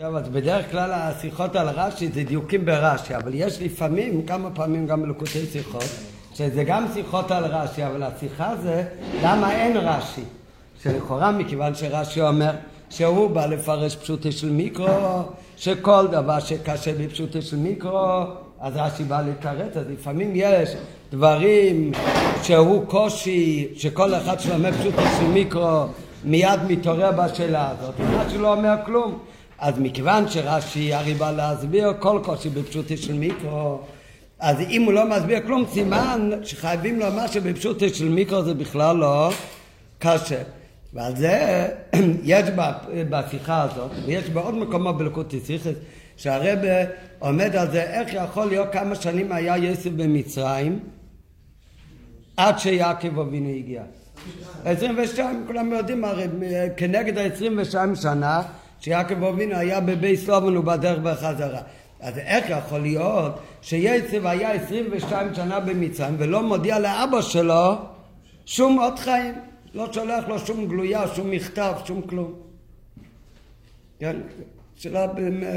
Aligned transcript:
טוב, 0.00 0.16
אז 0.16 0.28
בדרך 0.28 0.70
כלל 0.70 0.90
השיחות 0.92 1.56
על 1.56 1.68
רש"י 1.68 2.08
זה 2.08 2.22
דיוקים 2.22 2.64
ברש"י, 2.64 3.16
אבל 3.16 3.30
יש 3.34 3.62
לפעמים, 3.62 4.26
כמה 4.26 4.50
פעמים 4.50 4.86
גם 4.86 5.02
בלקוטי 5.02 5.46
שיחות, 5.52 5.84
שזה 6.34 6.64
גם 6.64 6.86
שיחות 6.94 7.30
על 7.30 7.44
רש"י, 7.44 7.86
אבל 7.86 8.02
השיחה 8.02 8.52
זה 8.62 8.84
למה 9.22 9.52
אין 9.52 9.76
רש"י. 9.76 10.20
שלכאורה 10.82 11.32
מכיוון 11.32 11.74
שרש"י 11.74 12.20
אומר 12.20 12.50
שהוא 12.90 13.30
בא 13.30 13.46
לפרש 13.46 13.96
פשוטי 13.96 14.32
של 14.32 14.50
מיקרו, 14.50 15.22
שכל 15.56 16.06
דבר 16.10 16.40
שקשה 16.40 16.92
בפשוטי 16.98 17.42
של 17.42 17.56
מיקרו, 17.56 18.22
אז 18.60 18.72
רש"י 18.76 19.04
בא 19.04 19.22
לתרץ, 19.22 19.76
אז 19.76 19.84
לפעמים 19.92 20.32
יש 20.34 20.76
דברים 21.12 21.92
שהוא 22.42 22.86
קושי, 22.86 23.68
שכל 23.76 24.14
אחד 24.14 24.40
שלומד 24.40 24.72
פשוטי 24.72 25.02
של 25.18 25.26
מיקרו 25.26 25.84
מיד 26.24 26.60
מתעורר 26.68 27.12
בשאלה 27.12 27.70
הזאת, 27.70 27.94
רש"י 28.00 28.38
לא 28.38 28.52
אומר 28.52 28.74
כלום. 28.84 29.18
אז 29.60 29.78
מכיוון 29.78 30.28
שרש"י 30.28 30.94
הרי 30.94 31.14
בא 31.14 31.30
להסביר 31.30 31.92
כל 31.98 32.20
קושי 32.24 32.48
בפשוטי 32.48 32.96
של 32.96 33.12
מיקרו, 33.12 33.80
אז 34.38 34.56
אם 34.60 34.82
הוא 34.82 34.92
לא 34.92 35.10
מסביר 35.10 35.40
כלום, 35.40 35.64
סימן 35.72 36.30
שחייבים 36.44 36.98
לומר 37.00 37.26
שבפשוטי 37.26 37.94
של 37.94 38.08
מיקרו 38.08 38.42
זה 38.44 38.54
בכלל 38.54 38.96
לא 38.96 39.30
קשה. 39.98 40.42
ועל 40.92 41.16
זה 41.16 41.68
יש 42.24 42.44
בשיחה 43.10 43.62
הזאת, 43.62 43.90
ויש 44.06 44.30
בעוד 44.30 44.54
מקומות 44.54 44.98
בלקוטי 44.98 45.40
סיכס, 45.40 45.78
שהרבה 46.16 46.84
עומד 47.18 47.56
על 47.56 47.70
זה, 47.70 47.82
איך 47.82 48.14
יכול 48.14 48.44
להיות 48.44 48.68
כמה 48.72 48.94
שנים 48.94 49.32
היה 49.32 49.56
יוסף 49.56 49.90
במצרים 49.90 50.78
עד 52.36 52.58
שיעקב 52.58 53.18
אבינו 53.18 53.48
הגיע. 53.48 53.82
22, 54.64 55.44
כולם 55.46 55.72
יודעים 55.72 56.04
הרי 56.04 56.26
כנגד 56.76 57.18
ה-22 57.18 57.94
שנה 57.94 58.42
שיעקב 58.80 59.24
אבינו 59.24 59.56
היה 59.56 59.80
בבית 59.80 60.20
סלובן 60.20 60.56
ובדרך 60.56 60.98
בחזרה. 60.98 61.60
אז 62.00 62.18
איך 62.18 62.50
יכול 62.50 62.78
להיות 62.78 63.40
שיצב 63.62 64.26
היה 64.26 64.52
22 64.52 65.34
שנה 65.34 65.60
במצרים 65.60 66.14
ולא 66.18 66.42
מודיע 66.42 66.78
לאבא 66.78 67.22
שלו 67.22 67.74
שום 68.46 68.78
אות 68.78 68.98
חיים? 68.98 69.34
לא 69.74 69.92
שולח 69.92 70.28
לו 70.28 70.38
שום 70.38 70.66
גלויה, 70.68 71.08
שום 71.14 71.30
מכתב, 71.30 71.72
שום 71.84 72.02
כלום. 72.02 72.34
כן, 73.98 74.16
שאלה 74.76 75.06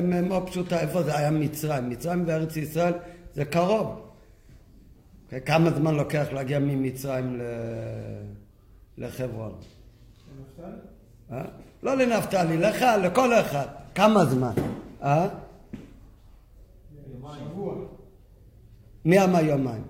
מאוד 0.04 0.50
פשוטה, 0.50 0.80
איפה 0.80 1.04
זה 1.04 1.18
היה 1.18 1.32
מצרים? 1.32 1.90
מצרים 1.90 2.26
בארץ 2.26 2.58
ישראל 2.58 2.94
זה 3.34 3.46
קרוב. 3.46 4.10
כמה 5.46 5.72
זמן 5.72 5.96
לוקח 5.96 6.28
להגיע 6.34 6.60
ממצרים 6.60 7.42
לחברון? 8.98 9.52
אה? 11.32 11.42
לא 11.84 11.98
לנפתלי, 11.98 12.58
לך, 12.58 12.86
לכל 13.04 13.34
אחד. 13.34 13.66
כמה 13.96 14.26
זמן? 14.26 14.52
אה? 15.04 15.28
מי 19.06 19.24
אמר 19.24 19.40
יומיים? 19.40 19.84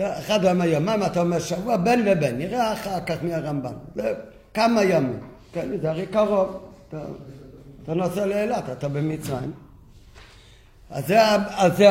אחד 0.00 0.44
אמר 0.44 0.64
יומיים, 0.64 1.02
אתה 1.02 1.20
אומר 1.20 1.38
שבוע, 1.38 1.76
בין 1.76 2.04
לבין, 2.04 2.38
נראה 2.38 2.72
אחר 2.72 3.00
כך 3.00 3.16
מהרמב"ם. 3.22 3.72
כמה 4.54 4.82
ימים. 4.82 5.20
כן, 5.52 5.68
זה 5.80 5.90
הרי 5.90 6.06
קרוב. 6.06 6.60
אתה, 6.88 7.00
אתה 7.82 7.94
נוסע 7.94 8.26
לאילת, 8.26 8.64
אתה 8.72 8.88
במצרים. 8.88 9.52
אז 10.90 11.06
זה, 11.06 11.20
אז 11.56 11.76
זה, 11.76 11.88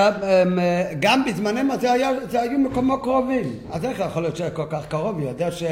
גם 0.99 1.25
בזמנם 1.25 1.79
זה, 1.79 1.91
היה, 1.91 2.09
זה 2.29 2.41
היו 2.41 2.59
מקומות 2.59 3.01
קרובים. 3.01 3.57
אז 3.71 3.85
איך 3.85 3.99
יכול 3.99 4.21
להיות 4.21 4.35
שהיה 4.35 4.51
כל 4.51 4.65
כך 4.69 4.87
קרוב? 4.87 5.19
יודע 5.19 5.51
ש... 5.51 5.63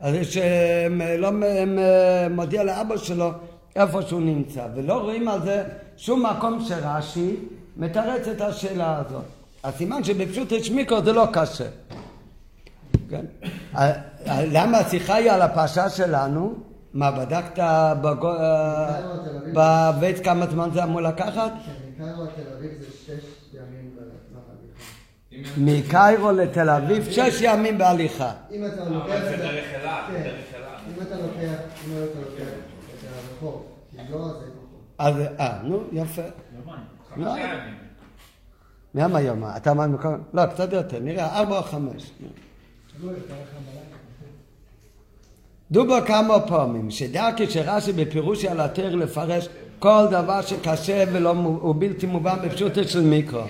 אז 0.00 0.14
שלא 0.22 1.30
מודיע 2.30 2.64
לאבא 2.64 2.96
שלו 2.96 3.30
איפה 3.76 4.02
שהוא 4.02 4.20
נמצא, 4.20 4.66
ולא 4.74 4.94
רואים 5.00 5.28
על 5.28 5.42
זה 5.42 5.64
שום 5.96 6.26
מקום 6.26 6.64
שרש"י 6.68 7.36
מתרץ 7.76 8.28
את 8.28 8.40
השאלה 8.40 8.98
הזאת. 8.98 9.24
הסימן 9.64 10.04
שבפשוט 10.04 10.52
יש 10.52 10.70
מיקרו 10.70 11.04
זה 11.04 11.12
לא 11.12 11.26
קשה. 11.32 11.68
כן? 13.08 13.24
למה 14.28 14.78
השיחה 14.78 15.14
היא 15.14 15.30
על 15.30 15.42
הפרשה 15.42 15.88
שלנו? 15.88 16.54
מה, 16.94 17.10
בדקת 17.10 17.62
בבית 19.54 20.24
כמה 20.24 20.46
זמן 20.46 20.70
זה 20.74 20.84
אמור 20.84 21.00
לקחת? 21.00 21.52
מקיירו 25.56 26.32
לתל 26.32 26.70
אביב 26.70 27.10
שש 27.10 27.40
ימים 27.40 27.78
בהליכה. 27.78 28.32
אם 28.50 28.66
אתה 28.66 28.88
לוקח 28.88 29.32
את 29.34 29.38
זה... 29.38 29.60
כן. 30.08 30.30
אם 30.88 31.02
אתה 31.02 31.16
לוקח, 31.16 31.60
אם 31.86 31.92
אתה 31.92 32.20
לוקח 32.20 32.50
את 32.94 33.08
הרחוב, 33.08 33.66
לא 34.10 34.28
זה... 34.28 34.46
אז, 34.98 35.14
אה, 35.38 35.58
נו, 35.62 35.82
יפה. 35.92 36.22
למה 38.94 39.20
יומיים? 39.20 39.56
אתה 39.56 39.70
אמר 39.70 39.86
מקום? 39.86 40.18
לא, 40.34 40.46
קצת 40.46 40.72
יותר, 40.72 40.98
נראה, 40.98 41.38
ארבע 41.38 41.58
או 41.58 41.62
חמש. 41.62 42.10
דובו 45.70 45.94
כמה 46.06 46.40
פעמים, 46.40 46.90
שדרכי 46.90 47.50
שרש"י 47.50 47.92
בפירוש 47.92 48.44
על 48.44 48.60
התר 48.60 48.94
לפרש 48.94 49.48
כל 49.78 50.06
דבר 50.10 50.42
שקשה 50.42 51.04
ולא, 51.12 51.30
הוא 51.30 51.74
בלתי 51.78 52.06
מובן 52.06 52.36
בפשוטו 52.44 52.84
של 52.84 53.00
מיקרו. 53.00 53.42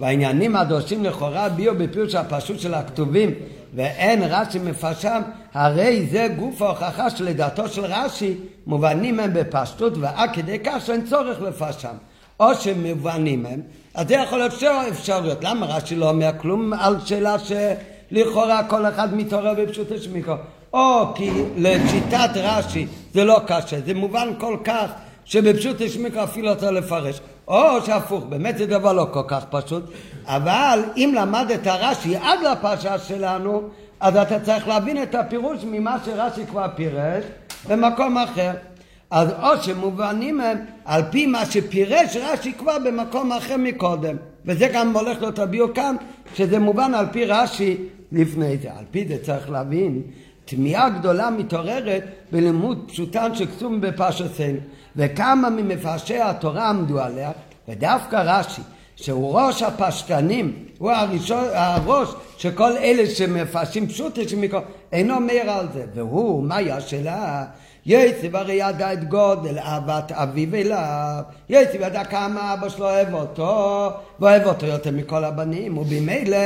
והעניינים 0.00 0.56
הדורשים 0.56 1.04
לכאורה 1.04 1.48
ביו 1.48 1.78
בפירוש 1.78 2.14
הפשוט 2.14 2.60
של 2.60 2.74
הכתובים 2.74 3.30
ואין 3.74 4.22
רש"י 4.22 4.58
מפרשם, 4.58 5.22
הרי 5.54 6.06
זה 6.10 6.28
גוף 6.38 6.62
ההוכחה 6.62 7.10
שלדעתו 7.10 7.68
של 7.68 7.84
רש"י 7.84 8.34
מובנים 8.66 9.20
הם 9.20 9.34
בפשטות 9.34 9.92
ועד 10.00 10.30
כדי 10.32 10.58
כך 10.64 10.86
שאין 10.86 11.04
צורך 11.06 11.42
לפרשם. 11.42 11.94
או 12.40 12.54
שמובנים 12.54 13.46
הם, 13.46 13.60
אז 13.94 14.08
זה 14.08 14.14
יכול 14.14 14.38
להיות 14.38 14.52
שתי 14.52 14.66
אפשרויות. 14.90 15.44
למה 15.44 15.66
רש"י 15.66 15.96
לא 15.96 16.10
אומר 16.10 16.30
כלום 16.38 16.72
על 16.72 16.96
שאלה 17.04 17.36
שלכאורה 17.38 18.64
כל 18.64 18.86
אחד 18.86 19.14
מתעורר 19.14 19.54
בפשוטו 19.54 19.98
של 19.98 20.12
מיקרו? 20.12 20.34
או 20.72 21.14
כי 21.14 21.30
לשיטת 21.56 22.30
רש"י 22.34 22.86
זה 23.14 23.24
לא 23.24 23.40
קשה, 23.46 23.80
זה 23.86 23.94
מובן 23.94 24.28
כל 24.38 24.56
כך 24.64 24.90
שבפשוט 25.24 25.80
יש 25.80 25.96
מיקרו 25.96 26.24
אפילו 26.24 26.52
אתה 26.52 26.70
לפרש. 26.70 27.20
או 27.48 27.84
שהפוך, 27.86 28.24
באמת 28.24 28.58
זה 28.58 28.66
דבר 28.66 28.92
לא 28.92 29.06
כל 29.12 29.22
כך 29.28 29.44
פשוט, 29.50 29.84
אבל 30.24 30.80
אם 30.96 31.12
למדת 31.16 31.66
רש"י 31.66 32.16
עד 32.16 32.38
לפרשה 32.52 32.98
שלנו, 32.98 33.62
אז 34.00 34.16
אתה 34.16 34.40
צריך 34.40 34.68
להבין 34.68 35.02
את 35.02 35.14
הפירוש 35.14 35.58
ממה 35.64 35.96
שרש"י 36.04 36.46
כבר 36.46 36.66
פירש 36.74 37.24
במקום 37.68 38.18
אחר. 38.18 38.50
אז 39.10 39.28
או 39.42 39.62
שמובנים 39.62 40.40
הם 40.40 40.58
על 40.84 41.02
פי 41.10 41.26
מה 41.26 41.46
שפירש 41.46 42.16
רש"י 42.16 42.52
כבר 42.52 42.78
במקום 42.84 43.32
אחר 43.32 43.56
מקודם. 43.56 44.16
וזה 44.44 44.68
גם 44.72 44.96
הולך 44.96 45.20
להיות 45.20 45.38
הביאו 45.38 45.74
כאן, 45.74 45.96
שזה 46.34 46.58
מובן 46.58 46.94
על 46.94 47.06
פי 47.12 47.24
רש"י 47.24 47.76
לפני 48.12 48.56
זה. 48.56 48.68
על 48.78 48.84
פי 48.90 49.08
זה 49.08 49.16
צריך 49.22 49.50
להבין, 49.50 50.02
תמיהה 50.44 50.88
גדולה 50.88 51.30
מתעוררת 51.30 52.04
בלימוד 52.32 52.84
פשוטן 52.88 53.34
שכתוב 53.34 53.80
בפרשתנו. 53.80 54.58
וכמה 54.96 55.50
ממפרשי 55.50 56.18
התורה 56.18 56.68
עמדו 56.68 57.00
עליה, 57.00 57.30
ודווקא 57.68 58.16
רש"י, 58.16 58.62
שהוא 58.96 59.40
ראש 59.40 59.62
הפשטנים, 59.62 60.64
הוא 60.78 60.90
הראשון, 60.90 61.44
הראש 61.52 62.08
שכל 62.38 62.76
אלה 62.76 63.06
שמפרשים 63.06 63.88
פשוט 63.88 64.18
יש 64.18 64.34
מקום, 64.34 64.60
אינו 64.92 65.14
אומר 65.14 65.50
על 65.50 65.66
זה, 65.74 65.84
והוא, 65.94 66.44
מהי 66.44 66.72
השאלה? 66.72 67.44
יצב 67.86 68.36
הרי 68.36 68.54
ידע 68.54 68.92
את 68.92 69.08
גודל 69.08 69.58
אהבת 69.58 70.12
אביו 70.12 70.54
אליו, 70.54 71.22
יצב 71.48 71.80
ידע 71.80 72.04
כמה 72.04 72.54
אבא 72.54 72.68
שלו 72.68 72.84
אוהב 72.84 73.14
אותו, 73.14 73.90
ואוהב 74.20 74.46
אותו 74.46 74.66
יותר 74.66 74.90
מכל 74.90 75.24
הבנים, 75.24 75.78
ובמילא 75.78 76.36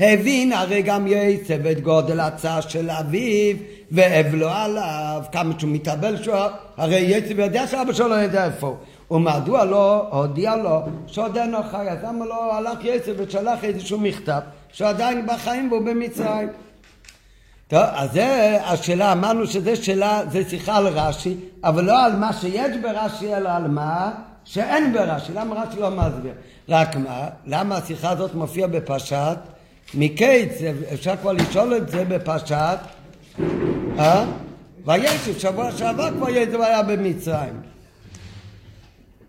הבין 0.00 0.52
הרי 0.52 0.82
גם 0.82 1.06
יצב 1.06 1.66
את 1.66 1.80
גודל 1.80 2.20
הצעה 2.20 2.62
של 2.62 2.90
אביו, 2.90 3.56
ואב 3.92 4.34
לו 4.34 4.48
עליו, 4.48 5.22
כמה 5.32 5.54
שהוא 5.58 5.70
מתאבל 5.70 6.22
שהוא, 6.22 6.34
הרי 6.76 6.98
יצב 6.98 7.38
יודע 7.38 7.66
שאבא 7.66 7.92
שלו 7.92 8.08
לא 8.08 8.14
יודע 8.14 8.44
איפה 8.44 8.66
הוא. 8.66 8.76
ומדוע 9.10 9.64
לא 9.64 10.08
הודיע 10.10 10.56
לו 10.56 10.82
שעוד 11.06 11.36
אין 11.36 11.50
לו 11.50 11.58
חי, 11.70 11.88
אז 11.88 11.98
למה 12.04 12.26
לא 12.26 12.54
הלך 12.54 12.78
יצב 12.84 13.12
ושלח 13.16 13.64
איזשהו 13.64 13.98
מכתב 13.98 14.40
שעדיין 14.72 15.26
בחיים 15.26 15.72
והוא 15.72 15.86
במצרים? 15.86 16.48
טוב, 17.68 17.82
אז 17.92 18.12
זה 18.12 18.58
השאלה, 18.64 19.12
אמרנו 19.12 19.46
שזה 19.46 19.76
שאלה, 19.76 20.22
זה 20.30 20.48
שיחה 20.48 20.76
על 20.76 20.86
רש"י, 20.86 21.36
אבל 21.64 21.84
לא 21.84 22.04
על 22.04 22.16
מה 22.16 22.32
שיש 22.32 22.76
ברש"י, 22.82 23.34
אלא 23.34 23.48
על 23.48 23.68
מה 23.68 24.10
שאין 24.44 24.92
ברש"י. 24.92 25.32
למה 25.32 25.62
רש"י 25.62 25.80
לא 25.80 25.90
מסביר? 25.90 26.32
רק 26.68 26.96
מה, 26.96 27.28
למה 27.46 27.76
השיחה 27.76 28.10
הזאת 28.10 28.34
מופיעה 28.34 28.68
בפרשת 28.68 29.38
מקץ, 29.94 30.60
אפשר 30.92 31.16
כבר 31.16 31.32
לשאול 31.32 31.76
את 31.76 31.88
זה 31.88 32.04
בפרשת, 32.04 32.78
אה? 33.98 34.24
וישב, 34.86 35.38
שבוע 35.38 35.72
שעבר 35.72 36.10
כבר 36.50 36.64
היה 36.64 36.82
במצרים. 36.82 37.60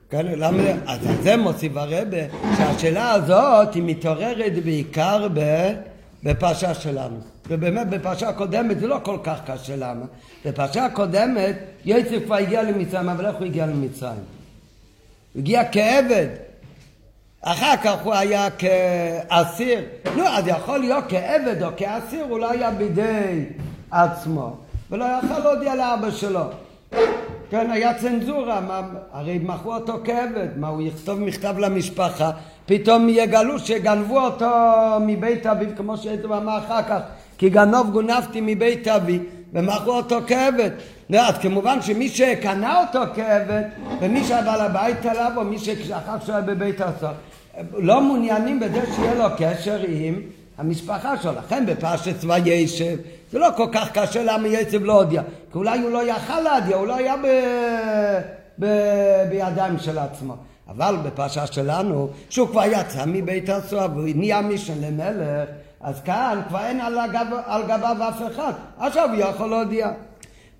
כן, 0.10 0.26
למה, 0.26 0.64
אז 0.88 1.00
זה 1.22 1.38
מוסיף 1.38 1.78
הרבה, 1.78 2.18
שהשאלה 2.58 3.12
הזאת 3.12 3.74
היא 3.74 3.84
מתעוררת 3.86 4.64
בעיקר 4.64 5.28
בפרשה 6.24 6.74
שלנו. 6.74 7.18
ובאמת 7.48 7.90
בפרשה 7.90 8.30
הקודמת 8.30 8.80
זה 8.80 8.88
לא 8.88 9.00
כל 9.04 9.18
כך 9.24 9.40
קשה, 9.46 9.76
למה? 9.76 10.06
בפרשה 10.46 10.86
הקודמת 10.86 11.56
יצר 11.86 12.20
כבר 12.26 12.36
הגיע 12.36 12.64
למצרים, 12.64 13.10
אבל 13.10 13.26
איך 13.26 13.36
הוא 13.36 13.46
הגיע 13.46 13.66
למצרים? 13.66 14.24
הוא 15.34 15.40
הגיע 15.40 15.62
כעבד. 15.72 16.28
אחר 17.42 17.78
כך 17.84 17.96
הוא 18.04 18.14
היה 18.14 18.48
כאסיר. 18.50 19.80
נו, 20.16 20.28
אז 20.28 20.48
יכול 20.48 20.80
להיות 20.80 21.04
כעבד 21.10 21.64
או 21.64 21.70
כאסיר, 21.78 22.24
הוא 22.30 22.40
לא 22.40 22.52
היה 22.52 22.72
בידי 22.72 23.46
עצמו, 23.92 24.56
ולא 24.92 25.06
יכל 25.06 25.40
להודיע 25.40 25.76
לאבא 25.76 26.12
שלו. 26.12 26.44
כן, 27.50 27.72
היה 27.72 27.94
צנזורה, 27.94 28.62
מה, 28.62 28.82
הרי 29.12 29.40
מכרו 29.44 29.74
אותו 29.74 29.94
כעבד, 30.04 30.48
מה 30.58 30.68
הוא 30.68 30.82
יכתוב 30.82 31.20
מכתב 31.20 31.56
למשפחה, 31.58 32.32
פתאום 32.66 33.10
יגלו 33.10 33.60
שגנבו 33.60 34.20
אותו 34.20 34.48
מבית 35.02 35.46
אביו, 35.46 35.68
כמו 35.78 35.98
שהייתי 35.98 36.28
אמר 36.28 36.58
אחר 36.58 36.84
כך, 36.84 37.00
כי 37.38 37.50
גנוב 37.50 37.92
גונבתי 37.92 38.40
מבית 38.42 38.88
אבי, 38.88 39.20
ומכרו 39.54 39.94
אותו 39.94 40.20
כעבד. 40.28 40.70
אז 41.20 41.38
כמובן 41.38 41.82
שמי 41.82 42.10
שקנה 42.10 42.82
אותו 42.82 43.00
כעבד, 43.16 43.64
ומי 44.02 44.24
שהבעל 44.24 44.62
הבית 44.62 45.06
עליו, 45.06 45.32
או 45.36 45.44
מי 45.44 45.60
שאחר 45.60 46.20
שהוא 46.26 46.36
היה 46.36 46.42
בבית 46.42 46.82
הסוהר, 46.82 47.14
לא 47.74 48.02
מעוניינים 48.02 48.60
בזה 48.60 48.82
שיהיה 48.96 49.16
לו 49.16 49.26
קשר 49.38 49.80
עם 49.88 50.22
המשפחה 50.58 51.18
שלו. 51.18 51.32
לכן 51.32 51.66
בפרשת 51.66 52.20
צבא 52.20 52.38
ישב, 52.38 52.98
זה 53.32 53.40
לא 53.40 53.48
כל 53.58 53.68
כך 53.72 53.92
קשה 53.92 54.24
למה 54.24 54.48
יצב 54.48 54.84
לא 54.84 54.94
הודיע. 54.94 55.22
כי 55.52 55.58
אולי 55.58 55.80
הוא 55.80 55.92
לא 55.92 56.04
יכל 56.08 56.40
להודיע, 56.40 56.78
הוא 56.78 56.88
לא 56.88 56.96
היה 56.96 57.16
ב... 57.18 57.28
ב... 58.60 58.66
בידיים 59.30 59.80
של 59.80 60.00
עצמו. 60.00 60.36
אבל 60.70 60.96
בפרשה 61.04 61.48
שלנו, 61.48 62.10
שהוא 62.30 62.48
כבר 62.48 62.64
יצא 62.66 63.04
מבית 63.08 63.50
הסוהר 63.50 63.88
והוא 63.96 64.10
נהיה 64.16 64.42
מישן 64.42 64.82
למלך, 64.82 65.50
אז 65.82 66.02
כאן 66.02 66.42
כבר 66.48 66.60
אין 66.60 66.82
על, 66.82 67.00
הגב, 67.00 67.28
על 67.46 67.64
גביו 67.64 67.98
אף 68.10 68.22
אחד. 68.32 68.54
עכשיו 68.80 69.10
הוא 69.10 69.20
יכול 69.20 69.50
להודיע. 69.50 69.92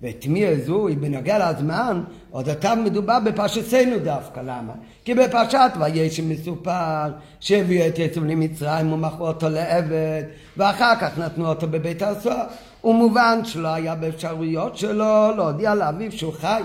ואת 0.02 0.26
מי 0.26 0.46
הזוי 0.46 0.96
בנוגע 0.96 1.50
לזמן, 1.50 2.02
עוד 2.30 2.48
עתה 2.48 2.74
מדובר 2.74 3.18
בפרשתנו 3.24 3.98
דווקא, 4.04 4.40
למה? 4.40 4.72
כי 5.04 5.14
בפרשת 5.14 5.70
וישם 5.80 6.28
מסופר 6.28 7.10
שהביאו 7.40 7.86
את 7.88 7.98
יצב 7.98 8.24
למצרים 8.24 8.92
ומכרו 8.92 9.26
אותו 9.26 9.48
לעבד 9.48 10.22
ואחר 10.56 10.94
כך 11.00 11.18
נתנו 11.18 11.48
אותו 11.48 11.68
בבית 11.68 12.02
הסוהר. 12.02 12.46
ומובן 12.84 13.40
שלא 13.44 13.68
היה 13.68 13.94
באפשרויות 13.94 14.76
שלו 14.76 15.32
להודיע 15.36 15.74
לאביו 15.74 16.12
שהוא 16.12 16.32
חי. 16.32 16.62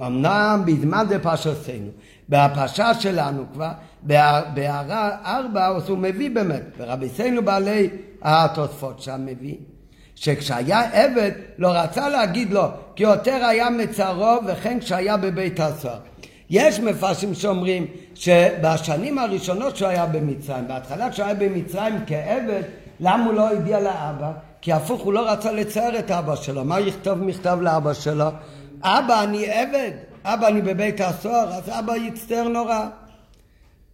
אמנם 0.00 0.62
בזמן 0.66 1.06
זה 1.08 1.18
פרשתנו. 1.18 1.90
בפרשה 2.28 2.94
שלנו 2.94 3.44
כבר 3.52 3.70
בהערה 4.54 5.16
ארבע 5.24 5.66
הוא 5.66 5.98
מביא 5.98 6.30
באמת 6.30 6.62
ורבי 6.78 7.08
סיינו 7.08 7.42
בעלי 7.42 7.88
התוספות 8.22 9.00
שם 9.00 9.26
מביא 9.26 9.54
שכשהיה 10.20 10.80
עבד 10.92 11.30
לא 11.58 11.68
רצה 11.68 12.08
להגיד 12.08 12.52
לו 12.52 12.62
כי 12.96 13.02
יותר 13.02 13.44
היה 13.44 13.70
מצרו 13.70 14.36
וכן 14.46 14.80
כשהיה 14.80 15.16
בבית 15.16 15.60
הסוהר. 15.60 15.98
יש 16.50 16.80
מפרשים 16.80 17.34
שאומרים 17.34 17.86
שבשנים 18.14 19.18
הראשונות 19.18 19.76
שהוא 19.76 19.88
היה 19.88 20.06
במצרים, 20.06 20.68
בהתחלה 20.68 21.10
כשהוא 21.10 21.26
היה 21.26 21.34
במצרים 21.34 21.94
כעבד, 22.06 22.62
למה 23.00 23.24
הוא 23.24 23.34
לא 23.34 23.50
הודיע 23.50 23.80
לאבא? 23.80 24.32
כי 24.60 24.72
הפוך 24.72 25.00
הוא 25.00 25.12
לא 25.12 25.30
רצה 25.30 25.52
לצייר 25.52 25.98
את 25.98 26.10
אבא 26.10 26.36
שלו. 26.36 26.64
מה 26.64 26.80
יכתוב 26.80 27.18
מכתב 27.18 27.58
לאבא 27.60 27.94
שלו? 27.94 28.28
אבא 28.82 29.22
אני 29.22 29.46
עבד, 29.50 29.90
אבא 30.24 30.48
אני 30.48 30.62
בבית 30.62 31.00
הסוהר, 31.00 31.48
אז 31.52 31.68
אבא 31.68 31.96
יצטער 31.96 32.48
נורא. 32.48 32.86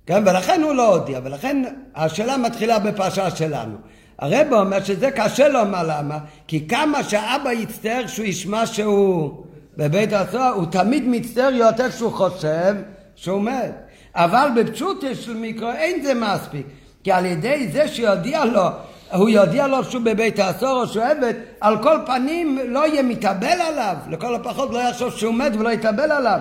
כן, 0.06 0.22
ולכן 0.26 0.62
הוא 0.62 0.74
לא 0.74 0.94
הודיע, 0.94 1.20
ולכן 1.24 1.62
השאלה 1.94 2.36
מתחילה 2.36 2.78
בפרשה 2.78 3.30
שלנו. 3.30 3.76
הרב 4.18 4.52
אומר 4.52 4.84
שזה 4.84 5.10
קשה 5.10 5.48
לומר 5.48 5.82
למה, 5.86 6.18
כי 6.46 6.68
כמה 6.68 7.02
שאבא 7.02 7.52
יצטער 7.52 8.06
שהוא 8.06 8.26
ישמע 8.26 8.66
שהוא 8.66 9.44
בבית 9.76 10.12
הסוהר, 10.12 10.52
הוא 10.52 10.66
תמיד 10.70 11.04
מצטער 11.06 11.52
יותר 11.52 11.88
כשהוא 11.90 12.12
חושב 12.12 12.74
שהוא 13.14 13.42
מת. 13.42 13.72
אבל 14.14 14.48
בפשוטו 14.56 15.14
של 15.14 15.34
מיקרו 15.34 15.70
אין 15.70 16.02
זה 16.02 16.14
מספיק, 16.14 16.66
כי 17.04 17.12
על 17.12 17.26
ידי 17.26 17.68
זה 17.72 17.88
שיודיע 17.88 18.44
לו, 18.44 18.68
הוא 19.12 19.28
יודיע 19.28 19.66
לו 19.66 19.84
שהוא 19.84 20.02
בבית 20.02 20.38
הסוהר 20.38 20.76
או 20.76 20.86
שהוא 20.86 21.04
עבד, 21.04 21.34
על 21.60 21.82
כל 21.82 21.96
פנים 22.06 22.58
לא 22.68 22.86
יהיה 22.86 23.02
מתאבל 23.02 23.60
עליו, 23.60 23.96
לכל 24.10 24.34
הפחות 24.34 24.70
לא 24.70 24.78
יחשוב 24.78 25.12
שהוא 25.12 25.34
מת 25.34 25.52
ולא 25.56 25.68
יתאבל 25.68 26.12
עליו. 26.12 26.40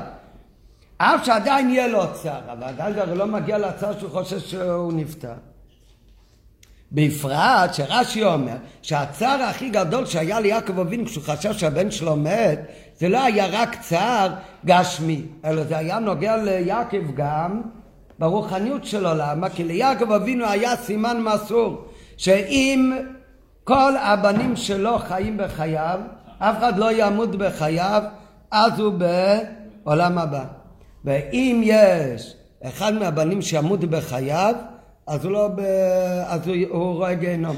אף 0.97 1.25
שעדיין 1.25 1.69
יהיה 1.69 1.87
לו 1.87 2.03
צער, 2.13 2.41
אבל 2.51 2.63
עדיין 2.63 3.17
לא 3.17 3.25
מגיע 3.25 3.57
לצער 3.57 3.99
שהוא 3.99 4.09
חושב 4.09 4.39
שהוא 4.39 4.93
נפטר. 4.93 5.33
בפרט 6.95 7.73
שרש"י 7.73 8.23
אומר 8.23 8.55
שהצער 8.81 9.41
הכי 9.43 9.69
גדול 9.69 10.05
שהיה 10.05 10.39
ליעקב 10.39 10.79
אבינו 10.79 11.05
כשהוא 11.05 11.23
חשב 11.23 11.53
שהבן 11.53 11.91
שלו 11.91 12.15
מת 12.15 12.59
זה 12.97 13.09
לא 13.09 13.23
היה 13.23 13.45
רק 13.51 13.81
צער 13.81 14.33
גשמי 14.65 15.21
אלא 15.45 15.63
זה 15.63 15.77
היה 15.77 15.99
נוגע 15.99 16.37
ליעקב 16.37 17.11
גם 17.15 17.61
ברוחניות 18.19 18.85
שלו 18.85 19.09
למה? 19.17 19.49
כי 19.49 19.63
ליעקב 19.63 20.11
אבינו 20.11 20.45
היה 20.45 20.75
סימן 20.75 21.21
מסור 21.21 21.85
שאם 22.17 22.97
כל 23.63 23.93
הבנים 23.97 24.55
שלו 24.55 24.99
חיים 24.99 25.37
בחייו 25.37 25.99
אף 26.39 26.57
אחד 26.57 26.77
לא 26.77 26.91
ימות 26.91 27.35
בחייו 27.35 28.03
אז 28.51 28.79
הוא 28.79 28.93
בעולם 29.83 30.17
הבא 30.17 30.43
ואם 31.05 31.61
יש 31.63 32.35
אחד 32.63 32.93
מהבנים 32.93 33.41
שימות 33.41 33.79
בחייו 33.79 34.55
אז 35.07 35.25
הוא 35.25 35.31
לא, 35.31 35.47
ב... 35.55 35.59
אז 36.25 36.47
הוא, 36.47 36.55
הוא 36.69 36.93
רואה 36.93 37.13
גיהנום. 37.13 37.57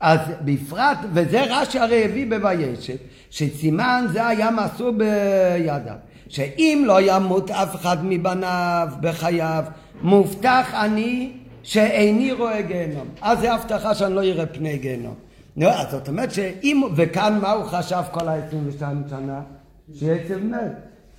אז 0.00 0.18
בפרט, 0.44 0.98
וזה 1.12 1.44
רש"י 1.50 1.78
הרי 1.78 2.04
הביא 2.04 2.26
בוישב, 2.40 2.96
שסימן 3.30 4.06
זה 4.12 4.26
היה 4.26 4.50
מסור 4.50 4.90
בידיו, 4.90 5.94
שאם 6.28 6.84
לא 6.86 7.00
ימות 7.00 7.50
אף 7.50 7.74
אחד 7.74 7.96
מבניו 8.04 8.88
בחייו, 9.00 9.64
מובטח 10.02 10.74
אני 10.74 11.32
שאיני 11.62 12.32
רואה 12.32 12.62
גיהנום. 12.62 13.08
אז 13.22 13.38
זה 13.38 13.52
הבטחה 13.52 13.94
שאני 13.94 14.14
לא 14.14 14.22
אראה 14.22 14.46
פני 14.46 14.78
גיהנום. 14.78 15.14
נו, 15.56 15.68
אז 15.68 15.90
זאת 15.90 16.08
אומרת 16.08 16.32
שאם, 16.32 16.82
וכאן 16.96 17.38
מה 17.42 17.52
הוא 17.52 17.64
חשב 17.64 18.02
כל 18.10 18.28
ה-22 18.28 18.82
שנה? 19.10 19.40
שעצב 19.94 20.44
מת. 20.44 20.72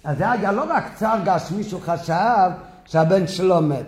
אז 0.04 0.18
זה 0.18 0.32
היה 0.32 0.52
לא 0.52 0.66
רק 0.70 0.84
צער 0.96 1.20
גשמי 1.26 1.64
שהוא 1.64 1.82
חשב 1.82 2.50
שהבן 2.86 3.28
שלו 3.28 3.62
מת. 3.62 3.86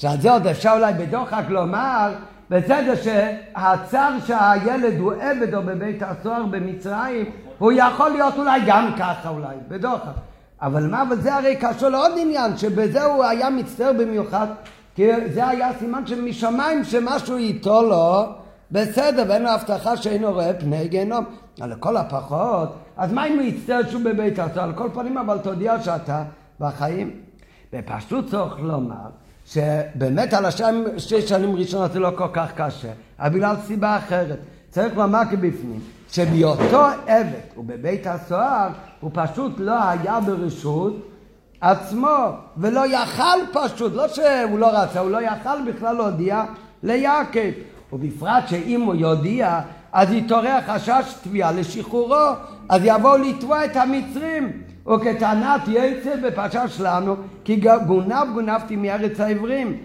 שעל 0.00 0.20
זה 0.20 0.30
עוד 0.30 0.46
אפשר 0.46 0.72
אולי 0.76 0.92
בדוחק 0.94 1.42
לומר, 1.48 2.12
בסדר 2.50 2.94
שהצר 2.94 4.12
שהילד 4.26 4.98
הוא 4.98 5.12
עבד 5.12 5.54
או 5.54 5.62
בבית 5.62 6.02
הסוהר 6.02 6.44
במצרים, 6.44 7.30
הוא 7.58 7.72
יכול 7.72 8.10
להיות 8.10 8.34
אולי 8.38 8.60
גם 8.66 8.92
ככה 8.98 9.28
אולי, 9.28 9.56
בדוחק. 9.68 10.12
אבל 10.62 10.86
מה, 10.86 11.02
אבל 11.02 11.20
זה 11.20 11.34
הרי 11.34 11.56
קשור 11.56 11.88
לעוד 11.88 12.12
עניין, 12.20 12.56
שבזה 12.56 13.04
הוא 13.04 13.24
היה 13.24 13.50
מצטער 13.50 13.92
במיוחד, 13.92 14.46
כי 14.94 15.32
זה 15.32 15.48
היה 15.48 15.70
סימן 15.78 16.06
שמשמיים 16.06 16.84
שמשהו 16.84 17.36
איתו 17.36 17.82
לא 17.82 18.32
בסדר, 18.70 19.24
ואין 19.28 19.42
לו 19.42 19.48
הבטחה 19.48 19.96
שאינו 19.96 20.32
רואה 20.32 20.52
פני 20.54 20.88
גיהנום. 20.88 21.24
לכל 21.58 21.96
הפחות, 21.96 22.76
אז 22.96 23.12
מה 23.12 23.26
אם 23.26 23.32
הוא 23.32 23.42
יצטער 23.42 23.80
שהוא 23.90 24.02
בבית 24.04 24.38
הסוהר? 24.38 24.64
על 24.64 24.72
כל 24.72 24.88
פנים, 24.94 25.18
אבל 25.18 25.38
תודיע 25.38 25.82
שאתה 25.82 26.24
בחיים. 26.60 27.10
ופשוט 27.72 28.30
צריך 28.30 28.60
לומר 28.60 29.20
שבאמת 29.52 30.32
על 30.32 30.44
השם 30.44 30.84
שש 30.98 31.28
שנים 31.28 31.56
ראשונות 31.56 31.92
זה 31.92 32.00
לא 32.00 32.10
כל 32.16 32.28
כך 32.32 32.52
קשה, 32.56 32.88
אבל 33.18 33.34
בגלל 33.34 33.56
סיבה 33.66 33.96
אחרת. 33.96 34.38
צריך 34.70 34.96
לומר 34.96 35.20
כבפנים, 35.30 35.80
שבהיותו 36.10 36.84
עבד 37.06 37.40
ובבית 37.56 38.06
הסוהר, 38.06 38.68
הוא 39.00 39.10
פשוט 39.14 39.52
לא 39.58 39.88
היה 39.88 40.20
ברשות 40.20 41.08
עצמו, 41.60 42.16
ולא 42.56 42.86
יכל 42.86 43.38
פשוט, 43.52 43.92
לא 43.94 44.08
שהוא 44.08 44.58
לא 44.58 44.82
רצה, 44.82 45.00
הוא 45.00 45.10
לא 45.10 45.22
יכל 45.22 45.70
בכלל 45.72 45.96
להודיע 45.96 46.44
ליעקב. 46.82 47.50
ובפרט 47.92 48.48
שאם 48.48 48.80
הוא 48.80 48.94
יודיע, 48.94 49.60
אז 49.92 50.12
יתעורר 50.12 50.58
חשש 50.66 51.14
תביעה 51.22 51.52
לשחרורו, 51.52 52.26
אז 52.68 52.80
יבואו 52.84 53.16
לתבוע 53.16 53.64
את 53.64 53.76
המצרים. 53.76 54.62
וכטענת 54.86 55.60
יצא 55.68 56.16
בפרשה 56.16 56.68
שלנו, 56.68 57.16
כי 57.44 57.60
גונב 57.86 58.32
גונבתי 58.34 58.76
מארץ 58.76 59.20
העברים. 59.20 59.78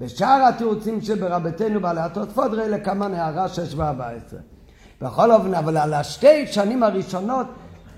בשאר 0.00 0.44
התירוצים 0.48 1.00
שברבתנו 1.00 1.80
בעלי 1.80 2.00
התוספות 2.00 2.52
ראה 2.52 2.68
לכמה 2.68 3.08
נערה 3.08 3.48
שש 3.48 3.74
וארבע 3.74 4.08
עשרה. 4.08 4.40
בכל 5.02 5.32
אופן, 5.32 5.54
אבל 5.54 5.76
על 5.76 5.94
השתי 5.94 6.46
שנים 6.46 6.82
הראשונות, 6.82 7.46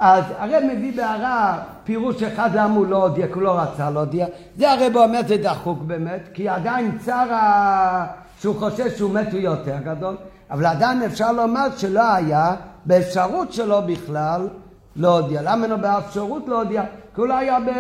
אז 0.00 0.24
הרי 0.38 0.76
מביא 0.76 0.96
בהערה 0.96 1.58
פירוש 1.84 2.22
אחד 2.22 2.50
למה 2.54 2.74
הוא 2.74 2.86
לא 2.86 2.96
הודיע, 2.96 3.26
כי 3.26 3.32
הוא 3.32 3.42
לא 3.42 3.60
רצה 3.60 3.90
להודיע. 3.90 4.26
זה 4.56 4.72
הרי 4.72 4.88
אומר 4.94 5.20
זה 5.28 5.36
דחוק 5.36 5.82
באמת, 5.82 6.28
כי 6.34 6.48
עדיין 6.48 6.98
צר 6.98 7.32
ה... 7.32 8.06
שהוא 8.40 8.56
חושב 8.56 8.96
שהוא 8.96 9.14
מת 9.14 9.32
הוא 9.32 9.40
יותר 9.40 9.76
גדול, 9.84 10.16
אבל 10.50 10.66
עדיין 10.66 11.02
אפשר 11.02 11.32
לומר 11.32 11.66
שלא 11.76 12.14
היה 12.14 12.54
באפשרות 12.86 13.52
שלו 13.52 13.82
בכלל 13.86 14.48
להודיע. 14.96 15.42
למה 15.42 15.66
לא 15.66 15.76
באפשרות 15.76 16.48
להודיע? 16.48 16.82
כי 17.14 17.20
הוא 17.20 17.26
לא 17.26 17.36
היה 17.38 17.60
ב... 17.60 17.70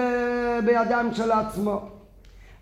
בידיים 0.64 1.14
של 1.14 1.32
עצמו. 1.32 1.82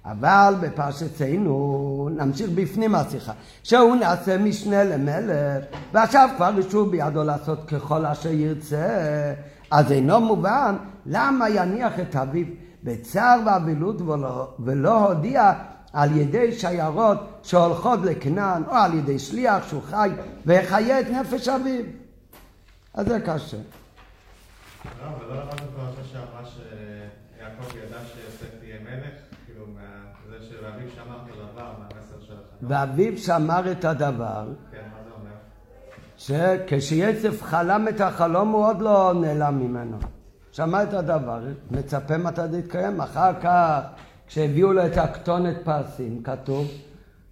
אבל 0.05 0.55
בפרשתנו 0.61 2.09
נמשיך 2.17 2.51
בפנים 2.55 2.95
השיחה, 2.95 3.33
שהוא 3.63 3.97
נעשה 3.97 4.39
משנה 4.39 4.85
למלך, 4.85 5.65
ועכשיו 5.93 6.29
כבר 6.37 6.51
רשו 6.57 6.87
בידו 6.87 7.25
לעשות 7.25 7.59
ככל 7.69 8.07
אשר 8.07 8.33
ירצה, 8.33 8.87
אז 9.71 9.93
אינו 9.93 10.21
מובן 10.21 10.77
למה 11.07 11.49
יניח 11.49 11.93
את 12.01 12.17
אביו 12.17 12.47
בצער 12.85 13.41
ואבלות 13.47 14.03
ולא, 14.03 14.49
ולא 14.59 15.09
הודיע 15.09 15.53
על 15.93 16.17
ידי 16.17 16.53
שיירות 16.53 17.19
שהולכות 17.43 18.01
לכנען, 18.05 18.63
או 18.69 18.75
על 18.75 18.95
ידי 18.95 19.19
שליח 19.19 19.69
שהוא 19.69 19.83
חי 19.83 20.11
ויחיה 20.47 21.01
את 21.01 21.07
נפש 21.11 21.49
אביו. 21.49 21.85
אז 22.95 23.07
זה 23.07 23.21
קשה. 23.21 23.57
לא, 24.85 25.09
אבל 25.09 25.35
לא 25.35 25.43
למדנו 25.43 25.67
פרשה 25.77 26.09
שאמרה 26.13 26.45
שיעקב 26.45 27.77
ידע 27.77 27.99
שיוסף 28.15 28.63
יהיה 28.63 28.81
מלך? 28.81 29.15
כאילו, 29.47 29.65
זה 30.31 30.47
שאביו 30.47 30.91
שמר 30.95 31.17
את 31.17 31.31
הדבר, 31.33 31.73
מהמסר 31.79 32.21
של 32.21 32.33
החלום? 32.33 32.73
ואביו 32.73 33.19
שמר 33.19 33.73
את 33.73 33.85
הדבר. 33.85 34.49
כן, 34.71 34.79
מה 34.93 34.99
זה 35.05 35.11
אומר? 35.21 35.37
שכשיוסף 36.17 37.43
חלם 37.43 37.89
את 37.89 38.01
החלום 38.01 38.49
הוא 38.49 38.67
עוד 38.67 38.81
לא 38.81 39.13
נעלם 39.21 39.59
ממנו. 39.59 39.99
שמע 40.53 40.83
את 40.83 40.95
הדבר, 40.95 41.41
מצפה 41.71 42.19
מתי 42.19 42.49
זה 42.51 42.59
יתקיים. 42.59 43.01
אחר 43.01 43.41
כך, 43.41 43.81
כשהביאו 44.27 44.73
לו 44.73 44.87
את 44.87 44.97
הכתונת 44.97 45.57
פרסים, 45.65 46.23
כתוב 46.23 46.69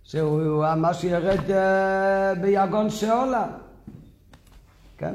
שהוא 0.02 0.66
אמר 0.72 0.92
שירד 0.92 1.50
אה, 1.50 2.34
ביגון 2.34 2.90
שאולה. 2.90 3.46
כן? 4.98 5.14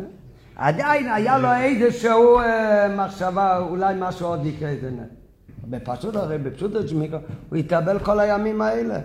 עדיין 0.61 1.09
היה 1.09 1.37
לו 1.37 1.53
איזשהו 1.53 2.39
אה, 2.39 2.87
מחשבה, 2.95 3.57
אולי 3.57 3.95
משהו 3.99 4.27
עוד 4.27 4.45
יקרה. 4.45 4.71
בפשוט 5.69 6.15
הרי, 6.15 6.37
בפשוט 6.37 6.75
השמיקו, 6.75 7.17
הוא 7.49 7.57
התאבל 7.57 7.99
כל 7.99 8.19
הימים 8.19 8.61
האלה. 8.61 8.99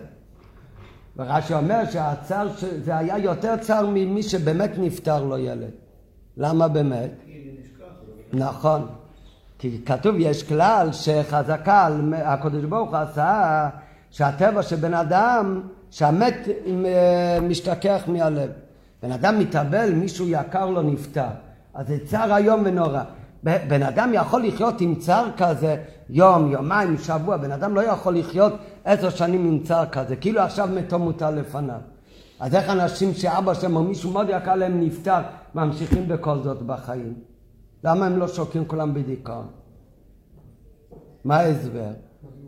ורש"י 1.17 1.55
אומר 1.55 1.83
שהצער, 1.91 2.49
זה 2.85 2.97
היה 2.97 3.19
יותר 3.19 3.57
צער 3.57 3.87
ממי 3.87 4.23
שבאמת 4.23 4.71
נפטר 4.79 5.25
לו 5.25 5.39
ילד. 5.39 5.71
למה 6.37 6.69
באמת? 6.69 7.11
נכון. 8.33 8.87
כי 9.59 9.81
כתוב, 9.87 10.15
יש 10.19 10.43
כלל 10.43 10.89
שחזקה, 10.93 11.89
הקדוש 12.15 12.65
ברוך 12.65 12.91
הוא 12.91 12.99
עשה 12.99 13.69
שהטבע 14.11 14.63
של 14.63 14.77
בן 14.77 14.95
אדם, 14.95 15.61
שהמת 15.91 16.49
משתכח 17.43 18.03
מהלב. 18.07 18.51
בן 19.03 19.13
אדם 19.13 19.39
מתאבל, 19.39 19.91
מישהו 19.95 20.27
יקר 20.29 20.67
לו 20.67 20.83
נפטר. 20.83 21.46
אז 21.77 21.87
זה 21.89 21.99
צער 22.07 22.37
איום 22.37 22.63
ונורא. 22.65 23.03
בן 23.43 23.83
אדם 23.83 24.11
יכול 24.15 24.47
לחיות 24.47 24.81
עם 24.81 24.95
צער 24.95 25.29
כזה 25.37 25.77
יום, 26.11 26.51
יומיים, 26.51 26.99
שבוע, 26.99 27.37
בן 27.37 27.53
אדם 27.53 27.75
לא 27.75 27.81
יכול 27.81 28.19
לחיות 28.19 28.53
עשר 28.85 29.11
שנים 29.11 29.47
עם 29.47 29.63
צער 29.63 29.87
כזה, 29.87 30.17
כאילו 30.17 30.41
עכשיו 30.41 30.69
מתו 30.75 30.99
מוטל 30.99 31.31
לפניו. 31.31 31.81
אז 32.41 32.55
איך 32.55 32.71
אנשים 32.71 33.15
שאבא 33.15 33.55
שלהם 33.55 33.77
או 33.77 33.83
מישהו 33.83 34.13
מאוד 34.13 34.27
יקר 34.31 34.55
להם 34.55 34.81
נפטר, 34.81 35.21
ממשיכים 35.55 36.09
בכל 36.09 36.39
זאת 36.39 36.63
בחיים? 36.63 37.15
למה 37.85 38.07
הם 38.07 38.19
לא 38.19 38.29
שוקים 38.29 38.65
כולם 38.65 38.95
בדיכאון? 38.95 39.47
מה 41.25 41.37
ההסבר? 41.37 41.91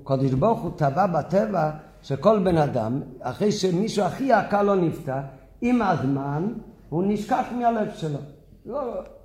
קדוש 0.05 0.33
ברוך 0.33 0.61
הוא 0.61 0.71
טבע 0.77 1.07
בטבע 1.07 1.71
שכל 2.03 2.39
בן 2.39 2.57
אדם, 2.57 3.01
אחרי 3.21 3.53
שמישהו 3.53 4.05
הכי 4.05 4.25
יקר 4.25 4.63
לו 4.63 4.75
נפטר, 4.75 5.21
עם 5.61 5.83
הזמן 5.83 6.49
הוא 6.89 7.05
נשכח 7.07 7.45
מהלב 7.59 7.89
שלו. 7.95 8.19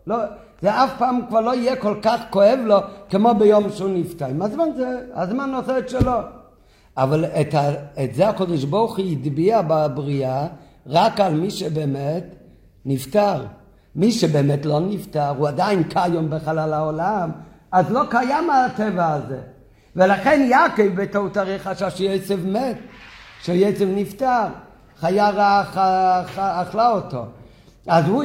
לא, 0.08 0.18
זה 0.62 0.84
אף 0.84 0.90
פעם 0.98 1.20
כבר 1.30 1.42
לא 1.42 1.56
יהיה 1.56 1.76
כל 1.76 1.96
כך 2.02 2.22
כואב 2.30 2.60
לו 2.66 2.78
כמו 3.10 3.34
ביום 3.36 3.70
שהוא 3.70 3.90
נפטר. 3.90 4.26
עם 4.26 4.42
הזמן 4.42 4.68
זה, 4.78 5.00
הזמן 5.14 5.54
עושה 5.56 5.80
את 5.80 5.90
שלו. 5.90 6.20
אבל 6.98 7.26
את, 7.26 7.54
ה, 7.54 7.70
את 8.04 8.16
זה 8.16 8.30
הקדוש 8.30 8.64
ברוך 8.64 8.98
הוא 8.98 9.06
הטביע 9.12 9.62
בבריאה 9.62 10.48
רק 10.88 11.20
על 11.20 11.34
מי 11.34 11.52
שבאמת 11.52 12.36
נפטר. 12.86 13.46
מי 13.96 14.12
שבאמת 14.12 14.66
לא 14.66 14.80
נפטר, 14.80 15.30
הוא 15.30 15.48
עדיין 15.48 15.84
כיום 15.84 16.30
בחלל 16.30 16.74
העולם, 16.74 17.32
אז 17.72 17.92
לא 17.92 18.02
קיים 18.10 18.50
הטבע 18.50 19.14
הזה. 19.14 19.42
ולכן 19.96 20.48
יעקב 20.50 21.02
בטעות 21.02 21.38
הרי 21.38 21.60
חשב 21.60 21.90
שיצב 21.90 22.46
מת, 22.46 22.78
שיצב 23.42 23.86
נפטר, 23.88 24.46
חיה 25.00 25.30
רעה 25.30 25.62
אכלה 26.36 26.92
אותו. 26.92 27.26
אז 27.88 28.08
הוא, 28.08 28.24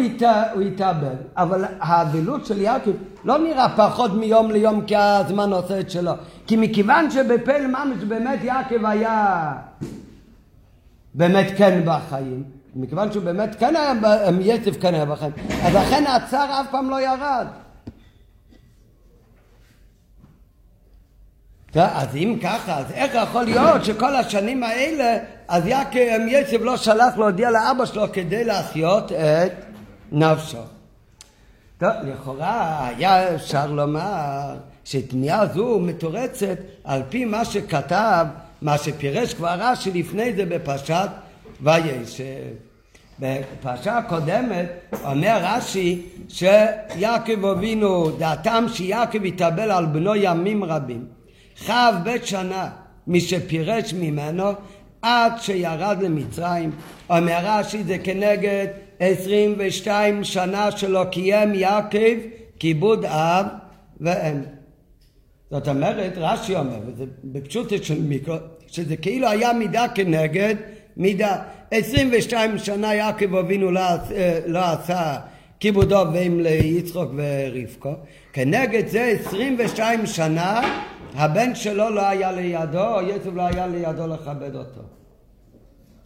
התאבד, 0.67 1.17
אבל 1.37 1.65
האבלות 1.81 2.47
של 2.47 2.61
יעקב 2.61 2.91
לא 3.25 3.39
נראה 3.39 3.69
פחות 3.77 4.15
מיום 4.15 4.51
ליום 4.51 4.85
כי 4.87 4.97
הזמן 4.97 5.53
עושה 5.53 5.81
את 5.81 5.91
שלו. 5.91 6.13
כי 6.47 6.57
מכיוון 6.57 7.11
שבפל 7.11 7.67
ממש 7.67 8.05
באמת 8.09 8.45
יעקב 8.45 8.87
היה 8.87 9.53
באמת 11.15 11.47
כן 11.57 11.81
בחיים, 11.85 12.45
מכיוון 12.77 13.13
שהוא 13.13 13.23
באמת 13.23 13.55
כן 13.59 13.75
היה, 13.77 13.93
יצב 14.41 14.81
כן 14.81 14.95
היה 14.95 15.05
בחיים, 15.05 15.33
אז 15.63 15.75
לכן 15.75 16.05
הצער 16.07 16.61
אף 16.61 16.67
פעם 16.71 16.91
לא 16.91 17.01
ירד. 17.01 17.47
אז 21.75 22.17
אם 22.17 22.39
ככה, 22.43 22.79
אז 22.79 22.93
איך 22.93 23.15
יכול 23.15 23.45
להיות 23.45 23.85
שכל 23.85 24.17
השנים 24.17 24.63
האלה, 24.63 25.19
אז 25.49 25.67
יעקב 25.67 25.99
יצב 26.29 26.63
לא 26.63 26.77
שלח 26.77 27.17
להודיע 27.19 27.51
לאבא 27.51 27.85
שלו 27.85 28.13
כדי 28.13 28.45
להחיות 28.45 29.13
את 29.13 29.53
נפשו. 30.13 30.59
טוב, 31.79 31.91
לכאורה 32.05 32.87
היה 32.89 33.35
אפשר 33.35 33.67
לומר 33.67 34.57
שתמיהה 34.85 35.47
זו 35.47 35.79
מתורצת 35.79 36.59
על 36.85 37.03
פי 37.09 37.25
מה 37.25 37.45
שכתב, 37.45 38.27
מה 38.63 38.79
שפירש 38.79 39.35
כבר 39.35 39.55
רש"י 39.59 39.91
לפני 39.91 40.33
זה 40.33 40.45
בפרשת 40.45 41.09
וישב. 41.61 42.25
בפרשה 43.21 43.99
הקודמת 43.99 44.67
אומר 45.05 45.39
רש"י 45.43 46.03
שיעקב 46.29 47.45
אבינו, 47.45 48.11
דעתם 48.11 48.65
שיעקב 48.69 49.25
התאבל 49.25 49.71
על 49.71 49.87
בנו 49.87 50.17
ימים 50.17 50.65
רבים. 50.65 51.18
חב 51.59 51.95
בית 52.05 52.27
שנה 52.27 52.69
מי 53.07 53.21
שפירש 53.21 53.95
ממנו 53.95 54.45
עד 55.03 55.33
שירד 55.41 55.99
למצרים. 56.03 56.71
אומר 57.11 57.39
רש"י 57.43 57.85
זה 57.85 57.99
כנגד 57.99 58.67
עשרים 58.99 59.55
ושתיים 59.59 60.25
שנה 60.25 60.71
שלא 60.71 61.05
קיים 61.05 61.55
יעקב 61.55 62.17
כיבוד 62.59 63.05
אב 63.05 63.47
ואם. 64.01 64.41
זאת 65.51 65.69
אומרת, 65.69 66.13
רש"י 66.17 66.57
אומר, 66.57 66.79
וזה 66.87 67.05
בפשוט 67.25 67.85
של 67.85 68.03
מיקרו, 68.03 68.37
שזה 68.67 68.97
כאילו 68.97 69.29
היה 69.29 69.53
מידה 69.53 69.87
כנגד 69.95 70.55
מידה. 70.97 71.37
עשרים 71.71 72.11
ושתיים 72.13 72.59
שנה 72.59 72.95
יעקב 72.95 73.35
אבינו 73.35 73.71
לא, 73.71 73.81
לא 74.47 74.65
עשה 74.73 75.17
כיבודו 75.61 76.05
ואם 76.13 76.41
ליצחוק 76.41 77.11
ורבקו, 77.17 77.93
כנגד 78.33 78.89
זה 78.89 79.05
עשרים 79.05 79.57
ושתיים 79.59 80.07
שנה 80.07 80.81
הבן 81.15 81.55
שלו 81.55 81.91
לא 81.91 82.07
היה 82.07 82.33
לידו, 82.33 83.01
יצב 83.03 83.37
לא 83.37 83.43
היה 83.43 83.67
לידו 83.67 84.07
לכבד 84.07 84.55
אותו. 84.57 84.81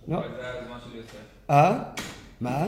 לא. 0.09 0.19
זה 0.37 0.49
הזמן 0.59 0.77
של 0.85 0.97
יוסף. 0.97 1.17
אה? 1.51 1.79
מה? 2.41 2.59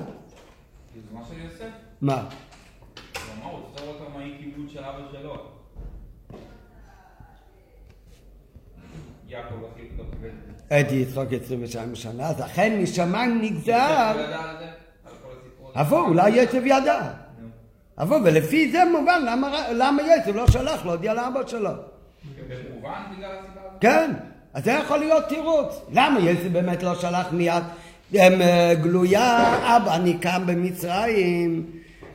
זה 0.95 1.01
הזמן 1.07 1.21
של 1.29 1.45
יוסף? 1.45 1.75
מה? 2.01 2.15
הוא 2.15 3.43
אמר, 3.43 3.53
הוא 3.53 3.61
צריך 3.75 3.89
אותו 3.89 4.11
מהאי 4.15 4.33
כיבוד 4.39 4.71
של 4.71 4.85
אבא 4.85 5.01
שלו. 5.13 5.35
לא. 5.35 5.55
את 10.81 10.93
יצחוק 10.93 11.33
22 11.33 11.95
שנה, 11.95 12.29
אז 12.29 12.41
אכן 12.41 12.83
משמיים 12.83 13.41
נגזר. 13.43 14.13
אבו, 15.75 16.01
אולי 16.01 16.31
יצב 16.31 16.67
ידע. 16.67 17.11
אבו, 17.99 18.15
ולפי 18.25 18.73
זה 18.73 18.79
מובן 18.85 19.23
למה 19.73 20.03
יצב 20.03 20.37
לא 20.37 20.47
שלח 20.47 20.87
להודיע 20.87 21.15
לאבא 21.15 21.47
שלו. 21.47 21.94
כן, 23.81 24.11
אז 24.55 24.65
זה 24.65 24.71
יכול 24.71 24.99
להיות 24.99 25.29
תירוץ. 25.29 25.75
למה 25.93 26.21
יצב 26.21 26.49
באמת 26.53 26.83
לא 26.83 26.95
שלח 26.95 27.27
מיד 27.33 27.63
אה, 28.15 28.75
גלויה, 28.83 29.57
אבא 29.77 29.95
אני 29.95 30.19
קם 30.19 30.43
במצרים? 30.47 31.67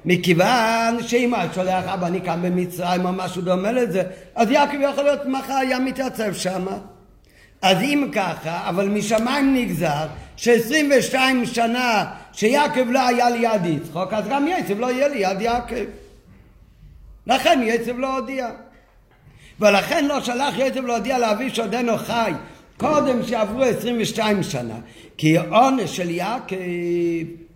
מכיוון 0.05 1.03
שאם 1.03 1.33
היה 1.33 1.53
שולח 1.53 1.85
אבא 1.87 2.07
אני 2.07 2.21
קם 2.21 2.39
במצרים 2.41 3.05
או 3.05 3.11
משהו 3.11 3.41
דומה 3.41 3.71
לזה, 3.71 4.03
אז 4.35 4.51
יעקב 4.51 4.77
יכול 4.81 5.03
להיות 5.03 5.25
מחר 5.25 5.53
היה 5.53 5.79
מתייצב 5.79 6.33
שמה. 6.33 6.77
אז 7.61 7.77
אם 7.81 8.09
ככה, 8.13 8.69
אבל 8.69 8.87
משמיים 8.87 9.53
נגזר 9.55 10.07
ש-22 10.35 11.15
שנה 11.45 12.05
שיעקב 12.33 12.89
לא 12.89 13.07
היה 13.07 13.29
ליד 13.29 13.65
יצחוק, 13.65 14.13
אז 14.13 14.27
גם 14.29 14.47
יצב 14.47 14.79
לא 14.79 14.91
יהיה 14.91 15.07
ליד 15.07 15.41
יעקב. 15.41 15.85
לכן 17.27 17.59
יצב 17.63 17.99
לא 17.99 18.17
הודיע. 18.17 18.47
ולכן 19.59 20.05
לא 20.05 20.21
שלח 20.21 20.53
יצב 20.57 20.85
להודיע 20.85 21.19
לאביו 21.19 21.55
שעודנו 21.55 21.97
חי 21.97 22.31
קודם 22.77 23.23
שעברו 23.23 23.63
22 23.63 24.43
שנה 24.43 24.79
כי 25.17 25.37
עונש 25.37 25.97
של 25.97 26.09
יעקב 26.09 26.55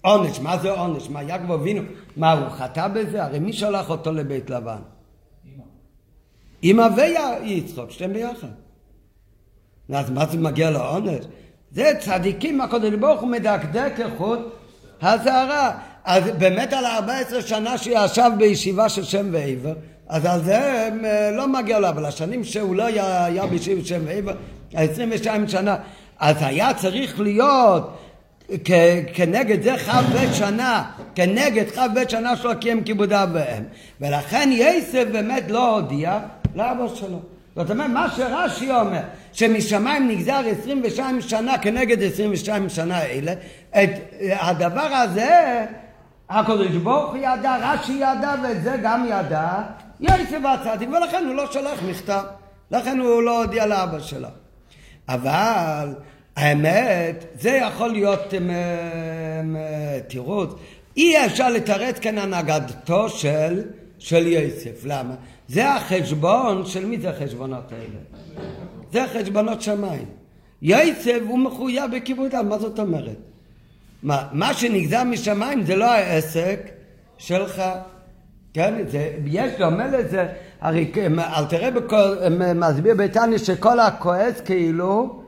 עונש, 0.03 0.39
מה 0.39 0.57
זה 0.57 0.71
עונש? 0.71 1.09
מה 1.09 1.23
יעקב 1.23 1.51
אבינו, 1.51 1.81
מה 2.17 2.31
הוא 2.31 2.49
חטא 2.49 2.87
בזה? 2.87 3.23
הרי 3.23 3.39
מי 3.39 3.53
שלח 3.53 3.89
אותו 3.89 4.11
לבית 4.11 4.49
לבן? 4.49 4.79
אמא. 6.63 6.87
ויצחוק, 6.95 7.91
שתיהם 7.91 8.13
ביחד. 8.13 8.47
אז 9.93 10.09
מה 10.09 10.25
זה 10.25 10.37
מגיע 10.37 10.71
לעונש? 10.71 11.25
זה 11.71 11.91
צדיקים, 11.99 12.61
הקודש 12.61 12.93
ברוך 12.93 13.21
הוא 13.21 13.29
מדקדק 13.29 13.93
איכות 13.99 14.39
הזהרה. 15.01 15.79
אז 16.03 16.23
באמת 16.37 16.73
על 16.73 16.85
14 16.85 17.41
שנה 17.41 17.77
שישב 17.77 18.31
בישיבה 18.37 18.89
של 18.89 19.03
שם 19.03 19.29
ועבר, 19.31 19.73
אז 20.13 20.25
על 20.25 20.43
זה 20.43 20.89
אה, 21.03 21.31
לא 21.31 21.47
מגיע 21.47 21.79
לו, 21.79 21.89
אבל 21.89 22.05
השנים 22.05 22.43
שהוא 22.43 22.75
לא 22.75 22.83
היה, 22.85 23.25
היה 23.25 23.43
ועבר, 24.05 24.33
22 24.73 25.47
שנה, 25.47 25.75
אז 26.19 26.35
היה 26.39 26.73
צריך 26.73 27.19
להיות 27.19 27.97
כנגד 29.13 29.63
זה 29.63 29.77
כ"ב 29.77 30.33
שנה, 30.33 30.83
כנגד 31.15 31.71
כ"ב 31.71 32.09
שנה 32.09 32.35
שלו 32.35 32.51
קיים 32.59 32.83
כיבוד 32.83 33.11
ואם, 33.11 33.63
ולכן 34.01 34.49
יסף 34.51 35.03
באמת 35.11 35.51
לא 35.51 35.75
הודיע 35.75 36.19
לאבא 36.55 36.87
שלו. 36.95 37.19
זאת 37.55 37.71
אומרת, 37.71 37.89
מה 37.89 38.07
שרש"י 38.15 38.71
אומר, 38.71 39.01
שמשמיים 39.33 40.07
נגזר 40.07 40.41
22 40.61 41.21
שנה 41.21 41.57
כנגד 41.57 42.03
22 42.03 42.69
שנה 42.69 43.01
אלה, 43.01 43.33
את 43.69 43.89
הדבר 44.39 44.93
הזה 44.93 45.65
הקדוש 46.29 46.67
ברוך 46.67 47.09
הוא 47.09 47.17
ידע, 47.17 47.57
רש"י 47.61 47.93
ידע 47.93 48.35
ואת 48.43 48.63
זה 48.63 48.75
גם 48.83 49.05
ידע 49.09 49.49
יוסף 50.03 50.45
הצדיק, 50.45 50.89
ולכן 50.89 51.25
הוא 51.27 51.35
לא 51.35 51.51
שלח 51.51 51.83
מכתב, 51.89 52.23
לכן 52.71 52.99
הוא 52.99 53.23
לא 53.23 53.43
הודיע 53.43 53.65
לאבא 53.65 53.99
שלו. 53.99 54.27
אבל 55.09 55.93
האמת, 56.35 57.25
זה 57.39 57.49
יכול 57.49 57.89
להיות 57.89 58.33
תירוץ. 60.07 60.53
אי 60.97 61.25
אפשר 61.25 61.49
לתרץ 61.49 61.99
כאן 61.99 62.17
הנהגתו 62.17 63.09
של, 63.09 63.61
של 63.99 64.27
יוסף. 64.27 64.85
למה? 64.85 65.15
זה 65.47 65.73
החשבון, 65.73 66.65
של 66.65 66.85
מי 66.85 66.99
זה 66.99 67.09
החשבונות 67.09 67.71
האלה? 67.71 68.47
זה 68.91 69.05
חשבונות 69.13 69.61
שמיים. 69.61 70.05
יוסף 70.61 71.19
הוא 71.27 71.39
מחויב 71.39 71.95
בכיבודם, 71.95 72.49
מה 72.49 72.57
זאת 72.57 72.79
אומרת? 72.79 73.17
מה, 74.03 74.27
מה 74.31 74.53
שנגזר 74.53 75.03
משמיים 75.03 75.65
זה 75.65 75.75
לא 75.75 75.91
העסק 75.91 76.59
שלך. 77.17 77.63
כן, 78.53 78.73
זה, 78.87 79.09
יש 79.25 79.51
דומה 79.59 79.87
לזה, 79.87 80.27
הרי 80.61 80.91
אל 81.37 81.45
תראה 81.45 81.71
בכל, 81.71 82.15
מסביר 82.55 82.95
ביתני 82.95 83.39
שכל 83.39 83.79
הכועס 83.79 84.41
כאילו 84.41 85.21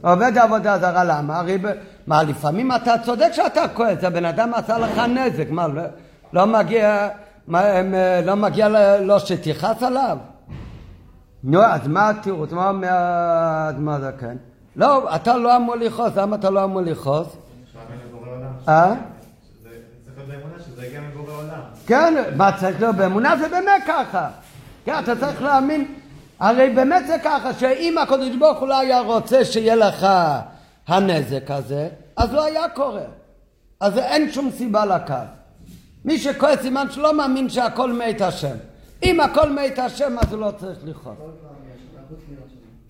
עובד 0.00 0.38
עבודה 0.38 0.78
זרה, 0.78 1.04
למה? 1.04 1.38
הרי 1.38 1.58
מה, 2.06 2.22
לפעמים 2.22 2.72
אתה 2.72 2.94
צודק 3.04 3.28
שאתה 3.32 3.68
כועס, 3.74 4.04
הבן 4.04 4.24
אדם 4.24 4.54
עשה 4.54 4.78
לך 4.78 4.98
נזק, 4.98 5.50
מה, 5.50 5.68
לא, 5.68 5.82
לא 6.32 6.46
מגיע, 6.46 7.08
מה, 7.46 7.62
לא 8.24 8.34
מגיע 8.34 8.68
לו 9.00 9.20
שתכעס 9.20 9.82
עליו? 9.82 10.18
נו, 11.44 11.62
אז 11.62 11.88
מה 11.88 12.10
התירוץ? 12.10 12.52
מה 12.52 12.68
אומר 12.68 12.88
האדמה 12.90 13.98
זקן? 14.00 14.36
לא, 14.76 15.14
אתה 15.16 15.36
לא 15.36 15.56
אמור 15.56 15.74
לכעוס, 15.76 16.16
למה 16.16 16.36
אתה 16.36 16.50
לא 16.50 16.64
אמור 16.64 16.80
לכעוס? 16.80 17.36
אה? 18.68 18.94
כן, 21.86 22.14
מה 22.36 22.58
צריך 22.60 22.80
להיות 22.80 22.96
באמונה? 22.96 23.36
זה 23.36 23.48
באמת 23.48 23.82
ככה. 23.86 24.28
כן, 24.84 24.98
אתה 24.98 25.16
צריך 25.16 25.42
להאמין 25.42 25.94
הרי 26.40 26.70
באמת 26.70 27.06
זה 27.06 27.16
ככה, 27.24 27.54
שאם 27.54 27.98
הקדוש 27.98 28.36
ברוך 28.36 28.58
הוא 28.58 28.68
לא 28.68 28.78
היה 28.78 29.00
רוצה 29.00 29.44
שיהיה 29.44 29.76
לך 29.76 30.06
הנזק 30.86 31.50
הזה, 31.50 31.88
אז 32.16 32.32
לא 32.32 32.44
היה 32.44 32.68
קורה. 32.68 33.04
אז 33.80 33.98
אין 33.98 34.32
שום 34.32 34.50
סיבה 34.50 34.86
לכעס. 34.86 35.28
מי 36.04 36.18
שכועס 36.18 36.60
סימן 36.60 36.86
שלא 36.90 37.16
מאמין 37.16 37.48
שהכל 37.48 37.92
מת 37.92 38.20
השם. 38.20 38.56
אם 39.02 39.20
הכל 39.20 39.50
מת 39.50 39.78
השם 39.78 40.18
אז 40.18 40.32
הוא 40.32 40.40
לא 40.40 40.52
צריך 40.58 40.78
לכעוס. 40.84 41.16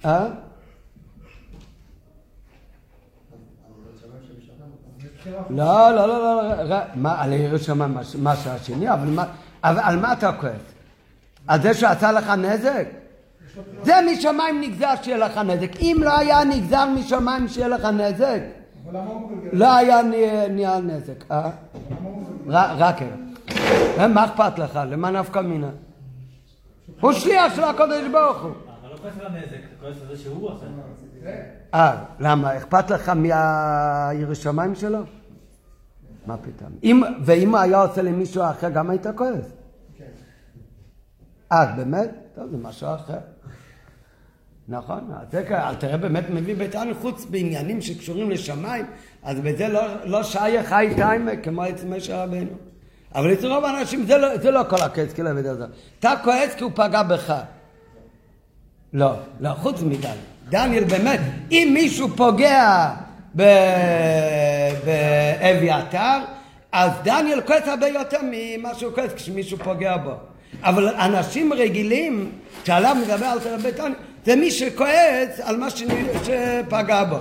אה? 0.04 0.26
לא, 5.50 5.90
לא, 5.90 6.06
לא, 6.08 6.64
לא, 6.64 6.76
מה, 6.94 7.22
על 7.22 7.32
ירא 7.32 7.58
שמיים 7.58 7.96
מה 8.18 8.36
שהשני, 8.36 8.90
אבל 8.90 9.24
על 9.62 9.98
מה 9.98 10.12
אתה 10.12 10.32
כועס? 10.32 10.52
על 11.46 11.62
זה 11.62 11.74
שעשה 11.74 12.12
לך 12.12 12.30
נזק? 12.30 12.86
זה 13.82 13.94
משמיים 14.12 14.60
נגזר 14.60 14.94
שיהיה 15.02 15.18
לך 15.18 15.36
נזק. 15.38 15.76
אם 15.80 15.96
לא 16.00 16.18
היה 16.18 16.44
נגזר 16.44 16.86
משמיים 16.86 17.48
שיהיה 17.48 17.68
לך 17.68 17.84
נזק, 17.84 18.40
לא 19.52 19.74
היה 19.74 20.02
נהיה 20.50 20.80
נזק. 20.80 21.30
אה? 21.30 21.50
רק 22.48 22.96
אה, 23.98 24.08
מה 24.08 24.24
אכפת 24.24 24.58
לך? 24.58 24.80
למה 24.90 25.10
נפקא 25.10 25.38
מינה? 25.38 25.70
הוא 27.00 27.12
שליח 27.12 27.54
של 27.54 27.64
הקודש 27.64 28.02
ברוך 28.12 28.42
הוא. 28.42 28.50
אתה 28.50 28.88
לא 28.88 28.96
כועס 28.96 29.14
על 29.20 29.26
הנזק, 29.26 29.52
אתה 29.52 29.80
כועס 29.80 29.96
על 30.02 30.16
זה 30.16 30.22
שהוא 30.22 30.50
עושה. 30.50 30.66
אה, 31.74 31.96
למה? 32.20 32.56
אכפת 32.56 32.90
לך 32.90 33.08
מהירא 33.08 34.34
שמיים 34.34 34.74
שלו? 34.74 34.98
מה 36.30 36.36
פתאום? 36.36 37.02
ואם 37.24 37.48
הוא 37.48 37.58
היה 37.58 37.82
עושה 37.82 38.02
למישהו 38.02 38.42
אחר, 38.42 38.70
גם 38.70 38.90
היית 38.90 39.06
כועס? 39.16 39.52
כן. 39.98 40.04
אה, 41.52 41.72
באמת? 41.76 42.10
טוב, 42.34 42.50
זה 42.50 42.56
משהו 42.56 42.94
אחר. 42.94 43.18
נכון, 44.68 45.10
אז 45.20 45.26
זה 45.32 45.44
תראה 45.78 45.96
באמת 45.96 46.24
מביא 46.30 46.56
ביתנו 46.56 46.94
חוץ 47.00 47.24
בעניינים 47.24 47.80
שקשורים 47.80 48.30
לשמיים, 48.30 48.86
אז 49.22 49.40
בזה 49.40 49.68
לא, 49.68 50.04
לא 50.04 50.22
שייך 50.22 50.68
חי 50.68 50.92
טיימה 50.96 51.36
כמו 51.36 51.68
אצל 51.68 51.86
משה 51.86 52.24
רבנו. 52.24 52.50
אבל 53.14 53.32
אצל 53.32 53.52
רוב 53.52 53.64
האנשים 53.64 54.06
זה 54.06 54.18
לא, 54.18 54.38
זה 54.38 54.50
לא 54.50 54.62
כל 54.70 54.82
הכעס 54.82 55.12
כאילו 55.12 55.28
עבד 55.28 55.46
הזה. 55.46 55.64
אתה 55.98 56.12
כועס 56.24 56.54
כי 56.54 56.64
הוא 56.64 56.72
פגע 56.74 57.02
בך. 57.02 57.34
לא, 58.92 59.14
לא, 59.40 59.50
חוץ 59.54 59.82
מדניאל. 59.82 60.16
דניאל 60.48 60.84
באמת, 60.84 61.20
אם 61.50 61.70
מישהו 61.74 62.08
פוגע 62.16 62.90
באביתר, 64.84 66.18
אז 66.72 66.90
דניאל 67.02 67.40
כועס 67.40 67.68
הרבה 67.68 67.88
יותר 67.88 68.18
ממה 68.30 68.74
שהוא 68.74 68.94
כועס 68.94 69.12
כשמישהו 69.12 69.58
פוגע 69.58 69.96
בו. 69.96 70.12
אבל 70.62 70.88
אנשים 70.88 71.52
רגילים, 71.52 72.32
שעליו 72.64 72.96
מדבר 73.02 73.26
על 73.26 73.40
תרבי 73.40 73.62
ביתנו, 73.62 73.94
זה 74.24 74.36
מי 74.36 74.50
שכועס 74.50 75.40
על 75.42 75.56
מה 75.56 75.66
שפגע 75.70 77.04
בו. 77.04 77.16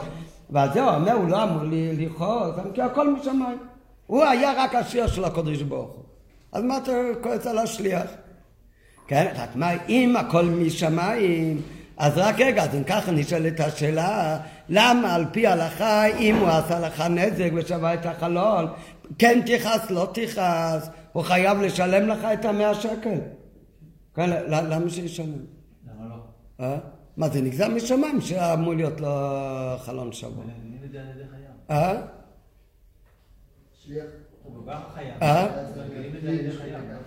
ועל 0.50 0.74
זה 0.74 0.82
הוא 0.82 0.92
אומר, 0.92 1.14
הוא 1.14 1.30
לא 1.30 1.44
אמור 1.44 1.64
לכעוס, 1.72 2.56
כי 2.74 2.82
הכל 2.82 3.14
משמיים. 3.14 3.58
הוא 4.08 4.24
היה 4.24 4.54
רק 4.58 4.76
השליח 4.76 5.14
של 5.14 5.26
הקודש 5.26 5.62
ברוך 5.62 5.90
הוא. 5.90 6.04
אז 6.52 6.64
מה 6.64 6.78
אתה 6.78 6.92
כועס 7.22 7.48
על 7.48 7.58
השליח? 7.58 8.08
כן, 9.08 9.28
רק 9.36 9.56
מה, 9.56 9.72
אם 9.90 10.16
הכל 10.18 10.46
משמיים, 10.46 11.62
אז 12.00 12.18
רק 12.18 12.36
רגע, 12.40 12.64
אז 12.64 12.76
אם 12.76 12.84
ככה 12.84 13.12
נשאלת 13.12 13.60
השאלה, 13.60 14.40
למה 14.70 15.16
על 15.16 15.26
פי 15.32 15.48
ההלכה, 15.48 16.06
אם 16.06 16.36
הוא 16.36 16.48
עשה 16.48 16.80
לך 16.80 17.02
נזק 17.02 17.50
ושבה 17.56 17.94
את 17.94 18.06
החלון, 18.06 18.66
כן 19.18 19.42
תכעס, 19.46 19.92
לא 19.92 20.12
תכעס, 20.14 20.90
הוא 21.12 21.24
חייב 21.24 21.62
לשלם 21.62 22.08
לך 22.08 22.26
את 22.34 22.46
המאה 22.46 22.76
שקל. 22.76 23.20
כן, 24.16 24.30
למה 24.48 24.90
שישלם? 24.90 25.32
אה? 26.60 26.78
מה 27.18 27.30
זה 27.30 27.42
נגזר 27.42 27.68
משמיים 27.68 28.22
שאמור 28.22 28.74
להיות 28.74 29.02
לו 29.02 29.10
חלון 29.78 30.12
שבוע. 30.12 30.44
אה? 31.70 32.02
אה? 35.22 35.48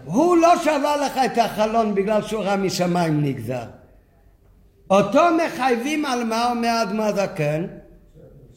הוא 0.05 0.37
לא 0.37 0.59
שווה 0.59 0.97
לך 0.97 1.19
את 1.25 1.39
החלון 1.39 1.95
בגלל 1.95 2.23
שהוא 2.23 2.43
רע 2.43 2.57
משמיים 2.57 3.25
נגזר. 3.25 3.65
אותו 4.93 5.21
מחייבים 5.47 6.05
על 6.05 6.25
מה 6.25 6.51
אומר 6.51 6.83
אדמה 6.83 7.13
זקן? 7.13 7.67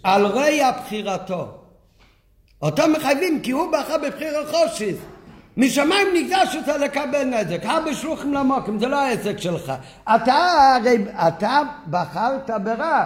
על 0.04 0.26
רע 0.26 0.71
בחירתו. 0.71 1.48
אותו 2.62 2.84
מחייבים 2.88 3.41
כי 3.41 3.52
הוא 3.52 3.71
בחר 3.71 3.98
בבחיר 3.98 4.38
החושיס. 4.38 4.98
משמיים 5.58 6.08
נקדש 6.15 6.56
אותה 6.56 6.78
לקבל 6.78 7.24
נזק, 7.24 7.65
הרבה 7.65 7.93
שלוחים 7.93 8.34
למוקים, 8.34 8.80
זה 8.80 8.88
לא 8.88 9.02
העסק 9.02 9.38
שלך. 9.38 9.74
אתה 10.04 10.36
הרי, 10.76 10.98
אתה 11.28 11.62
בחרת 11.89 12.50
ברע, 12.63 13.06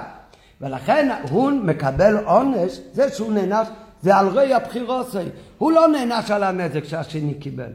ולכן 0.62 1.10
הוא 1.30 1.52
מקבל 1.52 2.18
עונש, 2.18 2.80
זה 2.94 3.12
שהוא 3.12 3.34
נענש, 3.34 3.68
זה 4.02 4.16
על 4.16 4.28
רעי 4.28 4.54
הבחירוסי. 4.54 5.18
הוא 5.58 5.72
לא 5.72 5.88
נענש 5.88 6.32
על 6.32 6.44
הנזק 6.44 6.84
שהשני 6.84 7.34
קיבל. 7.34 7.72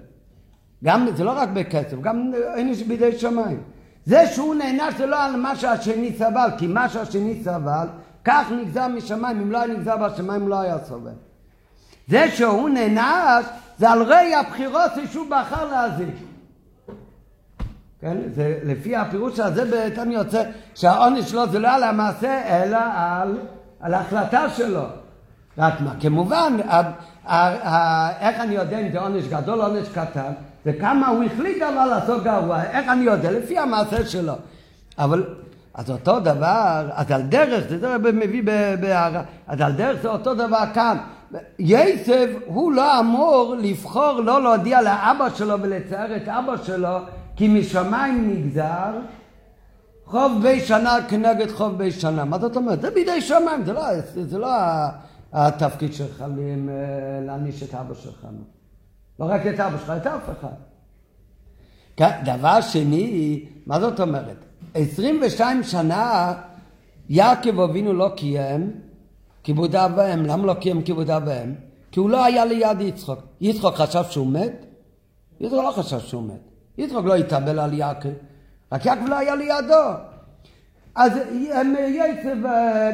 גם, 0.84 1.08
זה 1.16 1.24
לא 1.24 1.30
רק 1.30 1.48
בכסף, 1.48 2.00
גם 2.00 2.32
עונש 2.56 2.82
בידי 2.82 3.18
שמיים. 3.18 3.73
זה 4.06 4.26
שהוא 4.26 4.54
נענש 4.54 4.94
זה 4.98 5.06
לא 5.06 5.24
על 5.24 5.36
מה 5.36 5.56
שהשני 5.56 6.12
סבל, 6.18 6.48
כי 6.58 6.66
מה 6.66 6.88
שהשני 6.88 7.40
סבל, 7.44 7.86
כך 8.24 8.46
נגזר 8.50 8.88
משמיים, 8.88 9.40
אם 9.40 9.52
לא 9.52 9.58
היה 9.58 9.74
נגזר 9.74 9.96
בשמיים 9.96 10.48
לא 10.48 10.60
היה 10.60 10.76
סובל. 10.88 11.10
זה 12.08 12.30
שהוא 12.30 12.68
נענש 12.68 13.44
זה 13.78 13.90
על 13.90 14.02
ראי 14.02 14.34
הבחירות 14.34 14.90
שהוא 15.12 15.26
בחר 15.30 15.64
להזיק. 15.64 16.14
כן? 18.00 18.16
זה 18.34 18.58
לפי 18.64 18.96
הפירוש 18.96 19.40
הזה 19.40 19.64
בעצם 19.64 20.10
יוצא 20.10 20.42
שהעונש 20.74 21.30
שלו 21.30 21.48
זה 21.48 21.58
לא 21.58 21.68
על 21.68 21.82
המעשה 21.82 22.62
אלא 22.62 22.78
על, 22.94 23.38
על 23.80 23.94
ההחלטה 23.94 24.50
שלו. 24.50 24.84
רק 25.58 25.80
מה? 25.80 25.92
כמובן, 26.00 26.56
איך 28.20 28.40
אני 28.40 28.54
יודע 28.54 28.78
אם 28.78 28.92
זה 28.92 29.00
עונש 29.00 29.24
גדול 29.24 29.60
או 29.60 29.66
עונש 29.66 29.88
קטן? 29.88 30.32
זה 30.64 30.72
כמה 30.72 31.08
הוא 31.08 31.24
החליט 31.24 31.62
אבל 31.62 31.84
לעשות 31.84 32.24
גרוע. 32.24 32.62
איך 32.62 32.88
אני 32.88 33.04
יודע? 33.04 33.30
לפי 33.30 33.58
המעשה 33.58 34.06
שלו. 34.06 34.32
אבל 34.98 35.24
אז 35.74 35.90
אותו 35.90 36.20
דבר, 36.20 36.88
אז 36.92 37.10
על 37.10 37.22
דרך, 37.22 37.64
זה 37.68 37.78
זה 37.78 37.98
מביא 37.98 38.42
בהערה, 38.80 39.22
אז 39.46 39.60
על 39.60 39.72
דרך 39.72 40.02
זה 40.02 40.08
אותו 40.08 40.34
דבר 40.34 40.64
כאן. 40.74 40.96
יסף 41.58 42.26
הוא 42.46 42.72
לא 42.72 43.00
אמור 43.00 43.54
לבחור 43.58 44.20
לא 44.20 44.42
להודיע 44.42 44.82
לאבא 44.82 45.28
שלו 45.34 45.62
ולצייר 45.62 46.16
את 46.16 46.28
אבא 46.28 46.56
שלו 46.62 46.98
כי 47.36 47.48
משמיים 47.48 48.30
נגזר 48.30 48.92
חוב 50.06 50.42
בי 50.42 50.60
שנה 50.60 50.96
כנגד 51.08 51.50
חוב 51.50 51.78
בי 51.78 51.90
שנה. 51.90 52.24
מה 52.24 52.38
זאת 52.38 52.56
אומרת? 52.56 52.80
זה 52.80 52.90
בידי 52.90 53.20
שמיים, 53.20 53.64
זה 53.64 53.72
לא, 53.72 53.82
זה 54.14 54.38
לא 54.38 54.48
התפקיד 55.34 55.92
שלך 55.92 56.24
להעניש 57.26 57.62
את 57.62 57.74
אבא 57.74 57.94
שלך. 57.94 58.26
לא 59.20 59.24
רק 59.24 59.46
את 59.46 59.60
אבא 59.60 59.78
שלך, 59.78 59.92
את 59.96 60.06
אף 60.06 60.30
אחד. 60.38 60.54
כן, 61.96 62.10
דבר 62.24 62.60
שני, 62.60 63.44
מה 63.66 63.80
זאת 63.80 64.00
אומרת? 64.00 64.44
22 64.74 65.62
שנה 65.62 66.34
יעקב 67.08 67.60
אבינו 67.60 67.92
לא 67.92 68.10
קיים 68.16 68.80
כיבוד 69.42 69.76
אב 69.76 69.92
ואם. 69.96 70.22
למה 70.26 70.46
לא 70.46 70.54
קיים 70.54 70.82
כיבוד 70.82 71.10
אב 71.10 71.22
ואם? 71.26 71.54
כי 71.92 72.00
הוא 72.00 72.10
לא 72.10 72.24
היה 72.24 72.44
ליד 72.44 72.80
יצחוק. 72.80 73.18
יצחוק 73.40 73.74
חשב 73.74 74.04
שהוא 74.10 74.26
מת? 74.26 74.66
יצחוק 75.40 75.64
לא 75.64 75.70
חשב 75.70 76.00
שהוא 76.00 76.22
מת. 76.22 76.40
יצחוק 76.78 77.04
לא 77.04 77.14
התאבל 77.14 77.58
על 77.58 77.72
יעקב, 77.72 78.08
רק 78.72 78.86
יעקב 78.86 79.04
לא 79.06 79.18
היה 79.18 79.34
לידו. 79.34 80.13
אז 80.96 81.12
יצב, 81.88 82.48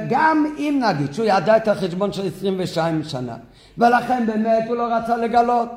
גם 0.09 0.47
אם 0.59 0.83
נגיד 0.89 1.15
שהוא 1.15 1.27
ידע 1.27 1.57
את 1.57 1.69
החשבון 1.69 2.13
של 2.13 2.27
22 2.27 3.03
שנה, 3.03 3.37
ולכן 3.79 4.27
באמת 4.27 4.65
הוא 4.69 4.77
לא 4.77 4.95
רצה 4.95 5.17
לגלות. 5.17 5.69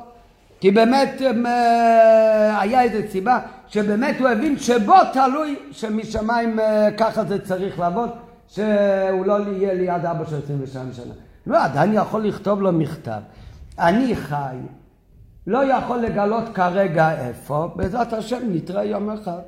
כי 0.60 0.70
באמת 0.70 1.22
אה, 1.46 2.60
היה 2.60 2.82
איזה 2.82 3.02
סיבה 3.10 3.38
שבאמת 3.68 4.20
הוא 4.20 4.28
הבין 4.28 4.58
שבו 4.58 4.94
תלוי 5.12 5.56
שמשמיים 5.72 6.60
אה, 6.60 6.88
ככה 6.98 7.24
זה 7.24 7.44
צריך 7.44 7.78
לעבוד, 7.78 8.10
שהוא 8.48 9.26
לא 9.26 9.38
יהיה 9.40 9.74
ליד 9.74 10.06
אבא 10.06 10.24
של 10.24 10.38
22 10.44 10.92
שנה. 10.92 11.14
לא, 11.46 11.64
עדיין 11.64 11.94
יכול 11.94 12.24
לכתוב 12.24 12.62
לו 12.62 12.72
מכתב. 12.72 13.20
אני 13.78 14.16
חי, 14.16 14.56
לא 15.46 15.64
יכול 15.64 15.98
לגלות 15.98 16.44
כרגע 16.54 17.26
איפה, 17.26 17.68
בעזרת 17.76 18.12
השם 18.12 18.38
נתראה 18.48 18.84
יום 18.84 19.10
אחד. 19.10 19.40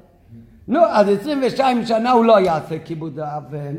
נו, 0.68 0.80
אז 0.86 1.08
22 1.08 1.86
שנה 1.86 2.10
הוא 2.10 2.24
לא 2.24 2.40
יעשה 2.40 2.78
כיבוד 2.84 3.18
האבן, 3.18 3.74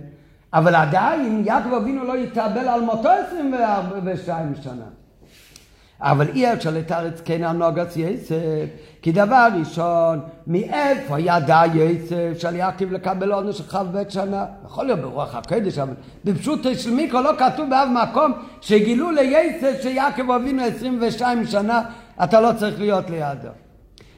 אבל 0.54 0.76
עדיין 0.76 1.44
יעקב 1.46 1.74
אבינו 1.74 2.04
לא 2.04 2.18
יתאבל 2.18 2.68
על 2.68 2.82
מותו 2.82 3.10
22 3.10 4.54
שנה. 4.62 4.86
אבל 6.02 6.28
אי 6.30 6.54
אפשר 6.54 6.72
לתרץ 6.72 7.22
כן 7.26 7.44
הנוגס 7.44 7.98
יסף, 7.98 8.66
כי 9.02 9.12
דבר 9.12 9.48
ראשון, 9.60 10.20
מאיפה 10.48 11.20
ידע 11.20 11.62
יסף 11.74 12.34
שעל 12.38 12.56
יעקב 12.56 12.92
לקבל 12.92 13.32
עונש 13.32 13.58
של 13.58 13.84
בית 13.92 14.12
שנה? 14.12 14.46
יכול 14.66 14.86
להיות 14.86 15.00
ברוח 15.00 15.36
הקדש, 15.36 15.78
אבל 15.78 15.94
בפשוט 16.26 16.68
של 16.78 16.92
מיקרו 16.92 17.22
לא 17.22 17.32
כתוב 17.38 17.70
באף 17.70 17.88
מקום 18.04 18.32
שגילו 18.62 19.12
ליסף 19.12 19.82
שיעקב 19.82 20.32
אבינו 20.32 20.64
22 20.64 21.46
שנה, 21.46 21.82
אתה 22.24 22.42
לא 22.42 22.50
צריך 22.60 22.80
להיות 22.80 23.10
לידו. 23.10 23.67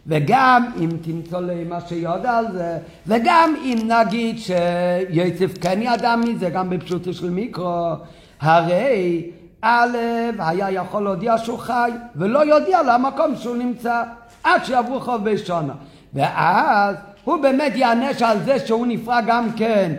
וגם 0.08 0.66
אם 0.80 0.90
תמצא 1.02 1.40
לי 1.40 1.64
מה 1.64 1.82
שיודע 1.82 2.38
על 2.38 2.52
זה, 2.52 2.78
וגם 3.08 3.56
אם 3.64 3.78
נגיד 3.88 4.38
שיוסף 4.40 5.58
כן 5.62 5.80
ידע 5.82 6.16
מזה, 6.16 6.50
גם 6.50 6.70
בפשוטו 6.70 7.14
של 7.14 7.30
מיקרו, 7.30 7.94
הרי 8.42 9.32
א', 9.62 9.98
היה 10.40 10.72
יכול 10.72 11.04
להודיע 11.04 11.38
שהוא 11.38 11.60
חי, 11.60 11.92
ולא 12.16 12.40
יודיע 12.56 12.84
למקום 12.84 13.36
שהוא 13.36 13.56
נמצא, 13.56 14.04
עד 14.44 14.66
שיעברו 14.66 15.00
חוב 15.00 15.24
בשונה. 15.24 15.74
ואז 16.14 16.96
הוא 17.24 17.42
באמת 17.42 17.72
יענש 17.76 18.22
על 18.22 18.40
זה 18.40 18.60
שהוא 18.60 18.88
נפרע 18.88 19.22
גם 19.22 19.48
כן 19.56 19.92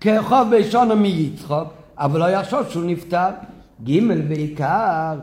כחוב 0.00 0.56
בשונה 0.56 0.94
מיצחוק, 0.94 1.68
אבל 1.98 2.20
לא 2.20 2.30
יחשוב 2.30 2.68
שהוא 2.68 2.84
נפטר. 2.84 3.28
ג' 3.84 4.28
בעיקר, 4.28 5.14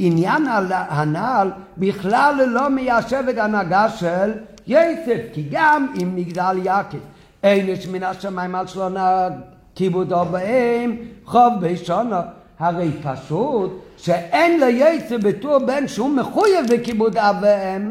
עניין 0.00 0.46
הנ"ל 0.70 1.50
בכלל 1.78 2.34
לא 2.48 2.68
מיישב 2.68 3.24
את 3.30 3.38
הנהגה 3.38 3.88
של 3.88 4.32
יסף, 4.66 5.20
כי 5.32 5.48
גם 5.50 5.86
אם 6.02 6.12
נגדל 6.16 6.56
יעקב, 6.62 6.98
אין 7.42 7.68
יש 7.68 7.86
מן 7.86 8.02
השמיים 8.02 8.54
על 8.54 8.66
שלא 8.66 8.88
נהג 8.88 9.32
כיבודו 9.74 10.24
בהם, 10.24 10.96
חוב 11.24 11.52
בשונה. 11.60 12.22
הרי 12.58 12.90
פשוט 13.02 13.84
שאין 13.96 14.60
ליצר 14.60 15.18
בתור 15.18 15.58
בן 15.58 15.88
שהוא 15.88 16.10
מחויב 16.10 16.66
בכיבוד 16.70 17.16
אב 17.16 17.36
ואם, 17.40 17.90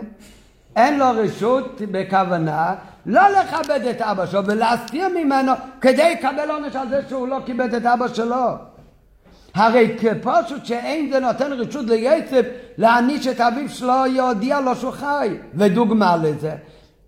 אין 0.76 1.00
לו 1.00 1.06
רשות 1.16 1.82
בכוונה 1.92 2.76
לא 3.06 3.22
לכבד 3.30 3.88
את 3.90 4.02
אבא 4.02 4.26
שלו 4.26 4.46
ולהסתיר 4.46 5.08
ממנו 5.10 5.52
כדי 5.82 6.16
לקבל 6.16 6.52
עונש 6.52 6.76
על 6.76 6.90
זה 6.90 7.02
שהוא 7.10 7.28
לא 7.28 7.38
כיבד 7.46 7.74
את 7.74 7.86
אבא 7.86 8.08
שלו. 8.08 8.67
הרי 9.56 9.98
כפשוט 10.00 10.66
שאין 10.66 11.10
זה 11.12 11.20
נותן 11.20 11.52
רשות 11.54 11.86
ליצב 11.86 12.42
להעניש 12.78 13.28
את 13.28 13.42
אביו 13.42 13.70
שלו 13.70 14.06
יודיע 14.08 14.60
לו 14.60 14.76
שהוא 14.76 14.92
חי. 14.92 15.30
ודוגמה 15.54 16.18
לזה, 16.18 16.56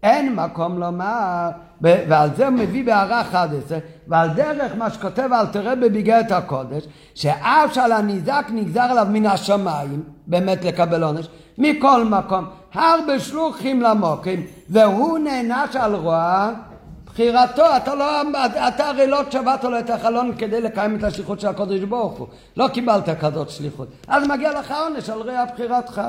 אין 0.03 0.35
מקום 0.35 0.79
לומר, 0.79 1.49
ועל 1.81 2.29
זה 2.35 2.47
הוא 2.47 2.53
מביא 2.53 2.85
בהערה 2.85 3.21
11, 3.21 3.77
ועל 4.07 4.29
דרך 4.29 4.71
מה 4.77 4.89
שכותב 4.89 5.29
אל 5.33 5.45
תראה 5.45 5.75
בביגרת 5.75 6.31
הקודש, 6.31 6.83
שאף 7.15 7.73
שעל 7.73 7.91
הניזק 7.91 8.45
נגזר 8.49 8.81
עליו 8.81 9.07
מן 9.09 9.25
השמיים, 9.25 10.03
באמת 10.27 10.65
לקבל 10.65 11.03
עונש, 11.03 11.27
מכל 11.57 12.03
מקום, 12.03 12.45
הרבה 12.73 13.19
שלוחים 13.19 13.81
למוקים, 13.81 14.45
והוא 14.69 15.17
נענש 15.17 15.75
על 15.75 15.95
רוע 15.95 16.51
בחירתו, 17.19 17.63
אתה, 17.77 17.95
לא, 17.95 18.21
אתה 18.67 18.89
הרי 18.89 19.07
לא 19.07 19.19
תשבת 19.29 19.63
לו 19.63 19.79
את 19.79 19.89
החלון 19.89 20.31
כדי 20.37 20.61
לקיים 20.61 20.95
את 20.95 21.03
השליחות 21.03 21.39
של 21.39 21.47
הקודש 21.47 21.79
ברוך 21.79 22.17
הוא, 22.17 22.27
לא 22.57 22.67
קיבלת 22.67 23.09
כזאת 23.19 23.49
שליחות, 23.49 23.87
אז 24.07 24.27
מגיע 24.27 24.59
לך 24.59 24.73
עונש 24.83 25.09
על 25.09 25.21
רע 25.21 25.45
בחירתך. 25.45 26.01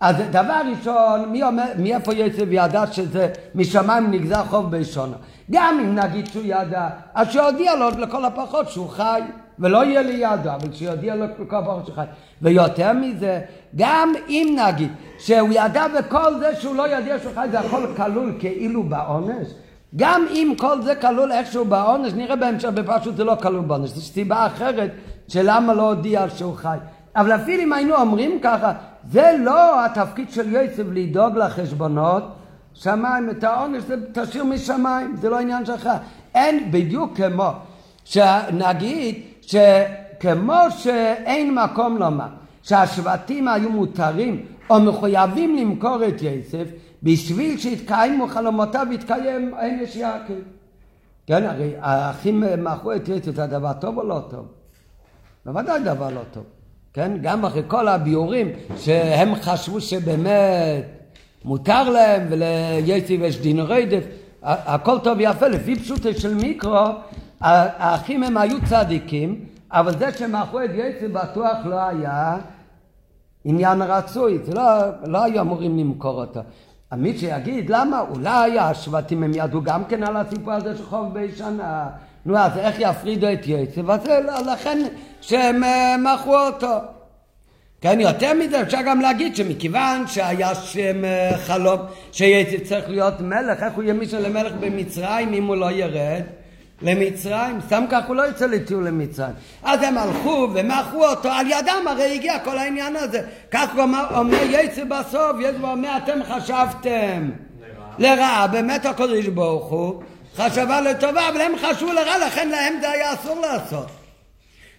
אז 0.00 0.16
דבר 0.30 0.60
ראשון, 0.70 1.28
מי 1.28 1.42
אומר, 1.42 1.64
מאיפה 1.78 2.14
יצא 2.14 2.42
וידע 2.48 2.84
שזה 2.92 3.28
משמיים 3.54 4.10
נגזר 4.10 4.44
חוב 4.44 4.70
בישונו? 4.70 5.14
גם 5.50 5.78
אם 5.80 5.94
נגיד 5.94 6.26
שהוא 6.26 6.42
ידע, 6.46 6.88
אז 7.14 7.32
שיודיע 7.32 7.74
לו 7.74 7.90
לכל 7.98 8.24
הפחות 8.24 8.68
שהוא 8.68 8.88
חי, 8.88 9.20
ולא 9.58 9.84
יהיה 9.84 10.02
לידו, 10.02 10.50
אבל 10.50 10.72
שיודיע 10.72 11.14
לו 11.14 11.26
לכל 11.40 11.56
הפחות 11.56 11.86
שהוא 11.86 11.94
חי. 11.94 12.04
ויותר 12.42 12.92
מזה, 12.92 13.40
גם 13.76 14.12
אם 14.28 14.56
נגיד 14.66 14.92
שהוא 15.18 15.48
ידע 15.52 15.86
וכל 15.98 16.38
זה 16.38 16.56
שהוא 16.56 16.76
לא 16.76 16.88
ידע 16.88 17.18
שהוא 17.18 17.32
חי, 17.34 17.46
זה 17.50 17.60
הכל 17.60 17.86
כלול 17.96 18.34
כאילו 18.38 18.82
בעונש. 18.82 19.48
גם 19.96 20.26
אם 20.30 20.54
כל 20.58 20.82
זה 20.82 20.94
כלול 20.94 21.32
איכשהו 21.32 21.64
בעונש, 21.64 22.12
נראה 22.12 22.36
בהמשך 22.36 22.68
בפשוט 22.68 23.16
זה 23.16 23.24
לא 23.24 23.34
כלול 23.42 23.64
בעונש, 23.64 23.90
זו 23.90 24.00
סיבה 24.00 24.46
אחרת 24.46 24.90
שלמה 25.28 25.74
לא 25.74 25.88
הודיע 25.88 26.24
שהוא 26.36 26.54
חי. 26.56 26.76
אבל 27.16 27.32
אפילו 27.32 27.62
אם 27.62 27.72
היינו 27.72 27.94
אומרים 27.94 28.38
ככה, 28.42 28.72
זה 29.10 29.36
לא 29.40 29.84
התפקיד 29.84 30.30
של 30.30 30.52
יוסף 30.52 30.84
לדאוג 30.92 31.36
לחשבונות, 31.36 32.22
שמיים, 32.74 33.30
את 33.30 33.44
העונש 33.44 33.82
זה 33.82 33.96
תשאיר 34.12 34.44
משמיים, 34.44 35.16
זה 35.16 35.30
לא 35.30 35.38
עניין 35.38 35.64
שלך. 35.64 35.88
אין 36.34 36.70
בדיוק 36.70 37.16
כמו 37.16 37.50
שנגיד 38.04 39.22
שכמו 39.42 40.58
שאין 40.78 41.54
מקום 41.54 41.96
לומר 41.96 42.28
שהשבטים 42.62 43.48
היו 43.48 43.70
מותרים 43.70 44.42
או 44.70 44.80
מחויבים 44.80 45.56
למכור 45.56 45.98
את 46.08 46.22
יוסף 46.22 46.68
בשביל 47.02 47.58
שיתקיימו 47.58 48.28
חלומותיו 48.28 48.86
ויתקיים 48.90 49.54
ענש 49.54 49.96
יעקב. 49.96 50.32
כן, 51.26 51.44
הרי 51.44 51.72
האחים 51.80 52.44
מכרו 52.58 52.92
את 52.92 53.08
יוסף 53.08 53.34
זה 53.34 53.46
טוב 53.80 53.98
או 53.98 54.02
לא 54.02 54.22
טוב? 54.30 54.46
בוודאי 55.46 55.82
דבר 55.82 56.10
לא 56.10 56.20
טוב. 56.32 56.44
כן? 56.92 57.12
גם 57.22 57.44
אחרי 57.44 57.62
כל 57.68 57.88
הביאורים 57.88 58.48
שהם 58.76 59.34
חשבו 59.34 59.80
שבאמת 59.80 60.84
מותר 61.44 61.90
להם 61.90 62.26
ולייצי 62.30 63.16
ויש 63.16 63.40
דין 63.40 63.60
רדף, 63.60 64.04
הכל 64.42 64.98
טוב 64.98 65.18
ויפה, 65.18 65.48
לפי 65.48 65.76
פשוטו 65.76 66.14
של 66.14 66.34
מיקרו, 66.34 66.86
האחים 67.40 68.22
הם 68.22 68.36
היו 68.36 68.56
צדיקים, 68.68 69.44
אבל 69.70 69.98
זה 69.98 70.12
שמכרו 70.18 70.60
את 70.60 70.70
יצי 70.74 71.08
בטוח 71.08 71.56
לא 71.64 71.80
היה 71.80 72.36
עניין 73.44 73.82
רצוי, 73.82 74.38
זה 74.44 74.54
לא, 74.54 74.62
לא 75.06 75.24
היו 75.24 75.40
אמורים 75.40 75.78
למכור 75.78 76.20
אותו. 76.20 76.40
מי 76.96 77.18
שיגיד 77.18 77.70
למה, 77.70 78.00
אולי 78.00 78.58
השבטים 78.58 79.22
הם 79.22 79.32
ידעו 79.34 79.62
גם 79.62 79.84
כן 79.84 80.02
על 80.02 80.16
הסיפור 80.16 80.52
הזה 80.52 80.76
של 80.76 80.84
חוב 80.84 81.14
בשנה. 81.14 81.86
נו, 82.26 82.38
אז 82.38 82.58
איך 82.58 82.76
יפרידו 82.78 83.32
את 83.32 83.46
יצב? 83.46 83.90
אז 83.90 84.00
לכן 84.46 84.78
שהם 85.20 85.64
אה, 85.64 85.96
מכרו 85.96 86.36
אותו. 86.36 86.76
כן, 87.80 88.00
יותר 88.00 88.34
מזה 88.34 88.62
אפשר 88.62 88.78
גם 88.86 89.00
להגיד 89.00 89.36
שמכיוון 89.36 90.06
שהיה 90.06 90.54
שם 90.54 91.04
אה, 91.04 91.38
חלום 91.38 91.80
שיצב 92.12 92.64
צריך 92.64 92.88
להיות 92.88 93.20
מלך, 93.20 93.62
איך 93.62 93.74
הוא 93.74 93.82
יהיה 93.82 93.94
מישהו 93.94 94.22
למלך 94.22 94.52
במצרים 94.60 95.32
אם 95.32 95.46
הוא 95.46 95.56
לא 95.56 95.70
ירד? 95.70 96.22
למצרים, 96.82 97.60
סתם 97.66 97.84
כך 97.90 98.08
הוא 98.08 98.16
לא 98.16 98.22
יוצא 98.22 98.46
לטיול 98.46 98.86
למצרים. 98.86 99.34
אז 99.62 99.82
הם 99.82 99.98
הלכו 99.98 100.48
ומכרו 100.54 101.06
אותו, 101.06 101.28
על 101.28 101.46
ידם 101.46 101.84
הרי 101.86 102.14
הגיע 102.14 102.38
כל 102.38 102.58
העניין 102.58 102.96
הזה. 102.96 103.22
כך 103.50 103.74
הוא 103.74 103.82
אומר, 103.82 104.04
אומר 104.16 104.42
יצא 104.48 104.84
בסוף, 104.84 105.36
יצא 105.40 105.58
אומר 105.62 105.96
אתם 106.04 106.18
חשבתם 106.24 107.30
לרעה, 107.98 108.46
באמת 108.46 108.86
הקדוש 108.86 109.26
ברוך 109.26 109.70
הוא 109.70 110.02
חשבה 110.36 110.80
לטובה, 110.80 111.28
אבל 111.28 111.40
הם 111.40 111.52
חשבו 111.58 111.92
לרע, 111.92 112.26
לכן 112.26 112.48
להם 112.48 112.74
זה 112.80 112.90
היה 112.90 113.14
אסור 113.14 113.40
לעשות. 113.40 113.86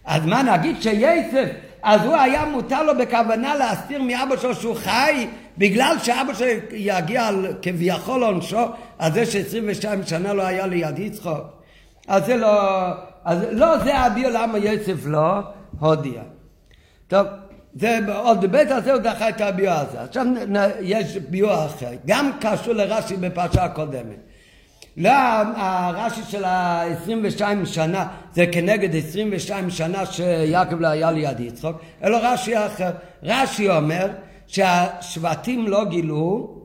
אז 0.06 0.26
מה 0.26 0.44
נגיד 0.44 0.82
שייסף, 0.82 1.50
אז 1.84 2.02
הוא 2.02 2.16
היה 2.16 2.46
מותר 2.46 2.84
לו 2.84 2.98
בכוונה 2.98 3.56
להסתיר 3.56 4.02
מאבא 4.02 4.38
שלו 4.38 4.56
שהוא 4.56 4.76
חי, 4.76 5.28
בגלל 5.58 5.96
שאבא 6.04 6.34
שלו 6.34 6.48
יגיע 6.72 7.28
על 7.28 7.48
כביכול 7.62 8.24
עונשו, 8.24 8.66
על 9.00 9.14
זה 9.14 9.26
ש-22 9.26 9.88
שנה 10.06 10.34
לא 10.34 10.44
היה 10.44 10.68
ליד 10.68 11.00
יצחוק. 11.00 11.53
אז 12.08 12.26
זה 12.26 12.38
לא, 12.38 12.82
אז 13.26 13.40
לא 13.52 13.78
זה 13.78 13.98
הביאו 13.98 14.30
למה 14.30 14.58
יוסף 14.58 15.06
לא 15.06 15.40
הודיע. 15.80 16.22
טוב, 17.08 17.28
זה 17.74 18.00
עוד 18.16 18.46
בית 18.52 18.72
הזה 18.72 18.94
הוא 18.94 19.02
דחה 19.02 19.30
את 19.30 19.42
הביאו 19.42 19.72
הזה. 19.72 20.02
עכשיו 20.02 20.26
יש 20.82 21.18
ביאו 21.18 21.66
אחר, 21.66 21.90
גם 22.06 22.32
קשור 22.42 22.74
לרש"י 22.74 23.18
בפרשה 23.18 23.64
הקודמת. 23.64 24.18
לא 24.98 25.12
הרש"י 25.56 26.22
של 26.24 26.44
ה-22 26.44 27.42
שנה 27.66 28.08
זה 28.34 28.46
כנגד 28.52 28.96
22 28.96 29.70
שנה 29.70 30.06
שיעקב 30.06 30.80
לא 30.80 30.88
היה 30.88 31.12
ליד 31.12 31.40
יצחוק, 31.40 31.82
אלא 32.04 32.18
רש"י 32.22 32.58
אחר. 32.58 32.92
רש"י 33.24 33.70
אומר 33.70 34.08
שהשבטים 34.48 35.68
לא 35.68 35.86
גילו 35.86 36.60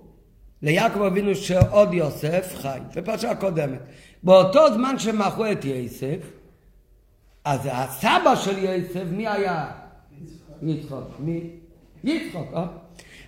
ליעקב 0.62 1.02
אבינו 1.02 1.34
שעוד 1.34 1.94
יוסף 1.94 2.54
חי, 2.62 2.78
בפרשה 2.96 3.30
הקודמת. 3.30 3.80
באותו 4.22 4.74
זמן 4.74 4.98
שמכרו 4.98 5.46
את 5.46 5.64
יוסף, 5.64 6.18
אז 7.44 7.60
הסבא 7.72 8.36
של 8.36 8.58
יוסף, 8.58 9.04
מי 9.10 9.28
היה? 9.28 9.70
יצחוק. 10.62 11.04
מי? 11.18 11.40
יצחוק, 12.04 12.48
אה? 12.54 12.66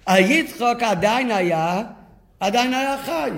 היצחוק 0.06 0.82
עדיין 0.82 1.30
היה, 1.30 1.82
עדיין 2.40 2.74
היה 2.74 2.98
חי. 3.04 3.30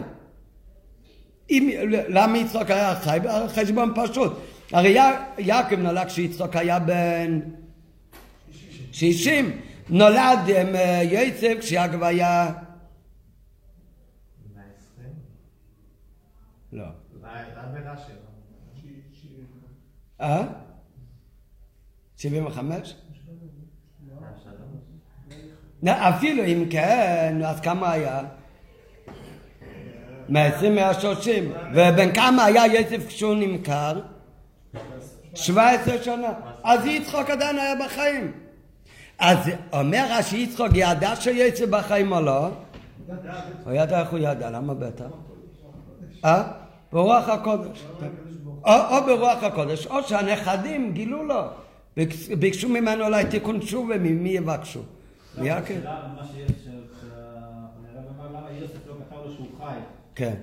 אם, 1.51 1.71
למה 2.09 2.39
יצחוק 2.39 2.71
היה 2.71 2.95
חי? 2.95 3.19
חשבון 3.49 3.93
פשוט. 3.95 4.33
הרי 4.73 4.97
יעקב 5.39 5.77
נולד 5.77 6.07
כשיצחוק 6.07 6.57
היה 6.57 6.79
בן 6.79 7.41
שישים. 8.93 9.61
נולד 9.89 10.39
אה, 10.51 11.03
יוסף 11.03 11.55
כשיעקב 11.61 12.03
היה... 12.03 12.51
אה? 20.23 20.43
שבעים 22.17 22.47
וחמש? 22.47 22.95
אפילו 25.89 26.45
אם 26.45 26.65
כן, 26.71 27.41
אז 27.47 27.61
כמה 27.61 27.93
היה? 27.93 28.21
מאה 30.29 30.47
עשרים, 30.47 30.75
מאה 30.75 30.95
שלושים. 30.95 31.53
ובן 31.71 32.15
כמה 32.15 32.45
היה 32.45 32.67
יוסף 32.67 33.09
כשהוא 33.09 33.35
נמכר? 33.35 34.01
שבע 35.35 35.71
עשרה 35.71 36.03
שנה. 36.03 36.33
אז 36.65 36.87
יצחוק 36.87 37.31
עדיין 37.31 37.59
היה 37.59 37.75
בחיים. 37.87 38.33
אז 39.19 39.39
אומר 39.73 40.07
רש"י 40.11 40.37
יצחוק 40.37 40.69
ידע 40.75 41.17
שיוסף 41.17 41.69
בחיים 41.71 42.13
או 42.13 42.21
לא? 42.21 42.51
הוא 43.65 43.73
ידע 43.73 44.01
איך 44.01 44.11
הוא 44.11 44.19
ידע, 44.19 44.51
למה 44.51 44.75
בטח? 44.75 45.05
אה? 46.25 46.43
ברוח 46.93 47.29
הקודש. 47.29 47.85
או, 48.65 48.73
או 48.73 49.07
ברוח 49.07 49.43
הקודש, 49.43 49.87
או 49.87 50.03
שהנכדים 50.03 50.93
גילו 50.93 51.25
לו. 51.25 51.43
ביקשו 52.39 52.69
ממנו 52.69 53.05
אולי 53.05 53.25
תיקון 53.25 53.63
שוב 53.63 53.91
וממי 53.95 54.29
יבקשו? 54.29 54.81
מיעקב? 55.39 55.75
כן. 60.15 60.35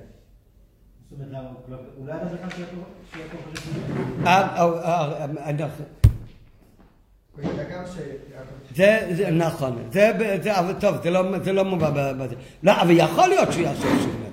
זה 8.75 9.31
נכון, 9.31 9.89
זה 9.91 10.59
אבל 10.59 10.73
טוב, 10.79 10.95
זה 11.43 11.53
לא 11.53 11.65
מובא 11.65 12.13
בזה. 12.13 12.35
לא, 12.63 12.81
אבל 12.81 12.91
יכול 12.91 13.27
להיות 13.27 13.51
שהוא 13.51 13.63
יעשה 13.63 13.87
מת. 13.87 14.29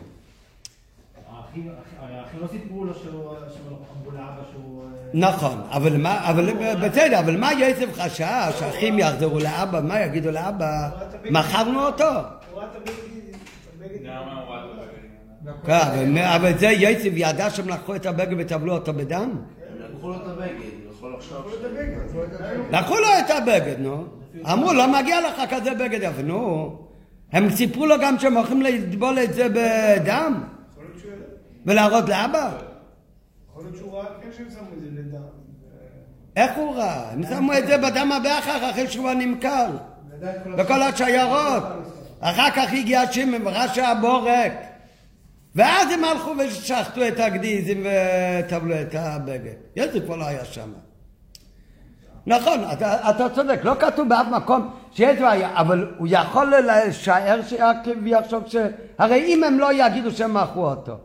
האחים 2.09 2.41
לא 2.41 2.47
סיפרו 2.47 2.85
לו 2.85 2.95
שהוא... 2.95 3.35
נכון, 5.15 5.63
אבל 5.71 5.97
מה, 5.97 6.31
אבל 6.31 6.53
בסדר, 6.83 7.19
אבל 7.19 7.37
מה 7.37 7.53
יוסף 7.53 8.01
חשב 8.01 8.59
שהאחים 8.59 8.99
יחזרו 8.99 9.39
לאבא, 9.39 9.81
מה 9.81 10.01
יגידו 10.01 10.31
לאבא? 10.31 10.89
מכרנו 11.31 11.87
אותו. 11.87 12.11
כן, 15.67 16.17
אבל 16.19 16.59
זה 16.59 16.67
יוסף 16.67 17.11
ידע 17.13 17.51
שהם 17.51 17.69
לקחו 17.69 17.95
את 17.97 18.07
הבגד 18.07 18.37
וטבלו 18.39 18.73
אותו 18.73 18.93
בדם? 18.93 19.31
לקחו 19.79 20.09
לו 20.09 20.15
את 20.15 20.21
הבגד, 20.27 20.51
הוא 20.85 20.93
יכול 20.95 21.15
לחשוב 21.17 21.47
לקחו 22.71 22.95
לו 22.95 23.07
את 23.19 23.31
הבגד, 23.31 23.75
נו. 23.79 24.05
אמרו, 24.53 24.73
לא 24.73 24.93
מגיע 25.01 25.21
לך 25.21 25.43
כזה 25.51 25.75
בגד, 25.75 26.03
אבל 26.03 26.23
נו. 26.23 26.77
הם 27.33 27.51
סיפרו 27.51 27.87
לו 27.87 27.95
גם 28.03 28.19
שהם 28.19 28.37
הולכים 28.37 28.63
לטבול 28.63 29.19
את 29.19 29.35
זה 29.35 29.47
בדם? 29.49 30.43
ולהראות 31.67 32.09
לאבא? 32.09 32.53
יכול 33.57 33.71
להיות 33.71 33.77
שהוא 33.77 33.99
ראה 33.99 34.07
כן 34.23 34.29
שהם 34.37 34.51
שמו 34.51 34.73
את 34.77 34.81
זה 34.81 34.87
לדם. 35.01 35.23
איך 36.37 36.57
הוא 36.57 36.77
ראה? 36.77 37.11
הם 37.13 37.23
שמו 37.27 37.53
את 37.59 37.67
זה 37.67 37.79
בדם 37.79 38.13
הבכר 38.13 38.71
אחרי 38.71 38.89
שהוא 38.89 39.11
נמכר. 39.11 39.67
בכל 40.57 40.83
השיירות. 40.83 41.63
אחר 42.21 42.51
כך 42.51 42.73
הגיע 42.73 43.13
שמעון 43.13 43.47
וראה 43.47 43.69
שהבור 43.69 44.29
ריק. 44.31 44.53
ואז 45.55 45.93
הם 45.93 46.05
הלכו 46.05 46.33
ושחטו 46.39 47.09
את 47.09 47.21
הגדיזים 47.21 47.87
וטבלו 47.87 48.81
את 48.81 48.95
הבגד. 48.95 49.55
יוסף 49.77 50.05
כבר 50.05 50.17
לא 50.17 50.25
היה 50.25 50.45
שם. 50.45 50.73
נכון, 52.27 52.61
אתה, 52.73 53.11
אתה 53.11 53.29
צודק, 53.35 53.61
לא 53.63 53.75
כתוב 53.81 54.09
באף 54.09 54.27
מקום 54.27 54.71
שיש 54.93 55.19
בעיה, 55.19 55.51
אבל 55.55 55.91
הוא 55.99 56.09
יכול 56.11 56.55
לשער 56.57 57.43
שיעקב 57.43 58.07
יחשוב 58.07 58.43
ש... 58.47 58.57
הרי 58.99 59.25
אם 59.25 59.45
הם 59.45 59.59
לא 59.59 59.73
יגידו 59.73 60.11
שהם 60.11 60.35
מכרו 60.35 60.67
אותו, 60.67 60.99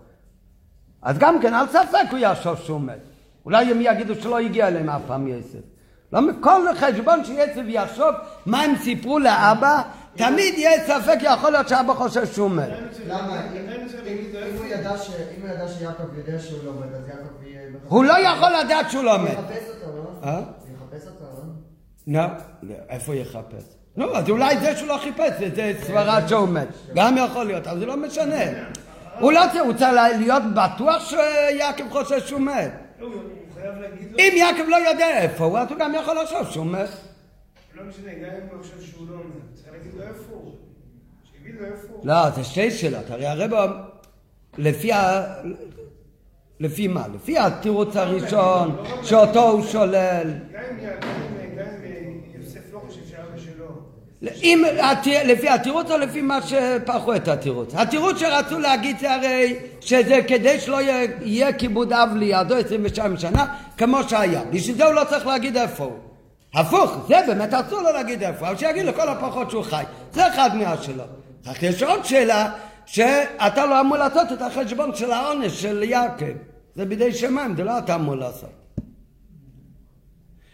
אז 1.01 1.17
גם 1.17 1.41
כן, 1.41 1.53
על 1.53 1.67
ספק 1.67 2.05
הוא 2.11 2.19
יחשוב 2.19 2.55
שהוא 2.55 2.81
מת. 2.81 2.99
אולי 3.45 3.71
הם 3.71 3.81
יגידו 3.81 4.15
שלא 4.15 4.39
הגיע 4.39 4.67
אליהם 4.67 4.89
אף 4.89 5.01
פעם 5.07 5.27
יוסף. 5.27 5.59
לא, 6.13 6.19
כל 6.39 6.61
חשבון 6.75 7.25
שיוסף 7.25 7.61
יחשוב 7.67 8.15
מה 8.45 8.61
הם 8.61 8.75
סיפרו 8.75 9.19
לאבא, 9.19 9.81
תמיד 10.15 10.53
יהיה 10.57 10.87
ספק, 10.87 11.17
יכול 11.21 11.51
להיות 11.51 11.69
שאבא 11.69 11.93
חושב 11.93 12.25
שהוא 12.25 12.51
מת. 12.51 12.69
למה? 13.07 13.41
אם 14.07 14.57
הוא 14.57 14.65
ידע 14.65 14.97
שיעקב 14.97 16.17
יודע 16.17 16.39
שהוא 16.39 16.59
לא 16.65 16.71
מת, 16.73 16.93
אז 16.95 17.07
יעקב 17.07 17.43
יהיה... 17.43 17.61
הוא 17.87 18.03
לא 18.05 18.13
יכול 18.19 18.49
לדעת 18.63 18.91
שהוא 18.91 19.03
לא 19.03 19.17
מת. 19.17 19.31
יחפש 19.31 19.69
אותו, 19.69 19.97
לא? 19.97 20.29
אה? 20.29 20.41
יחפש 20.73 21.07
אותו, 21.07 21.25
לא? 22.07 22.21
לא, 22.61 22.73
איפה 22.89 23.15
יחפש? 23.15 23.63
לא, 23.97 24.17
אז 24.17 24.29
אולי 24.29 24.59
זה 24.59 24.77
שהוא 24.77 24.87
לא 24.87 24.97
חיפש, 24.97 25.31
זה 25.55 25.73
סברה 25.83 26.27
שהוא 26.27 26.49
מת. 26.49 26.67
גם 26.95 27.15
יכול 27.17 27.45
להיות, 27.45 27.67
אבל 27.67 27.79
זה 27.79 27.85
לא 27.85 27.97
משנה. 27.97 28.35
הוא 29.21 29.31
לא 29.31 29.41
צריך, 29.51 29.63
הוא 29.63 29.73
צריך 29.73 29.91
להיות 30.19 30.43
בטוח 30.53 31.09
שיעקב 31.09 31.89
חושב 31.89 32.19
שהוא 32.19 32.41
מת. 32.41 32.71
לא. 32.99 33.07
אם 34.19 34.33
יעקב 34.35 34.69
לא 34.69 34.75
יודע 34.75 35.17
איפה 35.17 35.45
הוא, 35.45 35.57
אז 35.57 35.69
הוא 35.69 35.77
גם 35.77 35.95
יכול 35.95 36.17
לחשוב 36.23 36.51
שהוא 36.51 36.65
מת. 36.65 36.89
לא 37.75 37.83
משנה, 37.83 38.13
גם 38.13 38.29
אם 38.35 38.47
הוא 38.51 38.63
חושב 38.63 38.81
שהוא 38.81 39.07
לא 39.09 39.17
מת. 39.17 39.55
צריך 39.55 39.67
להגיד 39.71 39.91
לו 39.95 40.03
איפה 40.03 40.33
הוא. 40.33 40.51
שיגיד 41.31 41.55
לו 41.61 41.65
איפה 41.65 41.87
הוא. 41.89 42.07
לא, 42.07 42.29
זה 42.29 42.43
שתי 42.43 42.71
שאלות. 42.71 43.09
הרי 43.09 43.27
הרב, 43.27 43.69
לפי 44.57 44.93
ה... 44.93 45.23
לפי 46.59 46.87
מה? 46.87 47.07
לפי 47.15 47.37
התירוץ 47.37 47.95
הראשון, 47.95 48.83
שאותו 49.03 49.49
הוא 49.49 49.65
שולל. 49.65 50.33
גם 50.53 50.61
אם 50.71 50.85
גם 51.57 51.65
אם 51.85 52.21
יוסף 52.35 52.73
לא 52.73 52.79
חושב 52.79 53.01
שאבא 53.09 53.37
שלו... 53.37 53.65
אם, 54.43 54.63
לפי 55.25 55.49
התירוץ 55.49 55.91
או 55.91 55.97
לפי 55.97 56.21
מה 56.21 56.39
שפרחו 56.41 57.15
את 57.15 57.27
התירוץ? 57.27 57.75
התירוץ 57.75 58.19
שרצו 58.19 58.59
להגיד 58.59 58.99
זה 58.99 59.13
הרי 59.13 59.55
שזה 59.81 60.19
כדי 60.27 60.59
שלא 60.59 60.79
יהיה, 61.21 61.53
כיבוד 61.53 61.93
אב 61.93 62.09
לידו 62.15 62.55
22 62.55 63.17
שנה 63.17 63.45
כמו 63.77 64.03
שהיה. 64.09 64.41
בשביל 64.51 64.77
זה 64.77 64.85
הוא 64.85 64.93
לא 64.93 65.03
צריך 65.09 65.27
להגיד 65.27 65.57
איפה 65.57 65.83
הוא. 65.83 65.97
הפוך, 66.55 66.97
זה 67.07 67.15
באמת 67.27 67.53
אסור 67.53 67.81
לו 67.81 67.91
להגיד 67.91 68.23
איפה, 68.23 68.47
אבל 68.47 68.57
שיגיד 68.57 68.85
לכל 68.85 69.09
הפחות 69.09 69.51
שהוא 69.51 69.63
חי. 69.63 69.83
זה 70.13 70.27
אחד 70.27 70.55
מהשאלות. 70.55 71.07
רק 71.45 71.63
יש 71.63 71.83
עוד 71.83 72.05
שאלה 72.05 72.51
שאתה 72.85 73.65
לא 73.65 73.81
אמור 73.81 73.97
לעשות 73.97 74.31
את 74.31 74.41
החשבון 74.41 74.95
של 74.95 75.11
העונש 75.11 75.61
של 75.61 75.83
יעקב. 75.83 76.25
זה 76.75 76.85
בידי 76.85 77.13
שמיים, 77.13 77.55
זה 77.55 77.63
לא 77.63 77.77
אתה 77.77 77.95
אמור 77.95 78.15
לעשות. 78.15 78.60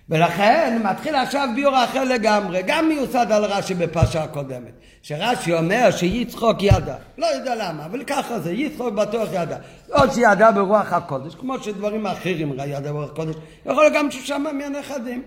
ולכן 0.09 0.81
מתחיל 0.83 1.15
עכשיו 1.15 1.49
ביור 1.55 1.83
אחר 1.83 2.03
לגמרי, 2.03 2.61
גם 2.65 2.87
מיוסד 2.87 3.31
על 3.31 3.45
רש"י 3.45 3.73
בפרשה 3.73 4.23
הקודמת. 4.23 4.71
שרש"י 5.01 5.53
אומר 5.53 5.91
שיצחוק 5.91 6.57
ידע, 6.63 6.95
לא 7.17 7.25
יודע 7.25 7.55
למה, 7.55 7.85
אבל 7.85 8.03
ככה 8.03 8.39
זה, 8.39 8.51
יצחוק 8.51 8.93
בטוח 8.93 9.29
ידע. 9.33 9.57
או 9.91 10.11
שידע 10.13 10.51
ברוח 10.51 10.93
הקודש, 10.93 11.35
כמו 11.35 11.59
שדברים 11.59 12.07
אחרים 12.07 12.53
ידע 12.67 12.91
ברוח 12.91 13.09
הקודש, 13.09 13.35
יכול 13.65 13.83
להיות 13.83 13.93
גם 13.93 14.11
שהוא 14.11 14.23
שמע 14.23 14.51
מהנכדים. 14.51 15.23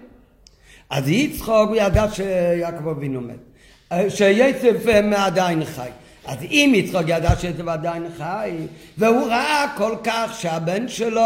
אז 0.90 1.08
יצחוק 1.08 1.68
הוא 1.68 1.76
ידע 1.76 2.06
שיעקב 2.12 2.88
אבינו 2.88 3.20
מת, 3.20 4.08
שיצף 4.08 4.86
עדיין 5.16 5.64
חי. 5.64 5.88
אז 6.26 6.36
אם 6.42 6.72
יצחוק 6.74 7.02
ידע 7.06 7.36
שזה 7.36 7.72
עדיין 7.72 8.06
חי, 8.18 8.56
והוא 8.98 9.26
ראה 9.26 9.66
כל 9.76 9.96
כך 10.04 10.40
שהבן 10.40 10.88
שלו, 10.88 11.20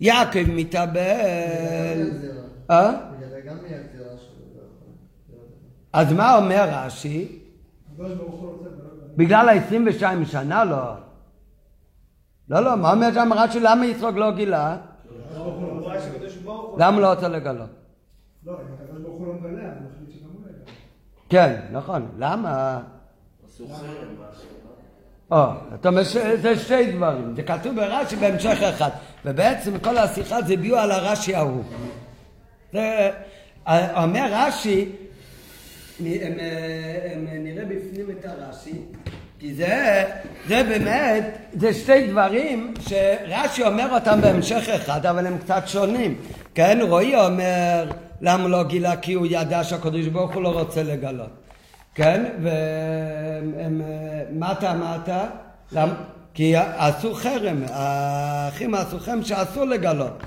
יעקב 0.00 0.44
מתאבל. 0.48 1.00
אה? 2.70 2.92
שהוא 4.18 4.36
לא. 5.30 5.40
אז 5.92 6.12
מה 6.12 6.36
אומר 6.36 6.68
רש"י? 6.72 7.38
בגלל 9.16 9.48
ה-22 9.48 10.24
שנה 10.24 10.64
לא. 10.64 10.94
לא, 12.48 12.60
לא, 12.60 12.76
מה 12.76 12.92
אומר 12.92 13.12
שם 13.14 13.32
רש"י? 13.32 13.60
למה 13.60 13.86
יצחוק 13.86 14.16
לא 14.16 14.30
גילה? 14.30 14.76
הוא... 15.36 16.78
למה 16.78 17.00
לא 17.00 17.10
רוצה 17.10 17.28
לגלות? 17.28 17.70
לא, 18.46 18.52
לא 18.52 19.10
לא. 19.42 19.58
כן, 21.28 21.60
נכון. 21.72 22.08
למה? 22.18 22.80
או, 25.30 25.44
אתה 25.74 25.88
אומר 25.88 26.04
שזה 26.04 26.58
שתי 26.58 26.92
דברים, 26.92 27.32
זה 27.36 27.42
כתוב 27.42 27.76
ברש"י 27.76 28.16
בהמשך 28.16 28.62
אחד, 28.62 28.90
ובעצם 29.24 29.78
כל 29.78 29.98
השיחה 29.98 30.42
זה 30.42 30.56
ביאו 30.56 30.76
על 30.76 30.90
הרש"י 30.90 31.34
ההוא. 31.34 31.62
זה, 32.72 33.10
אומר 33.96 34.28
רש"י, 34.32 34.88
הם, 36.00 36.34
נראה 37.38 37.64
בפנים 37.64 38.06
את 38.10 38.24
הרש"י, 38.24 38.72
כי 39.38 39.54
זה, 39.54 40.04
זה 40.48 40.62
באמת, 40.62 41.38
זה 41.52 41.74
שתי 41.74 42.06
דברים 42.06 42.74
שרש"י 42.80 43.62
אומר 43.62 43.94
אותם 43.94 44.20
בהמשך 44.20 44.68
אחד, 44.68 45.06
אבל 45.06 45.26
הם 45.26 45.38
קצת 45.38 45.62
שונים. 45.66 46.14
כן, 46.54 46.78
רועי 46.82 47.16
אומר, 47.16 47.90
למה 48.20 48.48
לא 48.48 48.64
גילה? 48.64 48.96
כי 48.96 49.12
הוא 49.12 49.26
ידע 49.30 49.64
שהקדוש 49.64 50.06
ברוך 50.06 50.34
הוא 50.34 50.42
לא 50.42 50.60
רוצה 50.60 50.82
לגלות. 50.82 51.47
כן, 51.98 52.24
ומה 54.30 54.52
אתה 54.52 54.70
אמרת? 54.72 55.08
למ- 55.72 55.94
כי 56.34 56.56
עשו 56.56 57.14
חרם, 57.14 57.62
האחים 57.70 58.74
עשו 58.74 59.00
חרם 59.00 59.22
שאסור 59.22 59.64
לגלות. 59.64 60.22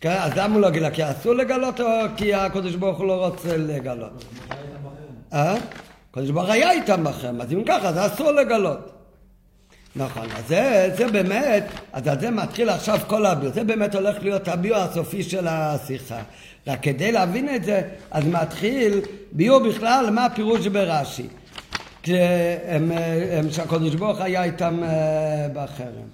כן, 0.00 0.16
אז 0.20 0.32
למה 0.36 0.54
הוא 0.54 0.62
לא 0.62 0.70
גילה? 0.70 0.90
כי 0.90 1.10
אסור 1.10 1.34
לגלות 1.34 1.80
או 1.80 1.86
כי 2.16 2.34
הקדוש 2.34 2.74
ברוך 2.74 2.98
הוא 2.98 3.06
לא 3.06 3.26
רוצה 3.26 3.56
לגלות? 3.56 4.24
אה? 5.32 5.54
הקדוש 6.10 6.30
ברוך 6.30 6.44
הוא 6.46 6.52
היה 6.52 6.70
איתם 6.70 7.04
בחרם, 7.04 7.40
אז 7.40 7.52
אם 7.52 7.62
ככה, 7.66 7.88
אז 7.88 8.12
אסור 8.12 8.30
לגלות. 8.32 8.92
נכון, 9.96 10.26
אז 10.36 10.48
זה, 10.48 10.90
זה 10.96 11.08
באמת, 11.08 11.64
אז 11.92 12.06
על 12.06 12.20
זה 12.20 12.30
מתחיל 12.30 12.68
עכשיו 12.68 12.98
כל 13.06 13.26
הביור, 13.26 13.52
זה 13.52 13.64
באמת 13.64 13.94
הולך 13.94 14.16
להיות 14.22 14.48
הביור 14.48 14.76
הסופי 14.76 15.22
של 15.22 15.46
השיחה. 15.48 16.22
רק 16.66 16.82
כדי 16.82 17.12
להבין 17.12 17.54
את 17.54 17.64
זה, 17.64 17.82
אז 18.10 18.26
מתחיל 18.26 19.00
ביור 19.32 19.58
בכלל 19.58 20.10
מה 20.10 20.24
הפירוש 20.26 20.66
ברש"י. 20.66 21.26
כשהם, 22.02 22.92
ברוך 23.98 24.20
היה 24.20 24.44
איתם 24.44 24.82
אה, 24.82 25.46
בחרם. 25.54 26.08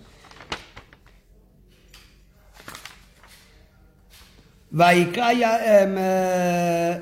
ויקרא 4.73 5.31
אה, 5.99 6.95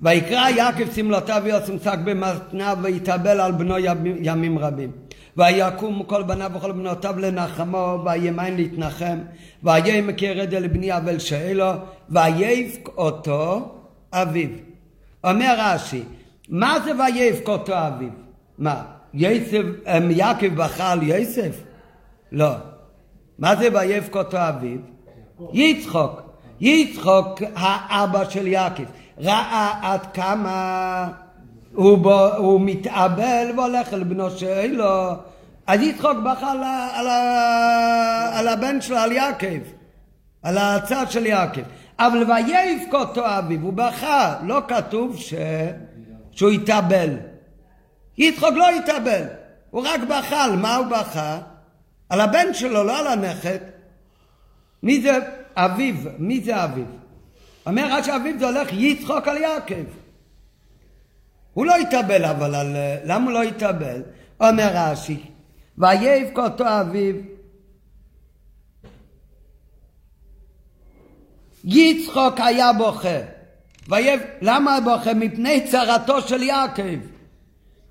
ויקרא 0.00 0.48
יעקב 0.48 0.94
שמלותיו 0.94 1.42
ויוצם 1.44 1.78
שק 1.78 1.98
במתניו 2.04 2.78
ויתאבל 2.82 3.40
על 3.40 3.52
בנו 3.52 3.78
ימים 4.20 4.58
רבים. 4.58 5.05
ויקום 5.36 6.02
כל 6.02 6.22
בניו 6.22 6.50
וכל 6.54 6.72
בנותיו 6.72 7.18
לנחמו 7.18 7.98
וימיין 8.04 8.56
להתנחם 8.56 9.18
ויהיה 9.62 10.12
כירד 10.16 10.54
אל 10.54 10.66
בני 10.66 10.96
אבל 10.96 11.18
שאלו 11.18 11.70
ויבק 12.08 12.88
אותו 12.96 13.72
אביו. 14.12 14.48
אומר 15.24 15.54
רש"י 15.58 16.02
מה 16.48 16.76
זה 16.84 16.90
ויבק 16.98 17.48
אותו 17.48 17.72
אביו? 17.74 18.08
מה? 18.58 18.82
יוסף, 19.14 19.62
em, 19.84 19.88
יעקב 20.10 20.54
בכה 20.54 20.92
על 20.92 21.02
יוסף? 21.02 21.62
לא. 22.32 22.50
מה 23.38 23.56
זה 23.56 23.68
ויבק 23.72 24.16
אותו 24.16 24.36
אביו? 24.36 24.78
יצחוק. 25.52 26.22
יצחוק 26.60 27.42
האבא 27.54 28.30
של 28.30 28.46
יעקב 28.46 28.84
ראה 29.18 29.78
עד 29.82 30.06
כמה 30.14 31.08
הוא, 31.76 31.98
בו, 31.98 32.34
הוא 32.36 32.60
מתאבל 32.60 33.46
והולך 33.56 33.92
אל 33.92 34.04
בנו 34.04 34.30
שלו 34.30 35.12
אז 35.66 35.80
יצחוק 35.80 36.16
בכה 36.24 36.52
על, 36.52 36.62
על, 36.94 37.06
על 38.38 38.48
הבן 38.48 38.80
שלו, 38.80 38.96
על 38.96 39.12
יעקב 39.12 39.60
על 40.42 40.58
הצד 40.58 41.06
של 41.10 41.26
יעקב 41.26 41.60
אבל 41.98 42.18
ויבק 42.18 42.94
אותו 42.94 43.22
אביו 43.26 43.60
הוא 43.60 43.72
בכה 43.72 44.34
לא 44.42 44.60
כתוב 44.68 45.16
ש... 45.16 45.34
שהוא 46.32 46.50
התאבל 46.50 47.10
יצחוק 48.18 48.54
לא 48.54 48.68
התאבל 48.70 49.22
הוא 49.70 49.86
רק 49.86 50.00
בכה 50.00 50.44
על 50.44 50.56
מה 50.56 50.76
הוא 50.76 50.86
בכה? 50.86 51.38
על 52.08 52.20
הבן 52.20 52.54
שלו 52.54 52.84
לא 52.84 52.98
על 52.98 53.06
הנכד 53.06 53.58
מי 54.82 55.02
זה 55.02 55.18
אביו? 55.56 55.94
מי 56.18 56.40
זה 56.40 56.64
אביו? 56.64 56.84
אומר 57.66 57.88
רש"י 57.90 58.16
אביו 58.16 58.38
זה 58.38 58.46
הולך 58.46 58.68
יצחוק 58.72 59.28
על 59.28 59.36
יעקב. 59.36 60.05
הוא 61.56 61.66
לא 61.66 61.76
התאבל 61.76 62.24
אבל 62.24 62.54
על... 62.54 62.76
למה 63.04 63.24
הוא 63.24 63.32
לא 63.32 63.42
התאבל? 63.42 64.02
אומר 64.40 64.68
רש"י 64.74 65.22
ויבך 65.78 66.38
אותו 66.38 66.64
אביו 66.80 67.14
יצחוק 71.64 72.40
היה 72.40 72.72
בוכה. 72.72 73.18
ויב... 73.88 74.20
למה 74.42 74.78
בוכה? 74.84 75.14
מפני 75.14 75.66
צרתו 75.66 76.20
של 76.20 76.42
יעקב. 76.42 76.98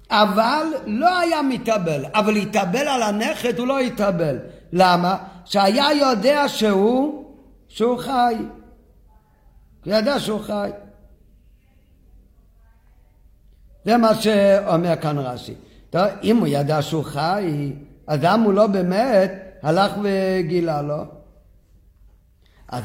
אבל 0.10 0.68
לא 0.86 1.18
היה 1.20 1.42
מתאבל, 1.42 2.06
אבל 2.14 2.36
התאבל 2.36 2.88
על 2.88 3.04
הנכד 3.04 3.60
הוא 3.60 3.68
לא 3.68 3.80
התאבל. 3.80 4.38
למה? 4.74 5.18
שהיה 5.46 5.94
יודע 5.94 6.48
שהוא, 6.48 7.26
שהוא 7.68 7.98
חי. 7.98 8.36
הוא 9.86 9.94
ידע 9.94 10.20
שהוא 10.20 10.40
חי. 10.40 10.70
זה 13.86 13.98
מה 13.98 14.16
שאומר 14.16 14.96
כאן 14.96 15.18
רש"י. 15.18 15.54
טוב, 15.90 16.02
אם 16.24 16.38
הוא 16.38 16.48
ידע 16.48 16.82
שהוא 16.82 17.04
חי, 17.04 17.74
אז 18.08 18.20
למה 18.24 18.46
הוא 18.46 18.54
לא 18.54 18.68
באמת 18.68 19.34
הלך 19.64 19.92
וגילה 20.04 20.82
לו? 20.82 21.06
אז 22.68 22.84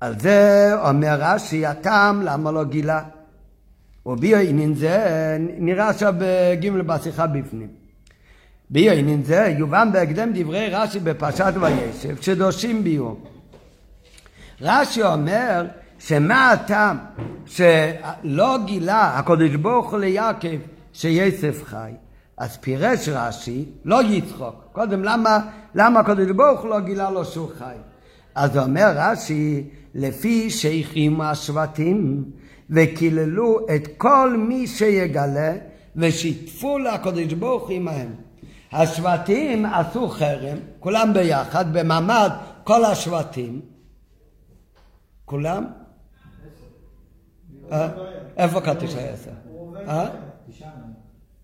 על 0.00 0.18
זה 0.18 0.70
אומר 0.84 1.16
רש"י, 1.20 1.66
הטעם 1.66 2.22
למה 2.22 2.50
לא 2.50 2.64
גילה? 2.64 3.02
וביועינין 4.06 4.74
זה 4.74 5.36
נראה 5.58 5.88
עכשיו 5.88 6.14
בג' 6.18 6.70
בשיחה 6.70 7.26
בפנים. 7.26 7.68
ביועינין 8.70 9.22
זה 9.24 9.54
יובן 9.58 9.92
בהקדם 9.92 10.30
דברי 10.34 10.68
רש"י 10.68 10.98
בפרשת 11.00 11.52
וישב 11.60 12.22
שדושים 12.22 12.84
ביום. 12.84 13.24
רש"י 14.60 15.02
אומר 15.02 15.66
שמה 16.06 16.50
הטעם 16.50 16.98
שלא 17.46 18.58
גילה 18.64 19.18
הקדוש 19.18 19.54
ברוך 19.54 19.90
הוא 19.90 19.98
ליעקב 19.98 20.58
שיוסף 20.92 21.64
חי. 21.64 21.92
אז 22.36 22.56
פירש 22.56 23.08
רש"י, 23.08 23.64
לא 23.84 24.02
יצחוק. 24.02 24.54
קודם 24.72 25.04
למה, 25.04 25.38
למה 25.74 26.00
הקדוש 26.00 26.30
ברוך 26.30 26.60
הוא 26.60 26.70
לא 26.70 26.80
גילה 26.80 27.10
לו 27.10 27.24
שהוא 27.24 27.48
חי? 27.58 27.74
אז 28.34 28.58
אומר 28.58 28.92
רש"י, 28.96 29.64
לפי 29.94 30.50
שהחרימו 30.50 31.24
השבטים 31.24 32.24
וקיללו 32.70 33.66
את 33.74 33.88
כל 33.96 34.36
מי 34.38 34.66
שיגלה 34.66 35.52
ושיתפו 35.96 36.78
לקדוש 36.78 37.32
ברוך 37.32 37.62
הוא 37.62 37.72
עמהם. 37.72 38.14
השבטים 38.72 39.66
עשו 39.66 40.08
חרם, 40.08 40.58
כולם 40.80 41.12
ביחד, 41.14 41.72
במעמד 41.72 42.30
כל 42.64 42.84
השבטים. 42.84 43.60
כולם? 45.24 45.81
אה? 47.72 47.88
איפה 48.36 48.60
שהיה 48.88 49.12
עשר? 49.12 49.30
אה? 49.88 50.08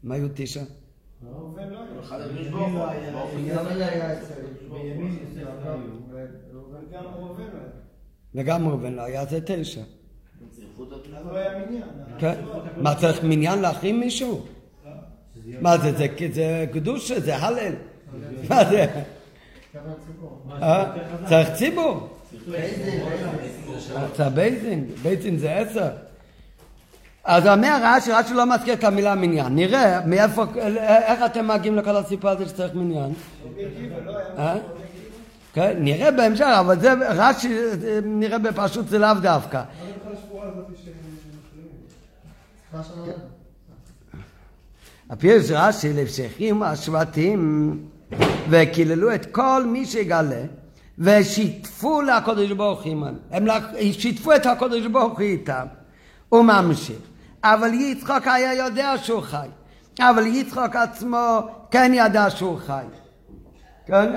מה 0.02 0.14
היו 0.14 0.28
היה. 0.28 0.60
וגם 8.34 8.68
ראובן 8.68 8.92
לא 8.94 9.02
היה, 9.02 9.24
זה 9.24 9.40
תשע. 9.44 9.80
כן? 12.18 12.34
מה, 12.76 12.94
צריך 12.94 13.24
מניין 13.24 13.58
להחרים 13.58 14.00
מישהו? 14.00 14.46
מה 15.60 15.78
זה, 15.78 15.92
זה, 16.32 16.66
קדושה, 16.72 17.20
זה 17.20 17.36
הלל. 17.36 17.72
מה 18.48 18.64
זה? 18.64 18.86
אה? 20.62 20.92
צריך 21.28 21.52
ציבור. 21.54 22.08
צריך 24.12 24.32
בייזין, 24.34 24.88
בייזין 25.02 25.38
זה 25.38 25.56
עשר. 25.56 26.07
אז 27.28 27.46
אומר 27.46 27.78
רש"י, 27.82 28.12
רש"י 28.12 28.34
לא 28.34 28.46
מזכיר 28.46 28.74
את 28.74 28.84
המילה 28.84 29.14
מניין. 29.14 29.54
נראה 29.54 30.06
מאיפה, 30.06 30.44
איך 30.82 31.20
אתם 31.26 31.48
מגיעים 31.48 31.76
לכל 31.76 31.96
הסיפור 31.96 32.30
הזה 32.30 32.48
שצריך 32.48 32.74
מניין? 32.74 33.12
אה? 34.38 34.56
כן, 35.52 35.76
נראה 35.78 36.10
בהמשך, 36.10 36.44
אבל 36.60 36.80
זה 36.80 36.92
רש"י, 36.92 37.56
נראה 38.04 38.38
בפשוט 38.38 38.88
זה 38.88 38.98
לאו 38.98 39.14
דווקא. 39.22 39.62
הפירוש 45.10 45.50
רש"י 45.50 45.92
לפשחים 45.92 46.62
השבטים 46.62 47.72
וקיללו 48.48 49.14
את 49.14 49.26
כל 49.26 49.64
מי 49.66 49.86
שיגלה 49.86 50.42
ושיתפו 50.98 52.02
לקודש 52.02 52.50
ברוך 52.50 52.82
הוא 52.82 52.92
עמם. 52.92 53.14
הם 53.30 53.46
שיתפו 53.92 54.34
את 54.34 54.46
הקודש 54.46 54.86
ברוך 54.86 55.18
הוא 55.18 55.20
איתם. 55.20 55.66
הוא 56.28 56.42
ממשיך. 56.42 57.07
אבל 57.44 57.74
יצחוק 57.74 58.26
היה 58.26 58.54
יודע 58.54 58.98
שהוא 58.98 59.22
חי. 59.22 59.48
אבל 60.00 60.26
יצחוק 60.26 60.76
עצמו 60.76 61.40
כן 61.70 61.92
ידע 61.94 62.30
שהוא 62.30 62.58
חי. 62.58 62.84
כן? 63.86 64.12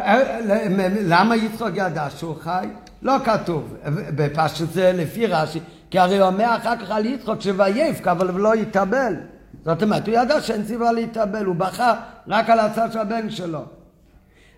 למה 1.06 1.36
יצחוק 1.36 1.70
ידע 1.74 2.10
שהוא 2.10 2.36
חי? 2.42 2.68
לא 3.02 3.16
כתוב. 3.26 3.76
בפשט 4.16 4.72
זה 4.72 4.92
לפי 4.96 5.28
רש"י, 5.28 5.60
כי 5.90 6.00
הרי 6.00 6.18
הוא 6.18 6.28
אומר 6.28 6.56
אחר 6.56 6.76
כך 6.76 6.92
על 6.92 7.06
יצחוק 7.06 7.42
שויפק, 7.42 8.08
אבל 8.08 8.32
לא 8.32 8.56
יתאבל. 8.56 9.16
זאת 9.66 9.84
אומרת, 9.84 10.08
הוא 10.08 10.16
ידע 10.16 10.42
שאין 10.42 10.66
סיבה 10.66 10.92
להתאבל, 10.92 11.46
הוא 11.46 11.56
בכה 11.56 11.94
רק 12.28 12.50
על 12.50 12.60
הצד 12.60 12.92
של 12.92 13.00
הבן 13.00 13.30
שלו. 13.30 13.64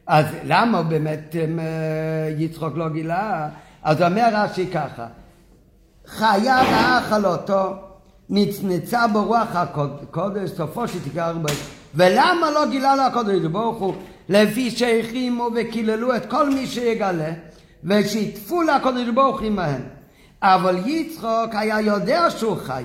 אז 0.08 0.26
למה 0.44 0.84
באמת 0.84 1.36
אמ, 1.36 1.60
יצחוק 2.38 2.78
לא 2.78 2.90
גילה? 2.90 3.50
אז 3.84 4.02
אומר 4.02 4.30
רש"י 4.34 4.68
ככה, 4.68 5.06
חיה 6.08 6.62
רעה 6.62 7.02
חלותו, 7.02 7.93
נצנצה 8.30 9.08
ברוח 9.08 9.56
הקודש, 9.56 10.50
סופו 10.50 10.88
שתיגר 10.88 11.34
בו. 11.34 11.48
ולמה 11.96 12.52
לא 12.52 12.66
גילה 12.70 12.96
לו 12.96 13.02
הקודש 13.04 13.46
ברוך 13.46 13.78
הוא? 13.78 13.94
לפי 14.30 14.72
שהחרימו 14.72 15.50
וקיללו 15.56 16.16
את 16.16 16.26
כל 16.26 16.50
מי 16.50 16.68
שיגלה, 16.68 17.32
ושיתפו 17.84 18.62
לקודש 18.62 19.08
ברוך 19.16 19.40
הוא 19.40 19.48
עמהם. 19.48 19.82
אבל 20.42 20.78
יצחוק 20.88 21.50
היה 21.52 21.82
יודע 21.82 22.30
שהוא 22.30 22.58
חי, 22.58 22.84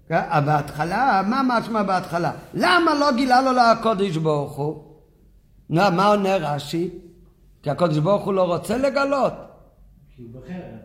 בהתחלה, 0.45 1.23
מה 1.27 1.43
משמע 1.47 1.83
בהתחלה? 1.83 2.33
למה 2.55 2.95
לא 2.95 3.13
גילה 3.13 3.43
לו 3.43 3.51
לקודש 3.53 4.17
ברוך 4.17 4.57
הוא? 4.57 4.83
מה 5.71 6.07
עונה 6.07 6.37
רש"י? 6.37 6.91
כי 7.63 7.71
הקודש 7.71 7.99
ברוך 7.99 8.25
הוא 8.25 8.35
לא 8.35 8.43
רוצה 8.43 8.79
לגלות. 8.79 9.33
כי 10.17 10.23
הוא 10.23 10.31
בחרם. 10.33 10.77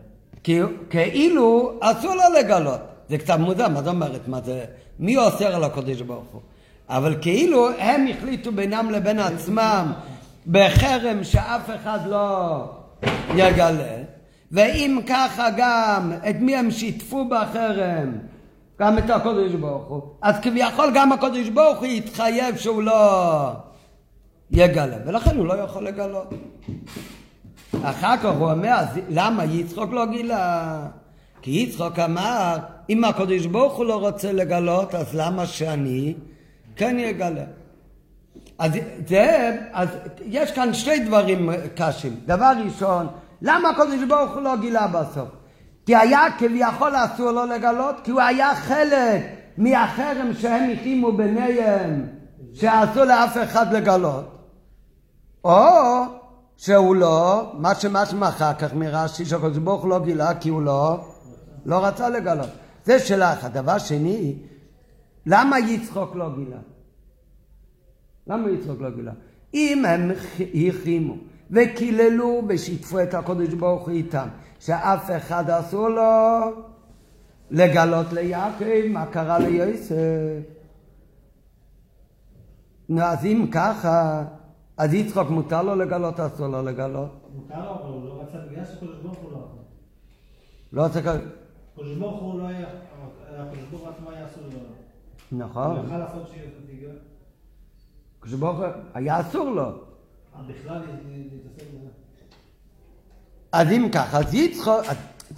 כי 0.42 0.60
כאילו 0.90 1.78
אסור 1.80 2.14
לו 2.14 2.22
לגלות. 2.38 2.80
זה 3.08 3.18
קצת 3.18 3.38
מוזר, 3.38 3.68
מה 3.68 3.82
זאת 3.82 3.94
אומרת? 3.94 4.28
מה 4.28 4.40
זה? 4.40 4.64
מי 4.98 5.16
אוסר 5.16 5.54
על 5.54 5.64
הקודש 5.64 6.00
ברוך 6.00 6.28
הוא? 6.32 6.40
אבל 6.88 7.16
כאילו 7.20 7.70
הם 7.78 8.06
החליטו 8.06 8.52
בינם 8.52 8.90
לבין 8.90 9.18
עצמם 9.18 9.92
בחרם 10.46 11.24
שאף 11.24 11.70
אחד 11.74 11.98
לא 12.06 12.64
יגלה, 13.34 13.96
ואם 14.52 15.00
ככה 15.06 15.48
גם 15.56 16.12
את 16.30 16.36
מי 16.40 16.56
הם 16.56 16.70
שיתפו 16.70 17.28
בחרם? 17.28 18.12
גם 18.80 18.98
את 18.98 19.10
הקודש 19.10 19.52
ברוך 19.52 19.88
הוא. 19.88 20.02
אז 20.22 20.34
כביכול 20.42 20.90
גם 20.94 21.12
הקודש 21.12 21.48
ברוך 21.48 21.78
הוא 21.78 21.86
יתחייב 21.86 22.56
שהוא 22.56 22.82
לא 22.82 23.52
יגלה, 24.50 24.96
ולכן 25.06 25.36
הוא 25.36 25.46
לא 25.46 25.54
יכול 25.54 25.86
לגלות. 25.86 26.30
אחר 27.82 28.16
כך 28.16 28.34
הוא 28.38 28.50
אומר, 28.50 28.68
אז 28.68 28.88
למה 29.08 29.44
יצחוק 29.44 29.92
לא 29.92 30.06
גילה? 30.06 30.78
כי 31.42 31.50
יצחוק 31.50 31.98
אמר, 31.98 32.56
אם 32.90 33.04
הקדוש 33.04 33.46
ברוך 33.46 33.72
הוא 33.72 33.84
לא 33.84 33.96
רוצה 34.00 34.32
לגלות, 34.32 34.94
אז 34.94 35.14
למה 35.14 35.46
שאני 35.46 36.14
כן 36.76 36.96
יגלה? 36.98 37.44
אז 38.58 38.72
זה, 39.06 39.56
אז 39.72 39.88
יש 40.26 40.52
כאן 40.52 40.74
שני 40.74 40.98
דברים 40.98 41.50
קשים. 41.74 42.16
דבר 42.26 42.52
ראשון, 42.64 43.06
למה 43.42 43.68
הקדוש 43.70 44.04
ברוך 44.08 44.34
הוא 44.34 44.42
לא 44.42 44.56
גילה 44.56 44.86
בסוף? 44.86 45.39
כי 45.86 45.96
היה 45.96 46.20
כביכול 46.38 46.92
אסור 46.96 47.30
לו 47.30 47.46
לגלות, 47.46 47.96
כי 48.04 48.10
הוא 48.10 48.20
היה 48.20 48.54
חלק 48.54 49.22
מהחרם 49.58 50.34
שהם 50.34 50.70
הקימו 50.70 51.12
ביניהם, 51.12 52.06
שאסור 52.54 53.04
לאף 53.04 53.36
אחד 53.44 53.72
לגלות. 53.72 54.40
או 55.44 55.60
שהוא 56.56 56.96
לא, 56.96 57.52
מה 57.58 57.74
שמשמע 57.74 58.28
אחר 58.28 58.54
כך 58.54 58.74
מרש"י, 58.74 59.24
שהקדוש 59.24 59.58
ברוך 59.58 59.84
לא 59.84 60.04
גילה 60.04 60.34
כי 60.34 60.48
הוא 60.48 60.62
לא, 60.62 61.04
לא 61.66 61.86
רצה 61.86 62.08
לגלות. 62.08 62.48
זה 62.84 62.98
שאלה 62.98 63.32
אחת. 63.32 63.52
דבר 63.52 63.78
שני, 63.78 64.36
למה 65.26 65.58
יצחוק 65.58 66.16
לא 66.16 66.26
גילה? 66.36 66.58
למה 68.26 68.50
יצחוק 68.50 68.80
לא 68.80 68.90
גילה? 68.90 69.12
אם 69.54 69.84
הם 69.84 70.10
החרימו 70.10 71.16
וקיללו 71.50 72.42
ושיתפו 72.48 73.02
את 73.02 73.14
הקדוש 73.14 73.48
ברוך 73.48 73.82
הוא 73.82 73.90
איתם, 73.90 74.28
שאף 74.60 75.10
אחד 75.16 75.50
אסור 75.50 75.88
לו 75.88 76.02
לגלות 77.50 78.12
ליעקב 78.12 78.86
מה 78.90 79.06
קרה 79.06 79.38
ליוסף. 79.38 79.96
נו, 82.88 83.02
אז 83.02 83.24
אם 83.24 83.46
ככה, 83.52 84.24
אז 84.76 84.94
יצחוק 84.94 85.30
מותר 85.30 85.62
לו 85.62 85.74
לגלות, 85.76 86.20
אסור 86.20 86.46
לו 86.46 86.62
לגלות. 86.62 87.10
מותר 87.34 87.64
לו, 87.64 87.74
אבל 87.74 87.92
הוא 87.92 88.08
לא 88.08 88.22
רצה, 88.22 88.38
בגלל 88.50 88.64
שקדוש 88.64 88.96
ברוך 89.02 89.18
הוא 89.18 89.32
לא. 89.32 89.48
לא 90.72 90.82
רוצה 90.82 91.02
כזה. 91.02 91.20
קדוש 91.74 91.98
ברוך 91.98 92.22
הוא 92.22 92.40
לא 92.40 92.46
היה, 92.46 92.66
הקדוש 93.38 93.64
ברוך 93.70 93.82
הוא 93.82 93.90
עצמו 93.90 94.10
היה 94.10 94.26
אסור 94.26 94.44
לו. 94.44 94.58
הוא 95.30 95.38
נכון. 95.38 95.86
יכל 95.86 95.98
לעשות 95.98 96.28
שיהיה 96.28 96.50
הקדוש 98.18 98.34
ברוך 98.34 98.58
הוא 98.58 98.66
היה 98.94 99.20
אסור 99.20 99.50
לו. 99.50 99.70
בכלל 100.48 100.82
להתעסק 101.08 101.68
בזה. 101.74 101.99
אז 103.52 103.68
אם 103.72 103.88
ככה, 103.92 104.18
אז 104.18 104.34
יצחוק, 104.34 104.80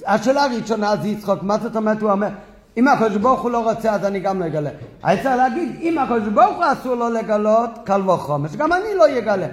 השאלה 0.06 0.44
הראשונה 0.44 0.92
אז 0.92 1.06
יצחוק, 1.06 1.42
מה 1.42 1.58
זאת 1.58 1.76
אומרת? 1.76 2.02
הוא 2.02 2.10
אומר, 2.10 2.28
אם 2.76 2.88
הקדוש 2.88 3.16
ברוך 3.16 3.40
הוא 3.40 3.50
לא 3.50 3.70
רוצה 3.70 3.92
אז 3.92 4.04
אני 4.04 4.20
גם 4.20 4.40
לא 4.40 4.46
אגלה. 4.46 4.70
אני 5.04 5.22
צריך 5.22 5.36
להגיד, 5.36 5.76
אם 5.80 5.98
הקדוש 5.98 6.28
ברוך 6.28 6.56
הוא 6.56 6.64
אסור 6.72 6.94
לו 6.94 7.10
לגלות, 7.10 7.70
קל 7.84 8.10
וחומר, 8.10 8.48
שגם 8.48 8.72
אני 8.72 8.94
לא 8.96 9.18
אגלה. 9.18 9.46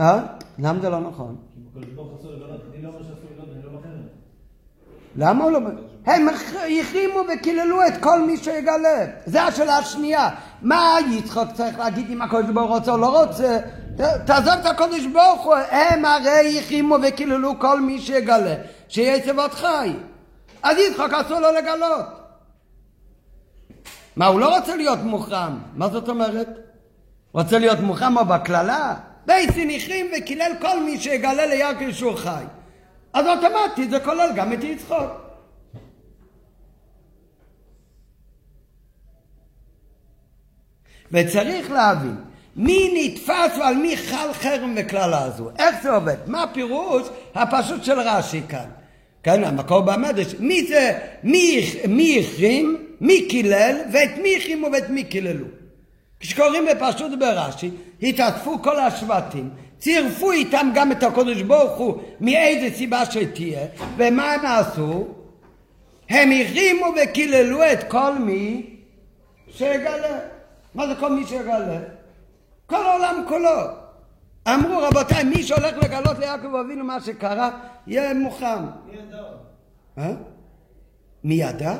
אה? 0.00 0.20
למה 0.58 0.80
זה 0.80 0.90
לא 0.90 1.00
נכון? 1.00 1.36
לא 2.82 2.90
לא. 3.72 3.78
למה 5.16 5.44
הוא 5.44 5.52
לא... 5.52 5.60
הם 6.06 6.28
החרימו 6.28 7.20
וקיללו 7.34 7.86
את 7.86 8.02
כל 8.02 8.22
מי 8.26 8.36
שיגלה. 8.36 9.06
זו 9.26 9.38
השאלה 9.38 9.78
השנייה. 9.78 10.28
מה 10.62 10.96
יצחוק 11.10 11.48
צריך 11.54 11.78
להגיד 11.78 12.10
אם 12.10 12.22
הקדוש 12.22 12.50
ברוך 12.54 12.70
הוא 12.70 12.78
רוצה 12.78 12.92
או 12.92 12.98
לא 12.98 13.24
רוצה? 13.24 13.58
תעזוב 14.26 14.54
את 14.60 14.66
הקדוש 14.66 15.06
ברוך 15.06 15.44
הוא. 15.44 15.54
הם 15.54 16.04
הרי 16.04 16.58
החרימו 16.58 16.96
וקיללו 17.02 17.58
כל 17.58 17.80
מי 17.80 18.00
שיגלה. 18.00 18.54
שיהיה 18.88 19.24
צוות 19.24 19.54
חי. 19.54 19.92
אז 20.62 20.76
יצחוק 20.78 21.12
אסור 21.12 21.40
לו 21.40 21.52
לגלות. 21.52 22.06
מה, 24.16 24.26
הוא 24.26 24.40
לא 24.40 24.56
רוצה 24.56 24.76
להיות 24.76 24.98
מוחרם. 24.98 25.58
מה 25.74 25.88
זאת 25.88 26.08
אומרת? 26.08 26.48
רוצה 27.32 27.58
להיות 27.58 27.80
מוחרם 27.80 28.16
או 28.16 28.24
בקללה? 28.24 28.94
בייסין 29.26 29.70
החרים 29.70 30.06
וקילל 30.16 30.52
כל 30.60 30.82
מי 30.82 30.98
שיגלה 31.00 31.46
ליעקב 31.46 31.92
שהוא 31.92 32.16
חי. 32.16 32.44
אז 33.12 33.26
אוטומטית 33.26 33.90
זה 33.90 34.00
כולל 34.00 34.30
גם 34.36 34.52
את 34.52 34.64
יצחוק. 34.64 35.10
וצריך 41.12 41.70
להבין, 41.70 42.16
מי 42.56 42.90
נתפס 42.94 43.58
ועל 43.58 43.76
מי 43.76 43.96
חל 43.96 44.32
חרם 44.32 44.74
וקללה 44.76 45.24
הזו? 45.24 45.50
איך 45.58 45.76
זה 45.82 45.90
עובד? 45.90 46.16
מה 46.26 46.42
הפירוש 46.42 47.08
הפשוט 47.34 47.84
של 47.84 48.00
רש"י 48.00 48.40
כאן? 48.48 48.66
כן, 49.22 49.44
המקור 49.44 49.80
במדרש. 49.80 50.34
מי 50.38 50.66
זה, 50.66 50.98
מי, 51.22 51.70
מי 51.88 52.20
החרים, 52.20 52.76
מי 53.00 53.28
קילל, 53.28 53.76
ואת 53.92 54.10
מי 54.22 54.36
החרימו 54.36 54.68
ואת 54.72 54.90
מי 54.90 55.04
קיללו. 55.04 55.46
כשקוראים 56.20 56.64
בפשוט 56.70 57.12
ברש"י, 57.18 57.70
התאספו 58.02 58.62
כל 58.62 58.80
השבטים, 58.80 59.50
צירפו 59.78 60.32
איתם 60.32 60.70
גם 60.74 60.92
את 60.92 61.02
הקדוש 61.02 61.42
ברוך 61.42 61.78
הוא 61.78 62.02
מאיזה 62.20 62.76
סיבה 62.76 63.04
שתהיה, 63.04 63.66
ומה 63.96 64.32
הם 64.32 64.46
עשו? 64.46 65.06
הם 66.08 66.30
החרימו 66.32 66.86
וקיללו 67.02 67.72
את 67.72 67.84
כל 67.90 68.18
מי 68.18 68.62
שיגלה. 69.50 70.18
מה 70.74 70.86
זה 70.86 70.94
כל 70.94 71.12
מי 71.12 71.26
שיגלה? 71.26 71.78
כל 72.66 72.76
העולם 72.86 73.24
כולו. 73.28 73.60
אמרו 74.48 74.78
רבותיי, 74.78 75.24
מי 75.24 75.42
שהולך 75.42 75.76
לגלות 75.82 76.18
ליעקב 76.18 76.54
אבינו 76.54 76.84
מה 76.84 77.00
שקרה, 77.00 77.50
יהיה 77.86 78.14
מוכן. 78.14 78.62
מי 78.86 78.96
ידע? 78.96 79.22
אה? 79.98 80.14
מי 81.24 81.34
ידע? 81.34 81.76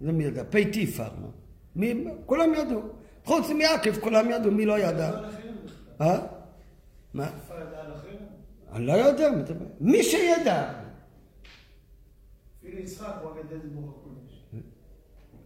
זה 0.00 0.12
מי 0.12 0.24
ידע? 0.24 0.42
פי 0.50 0.64
תיפר. 0.64 1.08
מי? 1.76 2.04
כולם 2.26 2.54
ידעו. 2.54 2.80
חוץ 3.24 3.50
מיעקב 3.50 4.00
כולם 4.00 4.30
ידעו, 4.30 4.50
מי 4.50 4.66
לא 4.66 4.78
ידע? 4.78 5.10
אה? 6.00 6.18
מה? 7.14 7.28
אני 8.72 8.86
לא 8.86 8.92
יודע? 8.92 9.28
מי 9.80 10.02
שידע. 10.02 10.72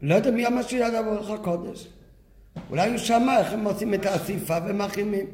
לא 0.02 0.14
יודע 0.14 0.30
מי 0.30 0.46
אמר 0.46 0.62
שידע 0.62 1.02
ברוך 1.02 1.30
הקודש. 1.30 1.88
אולי 2.70 2.90
הוא 2.90 2.98
שמע 2.98 3.38
איך 3.38 3.52
הם 3.52 3.64
עושים 3.64 3.94
את 3.94 4.06
האסיפה 4.06 4.56
ומחרימים. 4.66 5.26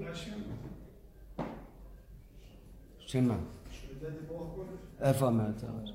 שמה? 2.98 3.34
שהוא. 3.70 4.64
איפה 5.00 5.26
אומר 5.26 5.48
את 5.48 5.58
זה? 5.58 5.66
ממש 5.66 5.90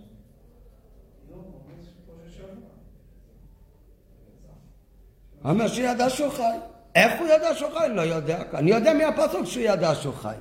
כמו 2.05 2.15
ששמע. 2.29 2.45
אומר 5.45 5.67
שידע 5.67 6.09
שהוא 6.09 6.29
חי. 6.29 6.57
איך 6.95 7.19
הוא 7.19 7.27
ידע 7.27 7.55
שהוא 7.55 7.71
חי? 7.71 7.87
לא 7.89 8.01
יודע. 8.01 8.43
אני 8.53 8.71
יודע 8.71 8.93
מהפסוק 8.93 9.45
שהוא 9.45 9.63
ידע 9.63 9.95
שהוא 9.95 10.13
חי. 10.13 10.35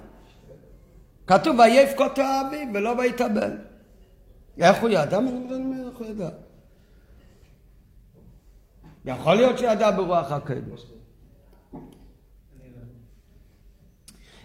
כתוב 1.26 1.58
ויבכות 1.58 2.18
האביב 2.18 2.68
ולא 2.74 2.94
ויתאבל. 2.98 3.56
איך 4.60 4.82
הוא 4.82 4.88
ידע? 4.88 5.18
איך 5.86 5.96
הוא 5.98 6.06
ידע? 6.06 6.28
יכול 9.04 9.34
להיות 9.34 9.58
שידע 9.58 9.90
ברוח 9.90 10.32
הקדוש. 10.32 10.80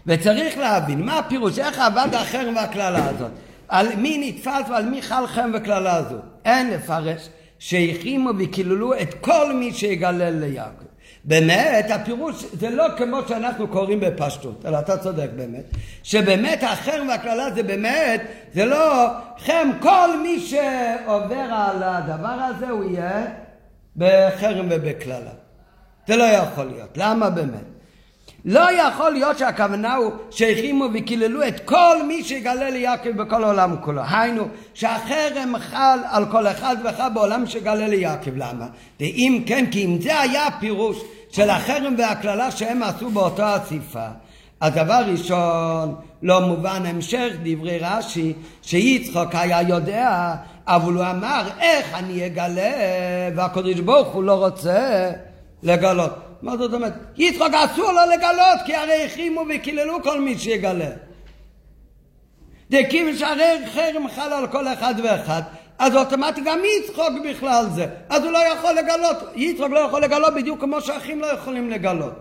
וצריך 0.05 0.57
להבין 0.57 1.05
מה 1.05 1.19
הפירוש, 1.19 1.59
איך 1.59 1.79
עבד 1.79 2.07
החרם 2.13 2.55
והקללה 2.55 3.09
הזאת. 3.09 3.31
על 3.69 3.95
מי 3.95 4.17
נתפס 4.29 4.69
ועל 4.69 4.85
מי 4.85 5.01
חל 5.01 5.27
חרם 5.27 5.51
וקללה 5.53 5.95
הזאת. 5.95 6.21
אין 6.45 6.69
לפרש 6.69 7.29
שהחרימו 7.59 8.29
וקיללו 8.39 8.93
את 8.93 9.13
כל 9.13 9.53
מי 9.53 9.73
שיגלל 9.73 10.29
ליעקב. 10.29 10.85
באמת, 11.23 11.91
הפירוש 11.91 12.45
זה 12.53 12.69
לא 12.69 12.85
כמו 12.97 13.17
שאנחנו 13.27 13.67
קוראים 13.67 13.99
בפשטות, 13.99 14.65
אלא 14.65 14.79
אתה 14.79 14.97
צודק 14.97 15.29
באמת, 15.35 15.63
שבאמת 16.03 16.63
החרם 16.63 17.07
והקללה 17.07 17.51
זה 17.51 17.63
באמת, 17.63 18.21
זה 18.53 18.65
לא 18.65 19.07
חרם, 19.45 19.71
כל 19.81 20.19
מי 20.23 20.39
שעובר 20.39 21.47
על 21.51 21.83
הדבר 21.83 22.37
הזה 22.49 22.69
הוא 22.69 22.91
יהיה 22.91 23.25
בחרם 23.99 24.65
ובקללה. 24.69 25.31
זה 26.07 26.15
לא 26.15 26.23
יכול 26.23 26.65
להיות. 26.65 26.97
למה 26.97 27.29
באמת? 27.29 27.63
לא 28.45 28.71
יכול 28.71 29.11
להיות 29.11 29.37
שהכוונה 29.37 29.95
הוא 29.95 30.11
שהחרימו 30.31 30.85
וקיללו 30.93 31.47
את 31.47 31.59
כל 31.65 32.03
מי 32.07 32.23
שיגלה 32.23 32.69
ליעקב 32.69 33.09
בכל 33.09 33.43
העולם 33.43 33.75
כולו. 33.81 34.01
היינו, 34.11 34.47
שהחרם 34.73 35.53
חל 35.59 35.99
על 36.09 36.25
כל 36.25 36.47
אחד 36.47 36.75
ואחד 36.83 37.11
בעולם 37.13 37.45
שיגלה 37.45 37.87
ליעקב. 37.87 38.31
למה? 38.35 38.67
ואם 38.99 39.43
כן, 39.45 39.65
כי 39.71 39.85
אם 39.85 40.01
זה 40.01 40.19
היה 40.19 40.47
הפירוש 40.47 40.97
של 41.31 41.49
החרם 41.49 41.95
והקללה 41.97 42.51
שהם 42.51 42.83
עשו 42.83 43.09
באותה 43.09 43.57
אסיפה, 43.57 44.07
אז 44.61 44.73
דבר 44.73 45.01
ראשון, 45.07 45.95
לא 46.21 46.47
מובן 46.47 46.85
המשך 46.85 47.31
דברי 47.43 47.79
רש"י, 47.81 48.33
שיצחוק 48.61 49.29
היה 49.35 49.61
יודע, 49.61 50.35
אבל 50.69 50.93
הוא 50.93 51.05
אמר, 51.05 51.49
איך 51.59 51.93
אני 51.93 52.25
אגלה, 52.25 52.71
והקדוש 53.35 53.79
ברוך 53.79 54.07
הוא 54.07 54.23
לא 54.23 54.45
רוצה 54.45 55.11
לגלות. 55.63 56.11
מה 56.41 56.57
זאת 56.57 56.73
אומרת? 56.73 56.93
יצחק 57.17 57.51
אסור 57.53 57.91
לו 57.91 58.01
לגלות, 58.13 58.59
כי 58.65 58.75
הרי 58.75 59.05
החרימו 59.05 59.41
וקיללו 59.49 60.03
כל 60.03 60.21
מי 60.21 60.37
שיגלה. 60.37 60.89
דקים 62.71 63.15
שהרי 63.15 63.65
חרם 63.73 64.07
חל 64.15 64.33
על 64.33 64.47
כל 64.47 64.67
אחד 64.67 64.93
ואחד, 65.03 65.41
אז 65.79 65.95
אוטומטית 65.95 66.43
גם 66.45 66.59
יצחוק 66.65 67.13
בכלל 67.29 67.65
זה. 67.75 67.87
אז 68.09 68.23
הוא 68.23 68.31
לא 68.31 68.39
יכול 68.53 68.71
לגלות, 68.73 69.17
יצחק 69.35 69.69
לא 69.71 69.79
יכול 69.79 70.01
לגלות 70.01 70.33
בדיוק 70.33 70.61
כמו 70.61 70.81
שאחים 70.81 71.19
לא 71.19 71.27
יכולים 71.27 71.69
לגלות. 71.69 72.13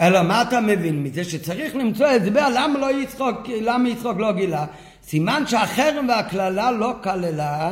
אלא 0.00 0.22
מה 0.22 0.42
אתה 0.42 0.60
מבין 0.60 1.02
מזה? 1.02 1.24
שצריך 1.24 1.76
למצוא 1.76 2.06
הסבר 2.06 2.46
למה 2.54 2.78
לא 2.78 2.90
יצחוק, 3.00 3.36
למה 3.60 3.88
יצחוק 3.88 4.18
לא 4.18 4.32
גילה. 4.32 4.66
סימן 5.06 5.46
שהחרם 5.46 6.08
והקללה 6.08 6.70
לא 6.70 6.94
כללה 7.02 7.70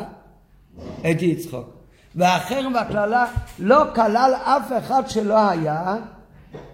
את 1.01 1.22
יצחוק. 1.22 1.68
והחרם 2.14 2.74
והקללה 2.74 3.26
לא 3.59 3.85
כלל 3.95 4.35
אף 4.43 4.72
אחד 4.78 5.03
שלא 5.09 5.49
היה 5.49 5.97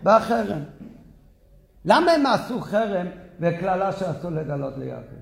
בחרם. 0.03 0.63
למה 1.85 2.13
הם 2.13 2.27
עשו 2.27 2.61
חרם 2.61 3.07
וקללה 3.41 3.93
שאסור 3.93 4.31
לגלות 4.31 4.75
ליעקב? 4.79 5.21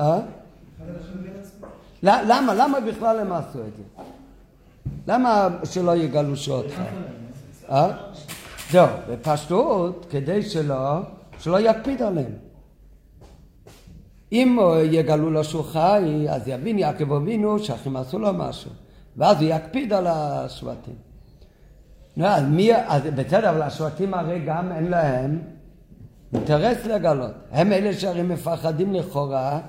אה? 0.00 0.20
למה? 2.02 2.54
למה 2.54 2.80
בכלל 2.80 3.18
הם 3.18 3.32
עשו 3.32 3.58
את 3.58 3.76
זה? 3.76 4.02
למה 5.06 5.48
שלא 5.64 5.96
יגלו 5.96 6.36
שאותך? 6.36 6.80
אה? 7.70 7.88
זהו, 8.70 8.88
בפשטות, 9.10 10.06
כדי 10.10 10.42
שלא, 10.42 11.00
שלא 11.38 11.60
יקפיד 11.60 12.02
עליהם. 12.02 12.45
אם 14.32 14.58
יגלו 14.90 15.30
לו 15.30 15.44
שהוא 15.44 15.64
חי, 15.64 16.26
אז 16.28 16.48
יבין 16.48 16.78
יעקב 16.78 17.12
אבינו 17.12 17.58
שהאחים 17.58 17.96
עשו 17.96 18.18
לו 18.18 18.32
משהו. 18.32 18.70
ואז 19.16 19.42
הוא 19.42 19.50
יקפיד 19.50 19.92
על 19.92 20.06
השבטים. 20.06 20.94
לא, 22.16 22.26
אז 22.26 22.42
מי, 22.42 22.76
אז 22.76 23.02
בסדר, 23.02 23.50
אבל 23.50 23.62
השבטים 23.62 24.14
הרי 24.14 24.38
גם 24.46 24.72
אין 24.72 24.88
להם 24.88 25.38
אינטרס 26.34 26.86
לגלות. 26.86 27.32
הם 27.50 27.72
אלה 27.72 27.92
שהרי 27.92 28.22
מפחדים 28.22 28.94
לכאורה 28.94 29.60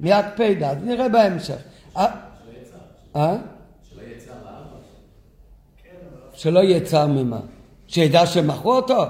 מהקפידה, 0.00 0.70
אז 0.70 0.76
נראה 0.82 1.08
בהמשך. 1.08 1.56
אה? 1.96 2.06
אה? 3.16 3.36
שלא 6.32 6.60
יהיה 6.60 6.80
צער 6.80 7.06
ממה? 7.06 7.40
שידע 7.86 8.26
שמכרו 8.26 8.72
אותו? 8.72 9.04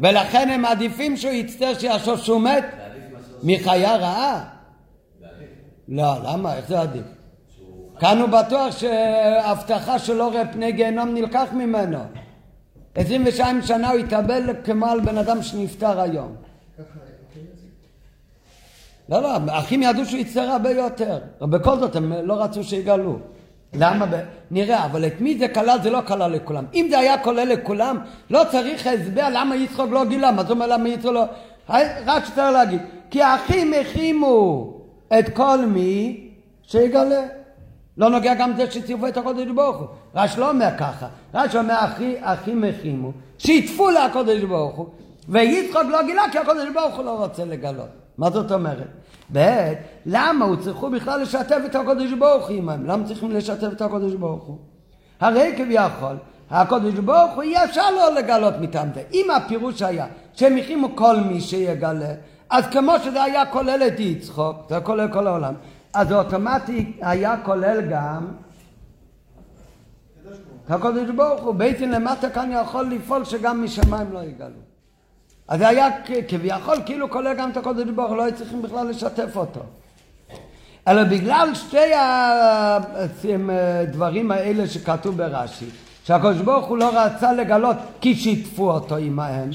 ולכן 0.00 0.48
הם 0.50 0.62
מעדיפים 0.62 1.16
שהוא 1.16 1.32
יצטער 1.32 1.74
שיחשוב 1.78 2.18
שהוא 2.18 2.40
מת? 2.40 2.64
מחיה 3.42 3.96
רעה? 3.96 4.44
לא, 5.88 6.14
למה? 6.24 6.56
איך 6.56 6.68
זה 6.68 6.80
עדיף? 6.80 7.04
כאן 8.00 8.18
הוא 8.18 8.28
בטוח 8.28 8.76
שהבטחה 8.76 9.98
שלא 9.98 10.34
ראה 10.34 10.52
פני 10.52 10.72
גיהנום 10.72 11.14
נלקח 11.14 11.48
ממנו. 11.52 11.98
22 12.94 13.62
שנה 13.62 13.90
הוא 13.90 13.98
התאבל 13.98 14.50
כמו 14.64 14.86
על 14.86 15.00
בן 15.00 15.18
אדם 15.18 15.42
שנפטר 15.42 16.00
היום. 16.00 16.36
לא, 19.08 19.22
לא, 19.22 19.36
האחים 19.48 19.82
ידעו 19.82 20.04
שהוא 20.04 20.20
יצטער 20.20 20.50
הרבה 20.50 20.70
יותר. 20.70 21.18
בכל 21.40 21.78
זאת 21.78 21.96
הם 21.96 22.12
לא 22.12 22.42
רצו 22.42 22.64
שיגלו. 22.64 23.18
למה? 23.74 24.06
נראה, 24.50 24.84
אבל 24.84 25.06
את 25.06 25.20
מי 25.20 25.38
זה 25.38 25.48
כלל? 25.48 25.78
זה 25.82 25.90
לא 25.90 26.00
כלל 26.06 26.32
לכולם. 26.32 26.64
אם 26.74 26.86
זה 26.90 26.98
היה 26.98 27.18
כולל 27.18 27.48
לכולם, 27.48 27.98
לא 28.30 28.42
צריך 28.50 28.86
הסבר 28.86 29.28
למה 29.32 29.56
יצחוק 29.56 29.90
לא 29.90 30.04
גילה. 30.04 30.32
מה 30.32 30.42
זאת 30.42 30.50
אומרת 30.50 30.68
למה 30.68 30.88
יצחוק 30.88 31.12
לא... 31.12 31.24
רק 32.06 32.24
שצריך 32.24 32.52
להגיד, 32.52 32.80
כי 33.10 33.22
האחים 33.22 33.72
החרימו 33.80 34.72
את 35.18 35.28
כל 35.36 35.66
מי 35.66 36.28
שיגלה. 36.62 37.22
לא 37.96 38.10
נוגע 38.10 38.34
גם 38.34 38.52
זה 38.56 38.70
שצירפו 38.70 39.08
את 39.08 39.16
הקודש 39.16 39.46
ברוך 39.54 39.76
הוא. 39.76 39.86
רש 40.14 40.38
לא 40.38 40.50
אומר 40.50 40.68
ככה, 40.78 41.06
רש 41.34 41.56
אומר 41.56 41.74
אחי, 41.78 42.16
אחים 42.20 42.64
החרימו, 42.64 43.12
שיתפו 43.38 43.90
לקודש 43.90 44.42
ברוך 44.42 44.76
הוא, 44.76 44.86
ויצחוק 45.28 45.82
לא 45.82 46.02
גילה 46.02 46.22
כי 46.32 46.38
הקודש 46.38 46.68
ברוך 46.74 46.96
הוא 46.96 47.04
לא 47.04 47.24
רוצה 47.24 47.44
לגלות. 47.44 47.88
מה 48.18 48.30
זאת 48.30 48.52
אומרת? 48.52 48.86
ב' 49.32 49.72
למה 50.06 50.44
הוא 50.44 50.56
צריכו 50.56 50.90
בכלל 50.90 51.22
לשתף 51.22 51.58
את 51.66 51.74
הקודש 51.74 52.12
ברוך 52.12 52.48
הוא 52.48 52.56
עמהם? 52.56 52.86
למה 52.86 53.04
צריכים 53.06 53.30
לשתף 53.30 53.72
את 53.72 53.82
הקודש 53.82 54.14
ברוך 54.14 54.44
הוא? 54.44 54.58
הרי 55.20 55.54
כביכול, 55.56 56.16
הקודש 56.50 56.94
ברוך 56.94 57.34
הוא 57.34 57.42
אי 57.42 57.64
אפשר 57.64 57.90
לא 57.90 58.14
לגלות 58.14 58.54
מטעם 58.60 58.88
זה. 58.94 59.02
אם 59.12 59.30
הפירוש 59.30 59.82
היה 59.82 60.06
שהם 60.32 60.58
החרימו 60.58 60.96
כל 60.96 61.16
מי 61.16 61.40
שיגלה, 61.40 62.12
אז 62.50 62.64
כמו 62.66 62.92
שזה 63.04 63.22
היה 63.22 63.46
כולל 63.46 63.82
את 63.86 64.00
יצחוק, 64.00 64.56
זה 64.68 64.80
כולל 64.80 65.12
כל 65.12 65.26
העולם, 65.26 65.54
אז 65.94 66.08
זה 66.08 66.16
אוטומטי 66.16 66.92
היה 67.00 67.36
כולל 67.44 67.80
גם 67.90 68.26
הקודש 70.68 71.10
ברוך 71.16 71.42
הוא. 71.42 71.54
בעצם 71.54 71.90
למטה 71.90 72.30
כאן 72.30 72.50
יכול 72.62 72.86
לפעול 72.86 73.24
שגם 73.24 73.64
משמיים 73.64 74.12
לא 74.12 74.18
יגלו. 74.18 74.60
אז 75.48 75.58
זה 75.58 75.68
היה 75.68 75.88
כביכול 76.28 76.76
כאילו 76.86 77.10
כולל 77.10 77.34
גם 77.34 77.50
את 77.50 77.56
הקודש 77.56 77.90
ברוך 77.94 78.08
הוא, 78.08 78.16
לא 78.16 78.22
היו 78.22 78.36
צריכים 78.36 78.62
בכלל 78.62 78.88
לשתף 78.88 79.36
אותו. 79.36 79.60
אלא 80.88 81.04
בגלל 81.04 81.54
שתי 81.54 81.92
הדברים 83.28 84.30
האלה 84.30 84.66
שכתוב 84.66 85.16
ברש"י, 85.16 85.66
שהקדוש 86.04 86.38
ברוך 86.38 86.66
הוא 86.66 86.78
לא 86.78 86.90
רצה 86.94 87.32
לגלות 87.32 87.76
כי 88.00 88.14
שיתפו 88.14 88.70
אותו 88.70 88.96
עמהם, 88.96 89.50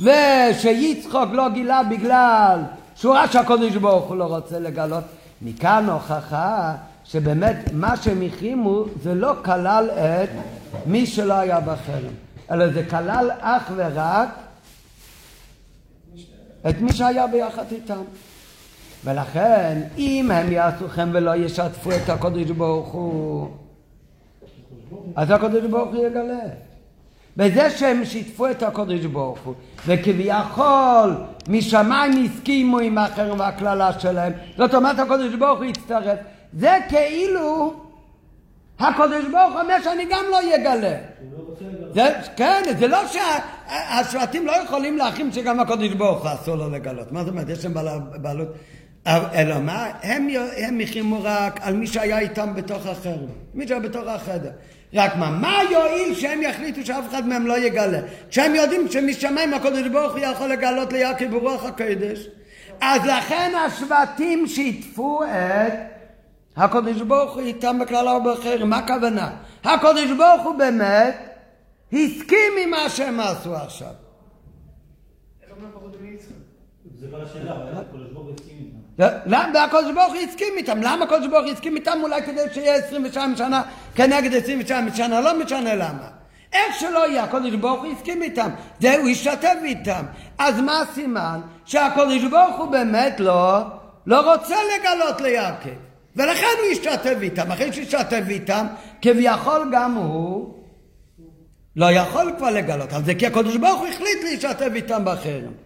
ושיצחוק 0.00 1.30
לא 1.32 1.48
גילה 1.48 1.82
בגלל 1.82 2.60
שהוא 2.96 3.14
ראה 3.14 3.32
שהקדוש 3.32 3.76
ברוך 3.76 4.04
הוא 4.04 4.16
לא 4.16 4.24
רוצה 4.24 4.58
לגלות, 4.58 5.04
מכאן 5.42 5.88
הוכחה 5.90 6.74
שבאמת 7.04 7.56
מה 7.72 7.96
שהם 7.96 8.22
החרימו 8.22 8.84
זה 9.02 9.14
לא 9.14 9.32
כלל 9.44 9.90
את 9.90 10.30
מי 10.86 11.06
שלא 11.06 11.34
היה 11.34 11.60
בחרם, 11.60 12.12
אלא 12.50 12.68
זה 12.68 12.84
כלל 12.90 13.30
אך 13.40 13.72
ורק 13.76 14.28
את 16.68 16.80
מי 16.80 16.92
שהיה 16.92 17.26
ביחד 17.26 17.64
איתם. 17.72 18.02
ולכן, 19.04 19.82
אם 19.98 20.30
הם 20.30 20.52
יעשו 20.52 20.88
חן 20.88 21.10
ולא 21.12 21.36
ישתפו 21.36 21.90
את 21.90 22.08
הקודש 22.08 22.50
ברוך 22.50 22.88
הוא, 22.88 23.48
אז 25.16 25.30
הקודש 25.30 25.64
ברוך 25.70 25.94
הוא 25.94 26.06
יגלה. 26.06 26.44
בזה 27.36 27.70
שהם 27.70 28.04
שיתפו 28.04 28.50
את 28.50 28.62
הקודש 28.62 29.04
ברוך 29.04 29.38
הוא, 29.44 29.54
וכביכול 29.86 31.14
משמיים 31.48 32.24
הסכימו 32.24 32.78
עם 32.78 32.98
החרם 32.98 33.40
והקללה 33.40 34.00
שלהם, 34.00 34.32
זאת 34.58 34.74
אומרת 34.74 34.98
הקודש 34.98 35.34
ברוך 35.34 35.58
הוא 35.58 35.64
יצטרף, 35.64 36.18
זה 36.58 36.76
כאילו 36.88 37.74
הקודש 38.78 39.24
ברוך 39.32 39.54
אומר 39.62 39.76
שאני 39.84 40.04
גם 40.10 40.24
לא 40.30 40.38
לגלות. 40.40 41.00
זה, 41.94 42.02
כן, 42.36 42.62
זה 42.78 42.88
לא 42.88 42.98
שהשבטים 43.06 44.46
לא 44.46 44.52
יכולים 44.64 44.98
להכין 44.98 45.32
שגם 45.32 45.60
הקודש 45.60 45.92
ברוך 45.92 46.22
הוא 46.22 46.30
אסור 46.34 46.56
לו 46.56 46.70
לגלות. 46.70 47.12
מה 47.12 47.20
זאת 47.24 47.28
אומרת? 47.28 47.48
יש 47.48 47.64
להם 47.64 47.74
בעל- 47.74 48.00
בעלות. 48.22 48.48
אלא 49.06 49.58
מה? 49.60 49.86
הם, 50.02 50.28
הם 50.56 50.80
החרימו 50.80 51.18
רק 51.22 51.60
על 51.62 51.74
מי 51.74 51.86
שהיה 51.86 52.18
איתם 52.18 52.54
בתוך 52.54 52.86
החרם. 52.86 53.26
מי 53.54 53.68
שהיה 53.68 53.80
בתוך 53.80 54.02
החדר. 54.08 54.50
רק 54.94 55.16
מה, 55.16 55.30
מה 55.30 55.58
יועיל 55.70 56.14
שהם 56.14 56.42
יחליטו 56.42 56.86
שאף 56.86 57.04
אחד 57.10 57.26
מהם 57.26 57.46
לא 57.46 57.58
יגלה? 57.58 57.98
כשהם 58.30 58.54
יודעים 58.54 58.88
שמשמיים 58.88 59.54
הקודש 59.54 59.88
ברוך 59.88 60.12
הוא 60.12 60.20
יכול 60.20 60.48
לגלות 60.48 60.92
ליעקב 60.92 61.30
ברוח 61.30 61.64
הקודש. 61.64 62.28
אז 62.80 63.00
לכן 63.04 63.52
השבטים 63.66 64.46
שיתפו 64.46 65.24
את 65.24 65.72
הקודש 66.56 67.00
ברוך 67.00 67.34
הוא 67.34 67.42
איתם 67.42 67.78
בכלל 67.78 68.08
הרבה 68.08 68.32
אחרים. 68.32 68.70
מה 68.70 68.78
הכוונה? 68.78 69.36
הקודש 69.64 70.10
ברוך 70.10 70.42
הוא 70.44 70.54
באמת 70.54 71.16
הסכים 71.92 72.52
עם 72.62 72.70
מה 72.70 72.88
שהם 72.88 73.20
עשו 73.20 73.56
עכשיו. 73.56 73.92
זה 77.00 77.06
כל 77.10 77.20
השאלה, 77.20 77.52
אבל 77.52 77.78
הקדוש 77.78 78.10
ברוך 78.12 78.26
הוא 78.26 78.34
הסכים. 78.34 78.73
למה? 78.98 79.50
והקודש 79.54 79.90
ברוך 79.94 80.12
הוא 80.12 80.22
הסכים 80.28 80.54
איתם. 80.56 80.82
למה 80.82 81.04
הקודש 81.04 81.26
ברוך 81.26 81.44
הוא 81.44 81.52
הסכים 81.52 81.76
איתם? 81.76 81.98
אולי 82.02 82.22
כדי 82.22 82.40
שיהיה 82.52 82.74
22 82.74 83.36
שנה 83.36 83.62
כנגד 83.94 84.34
22 84.34 84.94
שנה, 84.94 85.20
לא 85.20 85.38
משנה 85.38 85.74
למה. 85.74 86.08
איך 86.52 86.80
שלא 86.80 87.08
יהיה, 87.08 87.24
הקודש 87.24 87.54
ברוך 87.54 87.82
הוא 87.82 87.92
הסכים 87.92 88.22
איתם. 88.22 88.50
זה 88.80 88.96
הוא 88.96 89.08
השתתף 89.08 89.56
איתם. 89.64 90.04
אז 90.38 90.60
מה 90.60 90.80
הסימן? 90.80 91.40
שהקודש 91.64 92.22
ברוך 92.22 92.56
הוא 92.56 92.66
באמת 92.66 93.20
לא, 93.20 93.58
לא 94.06 94.32
רוצה 94.32 94.56
לגלות 94.74 95.20
ליעקב. 95.20 95.68
ולכן 96.16 96.46
הוא 96.62 96.72
השתתף 96.72 97.16
איתם. 97.22 97.52
אחרי 97.52 97.72
שהשתתף 97.72 98.22
איתם, 98.28 98.66
כביכול 99.02 99.70
גם 99.72 99.94
הוא 99.94 100.54
לא 101.76 101.86
יכול 101.90 102.32
כבר 102.38 102.50
לגלות. 102.50 102.92
על 102.92 103.04
זה 103.04 103.14
כי 103.14 103.26
הקודש 103.26 103.56
ברוך 103.56 103.80
הוא 103.80 103.88
החליט 103.88 104.24
להשתתף 104.24 104.68
איתם 104.74 105.04
בחרם. 105.04 105.63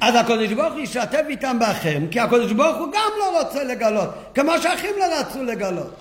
אז 0.00 0.14
הקדוש 0.14 0.52
ברוך 0.52 0.72
הוא 0.72 0.80
ישתף 0.80 1.22
איתם 1.28 1.58
באחרים, 1.58 2.08
כי 2.08 2.20
הקדוש 2.20 2.52
ברוך 2.52 2.76
הוא 2.76 2.86
גם 2.92 3.10
לא 3.18 3.40
רוצה 3.40 3.64
לגלות, 3.64 4.08
כמו 4.34 4.52
שהאחים 4.62 4.94
לא 4.98 5.04
רצו 5.20 5.42
לגלות. 5.42 5.94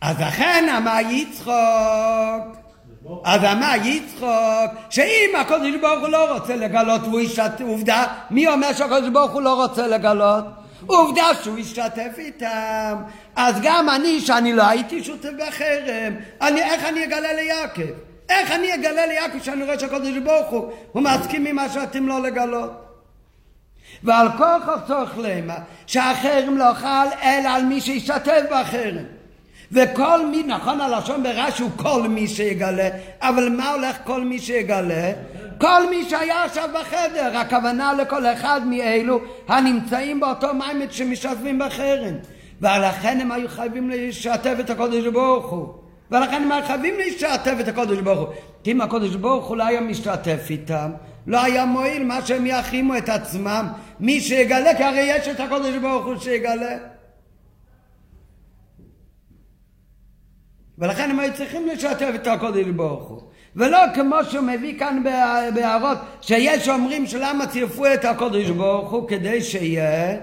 אז 0.00 0.20
לכן 0.20 0.68
אמר 0.76 0.98
יצחוק, 1.10 2.56
אז 3.24 3.44
אמר 3.44 3.74
יצחוק, 3.84 4.90
שאם 4.90 5.30
הקדוש 5.40 5.76
ברוך 5.80 6.00
הוא 6.00 6.08
לא 6.08 6.34
רוצה 6.34 6.56
לגלות 6.56 7.00
והוא 7.02 7.20
ישתף, 7.20 7.60
עובדה, 7.60 8.04
מי 8.30 8.48
אומר 8.48 8.72
שהקדוש 8.72 9.08
ברוך 9.08 9.32
הוא 9.32 9.42
לא 9.42 9.64
רוצה 9.64 9.86
לגלות? 9.86 10.44
עובדה 10.86 11.24
שהוא 11.42 11.58
השתתף 11.58 12.18
איתם, 12.18 12.96
אז 13.36 13.54
גם 13.62 13.88
אני, 13.88 14.20
שאני 14.20 14.52
לא 14.52 14.62
הייתי 14.62 15.04
שותף 15.04 15.30
בחרם, 15.38 16.14
אני, 16.40 16.62
איך 16.62 16.84
אני 16.84 17.04
אגלה 17.04 17.32
ליעקב? 17.32 18.09
איך 18.30 18.50
אני 18.50 18.74
אגלה 18.74 19.06
ליעקב 19.06 19.42
שאני 19.42 19.64
רואה 19.64 19.78
שהקדוש 19.78 20.18
ברוך 20.18 20.50
הוא, 20.50 20.72
הוא 20.92 21.02
מסכים 21.02 21.46
עם 21.46 21.56
מה 21.56 21.68
שאתם 21.68 22.08
לא 22.08 22.22
לגלות? 22.22 22.70
ועל 24.02 24.28
כוח 24.36 24.68
הצורך 24.68 25.18
למה 25.18 25.54
שהחרם 25.86 26.58
לא 26.58 26.74
חל 26.74 27.06
אלא 27.22 27.48
על 27.48 27.64
מי 27.64 27.80
שהשתתף 27.80 28.42
בחרם. 28.50 29.04
וכל 29.72 30.26
מי, 30.26 30.42
נכון 30.42 30.80
הלשון 30.80 31.22
ברש"י 31.22 31.62
הוא 31.62 31.70
כל 31.76 32.08
מי 32.08 32.28
שיגלה, 32.28 32.88
אבל 33.20 33.48
מה 33.48 33.70
הולך 33.70 33.96
כל 34.04 34.24
מי 34.24 34.38
שיגלה? 34.38 35.12
כל 35.60 35.90
מי 35.90 36.10
שהיה 36.10 36.44
עכשיו 36.44 36.68
בחדר, 36.80 37.36
הכוונה 37.38 37.92
לכל 37.92 38.26
אחד 38.26 38.60
מאלו 38.66 39.20
הנמצאים 39.48 40.20
באותו 40.20 40.54
מעמד 40.54 40.92
שמשתתפים 40.92 41.58
בחרם. 41.58 42.14
ולכן 42.60 43.20
הם 43.20 43.32
היו 43.32 43.48
חייבים 43.48 43.90
לשתף 43.90 44.54
את 44.60 44.70
הקודש 44.70 45.06
ברוך 45.06 45.50
הוא. 45.50 45.79
ולכן 46.10 46.42
הם 46.52 46.66
חייבים 46.66 46.94
לשתף 47.06 47.54
את 47.60 47.68
הקודש 47.68 47.98
ברוך 47.98 48.28
הוא. 48.28 48.36
כי 48.64 48.72
אם 48.72 48.80
הקודש 48.80 49.14
ברוך 49.14 49.46
הוא 49.46 49.56
לא 49.56 49.64
היה 49.66 49.80
משתתף 49.80 50.46
איתם, 50.50 50.90
לא 51.26 51.42
היה 51.44 51.64
מועיל 51.64 52.04
מה 52.04 52.26
שהם 52.26 52.46
יחרימו 52.46 52.96
את 52.96 53.08
עצמם. 53.08 53.66
מי 54.00 54.20
שיגלה, 54.20 54.74
כי 54.76 54.84
הרי 54.84 55.00
יש 55.00 55.28
את 55.28 55.40
הקודש 55.40 55.74
ברוך 55.82 56.06
הוא 56.06 56.16
שיגלה. 56.16 56.76
ולכן 60.78 61.10
הם 61.10 61.20
היו 61.20 61.34
צריכים 61.34 61.66
לשתף 61.66 62.10
את 62.14 62.26
הקודש 62.26 62.66
ברוך 62.66 63.08
הוא. 63.08 63.20
ולא 63.56 63.78
כמו 63.94 64.16
שהוא 64.30 64.44
מביא 64.46 64.78
כאן 64.78 65.02
בהע- 65.04 65.50
בהערות, 65.54 65.98
שיש 66.20 66.68
אומרים 66.68 67.06
שלמה 67.06 67.46
צירפו 67.46 67.86
את 67.94 68.04
הקודש 68.04 68.50
ברוך 68.50 68.90
הוא 68.90 69.08
כדי 69.08 69.42
שיהיה 69.42 70.16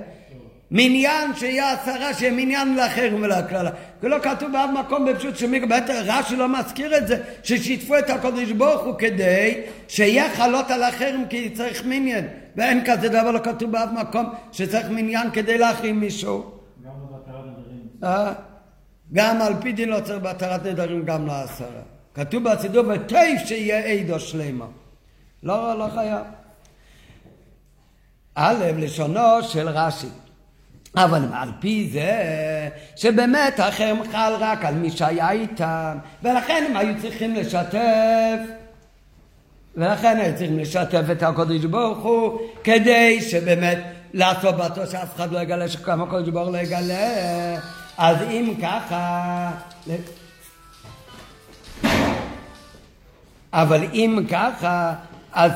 מניין 0.72 1.36
שיהיה 1.36 1.72
עשרה, 1.74 2.14
שיהיה 2.14 2.32
מניין 2.32 2.76
לאחרים 2.76 3.24
ולכללה. 3.24 3.72
כי 4.02 4.08
לא 4.08 4.18
כתוב 4.24 4.52
באף 4.52 4.70
מקום 4.80 5.06
בפשוט 5.06 5.38
שמקבלת, 5.38 5.90
רש"י 5.90 6.36
לא 6.36 6.48
מזכיר 6.60 6.98
את 6.98 7.08
זה, 7.08 7.24
ששיתפו 7.44 7.98
את 7.98 8.10
הקודש 8.10 8.52
ברוך 8.52 8.84
הוא 8.84 8.96
כדי 8.98 9.62
שיהיה 9.88 10.36
חלות 10.36 10.72
על 10.72 10.84
אחרים 10.84 11.26
כי 11.30 11.50
צריך 11.50 11.86
מניין. 11.86 12.28
ואין 12.56 12.82
כזה 12.86 13.10
דבר 13.10 13.32
לא 13.32 13.40
כתוב 13.40 13.72
באף 13.72 13.90
מקום 13.92 14.26
שצריך 14.52 14.90
מניין 14.90 15.32
כדי 15.32 15.58
להחרים 15.58 16.00
מישהו. 16.00 16.52
גם 16.86 16.92
לא 17.02 17.18
בהתרת 17.18 17.46
נדרים. 17.46 17.88
אה? 18.04 18.34
גם 19.14 19.42
על 19.42 19.54
פי 19.62 19.72
דין 19.72 19.90
לא 19.90 20.00
צריך 20.00 20.20
בהתרת 20.20 20.66
נדרים 20.66 21.06
גם 21.06 21.28
לעשרה. 21.28 21.82
כתוב 22.14 22.44
בסידור 22.44 22.84
וטייף 22.88 23.42
שיהיה 23.46 23.80
עדו 23.80 24.20
שלמה. 24.20 24.66
לא, 25.44 25.78
לא 25.78 25.88
חייב. 25.96 26.26
א', 28.36 28.66
לשונו 28.78 29.44
של 29.44 29.70
רש"י. 29.70 30.27
אבל 30.96 31.22
על 31.34 31.50
פי 31.60 31.90
זה 31.94 32.12
שבאמת 32.96 33.60
החרם 33.60 33.98
חל 34.12 34.34
רק 34.40 34.66
על 34.66 34.74
מי 34.76 34.92
שהיה 34.92 35.32
איתם, 35.32 35.98
ולכן 36.24 36.66
הם 36.70 36.78
היו 36.78 37.02
צריכים 37.02 37.36
לשתף, 37.36 38.40
ולכן 39.76 40.18
היו 40.18 40.36
צריכים 40.36 40.60
לשתף 40.60 41.04
את 41.12 41.24
הקודש 41.24 41.66
ברוך 41.66 41.98
הוא, 41.98 42.40
כדי 42.64 43.22
שבאמת 43.22 43.80
לעשות 44.14 44.56
בטוח 44.58 44.92
שאף 44.92 45.16
אחד 45.16 45.32
לא 45.32 45.40
יגלה, 45.40 45.70
שגם 45.70 46.02
הקודש 46.02 46.30
ברוך 46.30 46.48
הוא 46.48 46.56
לא 46.56 46.62
יגלה. 46.62 47.58
אז 47.98 48.18
אם 48.22 48.54
ככה... 48.62 49.52
אבל 53.54 53.84
אם 53.94 54.20
ככה, 54.30 54.94
אז 55.34 55.52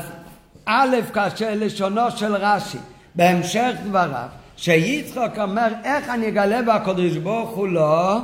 א', 0.64 0.96
כאשר 1.14 1.52
לשונו 1.56 2.10
של 2.10 2.34
רש"י, 2.36 2.78
בהמשך 3.14 3.72
דבריו, 3.84 4.28
שיצחק 4.62 5.38
אומר, 5.38 5.68
איך 5.84 6.08
אני 6.08 6.28
אגלה 6.28 6.60
והקדוש 6.66 7.16
ברוך 7.16 7.50
הוא 7.50 7.68
לא 7.68 8.18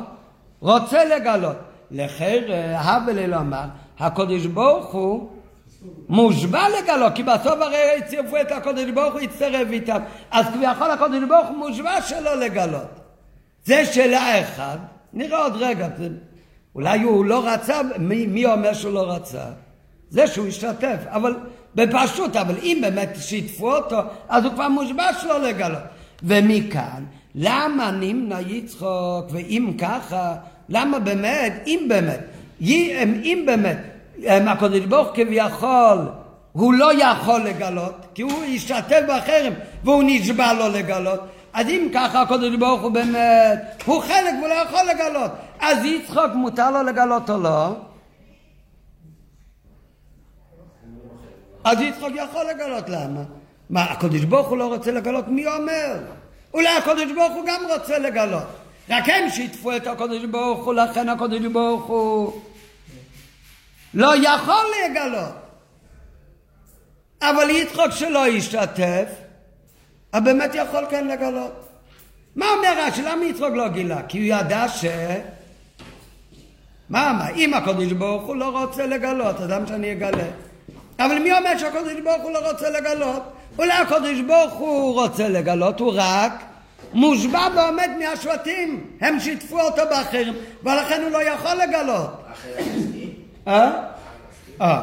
רוצה 0.61 1.05
לגלות. 1.05 1.57
לחיר 1.91 2.53
הבלל 2.75 3.35
אמר, 3.35 3.65
הקדוש 3.99 4.47
ברוך 4.47 4.93
הוא 4.93 5.29
מושבע 6.09 6.63
לגלות, 6.69 7.13
כי 7.15 7.23
בסוף 7.23 7.61
הרי 7.61 7.79
צירפו 8.07 8.37
את 8.41 8.53
הקדוש 8.53 8.91
ברוך 8.91 9.13
הוא 9.13 9.21
הצטרף 9.21 9.69
איתם, 9.71 9.99
אז 10.31 10.47
כביכול 10.47 10.91
הקדוש 10.91 11.25
ברוך 11.29 11.49
הוא 11.49 11.57
מושבע 11.57 12.03
שלא 12.03 12.35
לגלות. 12.35 13.01
זה 13.65 13.87
שאלה 13.87 14.41
אחת, 14.41 14.79
נראה 15.13 15.43
עוד 15.43 15.57
רגע, 15.57 15.89
אולי 16.75 17.03
הוא 17.03 17.25
לא 17.25 17.49
רצה, 17.49 17.81
מי, 17.99 18.27
מי 18.27 18.47
אומר 18.47 18.73
שהוא 18.73 18.93
לא 18.93 19.13
רצה? 19.13 19.45
זה 20.11 20.27
שהוא 20.27 20.47
השתתף, 20.47 20.99
אבל 21.07 21.37
בפשוט, 21.75 22.37
אבל 22.37 22.55
אם 22.63 22.79
באמת 22.83 23.09
שיתפו 23.21 23.77
אותו, 23.77 23.99
אז 24.29 24.45
הוא 24.45 24.53
כבר 24.53 24.69
מושבע 24.69 25.13
שלא 25.21 25.41
לגלות. 25.41 25.98
ומכאן, 26.23 27.05
למה 27.35 27.91
נמנע 27.91 28.41
יצחוק, 28.41 29.27
ואם 29.31 29.73
ככה, 29.81 30.35
למה 30.69 30.99
באמת, 30.99 31.53
אם 31.67 31.87
באמת, 31.89 32.21
י- 32.61 32.93
אם 33.03 33.43
באמת, 33.47 33.79
אם 34.19 34.49
הקדוש 34.49 34.81
ברוך 34.81 35.09
כביכול, 35.15 35.99
הוא 36.53 36.75
לא 36.75 36.91
יכול 37.03 37.41
לגלות, 37.41 38.07
כי 38.15 38.23
הוא 38.23 38.45
השתתף 38.55 39.01
בחרם, 39.09 39.53
והוא 39.85 40.03
נשבע 40.07 40.53
לא 40.53 40.69
לגלות, 40.69 41.21
אז 41.53 41.69
אם 41.69 41.89
ככה 41.95 42.23
הקדוש 42.23 42.57
ברוך 42.57 42.83
הוא 42.83 42.91
באמת, 42.93 43.83
הוא 43.85 44.01
חלק 44.03 44.35
והוא 44.39 44.49
לא 44.49 44.55
יכול 44.55 44.81
לגלות, 44.91 45.31
אז 45.61 45.85
יצחוק 45.85 46.35
מותר 46.35 46.71
לו 46.71 46.83
לגלות 46.83 47.31
או 47.31 47.39
לא? 47.39 47.75
אז 51.65 51.81
יצחוק 51.81 52.11
יכול 52.15 52.43
לגלות, 52.51 52.89
למה? 52.89 53.21
מה, 53.71 53.83
הקדוש 53.83 54.25
ברוך 54.25 54.49
הוא 54.49 54.59
לא 54.59 54.67
רוצה 54.67 54.91
לגלות? 54.91 55.29
מי 55.29 55.47
אומר? 55.47 55.99
אולי 56.55 56.69
הקדוש 56.69 57.13
ברוך 57.13 57.33
הוא 57.35 57.47
גם 57.47 57.61
רוצה 57.69 57.99
לגלות. 57.99 58.47
רק 58.91 59.05
הם 59.09 59.31
שיתפו 59.31 59.77
את 59.77 59.87
הקדוש 59.87 60.25
ברוך 60.25 60.65
הוא, 60.65 60.75
לכן 60.75 61.09
הקדוש 61.09 61.47
ברוך 61.53 61.85
הוא 61.85 62.41
לא 63.95 64.13
יכול 64.17 64.65
לגלות. 64.85 65.35
אבל 67.23 67.51
יצחוק 67.51 67.91
שלא 67.91 68.29
ישתתף, 68.29 69.09
אז 70.13 70.23
באמת 70.23 70.51
יכול 70.55 70.85
כן 70.91 71.09
לגלות. 71.09 71.69
מה 72.37 72.47
אומר 72.57 72.87
רש"י? 72.87 73.03
למה 73.03 73.25
יצחוק 73.25 73.55
לא 73.55 73.69
גילה? 73.69 74.03
כי 74.09 74.19
הוא 74.19 74.39
ידע 74.39 74.69
ש... 74.69 74.85
מה, 76.89 77.13
מה, 77.13 77.29
אם 77.29 77.55
הקדוש 77.55 77.93
ברוך 77.93 78.27
הוא 78.27 78.37
לא 78.37 78.63
רוצה 78.63 78.87
לגלות, 78.87 79.41
אז 79.41 79.51
למה 79.51 79.67
שאני 79.67 79.93
אגלה? 79.93 80.25
אבל 80.99 81.19
מי 81.19 81.33
אומר 81.33 81.59
שהקדוש 81.59 82.01
ברוך 82.05 82.23
הוא 82.23 82.31
לא 82.31 82.51
רוצה 82.51 82.71
לגלות? 82.71 83.23
אולי 83.59 83.73
הקדוש 83.73 84.21
ברוך 84.21 84.53
הוא 84.53 84.95
רוצה 85.03 85.29
לגלות, 85.29 85.81
הוא 85.81 85.93
רק 85.97 86.33
מושבע 86.95 87.49
ועומד 87.57 87.91
מהשבטים, 87.99 88.85
הם 89.01 89.21
שיתפו 89.21 89.61
אותו 89.61 89.83
בחרם, 89.91 90.35
ולכן 90.63 91.03
הוא 91.03 91.11
לא 91.11 91.23
יכול 91.23 91.55
לגלות. 91.55 92.25
אה? 93.49 93.71
אה. 94.61 94.81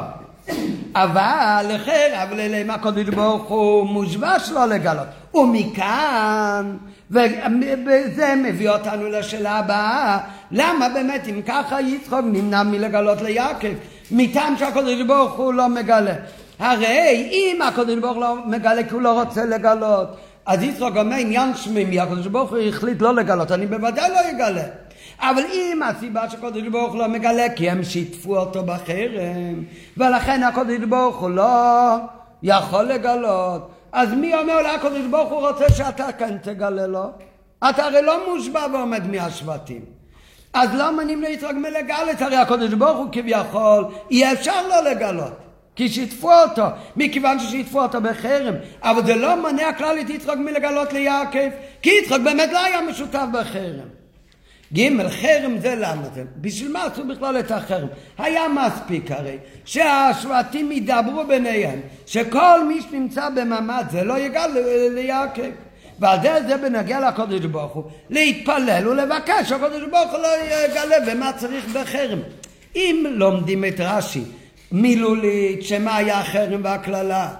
אבל 0.94 1.66
לחר, 1.68 2.22
אבל 2.22 2.40
אליהם 2.40 2.70
הקודש 2.70 3.08
ברוך 3.08 3.48
הוא 3.48 3.86
מושבע 3.86 4.38
שלא 4.38 4.66
לגלות. 4.66 5.06
ומכאן, 5.34 6.76
וזה 7.10 8.34
מביא 8.44 8.70
אותנו 8.70 9.08
לשאלה 9.08 9.58
הבאה, 9.58 10.18
למה 10.50 10.88
באמת 10.88 11.28
אם 11.28 11.42
ככה 11.46 11.80
יצחוק 11.80 12.20
נמנע 12.24 12.62
מלגלות 12.62 13.22
ליעקב? 13.22 13.68
מטעם 14.10 14.56
שהקודש 14.56 15.02
ברוך 15.02 15.32
הוא 15.32 15.54
לא 15.54 15.68
מגלה. 15.68 16.14
הרי 16.58 17.28
אם 17.32 17.62
הקודש 17.62 17.94
ברוך 17.94 18.14
הוא 18.14 18.22
לא 18.22 18.36
מגלה 18.46 18.84
כי 18.84 18.94
הוא 18.94 19.02
לא 19.02 19.20
רוצה 19.22 19.44
לגלות, 19.44 20.08
אז 20.46 20.62
יצחוק 20.62 20.96
אומר 20.96 21.16
עניין 21.16 21.54
שמימי, 21.54 22.00
הקדוש 22.00 22.26
ברוך 22.26 22.50
הוא 22.50 22.58
החליט 22.58 23.02
לא 23.02 23.14
לגלות, 23.14 23.52
אני 23.52 23.66
בוודאי 23.66 24.10
לא 24.10 24.30
אגלה. 24.30 24.62
אבל 25.20 25.42
אם 25.52 25.82
הסיבה 25.82 26.30
שהקדוש 26.30 26.62
ברוך 26.62 26.92
הוא 26.92 26.98
לא 26.98 27.08
מגלה, 27.08 27.48
כי 27.56 27.70
הם 27.70 27.84
שיתפו 27.84 28.36
אותו 28.36 28.62
בחרם, 28.62 29.64
ולכן 29.96 30.42
הקדוש 30.42 30.78
ברוך 30.88 31.16
הוא 31.16 31.30
לא 31.30 31.96
יכול 32.42 32.82
לגלות, 32.84 33.70
אז 33.92 34.12
מי 34.12 34.34
אומר 34.34 34.74
לקדוש 34.74 35.06
ברוך 35.10 35.30
הוא 35.30 35.48
רוצה 35.48 35.68
שאתה 35.68 36.12
כן 36.18 36.36
תגלה 36.42 36.86
לו? 36.86 37.04
אתה 37.70 37.84
הרי 37.84 38.02
לא 38.02 38.28
מושבע 38.28 38.66
ועומד 38.72 39.06
מהשבטים. 39.06 39.95
אז 40.56 40.68
למה 40.74 41.04
נמנע 41.04 41.28
יצחק 41.28 41.54
מלגלת? 41.54 42.22
הרי 42.22 42.36
הקדוש 42.36 42.74
ברוך 42.74 42.98
הוא 42.98 43.06
כביכול, 43.12 43.84
אי 44.10 44.32
אפשר 44.32 44.68
לא 44.68 44.90
לגלות. 44.90 45.32
כי 45.74 45.88
שיתפו 45.88 46.32
אותו, 46.32 46.62
מכיוון 46.96 47.38
ששיתפו 47.38 47.82
אותו 47.82 48.00
בחרם. 48.00 48.54
אבל 48.82 49.06
זה 49.06 49.14
לא 49.14 49.36
מונע 49.36 49.72
כלל 49.72 50.00
את 50.00 50.10
יצחק 50.10 50.36
מלגלות 50.36 50.92
ליעקב, 50.92 51.48
כי 51.82 51.90
יצחק 51.90 52.20
באמת 52.20 52.52
לא 52.52 52.64
היה 52.64 52.80
משותף 52.80 53.24
בחרם. 53.32 53.88
ג' 54.74 55.08
חרם 55.08 55.58
זה 55.58 55.74
למה 55.74 56.02
זה? 56.14 56.24
בשביל 56.40 56.72
מה 56.72 56.84
עשו 56.84 57.04
בכלל 57.04 57.38
את 57.38 57.50
החרם? 57.50 57.88
היה 58.18 58.42
מספיק 58.48 59.10
הרי 59.10 59.38
שהשבטים 59.64 60.72
ידברו 60.72 61.24
ביניהם 61.28 61.80
שכל 62.06 62.64
מי 62.68 62.82
שנמצא 62.82 63.28
בממ"ד 63.28 63.84
זה 63.90 64.04
לא 64.04 64.18
יגל 64.18 64.50
ליעקב 64.94 65.50
ועל 65.98 66.22
זה 66.22 66.38
זה 66.48 66.56
בנגיע 66.56 67.08
לקודש 67.08 67.44
ברוך 67.44 67.72
הוא 67.72 67.84
להתפלל 68.10 68.88
ולבקש 68.88 69.48
שהקודש 69.48 69.82
ברוך 69.90 70.10
הוא 70.12 70.18
לא 70.18 70.28
יגלה 70.44 70.96
ומה 71.06 71.32
צריך 71.32 71.64
בחרם 71.74 72.18
אם 72.76 73.06
לומדים 73.10 73.64
את 73.64 73.74
רש"י 73.78 74.24
מילולית 74.72 75.62
שמה 75.62 75.96
היה 75.96 76.20
החרם 76.20 76.60
והקללה 76.64 77.34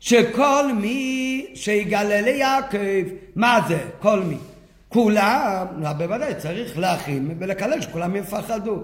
שכל 0.00 0.72
מי 0.80 1.46
שיגלה 1.54 2.20
ליעקב, 2.20 3.08
מה 3.36 3.60
זה? 3.68 3.78
כל 3.98 4.20
מי. 4.20 4.36
כולם, 4.88 5.66
בוודאי 5.98 6.34
צריך 6.34 6.78
להכין 6.78 7.36
ולקלל 7.38 7.80
שכולם 7.80 8.16
יפחדו. 8.16 8.82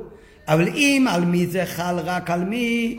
אבל 0.49 0.69
אם 0.69 1.07
על 1.11 1.25
מי 1.25 1.47
זה 1.47 1.67
חל 1.67 1.99
רק 1.99 2.31
על 2.31 2.45
מי 2.45 2.99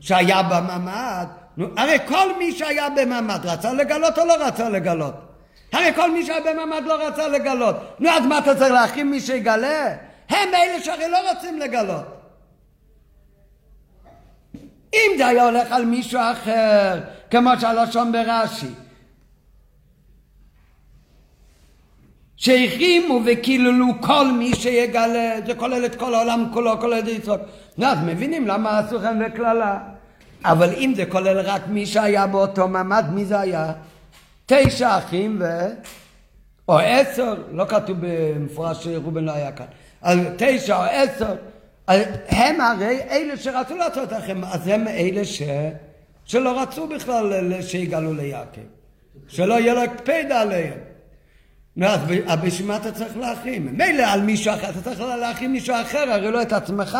שהיה 0.00 0.42
בממ"ד, 0.42 1.26
נו, 1.56 1.66
הרי 1.76 1.98
כל 2.08 2.38
מי 2.38 2.52
שהיה 2.52 2.90
בממ"ד 2.90 3.40
רצה 3.44 3.72
לגלות 3.72 4.18
או 4.18 4.24
לא 4.24 4.34
רצה 4.46 4.68
לגלות? 4.68 5.14
הרי 5.72 5.94
כל 5.94 6.10
מי 6.10 6.26
שהיה 6.26 6.40
בממ"ד 6.40 6.82
לא 6.86 7.06
רצה 7.06 7.28
לגלות. 7.28 7.76
נו, 7.98 8.10
אז 8.10 8.26
מה 8.26 8.38
אתה 8.38 8.54
צריך 8.54 8.72
להכין 8.72 9.10
מי 9.10 9.20
שיגלה? 9.20 9.94
הם 10.28 10.48
אלה 10.54 10.80
שהרי 10.80 11.10
לא 11.10 11.32
רוצים 11.32 11.58
לגלות. 11.58 12.04
אם 14.94 15.10
זה 15.16 15.26
היה 15.26 15.44
הולך 15.44 15.72
על 15.72 15.84
מישהו 15.84 16.20
אחר, 16.32 17.00
כמו 17.30 17.50
שהלשון 17.60 18.12
ברש"י, 18.12 18.66
שהחרימו 22.36 23.20
וקיללו 23.24 23.86
כל 24.00 24.32
מי 24.32 24.54
שיגלה, 24.54 25.34
זה 25.46 25.54
כולל 25.54 25.84
את 25.84 25.94
כל 25.94 26.14
העולם 26.14 26.46
כולו, 26.52 26.80
כולל 26.80 26.98
את 26.98 27.08
יצחק. 27.08 27.40
נו, 27.78 27.86
אז 27.86 27.98
מבינים 28.06 28.46
למה 28.48 28.78
עשו 28.78 28.96
לכם 28.96 29.18
וקללה. 29.26 29.78
אבל 30.44 30.74
אם 30.74 30.92
זה 30.96 31.06
כולל 31.06 31.40
רק 31.40 31.62
מי 31.68 31.86
שהיה 31.86 32.26
באותו 32.26 32.68
מעמד, 32.68 33.04
מי 33.12 33.24
זה 33.24 33.40
היה? 33.40 33.72
תשע 34.46 34.98
אחים 34.98 35.38
ו... 35.40 35.44
או 36.68 36.78
עשר, 36.78 37.34
לא 37.52 37.64
כתוב 37.68 37.96
במפורש 38.00 38.84
שרובן 38.84 39.24
לא 39.24 39.32
היה 39.32 39.52
כאן. 39.52 39.66
אז 40.02 40.18
תשע 40.36 40.76
או 40.76 40.82
עשר, 40.82 41.34
הם 42.28 42.60
הרי 42.60 43.00
אלה 43.10 43.36
שרצו 43.36 43.76
לעשות 43.76 44.12
לכם, 44.12 44.44
אז 44.44 44.66
הם 44.66 44.88
אלה 44.88 45.24
ש... 45.24 45.42
שלא 46.24 46.62
רצו 46.62 46.88
בכלל 46.88 47.62
שיגאלו 47.62 48.14
ליעקב, 48.14 48.60
שלא 49.28 49.54
יהיה 49.54 49.74
לו 49.74 49.82
הקפד 49.82 50.24
עליהם. 50.30 50.78
אז 51.82 52.00
בשביל 52.44 52.68
מה 52.68 52.76
אתה 52.76 52.92
צריך 52.92 53.16
להכין? 53.16 53.68
מילא 53.68 54.02
על 54.02 54.20
מישהו 54.20 54.54
אחר, 54.54 54.70
אתה 54.70 54.80
צריך 54.80 55.00
להכין 55.00 55.52
מישהו 55.52 55.74
אחר, 55.82 56.12
הרי 56.12 56.30
לא 56.30 56.42
את 56.42 56.52
עצמך. 56.52 56.98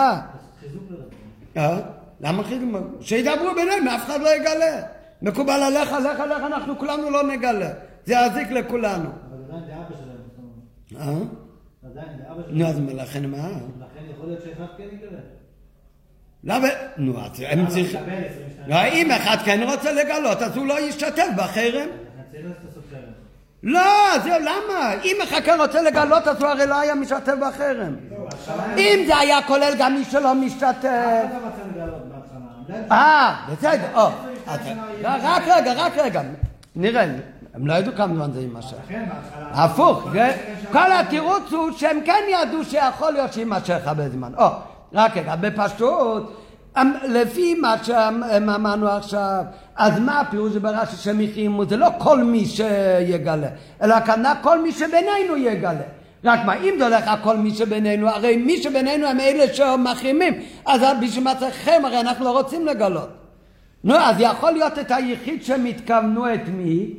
אה? 1.56 1.78
למה 2.22 2.44
חיזוק? 2.44 2.86
שידברו 3.00 3.54
ביניהם, 3.54 3.88
אף 3.88 4.04
אחד 4.04 4.20
לא 4.20 4.36
יגלה. 4.36 4.82
מקובל 5.22 5.62
עליך, 5.62 5.92
עליך, 5.92 6.20
עליך, 6.20 6.42
אנחנו 6.42 6.78
כולנו 6.78 7.10
לא 7.10 7.22
נגלה. 7.22 7.70
זה 8.04 8.14
יזיק 8.14 8.50
לכולנו. 8.50 9.08
אבל 9.08 9.44
עדיין 9.48 9.64
זה 9.66 9.74
אבא 9.76 9.96
שלהם. 9.96 11.00
אה? 11.00 11.24
עדיין 11.90 12.18
זה 12.18 12.32
אבא 12.32 12.42
נו, 12.50 12.66
שלהם. 12.66 12.88
אז 12.88 13.08
לכן 13.08 13.26
מה? 13.30 13.48
לכן 13.48 14.04
יכול 14.10 14.26
להיות 14.26 14.42
שאחד 14.44 14.66
כן 14.76 14.84
יגלה. 14.92 15.18
למה? 16.44 16.68
נו, 16.96 17.20
אז 17.20 17.40
הם 17.48 17.66
צריכים... 17.66 18.00
לא, 18.66 18.82
אם 18.84 19.10
אחד 19.10 19.36
כן 19.44 19.68
רוצה 19.70 19.92
לגלות, 19.92 20.42
אז 20.42 20.56
הוא 20.56 20.66
לא 20.66 20.80
ישתתף 20.80 21.26
בחרם. 21.36 21.88
לעשות 22.32 22.84
חרם. 22.90 23.12
לא, 23.62 23.80
למה? 24.26 24.94
אם 25.04 25.16
אחד 25.22 25.40
כן 25.40 25.56
רוצה 25.60 25.82
לגלות, 25.82 26.28
אז 26.28 26.42
הוא 26.42 26.48
הרי 26.48 26.66
לא 26.66 26.80
היה 26.80 26.94
משתתף 26.94 27.34
בחרם. 27.40 27.96
אם 28.78 29.04
זה 29.06 29.18
היה 29.18 29.42
כולל 29.42 29.74
גם 29.78 29.94
מי 29.94 30.04
שלא 30.04 30.34
משתתף. 30.34 30.84
אף 30.84 31.32
אחד 31.32 31.42
לא 31.42 31.48
רצה 31.48 31.62
לגלות 31.74 32.02
בהתחלה. 32.08 32.61
אה, 32.90 33.34
בסדר, 33.52 33.86
או. 33.94 34.08
רק 35.02 35.42
רגע, 35.46 35.72
רק 35.76 35.92
רגע. 35.96 36.22
נראה, 36.76 37.06
הם 37.54 37.66
לא 37.66 37.74
ידעו 37.74 37.92
כמה 37.96 38.14
זמן 38.14 38.32
זה 38.32 38.40
יימשך. 38.40 38.76
הפוך, 39.32 40.08
כל 40.72 40.92
התירוץ 40.92 41.52
הוא 41.52 41.70
שהם 41.72 41.98
כן 42.04 42.22
ידעו 42.28 42.64
שיכול 42.64 43.12
להיות 43.12 43.32
שיימשך 43.32 43.78
הרבה 43.84 44.08
זמן. 44.08 44.32
או, 44.38 44.46
רק 44.92 45.16
רגע, 45.16 45.36
בפשטות, 45.36 46.42
אמ, 46.76 46.92
לפי 47.08 47.54
מה 47.54 47.74
שאמרנו 47.82 48.88
עכשיו, 48.88 49.44
אז 49.76 49.98
מה 49.98 50.20
הפירוש 50.20 50.56
ברש"י 50.56 50.96
שהם 50.96 51.20
החרימו? 51.20 51.64
זה 51.64 51.76
לא 51.76 51.88
כל 51.98 52.24
מי 52.24 52.46
שיגלה, 52.46 53.48
אלא 53.82 53.94
הכוונה 53.94 54.34
כל 54.42 54.62
מי 54.62 54.72
שבינינו 54.72 55.36
יגלה. 55.36 56.01
רק 56.24 56.40
מה, 56.46 56.54
אם 56.54 56.74
זה 56.78 56.84
הולך 56.84 57.08
על 57.08 57.18
כל 57.22 57.36
מי 57.36 57.54
שבינינו, 57.54 58.08
הרי 58.08 58.36
מי 58.36 58.62
שבינינו 58.62 59.06
הם 59.06 59.20
אלה 59.20 59.54
שמחרימים, 59.54 60.34
אז 60.66 60.80
בשביל 61.02 61.24
מה 61.24 61.34
צריכם? 61.34 61.82
הרי 61.84 62.00
אנחנו 62.00 62.24
לא 62.24 62.30
רוצים 62.30 62.66
לגלות. 62.66 63.08
נו, 63.84 63.94
אז 63.94 64.16
יכול 64.18 64.50
להיות 64.50 64.78
את 64.78 64.90
היחיד 64.90 65.44
שהם 65.44 65.64
התכוונו 65.64 66.34
את 66.34 66.48
מי? 66.48 66.94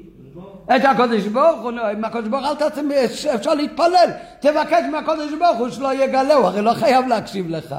את 0.75 0.85
הקודש 0.85 1.23
ברוך 1.27 1.61
הוא, 1.61 1.71
עם 1.71 2.05
הקודש 2.05 2.27
ברוך 2.27 2.45
אל 2.45 2.55
תעצם, 2.55 2.89
אפשר 3.35 3.53
להתפלל, 3.53 4.09
תבקש 4.39 4.83
מהקודש 4.91 5.31
ברוך 5.39 5.57
הוא 5.57 5.69
שלא 5.69 6.03
יגלה, 6.03 6.33
הוא 6.33 6.45
הרי 6.45 6.61
לא 6.61 6.73
חייב 6.73 7.07
להקשיב 7.07 7.49
לך. 7.49 7.75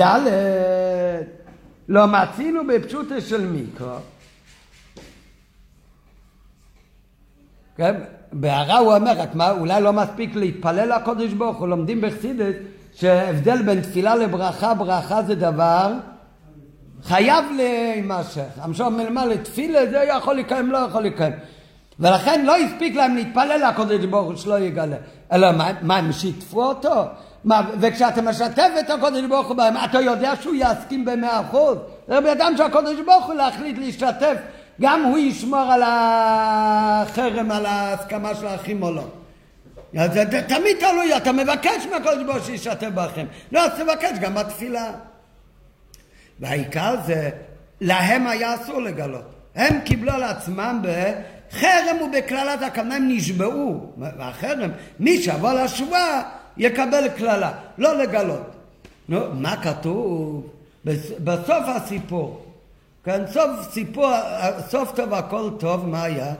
ד' 0.00 0.18
לא 1.88 2.06
מצינו 2.06 2.66
בפשוטה 2.66 3.20
של 3.20 3.46
מיקרו. 3.46 3.96
כן? 7.76 7.94
בהערה 8.32 8.78
הוא 8.78 8.94
אומר, 8.94 9.12
רק 9.18 9.34
מה, 9.34 9.50
אולי 9.50 9.82
לא 9.82 9.92
מספיק 9.92 10.36
להתפלל 10.36 10.96
לקודש 10.96 11.32
ברוך 11.32 11.56
הוא, 11.56 11.68
לומדים 11.68 12.00
בחסידס 12.00 12.54
שהבדל 12.94 13.62
בין 13.62 13.80
תפילה 13.80 14.16
לברכה, 14.16 14.74
ברכה 14.74 15.22
זה 15.22 15.34
דבר 15.34 15.92
חייב 17.02 17.44
להימשך. 17.56 18.48
המשוך 18.60 18.88
מלמעלה 18.88 19.38
תפילה 19.38 19.90
זה 19.90 20.04
יכול 20.08 20.34
לקיים, 20.34 20.70
לא 20.70 20.78
יכול 20.78 21.02
לקיים. 21.02 21.32
ולכן 22.00 22.46
לא 22.46 22.56
הספיק 22.56 22.94
להם 22.94 23.14
להתפלל 23.14 23.68
לקודש 23.68 24.04
ברוך 24.04 24.26
הוא 24.26 24.36
שלא 24.36 24.58
יגלה. 24.58 24.96
אלא 25.32 25.52
מה, 25.52 25.70
מה 25.82 25.96
הם 25.96 26.12
שיתפו 26.12 26.62
אותו? 26.64 27.04
מה, 27.44 27.60
וכשאתה 27.80 28.22
משתף 28.22 28.70
את 28.80 28.90
הקודש 28.90 29.24
ברוך 29.28 29.48
הוא 29.48 29.56
בהם, 29.56 29.74
אתה 29.84 30.00
יודע 30.00 30.32
שהוא 30.40 30.54
יסכים 30.54 31.04
במאה 31.04 31.40
אחוז? 31.40 31.76
זה 32.08 32.20
בידם 32.20 32.52
של 32.56 32.62
הקודש 32.62 32.96
ברוך 33.06 33.26
הוא 33.26 33.34
להחליט 33.34 33.78
להשתתף, 33.78 34.36
גם 34.80 35.04
הוא 35.04 35.18
ישמור 35.18 35.72
על 35.72 35.82
החרם, 35.86 37.50
על 37.50 37.66
ההסכמה 37.66 38.34
של 38.34 38.46
האחים 38.46 38.82
או 38.82 38.92
לא. 38.92 39.04
אז 39.98 40.12
זה 40.12 40.24
זה 40.30 40.42
תמיד 40.42 40.76
תלוי, 40.80 41.16
אתה 41.16 41.32
מבקש 41.32 41.86
מהקודש 41.90 42.22
ברוך 42.26 42.36
הוא 42.36 42.44
שישתף 42.46 42.88
בכם. 42.94 43.26
לא, 43.52 43.64
אז 43.64 43.70
תבקש 43.80 44.18
גם 44.20 44.34
בתפילה. 44.34 44.90
והעיקר 46.40 46.94
זה, 47.06 47.30
להם 47.80 48.26
היה 48.26 48.54
אסור 48.54 48.80
לגלות. 48.82 49.22
הם 49.54 49.80
קיבלו 49.80 50.12
על 50.12 50.22
עצמם 50.22 50.82
בחרם 50.82 51.96
ובקללת 52.04 52.62
הכוונה, 52.62 52.96
הם 52.96 53.08
נשבעו. 53.08 53.92
והחרם, 53.98 54.70
מי 55.00 55.22
שיבוא 55.22 55.52
לשבועה 55.52 56.22
יקבל 56.56 57.08
קללה, 57.16 57.52
לא 57.78 57.96
לגלות. 57.98 58.50
נו, 59.08 59.20
מה 59.34 59.56
כתוב? 59.62 60.46
בס- 60.84 61.12
בסוף 61.24 61.64
הסיפור. 61.66 62.44
כן, 63.08 63.22
סוף 63.32 63.50
סיפור, 63.72 64.12
סוף 64.68 64.92
טוב 64.92 65.14
הכל 65.14 65.50
טוב, 65.58 65.88
מה 65.88 66.02
היה? 66.02 66.32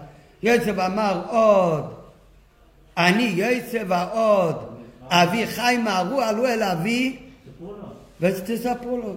יוסף 0.43 0.79
אמר 0.87 1.23
עוד, 1.31 1.95
אני 2.99 3.23
יוסף 3.23 3.83
ועוד, 3.89 4.57
אבי 5.09 5.47
חי 5.47 5.79
מהרו 5.85 6.21
עלו 6.21 6.47
אל 6.47 6.63
אבי, 6.63 7.17
ותספרו 8.21 8.97
לו. 8.97 9.15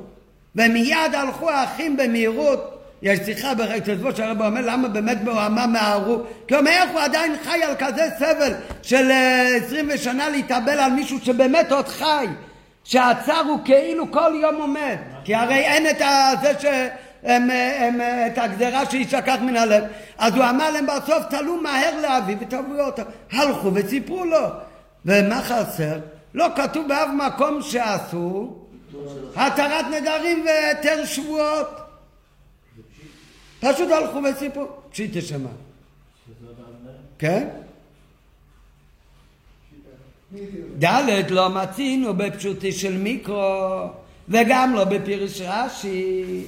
ומיד 0.55 1.15
הלכו 1.15 1.49
האחים 1.49 1.97
במהירות. 1.97 2.83
יש 3.01 3.19
שיחה 3.25 3.53
תעזבו 3.85 4.15
שהרב 4.15 4.41
אומר 4.41 4.61
למה 4.63 4.87
באמת 4.87 5.23
ברמה 5.23 5.67
מהרו? 5.67 6.17
כי 6.47 6.53
הוא 6.53 6.59
אומר 6.59 6.71
איך 6.71 6.91
הוא 6.91 6.99
עדיין 6.99 7.35
חי 7.43 7.63
על 7.63 7.75
כזה 7.79 8.09
סבל 8.19 8.53
של 8.81 9.11
אה, 9.11 9.55
עשרים 9.55 9.89
ושנה 9.93 10.29
להתאבל 10.29 10.79
על 10.79 10.91
מישהו 10.91 11.19
שבאמת 11.19 11.71
עוד 11.71 11.87
חי 11.87 12.25
שהצער 12.83 13.43
הוא 13.47 13.59
כאילו 13.65 14.11
כל 14.11 14.31
יום 14.41 14.55
עומד 14.55 14.95
כי 15.23 15.35
הרי 15.35 15.59
אין 15.59 15.87
את 15.87 15.97
זה. 16.61 16.89
הם, 17.23 17.49
הם, 17.79 18.01
את 18.01 18.37
הגזרה 18.37 18.91
שישכח 18.91 19.35
מן 19.41 19.57
הלב. 19.57 19.83
אז 20.17 20.35
הוא 20.35 20.43
אמר 20.49 20.71
להם 20.71 20.85
בסוף 20.85 21.25
תלו 21.29 21.61
מהר 21.61 22.01
לאבי 22.01 22.35
ותביאו 22.39 22.85
אותו. 22.85 23.01
הלכו 23.31 23.71
וסיפרו 23.73 24.25
לו. 24.25 24.47
ומה 25.05 25.41
חסר? 25.41 25.99
לא 26.33 26.47
כתוב 26.55 26.87
באף 26.87 27.09
מקום 27.27 27.61
שעשו 27.61 28.55
התרת 29.35 29.85
נדרים 29.85 30.45
והיתר 30.45 31.05
שבועות. 31.05 31.67
פשוט 33.59 33.91
הלכו 33.91 34.19
וסיפרו. 34.23 34.67
פשיטה 34.91 35.21
שמה. 35.21 35.49
כן? 37.19 37.47
ד' 40.83 41.31
לא 41.31 41.49
מצינו 41.49 42.13
בפשוטי 42.13 42.71
של 42.71 42.97
מיקרו 42.97 43.87
וגם 44.29 44.73
לא 44.75 44.83
בפירוש 44.83 45.41
רש"י 45.41 46.43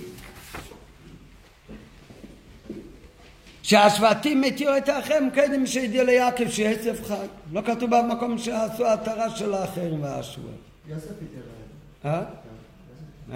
שהשבטים 3.64 4.44
התירו 4.44 4.78
את 4.78 4.90
האחרים 4.90 5.30
קודם 5.34 5.66
שהודיעו 5.66 6.06
ליעקב 6.06 6.50
שעצב 6.50 7.04
חי. 7.08 7.14
לא 7.54 7.62
כתוב 7.62 7.96
במקום 7.96 8.38
שעשו 8.38 8.88
התרה 8.88 9.30
של 9.30 9.54
האחרים 9.54 10.04
והשבוע 10.04 10.52
יוסף 10.88 11.06
התיר 11.06 11.44
אה? 12.06 12.22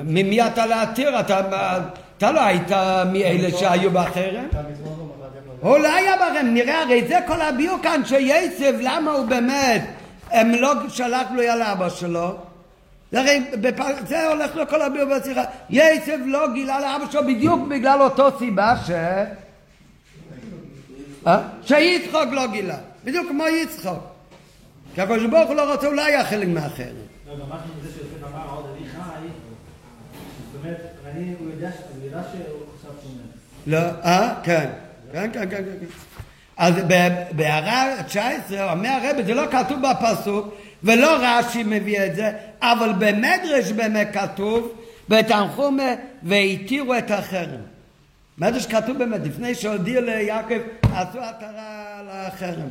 ממי 0.04 0.48
אתה 0.48 0.66
להתיר? 0.66 1.20
אתה, 1.20 2.32
לא 2.32 2.42
היית 2.42 2.72
מאלה 3.14 3.58
שהיו 3.58 3.92
מזמור 4.72 4.96
לא 4.98 5.28
מראה 5.48 5.60
הוא 5.62 5.78
לא 5.78 5.94
היה 5.94 6.16
בחרם, 6.16 6.54
נראה 6.54 6.82
הרי 6.82 7.08
זה 7.08 7.20
כל 7.28 7.42
הביאור 7.42 7.78
כאן 7.84 8.02
שיצב, 8.06 8.74
למה 8.82 9.12
הוא 9.12 9.26
באמת, 9.26 9.82
הם 10.32 10.52
לא 10.52 10.74
שלח 10.90 11.28
לו 11.32 11.42
על 11.42 11.62
אבא 11.62 11.90
שלו. 11.90 12.36
הרי, 13.14 13.44
זה 14.08 14.28
הולך 14.28 14.56
לו 14.56 14.68
כל 14.68 14.82
הביאור 14.82 15.10
בשיחה, 15.10 15.44
יצב 15.70 16.18
לא 16.26 16.54
גילה 16.54 16.80
לאבא 16.80 17.12
שלו 17.12 17.24
בדיוק 17.24 17.68
בגלל 17.68 18.02
אותו 18.02 18.38
סיבה 18.40 18.74
ש... 18.88 18.92
אה? 21.28 21.40
שיצחוק 21.64 22.32
לא 22.32 22.48
גילה, 22.48 22.78
בדיוק 23.04 23.28
כמו 23.30 23.48
יצחוק 23.48 24.18
כי 24.96 25.02
הקדוש 25.02 25.26
ברוך 25.26 25.48
הוא 25.48 25.56
לא 25.56 25.74
רוצה, 25.74 25.88
הוא 25.88 25.96
לא 25.96 26.06
היה 26.06 26.26
חלק 26.26 26.48
מהחרם 26.48 26.86
לא, 27.28 27.34
גם 27.34 27.46
משהו 27.46 27.70
מזה 27.80 27.90
שיוסף 27.94 28.34
אמר 28.34 28.56
עוד 28.56 28.66
אני 28.78 28.90
חי, 28.90 29.28
זאת 30.54 30.62
אומרת, 30.64 30.82
אני, 31.06 31.34
הוא 31.40 31.50
יודע 31.52 31.70
שהוא 32.32 32.62
חשב 32.80 33.02
שהוא 33.02 33.12
מת. 33.12 33.38
לא, 33.68 33.78
אה? 33.78 34.34
כן. 34.44 34.70
כן, 35.14 35.30
כן, 35.34 35.50
כן, 35.50 35.64
כן. 35.64 35.86
אז 36.58 36.74
ב- 36.88 37.24
בהערה 37.32 38.04
19 38.04 38.74
אומר 38.74 38.90
הרב, 38.90 39.26
זה 39.26 39.34
לא 39.34 39.44
כתוב 39.52 39.80
בפסוק, 39.82 40.54
ולא 40.84 41.18
רש"י 41.22 41.64
מביא 41.64 42.06
את 42.06 42.16
זה, 42.16 42.32
אבל 42.62 42.94
במדרש 42.94 43.72
באמת 43.72 44.10
כתוב, 44.14 44.72
בתנחומה, 45.10 45.94
והתירו 46.24 46.98
את 46.98 47.12
החרם. 47.12 47.62
מדרש 48.38 48.66
כתוב 48.66 48.98
באמת, 48.98 49.22
לפני 49.24 49.56
שהודיעו 49.56 50.02
ליעקב, 50.02 50.60
עשו 50.82 51.20
עטרה 51.20 52.02
לחרם. 52.04 52.70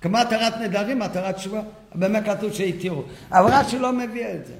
כמו 0.00 0.18
התרת 0.18 0.56
נדרים, 0.56 1.02
התרת 1.02 1.38
שבוע, 1.38 1.60
באמת 1.94 2.24
כתוב 2.24 2.52
שהתירו. 2.52 3.02
אבל 3.32 3.50
רש"י 3.52 3.78
לא 3.78 3.92
מביא 3.92 4.26
את 4.26 4.46
זה. 4.46 4.54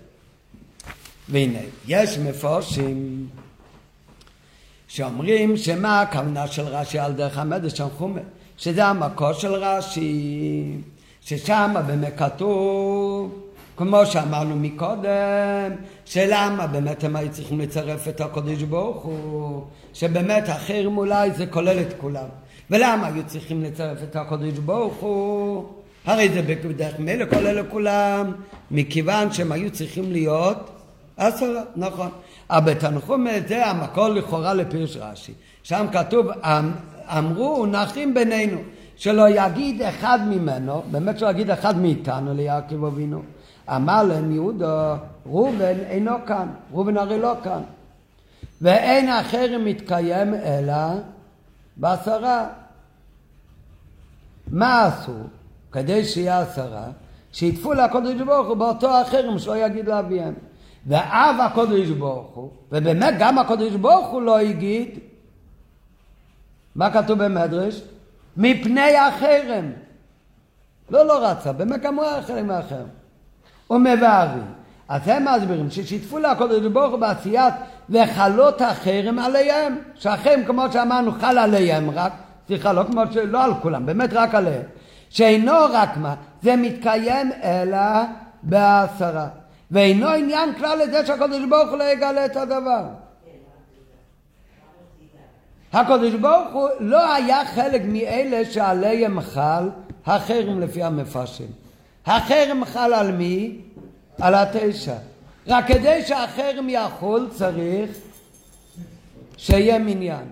והנה, 1.28 1.58
יש 1.86 2.18
מפורשים 2.18 3.28
שאומרים 4.88 5.56
שמה 5.56 6.00
הכוונה 6.00 6.46
של 6.46 6.62
רש"י 6.62 6.98
על 6.98 7.12
דרך 7.12 7.38
המדרש 7.38 7.72
תנחומה, 7.72 8.20
שזה 8.56 8.84
המקור 8.84 9.32
של 9.32 9.52
רש"י, 9.52 10.74
ששם 11.20 11.74
באמת 11.86 12.12
כתוב, 12.18 13.45
כמו 13.76 14.06
שאמרנו 14.06 14.56
מקודם, 14.56 15.70
שלמה 16.04 16.66
באמת 16.66 17.04
הם 17.04 17.16
היו 17.16 17.30
צריכים 17.30 17.60
לצרף 17.60 18.08
את 18.08 18.20
הקודש 18.20 18.62
ברוך 18.62 19.02
הוא, 19.02 19.62
שבאמת 19.94 20.48
החרם 20.48 20.98
אולי 20.98 21.30
זה 21.30 21.46
כולל 21.46 21.80
את 21.80 21.94
כולם. 22.00 22.26
ולמה 22.70 23.06
היו 23.06 23.22
צריכים 23.26 23.62
לצרף 23.62 24.02
את 24.02 24.16
הקודש 24.16 24.58
ברוך 24.58 24.94
הוא? 24.94 25.64
הרי 26.04 26.28
זה 26.28 26.42
בדרך 26.42 26.98
מילא 26.98 27.24
כולל 27.34 27.60
לכולם, 27.60 28.32
מכיוון 28.70 29.32
שהם 29.32 29.52
היו 29.52 29.70
צריכים 29.70 30.12
להיות 30.12 30.70
עשרה, 31.16 31.62
נכון. 31.76 32.08
אבל 32.50 32.72
בתנחום 32.74 33.26
זה 33.48 33.66
המקור 33.66 34.08
לכאורה 34.08 34.54
לפירוש 34.54 34.96
רש"י. 34.96 35.32
שם 35.62 35.86
כתוב, 35.92 36.26
"אמ- 36.30 36.72
אמרו 37.08 37.66
נחים 37.66 38.14
בינינו, 38.14 38.58
שלא 38.96 39.28
יגיד 39.28 39.82
אחד 39.82 40.18
ממנו, 40.28 40.82
באמת 40.90 41.18
שלא 41.18 41.30
יגיד 41.30 41.50
אחד 41.50 41.78
מאיתנו 41.78 42.34
ליעקב 42.34 42.84
אבינו. 42.84 43.22
אמר 43.68 44.02
להם 44.02 44.32
יהודה, 44.32 44.96
ראובן 45.26 45.78
אינו 45.88 46.16
כאן, 46.26 46.48
ראובן 46.72 46.96
הרי 46.96 47.18
לא 47.18 47.34
כאן. 47.42 47.62
ואין 48.62 49.08
החרם 49.08 49.64
מתקיים 49.64 50.34
אלא 50.34 50.74
בעשרה. 51.76 52.46
מה 54.50 54.86
עשו? 54.86 55.12
כדי 55.72 56.04
שיהיה 56.04 56.40
עשרה, 56.40 56.84
שיתפו 57.32 57.72
לקודש 57.72 58.20
ברוך 58.20 58.48
הוא 58.48 58.56
באותו 58.56 59.00
החרם 59.00 59.38
שלא 59.38 59.56
יגיד 59.56 59.86
לאביהם. 59.86 60.34
ואב 60.86 61.36
הקודש 61.40 61.88
ברוך 61.88 62.34
הוא, 62.34 62.50
ובאמת 62.72 63.14
גם 63.18 63.38
הקודש 63.38 63.72
ברוך 63.72 64.06
הוא 64.06 64.22
לא 64.22 64.38
הגיד, 64.38 64.98
מה 66.74 66.90
כתוב 66.90 67.24
במדרש? 67.24 67.82
מפני 68.36 68.96
החרם. 68.96 69.72
לא, 70.90 71.06
לא 71.06 71.30
רצה, 71.30 71.52
באמת 71.52 71.82
גם 71.82 71.94
הוא 71.94 72.04
היה 72.04 72.22
חלק 72.22 72.44
מהחרם. 72.44 72.86
ומבארים. 73.70 74.44
אז 74.88 75.08
הם 75.08 75.24
מסבירים 75.24 75.70
ששיתפו 75.70 76.18
לקודש 76.18 76.66
ברוך 76.66 76.90
הוא 76.90 77.00
בעשיית 77.00 77.54
וחלות 77.90 78.60
החרם 78.60 79.18
עליהם, 79.18 79.78
שהחרם 79.94 80.44
כמו 80.46 80.64
שאמרנו 80.72 81.12
חל 81.12 81.38
עליהם 81.38 81.90
רק, 81.90 82.12
סליחה, 82.46 82.72
לא 82.72 82.82
כמו 82.82 83.02
ש... 83.12 83.16
לא 83.16 83.44
על 83.44 83.54
כולם, 83.62 83.86
באמת 83.86 84.10
רק 84.12 84.34
עליהם. 84.34 84.62
שאינו 85.10 85.52
רק 85.72 85.96
מה, 85.96 86.14
זה 86.42 86.56
מתקיים 86.56 87.30
אלא 87.42 87.78
בעשרה. 88.42 89.28
ואינו 89.70 90.08
עניין 90.08 90.54
כלל 90.54 90.78
לזה 90.78 91.06
שהקדוש 91.06 91.44
ברוך 91.48 91.70
הוא 91.70 91.78
לא 91.78 91.84
יגלה 91.84 92.24
את 92.24 92.36
הדבר. 92.36 92.84
הקדוש 95.72 96.14
ברוך 96.14 96.52
הוא 96.52 96.68
לא 96.80 97.14
היה 97.14 97.44
חלק 97.44 97.82
מאלה 97.84 98.44
שעליהם 98.44 99.20
חל 99.20 99.68
החרם 100.06 100.60
לפי 100.60 100.82
המפרשים. 100.82 101.65
החרם 102.07 102.64
חל 102.64 102.94
על 102.94 103.12
מי? 103.12 103.59
על 104.20 104.34
התשע. 104.34 104.96
רק 105.46 105.66
כדי 105.66 106.02
שהחרם 106.02 106.68
יחול 106.68 107.28
צריך 107.30 107.90
שיהיה 109.36 109.78
מניין. 109.78 110.24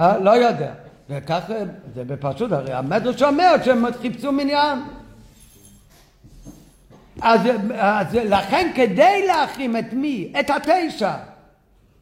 אה? 0.00 0.18
לא 0.18 0.30
יודע. 0.30 0.72
וכך 1.10 1.40
זה 1.94 2.04
בפשוט, 2.04 2.52
הרי 2.52 2.72
המדרש 2.72 3.22
אומר 3.22 3.54
שהם 3.64 3.84
חיפשו 4.00 4.32
מניין. 4.32 4.78
אז, 7.22 7.40
אז 7.74 8.14
לכן 8.14 8.72
כדי 8.74 9.26
להחרים 9.26 9.76
את 9.76 9.92
מי? 9.92 10.32
את 10.40 10.50
התשע. 10.50 11.12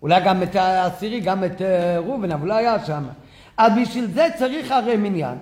אולי 0.03 0.21
גם 0.25 0.43
את 0.43 0.57
העשירי, 0.57 1.21
גם 1.21 1.45
את 1.45 1.63
אה, 1.63 1.99
ראובן, 1.99 2.33
אבל 2.33 2.49
לא 2.49 2.55
היה 2.55 2.85
שם. 2.87 3.05
אז 3.57 3.73
בשביל 3.83 4.07
זה 4.07 4.27
צריך 4.39 4.73
הרי 4.73 4.97
מניין. 4.97 5.39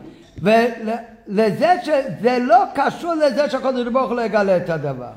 ולזה 1.31 1.74
שזה 1.83 2.39
לא 2.41 2.64
קשור 2.74 3.14
לזה 3.14 3.51
שהקדוש 3.51 3.89
ברוך 3.89 4.09
הוא 4.09 4.16
לא 4.16 4.22
יגלה 4.22 4.57
את 4.57 4.70
הדבר. 4.70 5.11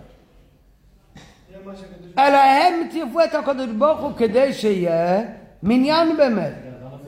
אלא 2.17 2.37
הם 2.37 2.89
צירפו 2.91 3.23
את 3.23 3.35
הקדוש 3.35 3.67
ברוך 3.77 3.99
הוא 3.99 4.11
כדי 4.17 4.53
שיהיה 4.53 5.21
מניין 5.63 6.17
באמת. 6.17 6.53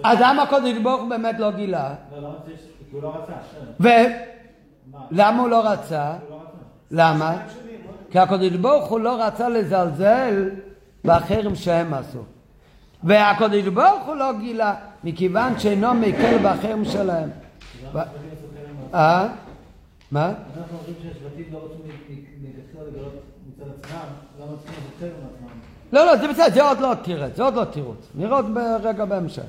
אז 0.03 0.18
למה 0.22 0.43
הקדוש 0.43 0.78
ברוך 0.84 1.01
הוא 1.01 1.10
באמת 1.10 1.39
לא 1.39 1.51
גילה? 1.51 1.93
ולמה 3.80 5.41
הוא 5.41 5.49
לא 5.49 5.70
רצה? 5.70 6.14
למה? 6.91 7.38
כי 8.12 8.20
הקדוש 8.20 8.49
ברוך 8.49 8.89
הוא 8.89 8.99
לא 8.99 9.24
רצה 9.24 9.49
לזלזל 9.49 10.49
בחרם 11.06 11.56
שהם 11.56 11.93
עשו. 11.93 12.24
והקדוש 13.03 13.68
ברוך 13.68 14.06
הוא 14.06 14.16
לא 14.16 14.34
גילה, 14.39 14.76
מכיוון 15.03 15.60
שאינו 15.60 15.93
מקל 15.93 16.38
בחרם 16.43 16.86
שלהם. 16.86 17.30
אה? 18.95 19.27
מה? 20.11 20.33
אנחנו 20.57 20.77
אומרים 20.77 20.95
שהשבטים 21.03 21.45
לא 21.53 21.57
רצו 21.57 21.83
מלכתחילה 22.41 22.83
לגלות 22.87 23.23
מצד 23.47 23.65
עצמם, 23.79 23.99
למה 24.39 24.57
צריכים 24.57 24.83
חרם 24.99 25.09
לעצמם? 25.09 25.59
לא, 25.91 26.05
לא, 26.05 26.17
זה 26.17 26.27
בסדר, 26.27 26.53
זה 26.53 26.63
עוד 26.63 26.79
לא 26.79 26.93
תירוץ, 27.03 27.35
זה 27.35 27.43
עוד 27.43 27.55
לא 27.55 27.63
תירוץ. 27.65 28.07
נראה 28.15 28.35
עוד 28.35 28.53
ברגע 28.53 29.05
בהמשך. 29.05 29.43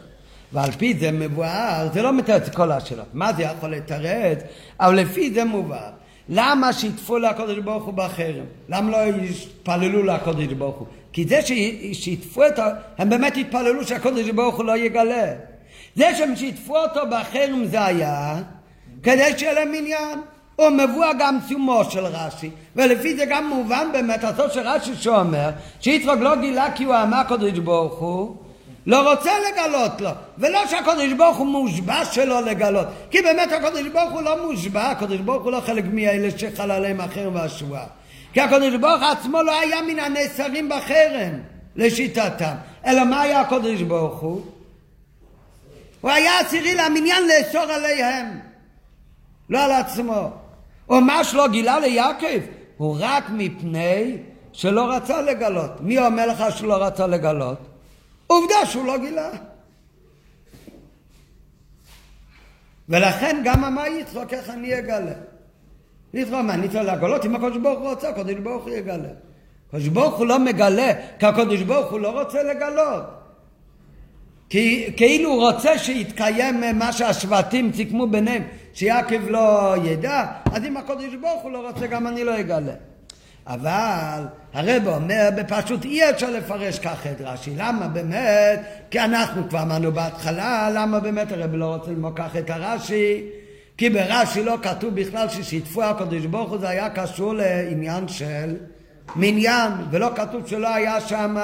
ועל 0.52 0.70
פי 0.70 0.94
זה 0.94 1.12
מבואר, 1.12 1.88
זה 1.92 2.02
לא 2.02 2.12
מתרץ 2.12 2.48
כל 2.48 2.72
השאלות. 2.72 3.06
מה 3.12 3.32
זה 3.32 3.42
יכול 3.42 3.74
לתרץ? 3.74 4.38
אבל 4.80 4.94
לפי 4.94 5.34
זה 5.34 5.44
מובהר. 5.44 5.90
למה 6.28 6.72
שיתפו 6.72 7.18
לקודש 7.18 7.58
ברוך 7.58 7.84
הוא 7.84 7.94
בחרם? 7.94 8.44
למה 8.68 8.90
לא 8.90 8.96
יתפללו 8.96 10.02
לקודש 10.02 10.52
ברוך 10.52 10.76
הוא? 10.76 10.86
כי 11.12 11.24
זה 11.24 11.40
שיתפו 11.92 12.46
את 12.46 12.58
ה... 12.58 12.68
הם 12.98 13.10
באמת 13.10 13.36
התפללו 13.36 13.84
שהקודש 13.84 14.30
ברוך 14.30 14.56
הוא 14.56 14.64
לא 14.64 14.76
יגלה. 14.76 15.34
זה 15.96 16.14
שהם 16.18 16.36
שיתפו 16.36 16.76
אותו 16.76 17.00
בחרם 17.10 17.64
זה 17.64 17.84
היה 17.84 18.42
כדי 19.06 19.38
שיהיה 19.38 19.52
להם 19.52 19.72
עניין. 19.74 20.20
הוא 20.56 20.68
מבוא 20.68 21.12
גם 21.18 21.38
סיומו 21.48 21.84
של 21.90 22.04
רש"י, 22.04 22.50
ולפי 22.76 23.16
זה 23.16 23.24
גם 23.24 23.48
מובן 23.48 23.88
באמת 23.92 24.24
הסוף 24.24 24.52
של 24.52 24.60
רש"י 24.60 24.94
שאומר 24.96 25.50
שיצחוק 25.80 26.20
לא 26.20 26.36
גילה 26.36 26.72
כי 26.74 26.84
הוא 26.84 26.94
אמר 26.94 27.22
קודש 27.28 27.58
ברוך 27.58 27.98
הוא 27.98 28.36
לא 28.86 29.12
רוצה 29.12 29.30
לגלות 29.48 30.00
לו, 30.00 30.10
ולא 30.38 30.66
שהקודש 30.66 31.12
ברוך 31.12 31.36
הוא 31.36 31.46
מושבע 31.46 32.04
שלא 32.04 32.40
לגלות, 32.40 32.86
כי 33.10 33.22
באמת 33.22 33.52
הקודש 33.52 33.86
ברוך 33.92 34.12
הוא 34.12 34.22
לא 34.22 34.46
מושבע, 34.46 34.90
הקודש 34.90 35.18
ברוך 35.18 35.42
הוא 35.42 35.52
לא 35.52 35.60
חלק 35.60 35.84
מאלה 35.92 36.28
שחל 36.38 36.70
עליהם 36.70 37.00
החרם 37.00 37.34
והשבועה, 37.34 37.86
כי 38.32 38.40
הקודש 38.40 38.74
ברוך 38.74 39.02
עצמו 39.02 39.42
לא 39.42 39.60
היה 39.60 39.82
מן 39.82 39.98
הנסרים 39.98 40.68
בחרם, 40.68 41.32
לשיטתם, 41.76 42.54
אלא 42.86 43.04
מה 43.04 43.20
היה 43.20 43.40
הקודש 43.40 43.82
ברוך 43.82 44.20
הוא? 44.20 44.40
הוא 46.00 46.10
היה 46.10 46.40
עשירי 46.40 46.74
למניין 46.74 47.22
לאסור 47.28 47.72
עליהם, 47.72 48.45
לא 49.50 49.64
על 49.64 49.72
עצמו. 49.72 50.30
או 50.88 51.00
מה 51.00 51.24
שלא 51.24 51.48
גילה 51.48 51.78
ליעקב, 51.78 52.40
הוא 52.76 52.96
רק 53.00 53.24
מפני 53.30 54.16
שלא 54.52 54.90
רצה 54.90 55.22
לגלות. 55.22 55.80
מי 55.80 55.98
אומר 55.98 56.26
לך 56.26 56.44
שהוא 56.56 56.68
לא 56.68 56.84
רצה 56.84 57.06
לגלות? 57.06 57.58
עובדה 58.26 58.66
שהוא 58.66 58.86
לא 58.86 58.98
גילה. 58.98 59.30
ולכן 62.88 63.40
גם 63.44 63.64
אמר 63.64 63.86
יצחוק 63.86 64.32
איך 64.32 64.50
אני 64.50 64.78
אגלה. 64.78 65.12
יצחוק 66.14 66.40
מה 66.40 66.54
אני 66.54 66.68
צריך 66.68 66.84
לגלות 66.84 67.24
אם 67.24 67.36
הקדוש 67.36 67.56
ברוך 67.56 67.78
הוא 67.78 67.88
רוצה, 67.88 68.08
הקדוש 68.08 68.34
ברוך 68.34 68.64
הוא 68.64 68.72
יגלה. 68.72 69.08
הקדוש 69.68 69.88
ברוך 69.88 70.18
הוא 70.18 70.26
לא 70.26 70.38
מגלה 70.38 70.92
כי 71.18 71.26
הקדוש 71.26 71.62
ברוך 71.62 71.90
הוא 71.90 72.00
לא 72.00 72.20
רוצה 72.20 72.42
לגלות. 72.42 73.04
כי 74.48 74.92
כאילו 74.96 75.30
הוא 75.30 75.50
רוצה 75.50 75.78
שיתקיים 75.78 76.78
מה 76.78 76.92
שהשבטים 76.92 77.72
סיכמו 77.72 78.06
ביניהם 78.06 78.42
שיעקב 78.76 79.28
לא 79.28 79.74
ידע 79.84 80.24
אז 80.52 80.64
אם 80.64 80.76
הקדוש 80.76 81.14
ברוך 81.20 81.42
הוא 81.42 81.52
לא 81.52 81.68
רוצה 81.68 81.86
גם 81.86 82.06
אני 82.06 82.24
לא 82.24 82.40
אגלה. 82.40 82.72
אבל 83.46 84.22
הרב 84.54 84.86
אומר 84.86 85.28
בפשוט 85.36 85.84
אי 85.84 86.10
אפשר 86.10 86.30
לפרש 86.30 86.78
ככה 86.78 87.10
את 87.10 87.20
רש"י. 87.20 87.52
למה 87.56 87.88
באמת? 87.88 88.60
כי 88.90 89.00
אנחנו 89.00 89.48
כבר 89.48 89.62
אמרנו 89.62 89.92
בהתחלה 89.92 90.70
למה 90.74 91.00
באמת 91.00 91.32
הרב 91.32 91.54
לא 91.54 91.74
רוצה 91.74 91.90
ללמוד 91.90 92.12
ככה 92.16 92.38
את 92.38 92.50
הרש"י? 92.50 93.22
כי 93.76 93.90
ברש"י 93.90 94.44
לא 94.44 94.56
כתוב 94.62 94.94
בכלל 94.94 95.28
ששיתפו 95.28 95.82
הקדוש 95.82 96.26
ברוך 96.26 96.50
הוא 96.50 96.58
זה 96.58 96.68
היה 96.68 96.90
קשור 96.90 97.34
לעניין 97.34 98.08
של 98.08 98.56
מניין 99.16 99.72
ולא 99.90 100.10
כתוב 100.16 100.46
שלא 100.46 100.74
היה 100.74 101.00
שם 101.00 101.36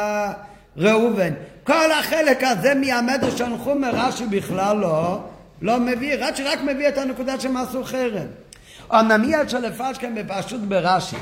ראובן. 0.76 1.32
כל 1.64 1.92
החלק 1.92 2.42
הזה 2.42 2.74
מהמדרש 2.74 3.40
הנחומר 3.40 3.90
רש"י 3.94 4.26
בכלל 4.26 4.76
לא, 4.76 5.20
לא 5.62 5.80
מביא, 5.80 6.14
רש"י 6.14 6.42
רק 6.42 6.60
מביא 6.60 6.88
את 6.88 6.98
הנקודה 6.98 7.40
שהם 7.40 7.56
עשו 7.56 7.84
חרם. 7.84 8.26
אמנם 8.92 9.24
אי 9.24 9.42
אפשר 9.42 9.58
לפשכם 9.58 10.14
בפשוט 10.14 10.60
ברש"י. 10.60 11.16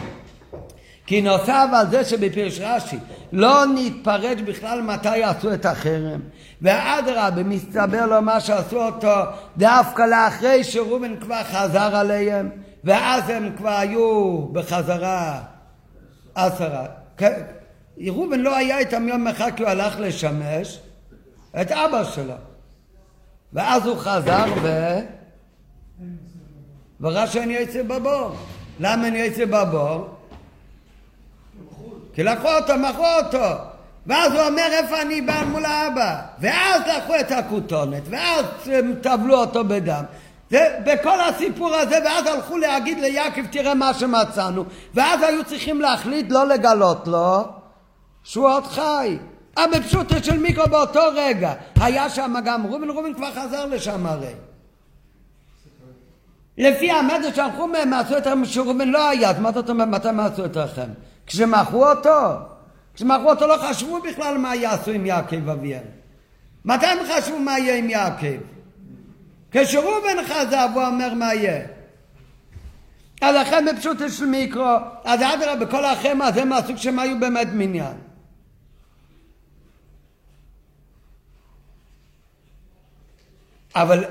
כי 1.07 1.23
נוסף 1.23 1.67
על 1.73 1.91
זה 1.91 2.05
שבפירש 2.05 2.61
רש"י 2.61 2.97
לא 3.33 3.65
נתפרש 3.75 4.41
בכלל 4.41 4.83
מתי 4.83 5.23
עשו 5.23 5.55
את 5.55 5.67
החרם 5.67 6.21
ואדרבה 6.63 7.43
מסתבר 7.43 8.07
לו 8.07 8.23
מה 8.23 8.41
שעשו 8.41 8.83
אותו 8.83 9.15
דווקא 9.57 10.03
לאחרי 10.03 10.65
שראובן 10.65 11.17
כבר 11.21 11.43
חזר 11.43 11.97
עליהם 11.97 12.51
ואז 12.85 13.31
הם 13.31 13.51
כבר 13.57 13.79
היו 13.79 14.39
בחזרה 14.53 15.41
עשרה 16.35 16.87
ראובן 18.01 18.41
לא 18.41 18.57
היה 18.57 18.79
איתם 18.79 19.09
יום 19.09 19.27
אחד 19.27 19.51
כי 19.57 19.63
הוא 19.63 19.71
הלך 19.71 20.01
לשמש 20.01 20.79
את 21.61 21.73
אבא 21.73 22.05
שלו. 22.05 22.35
ואז 23.53 23.87
הוא 23.87 23.97
חזר 23.99 24.45
ו... 24.63 24.97
וראה 27.01 27.27
שאני 27.27 27.53
יוצא 27.53 27.83
בבור. 27.83 28.37
למה 28.81 29.09
אני 29.09 29.19
יוצא 29.19 29.45
בבור? 29.45 30.09
כי 32.15 32.23
לקחו 32.23 32.49
אותו, 32.49 32.73
מכרו 32.79 33.07
אותו. 33.25 33.55
ואז 34.07 34.33
הוא 34.33 34.43
אומר 34.43 34.69
איפה 34.71 35.03
אני 35.03 35.21
בא 35.21 35.45
מול 35.51 35.65
האבא. 35.65 36.21
ואז 36.39 36.83
לקחו 36.97 37.15
את 37.21 37.31
הכותונת, 37.31 38.03
ואז 38.11 38.45
טבלו 39.03 39.37
אותו 39.37 39.65
בדם. 39.65 40.05
זה, 40.51 40.79
בכל 40.85 41.21
הסיפור 41.21 41.75
הזה, 41.75 41.99
ואז 42.05 42.27
הלכו 42.27 42.59
להגיד 42.59 42.99
ליעקב 42.99 43.47
תראה 43.47 43.75
מה 43.75 43.95
שמצאנו. 43.95 44.65
ואז 44.95 45.23
היו 45.23 45.45
צריכים 45.45 45.81
להחליט 45.81 46.27
לא 46.31 46.47
לגלות 46.47 47.09
לו. 47.09 47.45
שהוא 48.23 48.49
עוד 48.49 48.67
חי. 48.67 49.19
בפשוטו 49.67 50.15
של 50.25 50.39
מיקרו 50.39 50.65
באותו 50.71 51.01
רגע. 51.15 51.53
היה 51.81 52.11
שם 52.11 52.35
גם 52.45 52.63
רובן, 52.63 52.91
רובן 52.91 53.15
כבר 53.15 53.31
חזר 53.33 53.67
לשם 53.67 54.07
הרי. 54.07 54.35
לפי 56.59 56.91
המדע 56.91 57.35
שהלכו 57.35 57.67
מהם, 57.67 57.93
עשו 57.93 58.19
את 58.19 58.27
שרובן 58.45 58.89
לא 58.89 59.09
היה, 59.09 59.31
אז 59.31 59.39
מה 59.39 59.53
זאת 59.53 59.71
אומרת, 59.71 59.89
מתי 59.89 60.09
הם 60.09 60.21
עשו 60.21 60.45
את 60.45 60.57
לכם? 60.57 60.89
כשמכרו 61.27 61.87
אותו? 61.87 62.33
כשמכרו 62.95 63.31
אותו 63.31 63.47
לא 63.47 63.57
חשבו 63.57 64.01
בכלל 64.03 64.39
מה 64.39 64.55
יעשו 64.55 64.91
עם 64.91 65.07
יעקב 65.07 65.49
אביהם. 65.49 65.83
מתי 66.65 66.87
הם 66.87 66.99
חשבו 67.09 67.39
מה 67.39 67.59
יהיה 67.59 67.77
עם 67.77 67.91
יעקב? 67.91 68.41
כשרובן 69.51 70.25
חזר 70.27 70.67
והוא 70.75 70.87
אומר 70.87 71.15
מה 71.15 71.35
יהיה. 71.35 71.67
אז 73.21 73.37
לכן 73.37 73.65
בפשוטו 73.71 74.09
של 74.09 74.27
מיקרו, 74.27 74.77
אז 75.05 75.21
אדרבה, 75.21 75.57
בכל 75.57 75.85
החמא 75.85 76.25
הזה 76.25 76.45
מהסוג 76.45 76.77
שהם 76.77 76.99
היו 76.99 77.21
באמת 77.21 77.49
מניין. 77.53 78.10
אבל 83.75 84.05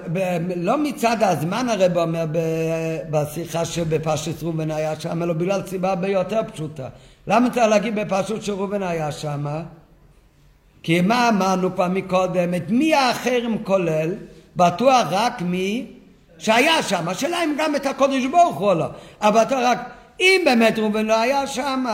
לא 0.56 0.78
מצד 0.78 1.18
הזמן 1.20 1.70
הרב 1.70 1.98
אומר 1.98 2.26
בשיחה 3.10 3.66
שבפשט 3.66 4.44
ראובן 4.44 4.72
היה 4.72 5.00
שם, 5.00 5.24
אלא 5.24 5.34
בגלל 5.34 5.62
סיבה 5.68 5.90
הרבה 5.90 6.08
יותר 6.08 6.42
פשוטה. 6.54 6.88
למה 7.28 7.50
צריך 7.50 7.66
להגיד 7.68 7.96
בפשוט 7.96 8.42
שראובן 8.42 8.84
היה 8.84 9.12
שם? 9.12 9.46
כי 10.84 11.02
מה 11.02 11.30
אמרנו 11.30 11.74
כבר 11.74 11.88
מקודם? 11.88 12.54
את 12.56 12.70
מי 12.70 12.96
החרם 12.96 13.58
כולל? 13.64 14.14
בטוח 14.56 15.08
רק 15.12 15.42
מי 15.42 15.86
שהיה 16.38 16.84
שם. 16.84 17.10
השאלה 17.10 17.44
אם 17.44 17.56
גם 17.60 17.76
את 17.76 17.86
הקודש 17.86 18.26
ברוך 18.26 18.58
הוא 18.58 18.74
לא. 18.74 18.86
אבל 19.22 19.44
בטוח 19.44 19.60
רק 19.64 19.80
אם 20.20 20.42
באמת 20.46 20.80
ראובן 20.80 21.06
לא 21.06 21.22
היה 21.22 21.48
שם 21.48 21.86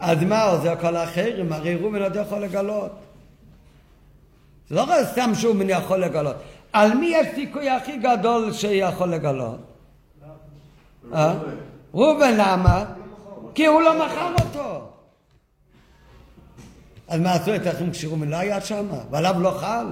אז 0.00 0.22
מה 0.22 0.42
עוזר 0.42 0.74
כל 0.80 0.96
החרם? 0.96 1.52
הרי 1.52 1.74
ראובן 1.74 2.02
עוד 2.02 2.16
יכול 2.16 2.38
לגלות. 2.38 3.05
זה 4.68 4.74
לא 4.74 4.86
סתם 5.12 5.34
שהוא 5.34 5.56
יכול 5.68 5.98
לגלות. 5.98 6.36
על 6.72 6.94
מי 6.94 7.06
יש 7.06 7.26
סיכוי 7.34 7.70
הכי 7.70 7.96
גדול 7.96 8.52
שיכול 8.52 9.08
לגלות? 9.08 9.58
אה? 11.14 11.34
ראובן, 11.94 12.34
למה? 12.36 12.84
כי 13.54 13.66
הוא 13.66 13.82
לא 13.82 14.06
מכר 14.06 14.32
אותו. 14.44 14.88
אז 17.08 17.20
מה 17.20 17.32
עשו 17.32 17.54
את 17.54 17.66
האחים 17.66 17.90
כשראובן 17.90 18.28
לא 18.28 18.36
היה 18.36 18.60
שם? 18.60 18.86
ועליו 19.10 19.40
לא 19.40 19.50
חל? 19.50 19.86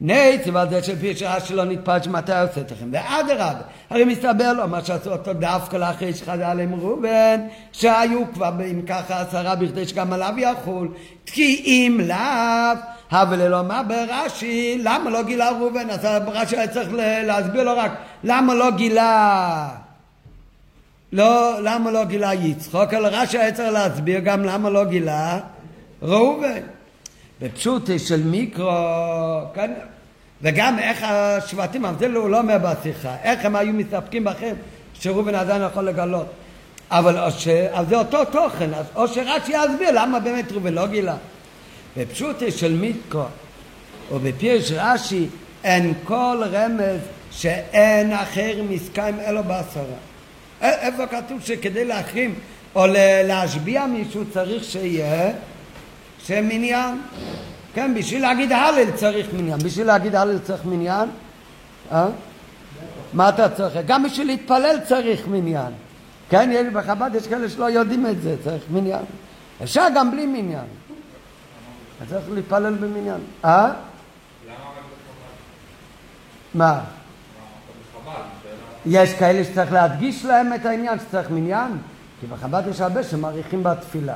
נייץ, 0.00 0.42
ועל 0.52 0.70
זה 0.70 0.82
שלפי 0.82 1.16
שעה 1.16 1.40
שלא 1.40 1.64
נתפרש 1.64 2.06
מתי 2.06 2.32
עושה 2.32 2.60
לכם. 2.60 2.88
ואדרבה, 2.92 3.60
הרי 3.90 4.04
מסתבר 4.04 4.52
לו 4.52 4.68
מה 4.68 4.84
שעשו 4.84 5.12
אותו 5.12 5.32
דווקא 5.32 5.76
לאחרי 5.76 6.14
שחזר 6.14 6.44
עליהם 6.44 6.74
ראובן, 6.74 7.40
שהיו 7.72 8.20
כבר 8.34 8.52
אם 8.70 8.82
ככה 8.86 9.20
עשרה 9.20 9.54
בכדי 9.54 9.88
שגם 9.88 10.12
עליו 10.12 10.34
יחול. 10.36 10.88
כי 11.26 11.62
אם 11.66 12.00
לאו, 12.08 12.80
אבל 13.10 13.38
ללא 13.38 13.62
מה 13.62 13.82
ברש"י, 13.82 14.78
למה 14.82 15.10
לא 15.10 15.22
גילה 15.22 15.50
ראובן? 15.50 15.90
אז 15.90 16.04
רש"י 16.26 16.56
היה 16.56 16.68
צריך 16.68 16.88
להסביר 17.26 17.62
לו 17.62 17.76
רק 17.76 17.92
למה 18.24 18.54
לא 18.54 18.70
גילה 18.70 19.68
לא, 21.12 21.62
למה 21.62 21.90
לא 21.90 22.04
גילה 22.04 22.34
יצחוק, 22.34 22.94
אלא 22.94 23.08
רש"י 23.12 23.38
היה 23.38 23.52
צריך 23.52 23.72
להסביר 23.72 24.18
גם 24.18 24.44
למה 24.44 24.70
לא 24.70 24.84
גילה 24.84 25.40
ראובן. 26.02 26.75
בפשוטי 27.40 27.98
של 27.98 28.22
מיקרו, 28.22 28.70
כן, 29.54 29.72
וגם 30.42 30.78
איך 30.78 31.02
השבטים, 31.02 31.84
אבל 31.84 32.14
הוא 32.14 32.30
לא 32.30 32.38
אומר 32.38 32.56
בשיחה, 32.58 33.16
איך 33.22 33.44
הם 33.44 33.56
היו 33.56 33.72
מסתפקים 33.72 34.24
בכם 34.24 34.54
שראובן 34.94 35.34
עדיין 35.34 35.62
יכול 35.62 35.84
לגלות. 35.84 36.26
אבל 36.90 37.18
או 37.18 37.30
ש... 37.30 37.48
אז 37.48 37.88
זה 37.88 37.98
אותו 37.98 38.24
תוכן, 38.24 38.74
אז 38.74 38.86
או 38.94 39.08
שרש"י 39.08 39.52
יסביר 39.52 39.90
למה 39.92 40.20
באמת 40.20 40.52
ראובן 40.52 40.74
לא 40.74 40.86
גילה. 40.86 41.16
בפשוטי 41.96 42.52
של 42.52 42.72
מיקרו, 42.72 43.24
או 44.10 44.18
בפירש 44.18 44.72
רש"י, 44.72 45.26
אין 45.64 45.94
כל 46.04 46.42
רמז 46.52 47.00
שאין 47.30 48.12
אחר 48.12 48.62
מסכם 48.70 49.14
אלו 49.26 49.44
בעשרה. 49.44 49.84
איפה 50.60 51.06
כתוב 51.06 51.40
שכדי 51.40 51.84
להחרים 51.84 52.34
או 52.74 52.86
להשביע 53.24 53.86
מישהו 53.86 54.22
צריך 54.32 54.64
שיהיה 54.64 55.30
שמניין. 56.26 57.00
כן, 57.74 57.94
בשביל 57.94 58.22
להגיד 58.22 58.52
הלל 58.52 58.90
צריך 58.94 59.26
מניין. 59.32 59.58
בשביל 59.58 59.86
להגיד 59.86 60.14
הלל 60.14 60.38
צריך 60.38 60.64
מניין? 60.64 61.08
אה? 61.92 62.06
מה 63.12 63.28
אתה 63.28 63.48
צריך? 63.48 63.72
גם 63.86 64.02
בשביל 64.02 64.26
להתפלל 64.26 64.76
צריך 64.88 65.28
מניין. 65.28 65.72
כן, 66.30 66.50
יש- 66.52 66.72
בחב"ד 66.72 67.10
יש 67.14 67.26
כאלה 67.28 67.48
שלא 67.48 67.64
יודעים 67.64 68.06
את 68.06 68.22
זה, 68.22 68.36
צריך 68.44 68.62
מניין. 68.70 69.02
אפשר 69.62 69.84
גם 69.94 70.10
בלי 70.10 70.26
מניין. 70.26 70.64
אז 72.02 72.08
צריך 72.08 72.24
להתפלל 72.34 72.74
במניין. 72.74 73.20
אה? 73.44 73.66
למה 73.66 73.68
רק 73.68 73.74
בחב"ד? 74.54 74.58
מה? 76.54 76.72
למה 76.72 76.74
רק 76.74 76.82
בחב"ד? 78.04 78.12
שאלה. 78.42 79.02
יש 79.02 79.14
כאלה 79.14 79.44
שצריך 79.44 79.72
להדגיש 79.72 80.24
להם 80.24 80.54
את 80.54 80.66
העניין 80.66 80.98
שצריך 80.98 81.30
מניין, 81.30 81.78
כי 82.20 82.26
בחב"ד 82.26 82.62
יש 82.70 82.80
הרבה 82.80 83.02
שמעריכים 83.02 83.62
בתפילה. 83.62 84.14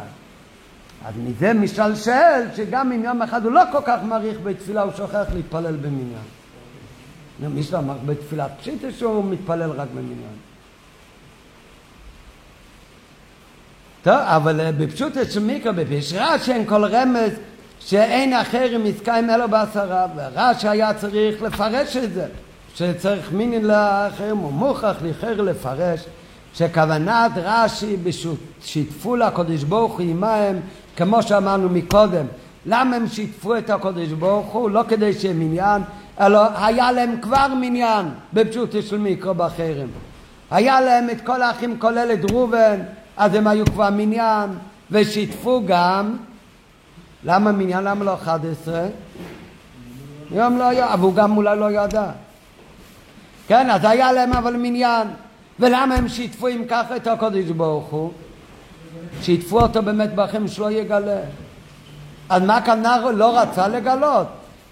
אז 1.04 1.14
מזה 1.16 1.52
משלשל 1.52 2.42
שגם 2.56 2.92
אם 2.92 3.04
יום 3.04 3.22
אחד 3.22 3.44
הוא 3.44 3.52
לא 3.52 3.62
כל 3.72 3.80
כך 3.86 3.98
מעריך 4.04 4.38
בתפילה, 4.42 4.82
הוא 4.82 4.92
שוכח 4.96 5.24
להתפלל 5.34 5.76
במניין. 5.76 6.22
מי 7.48 7.62
שאמר 7.62 7.96
בתפילת 8.06 8.50
פשיטה 8.60 8.92
שהוא 8.92 9.24
מתפלל 9.24 9.70
רק 9.70 9.88
במניין. 9.94 10.36
טוב, 14.02 14.14
אבל 14.14 14.60
אה, 14.60 14.72
בפשוטה 14.72 15.24
של 15.24 15.40
מיקרו, 15.40 15.72
יש 15.90 16.12
רש"י 16.16 16.52
אין 16.52 16.66
כל 16.66 16.84
רמז 16.84 17.30
שאין 17.80 18.32
אחר 18.32 18.76
אם 18.76 18.86
יזכאים 18.86 19.30
אלו 19.30 19.48
בעשרה, 19.48 20.06
ורש"י 20.16 20.68
היה 20.68 20.94
צריך 20.94 21.42
לפרש 21.42 21.96
את 21.96 22.12
זה, 22.12 22.26
שצריך 22.74 23.32
מינין 23.32 23.64
לאחרים, 23.64 24.36
הוא 24.36 24.52
מוכרח 24.52 24.96
לכר 25.02 25.42
לפרש, 25.42 26.00
שכוונת 26.54 27.32
רש"י 27.36 27.96
שיתפו 28.62 29.16
לקדוש 29.16 29.62
ברוך 29.62 29.92
הוא 29.92 30.10
עמהם, 30.10 30.60
כמו 31.00 31.22
שאמרנו 31.22 31.68
מקודם, 31.68 32.26
למה 32.66 32.96
הם 32.96 33.06
שיתפו 33.06 33.56
את 33.56 33.70
הקדוש 33.70 34.08
ברוך 34.08 34.46
הוא? 34.46 34.70
לא 34.70 34.82
כדי 34.88 35.12
שיהיה 35.12 35.34
מניין, 35.34 35.82
אלא 36.20 36.40
היה 36.54 36.92
להם 36.92 37.20
כבר 37.22 37.46
מניין 37.60 38.06
בפשוטה 38.32 38.82
של 38.82 38.98
מיקרו 38.98 39.34
באחרים. 39.34 39.88
היה 40.50 40.80
להם 40.80 41.10
את 41.10 41.20
כל 41.20 41.42
האחים 41.42 41.78
כולל 41.78 42.10
את 42.12 42.30
ראובן, 42.30 42.80
אז 43.16 43.34
הם 43.34 43.46
היו 43.46 43.66
כבר 43.66 43.90
מניין, 43.90 44.50
ושיתפו 44.90 45.62
גם, 45.66 46.16
למה 47.24 47.52
מניין? 47.52 47.84
למה 47.84 48.04
לא 48.04 48.14
11? 48.14 48.86
יום 50.30 50.58
לא 50.58 50.64
היה, 50.64 50.94
אבל 50.94 51.02
הוא 51.02 51.14
גם 51.14 51.36
אולי 51.36 51.58
לא 51.58 51.70
ידע. 51.70 52.10
כן, 53.48 53.70
אז 53.70 53.80
היה 53.84 54.12
להם 54.12 54.32
אבל 54.32 54.56
מניין. 54.56 55.08
ולמה 55.60 55.94
הם 55.94 56.08
שיתפו 56.08 56.48
אם 56.48 56.62
ככה 56.68 56.96
את 56.96 57.06
הקודש 57.06 57.44
ברוך 57.44 57.86
הוא? 57.86 58.12
שיתפו 59.22 59.60
אותו 59.60 59.82
באמת 59.82 60.14
בכם 60.14 60.48
שלא 60.48 60.70
יגלה. 60.70 61.20
אז 62.28 62.42
מה 62.42 62.62
כאן 62.62 62.82
לא 63.14 63.38
רצה 63.38 63.68
לגלות? 63.68 64.26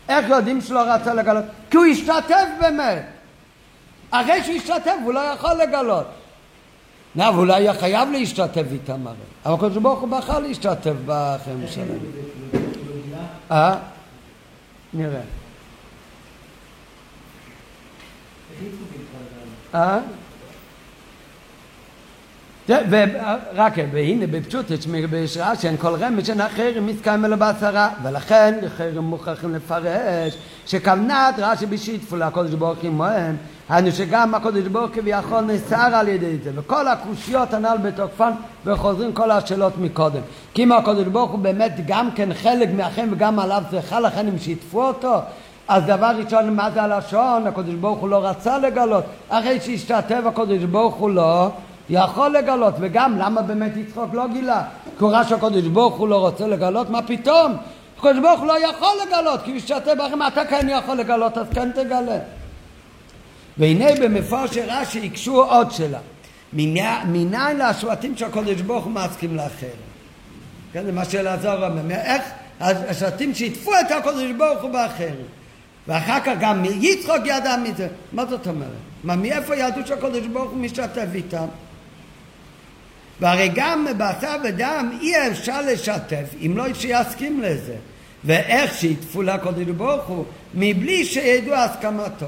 איך 0.09 0.29
יודעים 0.29 0.61
שלא 0.61 0.81
רצה 0.81 1.15
לגלות? 1.15 1.45
כי 1.71 1.77
הוא 1.77 1.85
השתתף 1.87 2.47
באמת. 2.61 3.03
אחרי 4.11 4.45
שהוא 4.45 4.57
השתתף 4.57 4.95
הוא 5.05 5.13
לא 5.13 5.21
יכול 5.21 5.53
לגלות. 5.53 6.07
לא, 7.17 7.29
אבל 7.29 7.39
אולי 7.39 7.55
היה 7.55 7.75
חייב 7.75 8.11
להשתתף 8.11 8.65
איתם 8.73 9.07
הרי. 9.07 9.17
אבל 9.47 9.55
הקדוש 9.55 9.77
ברוך 9.77 10.01
הוא 10.01 10.09
בחר 10.09 10.39
להשתתף 10.39 10.95
בחיים 11.07 11.65
שלהם. 11.67 11.99
אה? 13.51 13.77
נראה. 14.95 15.21
אה? 19.75 19.99
ורק 22.69 23.73
והנה 23.93 24.27
בפשוט 24.27 24.67
בשעה 25.11 25.57
שאין 25.57 25.77
כל 25.77 25.95
רמז 25.95 26.27
שאין 26.27 26.41
אחרים 26.41 26.87
מתקיים 26.87 27.25
אלא 27.25 27.37
בעשרה 27.37 27.89
ולכן 28.03 28.55
אחרים 28.67 28.99
מוכרחים 28.99 29.55
לפרש 29.55 30.39
שכוונת 30.67 31.35
רש"י 31.39 31.67
בשיתפו 31.67 32.17
לקודש 32.17 32.55
ברוך 32.55 32.79
הוא 32.79 32.91
עמהם 32.91 33.37
היינו 33.69 33.93
שגם 33.93 34.35
הקודש 34.35 34.63
ברוך 34.63 34.91
כביכול 34.95 35.41
נאסר 35.41 35.77
על 35.77 36.09
ידי 36.09 36.37
זה 36.45 36.51
וכל 36.55 36.89
הקושיות 36.89 37.55
הנ"ל 37.55 37.77
בתוקפן 37.83 38.31
וחוזרים 38.65 39.13
כל 39.13 39.31
השאלות 39.31 39.73
מקודם. 39.79 40.21
כי 40.55 40.63
אם 40.63 40.73
הקודש 40.73 41.07
ברוך 41.07 41.31
הוא 41.31 41.39
באמת 41.39 41.73
גם 41.87 42.11
כן 42.15 42.35
חלק 42.35 42.69
מהחיים 42.77 43.13
וגם 43.13 43.39
עליו 43.39 43.63
זה 43.71 43.83
חל 43.83 44.07
לכן 44.07 44.29
הם 44.29 44.39
שיתפו 44.39 44.83
אותו. 44.83 45.15
אז 45.69 45.83
דבר 45.85 46.11
ראשון 46.25 46.57
מה 46.57 46.71
זה 46.71 46.83
הלשון? 46.83 47.47
הקודש 47.47 47.75
ברוך 47.75 47.99
הוא 47.99 48.09
לא 48.09 48.27
רצה 48.27 48.59
לגלות. 48.59 49.05
אחרי 49.29 49.61
שהשתתף 49.61 50.21
הקודש 50.27 50.63
ברוך 50.63 50.95
הוא 50.95 51.11
לא 51.11 51.51
יכול 51.91 52.31
לגלות, 52.31 52.75
וגם 52.81 53.19
למה 53.19 53.43
באמת 53.43 53.77
יצחוק 53.77 54.15
לא 54.15 54.27
גילה? 54.27 54.63
כי 54.99 55.05
הוא 55.05 55.11
ראה 55.11 55.25
שהקדוש 55.25 55.65
ברוך 55.65 55.97
הוא 55.97 56.09
לא 56.09 56.17
רוצה 56.17 56.47
לגלות, 56.47 56.91
מה 56.91 57.03
פתאום? 57.03 57.57
הקדוש 57.99 58.19
ברוך 58.23 58.41
הוא 58.41 58.47
לא 58.47 58.69
יכול 58.69 58.93
לגלות, 59.07 59.43
כי 59.45 59.57
השתתף 59.57 59.93
בכם, 59.93 60.27
אתה 60.27 60.45
כן 60.45 60.67
יכול 60.71 60.97
לגלות, 60.97 61.39
אז 61.39 61.47
כן 61.55 61.71
תגלה. 61.73 62.19
והנה 63.59 63.87
במפורש 64.01 64.59
רש"י 64.67 65.07
הקשו 65.07 65.45
עוד 65.45 65.71
שאלה. 65.71 65.99
מניין 66.53 67.57
להשבטים 67.57 68.17
שהקדוש 68.17 68.61
ברוך 68.61 68.85
הוא 68.85 68.93
מסכים 68.93 69.37
לאחר? 69.37 69.67
כן, 70.73 70.85
זה 70.85 70.93
מה 70.93 71.05
שאלעזר 71.05 71.67
אומר. 71.67 71.95
איך 71.95 72.23
השבטים 72.61 73.35
שיתפו 73.35 73.71
את 73.81 73.91
הקדוש 73.91 74.33
ברוך 74.39 74.63
הוא 74.63 74.71
באחר? 74.71 75.15
ואחר 75.87 76.21
כך 76.21 76.33
גם 76.41 76.65
יצחוק 76.65 77.21
ידע 77.25 77.57
מזה. 77.57 77.89
מה 78.13 78.27
זאת 78.27 78.47
אומרת? 78.47 78.69
מה, 79.05 79.17
מאיפה 79.17 79.57
ידעו 79.57 79.87
שהקדוש 79.87 80.27
ברוך 80.27 80.51
הוא 80.51 80.59
משתתף 80.59 81.07
איתם? 81.15 81.47
והרי 83.21 83.51
גם 83.55 83.87
בבשר 83.91 84.37
ודם 84.45 84.99
אי 85.01 85.29
אפשר 85.29 85.61
לשתף 85.61 86.35
אם 86.47 86.53
לא 86.57 86.75
שיסכים 86.75 87.43
לזה. 87.43 87.75
ואיך 88.25 88.75
שיתפו 88.75 89.23
לקדוש 89.23 89.65
ברוך 89.65 90.07
הוא 90.07 90.25
מבלי 90.55 91.05
שידעו 91.05 91.55
הסכמתו. 91.55 92.27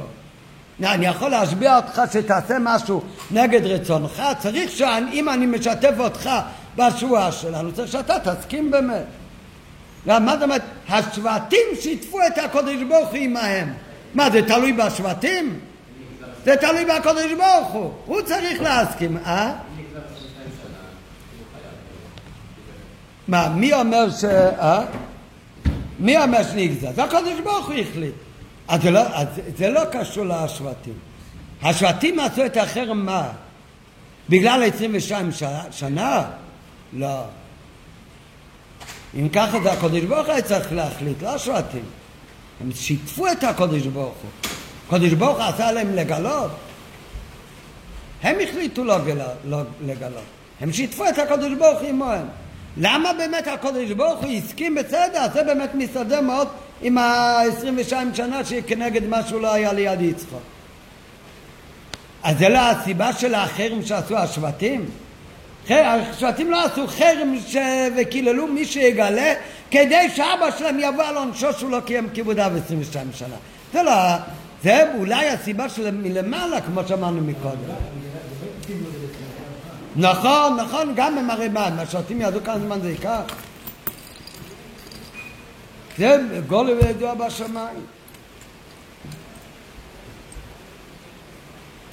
אני 0.83 1.07
יכול 1.07 1.31
להשביע 1.31 1.77
אותך 1.77 2.03
שתעשה 2.13 2.57
משהו 2.61 3.03
נגד 3.31 3.67
רצונך, 3.67 4.23
צריך 4.39 4.71
שאם 4.71 5.29
אני 5.29 5.47
משתף 5.47 5.95
אותך 5.99 6.31
בשבועה 6.77 7.33
שלנו, 7.33 7.73
צריך 7.73 7.93
שאתה 7.93 8.17
תסכים 8.19 8.71
באמת. 8.71 9.05
מה 10.07 10.35
זאת 10.35 10.43
אומרת? 10.43 10.63
השבטים 10.89 11.67
שיתפו 11.81 12.19
את 12.27 12.39
הקדוש 12.39 12.83
ברוך 12.89 13.09
הוא 13.09 13.19
עמהם. 13.19 13.73
מה, 14.15 14.31
זה 14.31 14.43
תלוי 14.43 14.73
בשבטים? 14.73 15.61
זה 16.45 16.57
תלוי 16.57 16.85
בקדוש 16.85 17.33
ברוך 17.33 17.69
הוא. 17.69 17.91
הוא 18.07 18.23
צריך 18.23 18.63
להסכים, 18.63 19.17
אה? 19.27 19.53
מה, 23.31 23.49
מי 23.49 23.73
אומר 23.73 24.11
ש... 24.11 24.25
אה? 24.25 24.85
מי 25.99 26.19
אומר 26.19 26.43
שנגזר? 26.43 26.93
זה 26.95 27.05
הקדוש 27.05 27.41
ברוך 27.45 27.67
הוא 27.67 27.75
החליט. 27.75 28.15
אז 28.69 28.83
זה 28.83 28.91
לא, 28.91 29.01
אז 29.01 29.27
זה 29.57 29.71
לא 29.71 29.81
קשור 29.93 30.25
לשבטים. 30.25 30.95
השבטים 31.63 32.21
עשו 32.21 32.47
את 32.47 32.57
החרם 32.57 33.07
מה? 33.07 33.29
בגלל 34.29 34.63
22 34.63 35.33
שנה? 35.33 35.63
שנה? 35.71 36.25
לא. 36.93 37.23
אם 39.15 39.29
ככה 39.29 39.61
זה 39.63 39.73
הקדוש 39.73 40.01
ברוך 40.01 40.27
הוא 40.27 40.33
היה 40.33 40.43
צריך 40.43 40.73
להחליט, 40.73 41.23
לא 41.23 41.35
השבטים. 41.35 41.85
הם 42.61 42.71
שיתפו 42.75 43.27
את 43.33 43.45
הקדוש 43.45 43.87
ברוך 43.87 44.15
הוא. 44.23 44.31
הקדוש 44.89 45.13
ברוך 45.13 45.39
הוא 45.39 45.47
עשה 45.47 45.73
להם 45.73 45.95
לגלות. 45.95 46.51
הם 48.23 48.37
החליטו 48.49 48.85
לא, 48.85 49.05
גלה, 49.05 49.29
לא 49.45 49.59
לגלות. 49.87 50.25
הם 50.61 50.73
שיתפו 50.73 51.09
את 51.09 51.19
הקדוש 51.19 51.53
ברוך 51.59 51.81
הוא 51.81 51.89
עמהם. 51.89 52.27
למה 52.77 53.13
באמת 53.13 53.49
הקדוש 53.49 53.91
ברוך 53.91 54.21
הוא 54.21 54.31
הסכים 54.31 54.75
בסדר? 54.75 55.27
זה 55.33 55.43
באמת 55.43 55.75
מסתדר 55.75 56.21
מאוד 56.21 56.49
עם 56.83 56.99
ה-22 56.99 57.95
שנה 58.15 58.45
שכנגד 58.45 59.07
מה 59.07 59.23
שהוא 59.23 59.41
לא 59.41 59.53
היה 59.53 59.73
ליד 59.73 60.01
יצחוק. 60.01 60.43
אז 62.23 62.39
זה 62.39 62.49
לא 62.49 62.59
הסיבה 62.59 63.13
של 63.13 63.35
החרם 63.35 63.83
שעשו 63.83 64.17
השבטים? 64.19 64.91
השבטים 65.71 66.51
לא 66.51 66.65
עשו 66.65 66.87
חרם 66.87 67.35
ש... 67.47 67.57
וקיללו 67.97 68.47
מי 68.47 68.65
שיגלה 68.65 69.35
כדי 69.71 70.11
שאבא 70.15 70.51
שלהם 70.59 70.81
יבוא 70.81 71.05
על 71.05 71.17
עונשו 71.17 71.53
שהוא 71.53 71.71
לא 71.71 71.81
קיים 71.81 72.09
כיבודיו 72.15 72.53
22 72.65 73.07
שנה. 73.15 73.37
זה 73.73 73.83
לא... 73.83 73.93
זה 74.63 74.85
אולי 74.99 75.29
הסיבה 75.29 75.69
של 75.69 75.91
מלמעלה 75.91 76.61
כמו 76.61 76.81
שאמרנו 76.89 77.21
מקודם. 77.21 77.75
נכון, 79.97 80.57
נכון, 80.57 80.93
גם 80.97 81.31
הרי 81.31 81.49
מה, 81.49 81.67
השבטים 81.67 82.21
ידעו 82.21 82.41
כמה 82.45 82.59
זמן 82.59 82.81
זה 82.81 82.91
ייקח? 82.91 83.23
זה 85.99 86.17
גולם 86.47 86.77
וידוע 86.83 87.15
בשמיים. 87.15 87.87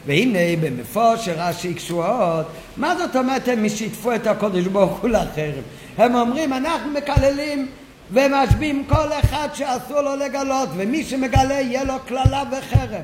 והנה 0.06 0.40
במפורש 0.62 1.28
רש"י 1.28 1.74
קשורות, 1.74 2.46
מה 2.78 2.96
זאת 2.98 3.16
אומרת 3.16 3.48
הם 3.48 3.70
שיתפו 3.70 4.16
את 4.16 4.28
הקודש 4.28 4.66
ברוך 4.66 5.00
הוא 5.00 5.10
לחרם? 5.10 5.64
הם 5.98 6.16
אומרים 6.16 6.54
אנחנו 6.54 6.92
מקללים 6.92 7.68
ומשביעים 8.12 8.86
כל 8.90 9.08
אחד 9.20 9.48
שאסור 9.54 10.02
לו 10.02 10.16
לגלות 10.16 10.70
ומי 10.76 11.04
שמגלה 11.04 11.54
יהיה 11.54 11.84
לו 11.84 11.94
קללה 12.06 12.44
וחרם. 12.52 13.04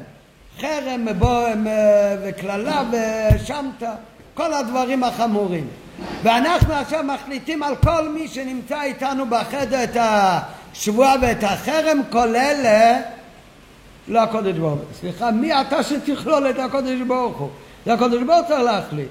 חרם 0.61 1.07
וקללה 2.24 2.84
ושמטה, 2.91 3.95
כל 4.34 4.53
הדברים 4.53 5.03
החמורים. 5.03 5.68
ואנחנו 6.23 6.73
עכשיו 6.73 7.03
מחליטים 7.03 7.64
על 7.64 7.76
כל 7.76 8.10
מי 8.10 8.27
שנמצא 8.27 8.81
איתנו 8.81 9.26
בחדר 9.30 9.84
את 9.84 9.97
השבועה 9.99 11.15
ואת 11.22 11.43
החרם, 11.43 12.01
כולל 12.11 12.61
אה, 12.65 13.01
לא 14.07 14.19
הקודש 14.19 14.57
ברוך 14.57 14.80
הוא. 14.80 14.85
סליחה, 14.99 15.31
מי 15.31 15.61
אתה 15.61 15.84
שתכלול 15.84 16.49
את 16.49 16.60
הקודש 16.60 17.01
ברוך 17.07 17.38
הוא? 17.38 17.49
זה 17.85 17.93
הקודש 17.93 18.22
ברוך 18.22 18.39
הוא 18.39 18.47
צריך 18.47 18.60
להחליט. 18.60 19.07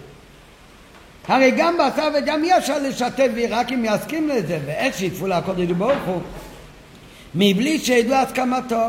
הרי 1.28 1.50
גם 1.50 1.74
בשר 1.78 2.08
וגם 2.14 2.44
אי 2.44 2.58
אפשר 2.58 2.78
לשתף 2.78 3.28
בי 3.34 3.46
רק 3.46 3.72
אם 3.72 3.84
יסכים 3.84 4.28
לזה, 4.28 4.58
ואיך 4.66 4.98
שיתפו 4.98 5.26
לקודש 5.26 5.70
ברוך 5.70 6.04
הוא? 6.06 6.20
מבלי 7.34 7.78
שידעו 7.78 8.14
הסכמתו. 8.14 8.86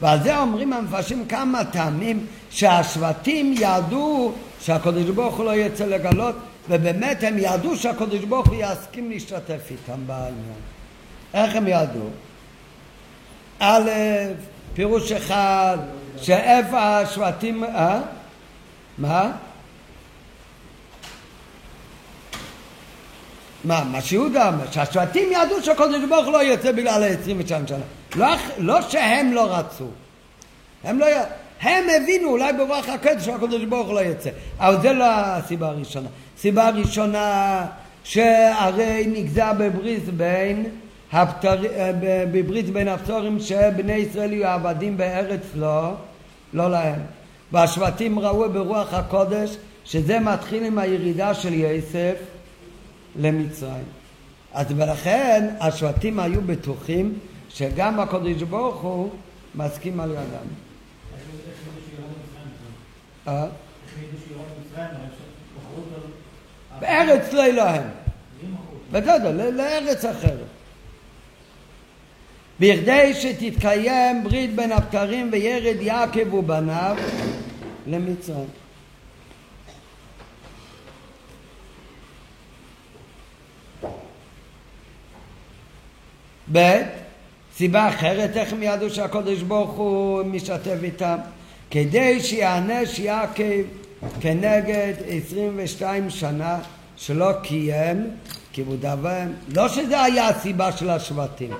ועל 0.00 0.22
זה 0.22 0.38
אומרים 0.38 0.72
המפרשים 0.72 1.24
כמה 1.28 1.64
טעמים 1.64 2.26
שהשבטים 2.50 3.54
ידעו 3.58 4.32
שהקדוש 4.66 5.10
ברוך 5.10 5.36
הוא 5.36 5.44
לא 5.44 5.54
יצא 5.54 5.86
לגלות 5.86 6.34
ובאמת 6.68 7.22
הם 7.22 7.38
ידעו 7.38 7.76
שהקדוש 7.76 8.24
ברוך 8.24 8.48
הוא 8.48 8.56
יסכים 8.58 9.10
להשתתף 9.10 9.70
איתם 9.70 10.06
בעניין. 10.06 10.60
איך 11.34 11.56
הם 11.56 11.66
ידעו? 11.66 12.08
א', 13.58 13.90
פירוש 14.74 15.12
אחד, 15.12 15.78
שאיפה 16.16 16.98
השבטים... 16.98 17.64
אה? 17.64 18.00
מה? 18.98 19.32
מה, 23.64 23.84
מה 23.84 24.00
שיהודה 24.00 24.48
אומר, 24.48 24.70
שהשבטים 24.70 25.32
ידעו 25.32 25.62
שהקדוש 25.62 26.04
ברוך 26.08 26.24
הוא 26.24 26.32
לא 26.32 26.42
יוצא 26.42 26.72
בגלל 26.72 27.02
ה-22 27.02 27.48
שנה. 27.48 27.78
לא, 28.16 28.26
לא 28.58 28.82
שהם 28.82 29.32
לא 29.32 29.56
רצו. 29.56 29.88
הם 30.84 30.98
לא... 30.98 31.06
הם 31.60 31.84
הבינו 31.96 32.28
אולי 32.28 32.52
ברוח 32.52 32.88
הקדש 32.88 33.24
שהקדוש 33.24 33.64
ברוך 33.64 33.86
הוא 33.86 33.94
לא 33.94 34.00
יוצא. 34.00 34.30
אבל 34.58 34.82
זה 34.82 34.92
לא 34.92 35.04
הסיבה 35.08 35.68
הראשונה. 35.68 36.08
סיבה 36.38 36.70
ראשונה 36.70 37.66
שהרי 38.04 39.06
נגזר 39.06 39.52
בברית 39.58 40.08
בין 40.08 40.66
הפטר... 41.12 41.62
בברית 42.32 42.70
בין 42.70 42.88
הפטורים 42.88 43.40
שבני 43.40 43.92
ישראל 43.92 44.32
יהיו 44.32 44.48
עבדים 44.48 44.96
בארץ 44.96 45.40
לא, 45.54 45.92
לא 46.54 46.70
להם. 46.70 47.00
והשבטים 47.52 48.18
ראו 48.18 48.50
ברוח 48.52 48.94
הקודש 48.94 49.56
שזה 49.84 50.20
מתחיל 50.20 50.64
עם 50.64 50.78
הירידה 50.78 51.34
של 51.34 51.54
יוסף 51.54 52.14
למצרים. 53.16 53.84
אז 54.54 54.66
ולכן 54.76 55.48
השבטים 55.60 56.20
היו 56.20 56.42
בטוחים 56.42 57.18
שגם 57.48 58.00
הקדוש 58.00 58.42
ברוך 58.42 58.80
הוא 58.82 59.10
מסכים 59.54 60.00
על 60.00 60.10
ידם. 60.10 60.65
אה? 63.28 63.46
בארץ 66.80 67.32
לא 67.32 67.46
להם. 67.46 67.82
בסדר, 68.92 69.50
לארץ 69.50 70.04
אחרת. 70.04 70.46
בכדי 72.60 73.14
שתתקיים 73.14 74.24
ברית 74.24 74.54
בין 74.54 74.72
הבקרים 74.72 75.28
וירד 75.32 75.76
יעקב 75.80 76.34
ובניו 76.34 76.96
למצרים. 77.86 78.48
ב', 86.52 86.82
סיבה 87.54 87.88
אחרת, 87.88 88.36
איך 88.36 88.52
הם 88.52 88.62
ידעו 88.62 88.90
שהקדוש 88.90 89.42
ברוך 89.42 89.70
הוא 89.70 90.22
משתף 90.22 90.78
איתם? 90.82 91.16
כדי 91.76 92.20
שיענש 92.20 92.98
יעקב 92.98 93.62
כנגד 94.20 94.92
22 95.08 96.10
שנה 96.10 96.58
שלא 96.96 97.32
קיים 97.42 98.10
כיבוד 98.52 98.86
אביהם. 98.86 99.32
לא 99.56 99.68
שזה 99.68 100.02
היה 100.02 100.28
הסיבה 100.28 100.72
של 100.72 100.90
השבטים. 100.90 101.50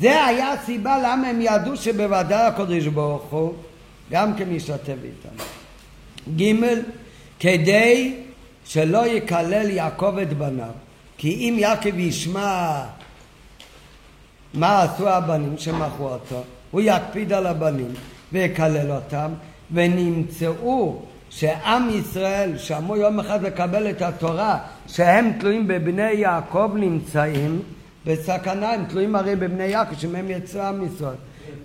זה 0.00 0.24
היה 0.24 0.52
הסיבה 0.52 0.98
למה 0.98 1.28
הם 1.28 1.40
ידעו 1.40 1.76
שבוודאי 1.76 2.46
הקדוש 2.46 2.86
ברוך 2.86 3.22
הוא 3.30 3.52
גם 4.10 4.34
כן 4.36 4.54
ישתף 4.54 4.88
איתם. 4.88 5.44
ג' 6.36 6.64
כדי 7.40 8.16
שלא 8.64 9.06
יקלל 9.06 9.70
יעקב 9.70 10.18
את 10.18 10.32
בניו. 10.32 10.72
כי 11.16 11.34
אם 11.34 11.56
יעקב 11.58 11.98
ישמע 11.98 12.84
מה 14.54 14.82
עשו 14.82 15.08
הבנים 15.08 15.58
שמכרו 15.58 16.08
אותו, 16.08 16.42
הוא 16.70 16.80
יקפיד 16.80 17.32
על 17.32 17.46
הבנים 17.46 17.94
ויקלל 18.32 18.92
אותם, 18.92 19.32
ונמצאו 19.72 21.02
שעם 21.30 21.88
ישראל 21.90 22.58
שאמור 22.58 22.96
יום 22.96 23.20
אחד 23.20 23.42
לקבל 23.42 23.90
את 23.90 24.02
התורה 24.02 24.58
שהם 24.86 25.32
תלויים 25.40 25.68
בבני 25.68 26.12
יעקב 26.12 26.70
נמצאים 26.74 27.62
בסכנה, 28.06 28.72
הם 28.72 28.84
תלויים 28.84 29.16
הרי 29.16 29.36
בבני 29.36 29.64
יעקב 29.64 29.96
שמהם 29.96 30.30
יצא 30.30 30.68
עם 30.68 30.86
ישראל. 30.86 31.14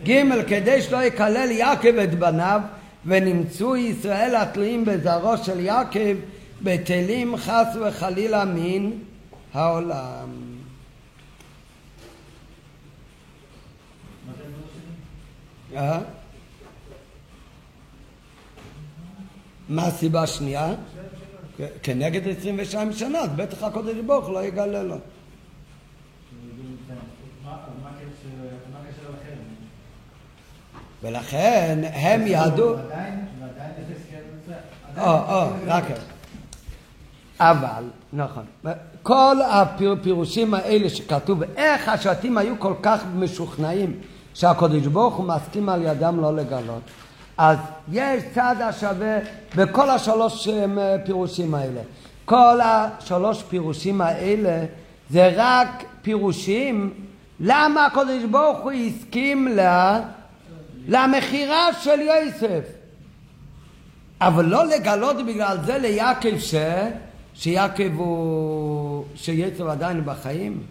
ג' 0.04 0.42
כדי 0.48 0.82
שלא 0.82 1.04
יקלל 1.04 1.52
יעקב 1.52 1.98
את 1.98 2.20
בניו 2.20 2.62
ונמצאו 3.06 3.76
ישראל 3.76 4.36
התלויים 4.36 4.86
בזרעו 4.86 5.38
של 5.38 5.60
יעקב 5.60 6.16
בטלים 6.62 7.38
חס 7.38 7.68
וחלילה 7.82 8.46
מן 8.46 8.92
העולם. 9.54 10.30
אה? 15.76 16.00
מה 19.70 19.86
הסיבה 19.86 20.24
השנייה? 20.24 20.74
כנגד 21.84 22.28
22 22.28 22.94
שנה, 22.94 23.20
אז 23.20 23.30
בטח 23.36 23.64
הקודש 23.64 23.96
ברוך 24.06 24.30
לא 24.30 24.44
יגלה 24.44 24.84
לו. 24.84 24.96
ולכן 31.04 31.80
הם 31.94 32.22
ידעו... 32.28 32.76
או, 34.98 35.04
או, 35.06 35.48
רק... 35.68 35.84
אבל, 37.40 37.84
נכון. 38.14 38.44
כל 39.04 39.36
הפירושים 39.52 40.54
האלה 40.54 40.90
שכתוב, 40.90 41.44
איך 41.44 41.90
השבטים 41.90 42.38
היו 42.38 42.60
כל 42.60 42.74
כך 42.84 43.04
משוכנעים 43.16 44.00
שהקדוש 44.34 44.88
ברוך 44.88 45.16
הוא 45.16 45.26
מסכים 45.26 45.70
על 45.70 45.82
ידם 45.84 46.20
לא 46.22 46.36
לגלות. 46.36 46.82
אז 47.38 47.58
יש 47.92 48.24
צד 48.34 48.56
השווה 48.60 49.18
בכל 49.56 49.90
השלוש 49.90 50.48
אה, 50.48 50.96
פירושים 51.06 51.56
האלה. 51.56 51.82
כל 52.26 52.60
השלוש 52.64 53.44
פירושים 53.44 54.02
האלה 54.02 54.66
זה 55.10 55.34
רק 55.36 55.84
פירושים 56.02 56.94
למה 57.40 57.86
הקדוש 57.86 58.24
ברוך 58.32 58.60
הוא 58.60 58.72
הסכים 58.72 59.48
לה, 59.48 60.02
למכירה 60.88 61.74
של 61.74 62.00
יוסף. 62.02 62.64
אבל 64.22 64.46
לא 64.46 64.66
לגלות 64.66 65.26
בגלל 65.26 65.58
זה 65.66 65.78
ליעקב 65.78 66.40
ש... 66.40 66.56
שיעקב 67.34 67.94
הוא... 67.96 69.06
שיצב 69.16 69.68
עדיין 69.68 70.06
בחיים? 70.06 70.64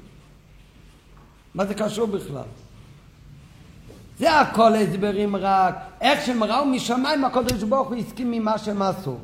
מה 1.55 1.67
זה 1.67 1.75
קשור 1.75 2.07
בכלל? 2.07 2.43
זה 4.19 4.41
הכל 4.41 4.75
הסברים 4.75 5.37
רק. 5.37 5.75
איך 6.01 6.27
שהם 6.27 6.45
ראו 6.45 6.65
משמיים, 6.65 7.25
הקדוש 7.25 7.63
ברוך 7.63 7.89
הוא 7.89 7.97
הסכים 7.97 8.31
ממה 8.31 8.59
שהם 8.59 8.83
עשו. 8.83 9.17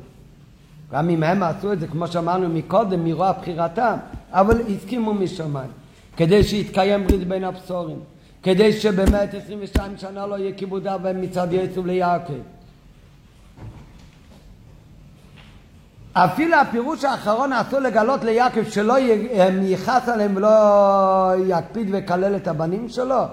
גם 0.91 1.09
אם 1.09 1.23
הם 1.23 1.43
עשו 1.43 1.73
את 1.73 1.79
זה, 1.79 1.87
כמו 1.87 2.07
שאמרנו 2.07 2.49
מקודם, 2.49 3.03
מרוע 3.03 3.31
בחירתם, 3.31 3.95
אבל 4.31 4.61
הסכימו 4.61 5.13
משמיים. 5.13 5.71
כדי 6.17 6.43
שיתקיים 6.43 7.07
ברית 7.07 7.27
בין 7.27 7.43
הבשורים. 7.43 7.99
כדי 8.43 8.73
שבאמת 8.73 9.33
22 9.33 9.97
שנה 9.97 10.27
לא 10.27 10.35
יהיה 10.35 10.51
כיבוד 10.57 10.87
אב 10.87 11.11
מצד 11.11 11.47
יצוב 11.51 11.85
ליעקב. 11.85 12.33
אפילו 16.13 16.55
הפירוש 16.55 17.03
האחרון 17.03 17.53
עשו 17.53 17.79
לגלות 17.79 18.23
ליעקב 18.23 18.69
שלא 18.69 18.97
ייחס 19.61 20.09
עליהם 20.09 20.35
ולא 20.35 20.49
יקפיד 21.47 21.87
ויקלל 21.91 22.35
את 22.35 22.47
הבנים 22.47 22.89
שלו. 22.89 23.23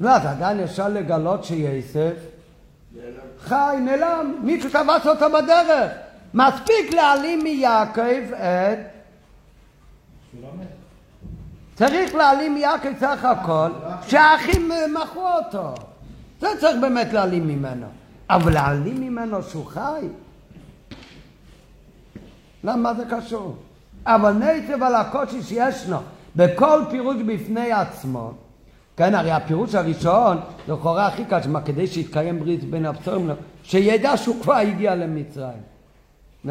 לא, 0.00 0.10
אז 0.10 0.26
עדיין 0.26 0.60
אפשר 0.60 0.88
לגלות 0.88 1.44
שיוסף 1.44 2.14
חי, 3.40 3.76
נעלם, 3.80 4.34
מישהו 4.42 4.70
תפס 4.70 5.06
אותו 5.06 5.26
בדרך. 5.30 5.92
מספיק 6.34 6.94
להעלים 6.94 7.42
מיעקב 7.42 8.32
את... 8.32 8.78
צריך 11.74 12.14
להעלים 12.14 12.54
מיעקב 12.54 12.88
סך 13.00 13.24
הכל 13.24 13.70
שהאחים 14.06 14.70
מכרו 14.94 15.28
אותו. 15.28 15.74
זה 16.40 16.48
צריך 16.60 16.76
באמת 16.80 17.12
להעלים 17.12 17.48
ממנו. 17.48 17.86
אבל 18.30 18.52
להעלים 18.52 19.00
ממנו 19.00 19.42
שהוא 19.42 19.66
חי? 19.66 20.08
למה 22.64 22.94
זה 22.94 23.04
קשור? 23.10 23.56
אבל 24.06 24.32
ניצב 24.32 24.82
על 24.82 24.94
הקושי 24.94 25.42
שישנו 25.42 25.98
בכל 26.36 26.82
פירוש 26.90 27.16
בפני 27.16 27.72
עצמו 27.72 28.32
כן, 28.96 29.14
הרי 29.14 29.30
הפירוש 29.30 29.74
הראשון, 29.74 30.36
לכאורה 30.68 31.06
הכי 31.06 31.24
קל, 31.24 31.42
שמה 31.42 31.60
כדי 31.62 31.86
שיתקיים 31.86 32.38
ברית 32.40 32.64
בין 32.64 32.86
הבשורים, 32.86 33.30
שידע 33.62 34.16
שהוא 34.16 34.42
כבר 34.42 34.54
הגיע 34.54 34.94
למצרים. 34.94 35.62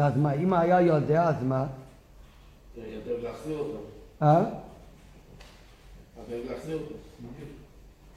אז 0.00 0.16
מה, 0.16 0.32
אם 0.32 0.52
היה 0.52 0.80
יודע, 0.80 1.24
אז 1.28 1.42
מה? 1.42 1.66
אתה 2.74 2.80
אוהב 3.10 3.24
להחזיר 3.24 3.58
אותו. 3.58 3.76
אה? 4.22 4.42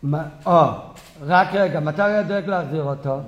מה- 0.04 0.28
או, 0.46 0.62
רק 1.22 1.48
רגע, 1.54 1.80
מתי 1.80 2.02
היה 2.02 2.24
דואג 2.24 2.46
להחזיר 2.48 2.84
אותו? 2.84 3.20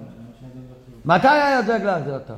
מתי 1.06 1.28
היה 1.28 1.62
דואג 1.62 1.82
להחזיר 1.84 2.14
אותו? 2.14 2.34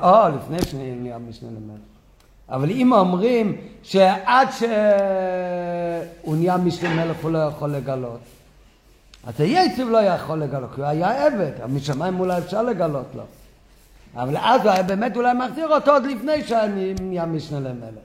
או, 0.00 0.36
לפני 0.36 0.58
שנהיה 0.62 1.18
משנה 1.18 1.48
למלך. 1.50 1.80
אבל 2.48 2.70
אם 2.70 2.92
אומרים 2.92 3.56
שעד 3.82 4.48
שהוא 4.50 6.36
נהיה 6.36 6.56
משנה 6.56 7.04
מלך 7.04 7.16
הוא 7.22 7.30
לא 7.30 7.38
יכול 7.38 7.70
לגלות, 7.70 8.20
אז 9.26 9.40
היציב 9.40 9.88
לא 9.88 9.98
יכול 9.98 10.38
לגלות, 10.38 10.70
כי 10.74 10.80
הוא 10.80 10.88
היה 10.88 11.26
עבד, 11.26 11.50
משמיים 11.68 12.20
אולי 12.20 12.38
אפשר 12.38 12.62
לגלות 12.62 13.06
לו. 13.14 13.22
אבל 14.16 14.36
אז 14.36 14.60
הוא 14.60 14.70
היה 14.70 14.82
באמת 14.82 15.16
אולי 15.16 15.34
מחזיר 15.34 15.74
אותו 15.74 15.92
עוד 15.92 16.04
לפני 16.04 16.44
שנהיה 16.44 17.26
משנה 17.26 17.60
למלך. 17.60 18.04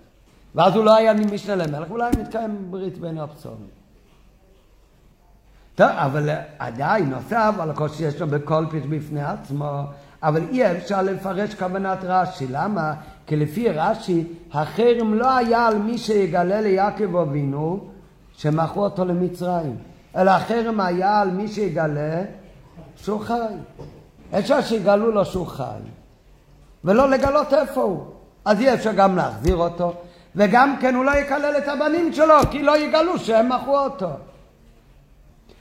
ואז 0.56 0.76
הוא 0.76 0.86
לא 0.86 0.96
היה 0.96 1.14
משנה 1.14 1.56
למלך, 1.56 1.92
אולי 1.92 2.10
מתקיים 2.20 2.68
ברית 2.70 2.98
בין 2.98 3.18
הבשרים. 3.18 3.68
טוב, 5.76 5.88
אבל 5.88 6.30
עדיין 6.60 7.10
נוסף 7.10 7.54
על 7.60 7.70
הכל 7.70 7.90
שיש 7.90 8.22
לו 8.22 8.28
בכל 8.28 8.66
פרש 8.72 8.84
בפני 8.90 9.24
עצמו, 9.24 9.82
אבל 10.24 10.42
אי 10.50 10.72
אפשר 10.72 11.02
לפרש 11.02 11.56
כוונת 11.56 12.00
רש"י. 12.04 12.48
למה? 12.50 12.94
כי 13.26 13.36
לפי 13.36 13.70
רש"י, 13.70 14.24
החרם 14.54 15.14
לא 15.14 15.38
היה 15.38 15.68
על 15.68 15.78
מי 15.78 15.98
שיגלה 15.98 16.62
ליעקב 16.62 17.16
אבינו 17.16 17.80
שמכרו 18.34 18.84
אותו 18.84 19.06
למצרים, 19.06 19.76
אלא 20.16 20.32
החרם 20.32 20.80
היה 20.80 21.22
על 21.22 21.32
מי 21.32 21.48
שיגלה 21.48 22.24
שהוא 22.96 23.20
חי. 23.20 23.56
אפשר 24.40 24.62
שיגלו 24.62 25.12
לו 25.12 25.26
שהוא 25.26 25.48
חי, 25.48 25.80
ולא 26.84 27.10
לגלות 27.10 27.54
איפה 27.54 27.82
הוא. 27.82 28.04
אז 28.46 28.60
אי 28.60 28.74
אפשר 28.74 28.92
גם 28.92 29.16
להחזיר 29.16 29.56
אותו, 29.56 29.94
וגם 30.36 30.76
כן 30.82 30.96
הוא 30.96 31.06
לא 31.06 31.12
יקלל 31.12 31.58
את 31.58 31.68
הבנים 31.68 32.14
שלו, 32.14 32.36
כי 32.52 32.64
לא 32.64 32.78
יגלו 32.78 33.20
שהם 33.20 33.50
מכרו 33.50 33.80
אותו. 33.80 34.10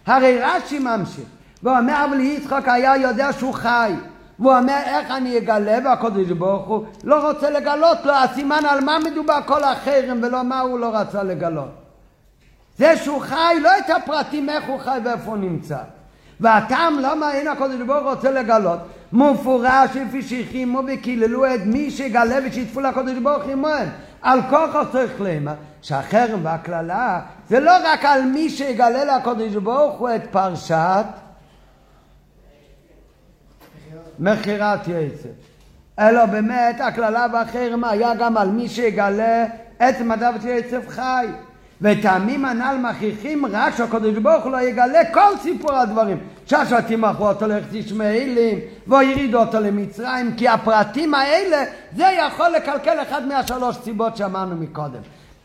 הרי 0.07 0.41
רש"י 0.41 0.78
ממשיך, 0.78 1.28
והוא 1.62 1.78
אומר, 1.78 2.05
אבל 2.11 2.20
יצחק 2.20 2.65
היה 2.66 2.97
יודע 2.97 3.32
שהוא 3.32 3.55
חי. 3.55 3.93
והוא 4.41 4.57
אומר, 4.57 4.79
איך 4.85 5.11
אני 5.11 5.39
אגלה? 5.39 5.79
והקדוש 5.85 6.29
ברוך 6.29 6.67
הוא 6.67 6.85
לא 7.05 7.29
רוצה 7.29 7.51
לגלות 7.51 7.99
לו, 8.05 8.12
הסימן 8.12 8.62
על 8.69 8.85
מה 8.85 8.99
מדובר 8.99 9.39
כל 9.47 9.65
החרם 9.65 10.19
ולא 10.23 10.45
מה 10.45 10.61
הוא 10.61 10.79
לא 10.79 10.97
רצה 10.97 11.23
לגלות. 11.23 11.71
זה 12.79 12.97
שהוא 12.97 13.21
חי, 13.21 13.57
לא 13.62 13.71
את 13.79 13.91
הפרטים 13.91 14.51
איך 14.51 14.65
הוא 14.69 14.79
חי 14.79 14.99
ואיפה 15.05 15.31
הוא 15.31 15.37
נמצא. 15.37 15.79
והטעם 16.41 16.99
למה 16.99 17.33
אין 17.33 17.49
הקדוש 17.49 17.81
ברוך 17.87 18.03
הוא 18.03 18.11
רוצה 18.11 18.31
לגלות, 18.31 18.79
מפורש 19.12 19.97
לפי 19.97 20.23
שהחרימו 20.23 20.81
וקיללו 20.87 21.55
את 21.55 21.61
מי 21.67 21.91
שיגלה 21.91 22.37
ושיתפו 22.47 22.81
לקדוש 22.81 23.19
ברוך 23.23 23.43
הוא 23.43 23.53
עמהם. 23.53 23.89
על 24.23 24.41
כוחו 24.43 24.79
צריך 24.93 25.21
לומר 25.21 25.53
שהחרם 25.83 26.41
והקללה 26.43 27.21
זה 27.49 27.61
לא 27.61 27.73
רק 27.85 28.05
על 28.05 28.23
מי 28.23 28.51
שיגלה 28.51 29.17
לקדוש 29.17 29.55
ברוך 29.55 29.99
הוא 29.99 30.11
את 30.17 30.23
פרשת 30.31 31.05
מכירת 34.21 34.89
יצר. 34.89 35.29
אלא 35.99 36.27
באמת 36.27 36.81
הקללה 36.81 37.27
והחרם 37.33 37.85
היה 37.85 38.15
גם 38.15 38.37
על 38.37 38.49
מי 38.49 38.69
שיגלה 38.69 39.47
את 39.77 40.01
מדע 40.01 40.31
יצר 40.45 40.81
חי. 40.89 41.27
וטעמים 41.83 42.45
הנ"ל 42.45 42.77
מכריחים 42.83 43.47
רק 43.47 43.77
שהקדוש 43.77 44.19
ברוך 44.19 44.45
הוא 44.45 44.53
לא 44.53 44.61
יגלה 44.61 45.05
כל 45.13 45.37
סיפור 45.43 45.73
הדברים. 45.73 46.19
שהשבטים 46.47 47.01
מכרו 47.01 47.29
אותו 47.29 47.47
לארץ 47.47 47.73
ישמעאלים 47.73 48.59
והורידו 48.87 49.39
אותו 49.41 49.61
למצרים 49.61 50.35
כי 50.37 50.49
הפרטים 50.49 51.15
האלה 51.15 51.65
זה 51.97 52.05
יכול 52.05 52.49
לקלקל 52.57 53.03
אחד 53.03 53.27
מהשלוש 53.27 53.77
סיבות 53.77 54.17
שאמרנו 54.17 54.57
מקודם. 54.57 55.01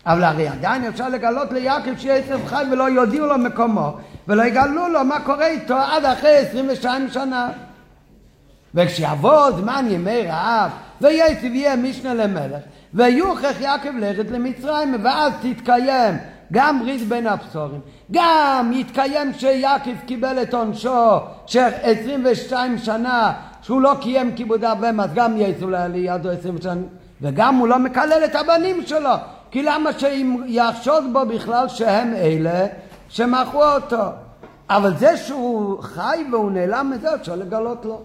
אבל 0.06 0.24
הרי 0.24 0.48
עדיין 0.48 0.84
אפשר 0.84 1.10
לגלות 1.10 1.52
ליעקב 1.52 1.98
שיהיה 1.98 2.16
עשב 2.16 2.40
חי 2.46 2.64
ולא 2.72 2.90
יודיעו 2.90 3.28
לו 3.28 3.38
מקומו 3.38 3.98
ולא 4.28 4.44
יגלו 4.44 4.88
לו 4.88 5.04
מה 5.04 5.20
קורה 5.20 5.48
איתו 5.48 5.78
עד 5.78 6.06
אחרי 6.06 6.38
22 6.38 7.10
שנה. 7.10 7.50
וכשיבוא 8.76 9.52
זמן 9.52 9.86
ימי 9.90 10.22
רעב? 10.22 10.72
ויצב 11.02 11.46
יהיה 11.46 11.76
משנה 11.76 12.14
למלך 12.14 12.62
ויוכח 12.94 13.62
יעקב 13.62 13.96
ללכת 13.96 14.32
למצרים 14.32 14.96
ואז 15.04 15.34
תתקיים 15.42 16.18
גם 16.52 16.80
ברית 16.80 17.08
בין 17.08 17.28
הבשורים. 17.28 17.82
גם 18.12 18.72
יתקיים 18.74 19.34
שיעקב 19.34 19.96
קיבל 20.06 20.42
את 20.42 20.54
עונשו 20.54 21.18
של 21.46 21.70
22 21.82 22.78
שנה 22.78 23.34
שהוא 23.62 23.82
לא 23.82 23.94
קיים 24.02 24.36
כיבוד 24.36 24.64
אביהם 24.64 25.00
אז 25.00 25.10
גם 25.14 25.34
יצאו 25.38 25.68
לידו 25.70 26.30
20 26.30 26.62
שנה 26.62 26.82
וגם 27.22 27.56
הוא 27.56 27.68
לא 27.68 27.80
מקלל 27.80 28.22
את 28.26 28.36
הבנים 28.36 28.82
שלו. 28.86 29.10
כי 29.52 29.64
למה 29.64 29.90
שיחשוד 29.94 31.04
בו 31.14 31.26
בכלל 31.26 31.68
שהם 31.68 32.14
אלה 32.14 32.66
שמכרו 33.10 33.64
אותו? 33.64 34.04
אבל 34.70 34.98
זה 34.98 35.18
שהוא 35.18 35.82
חי 35.82 36.26
והוא 36.32 36.52
נעלם 36.52 36.92
מזה 36.96 37.16
אפשר 37.16 37.36
לגלות 37.36 37.86
לו 37.86 38.02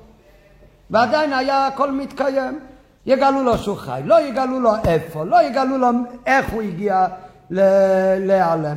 ועדיין 0.91 1.33
היה 1.33 1.67
הכל 1.67 1.93
מתקיים. 1.93 2.59
יגלו 3.07 3.43
לו 3.43 3.59
שהוא 3.59 3.77
חי, 3.77 4.01
לא 4.05 4.21
יגלו 4.21 4.61
לו 4.61 4.73
איפה, 4.85 5.25
לא 5.25 5.43
יגלו 5.43 5.79
לו 5.79 5.89
איך 6.27 6.51
הוא 6.51 6.63
הגיע 6.63 7.07
להיעלם. 7.51 8.77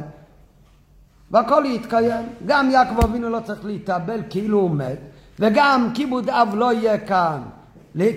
והכל 1.32 1.64
יתקיים. 1.68 2.26
גם 2.46 2.72
יעקב 2.72 3.04
אבינו 3.04 3.30
לא 3.30 3.40
צריך 3.40 3.66
להתאבל 3.66 4.22
כאילו 4.30 4.60
הוא 4.60 4.72
מת, 4.72 4.98
וגם 5.40 5.90
כיבוד 5.94 6.30
אב 6.30 6.56
לא 6.56 6.74
יהיה 6.74 6.98
כאן. 6.98 7.42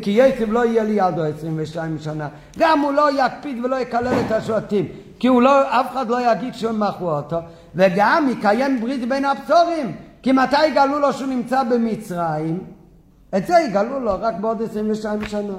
כי 0.02 0.10
יצב 0.10 0.52
לא 0.52 0.64
יהיה 0.64 0.84
לידו 0.84 1.24
22 1.24 1.98
שנה. 1.98 2.28
גם 2.58 2.80
הוא 2.80 2.92
לא 2.92 3.24
יקפיד 3.24 3.64
ולא 3.64 3.76
יקלל 3.76 4.14
את 4.26 4.32
השבטים, 4.32 4.88
כי 5.18 5.28
הוא 5.28 5.42
לא, 5.42 5.80
אף 5.80 5.92
אחד 5.92 6.08
לא 6.08 6.32
יגיד 6.32 6.54
שהם 6.54 6.80
מכרו 6.80 7.10
אותו, 7.10 7.38
וגם 7.74 8.28
יקיים 8.30 8.80
ברית 8.80 9.08
בין 9.08 9.24
הבשורים, 9.24 9.96
כי 10.22 10.32
מתי 10.32 10.66
יגלו 10.66 10.98
לו 10.98 11.12
שהוא 11.12 11.28
נמצא 11.28 11.62
במצרים? 11.62 12.75
את 13.36 13.46
זה 13.46 13.54
יגלו 13.68 14.00
לו 14.00 14.12
רק 14.20 14.34
בעוד 14.40 14.62
22 14.62 15.26
שנה. 15.26 15.56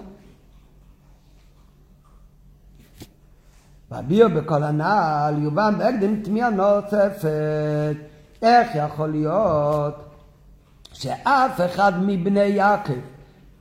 והביאו 3.92 4.30
בכל 4.30 4.64
הנעל 4.64 5.44
יובן 5.44 5.74
בהקדם 5.78 6.22
תמיהה 6.22 6.50
נוספת. 6.50 7.96
איך 8.42 8.68
יכול 8.76 9.10
להיות 9.10 9.96
שאף 10.94 11.62
אחד 11.66 11.94
מבני 12.02 12.40
יעקב, 12.40 12.94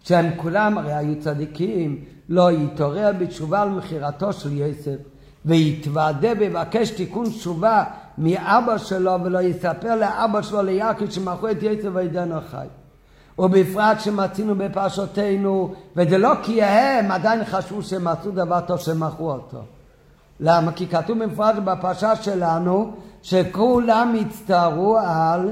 שהם 0.03 0.31
כולם 0.37 0.79
הרי 0.79 0.95
היו 0.95 1.21
צדיקים, 1.21 2.05
לא 2.29 2.53
יתעורר 2.53 3.13
בתשובה 3.19 3.63
על 3.63 3.69
מכירתו 3.69 4.33
של 4.33 4.53
יוסף, 4.53 4.97
ויתוודה 5.45 6.29
ויבקש 6.39 6.91
תיקון 6.91 7.31
תשובה 7.31 7.85
מאבא 8.19 8.79
שלו, 8.79 9.13
ולא 9.25 9.43
יספר 9.43 9.97
לאבא 9.97 10.43
שלו 10.43 10.63
ליעקב 10.63 11.11
שמכרו 11.11 11.49
את 11.49 11.63
יוסף 11.63 11.89
וידנו 11.95 12.41
חי. 12.51 12.67
ובפרט 13.39 14.01
שמצינו 14.01 14.55
בפרשותינו, 14.55 15.75
וזה 15.97 16.19
לא 16.19 16.33
כי 16.43 16.63
הם 16.63 17.13
עדיין 17.13 17.45
חשבו 17.45 17.83
שהם 17.83 18.09
עשו 18.09 18.31
דבר 18.31 18.61
טוב 18.61 18.79
שמכרו 18.79 19.31
אותו. 19.33 19.59
למה? 20.41 20.73
כי 20.73 20.87
כתוב 20.87 21.19
במפורש 21.25 21.57
בפרשה 21.65 22.17
שלנו 22.17 22.93
שכולם 23.23 24.15
הצטערו 24.21 24.99
על 24.99 25.51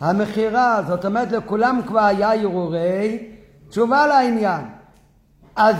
המכירה, 0.00 0.82
זאת 0.86 1.04
אומרת 1.04 1.32
לכולם 1.32 1.80
כבר 1.86 2.00
היה 2.00 2.34
הרהורי 2.34 3.28
תשובה 3.68 4.06
לעניין. 4.06 4.60
אז 5.56 5.76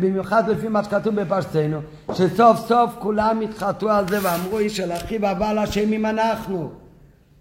במיוחד 0.00 0.48
לפי 0.48 0.68
מה 0.68 0.84
שכתוב 0.84 1.14
בפרשתנו, 1.14 1.80
שסוף 2.12 2.68
סוף 2.68 2.90
כולם 2.98 3.40
התחרטו 3.40 3.90
על 3.90 4.08
זה 4.08 4.18
ואמרו 4.22 4.58
איש 4.58 4.80
אל 4.80 4.92
אחיו 4.92 5.30
אבל 5.30 5.58
אשמים 5.58 6.06
אנחנו. 6.06 6.70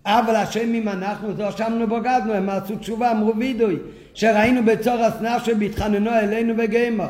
אבל 0.09 0.35
אשמים 0.35 0.89
אנחנו, 0.89 1.27
לא 1.37 1.49
אשמנו 1.49 1.87
בוגדנו, 1.87 2.33
הם 2.33 2.49
עשו 2.49 2.75
תשובה, 2.75 3.11
אמרו 3.11 3.37
וידוי, 3.37 3.77
שראינו 4.13 4.65
בצור 4.65 5.03
הסנף 5.03 5.43
שבהתחננו 5.43 6.11
אלינו 6.11 6.53
וגיימו. 6.57 7.03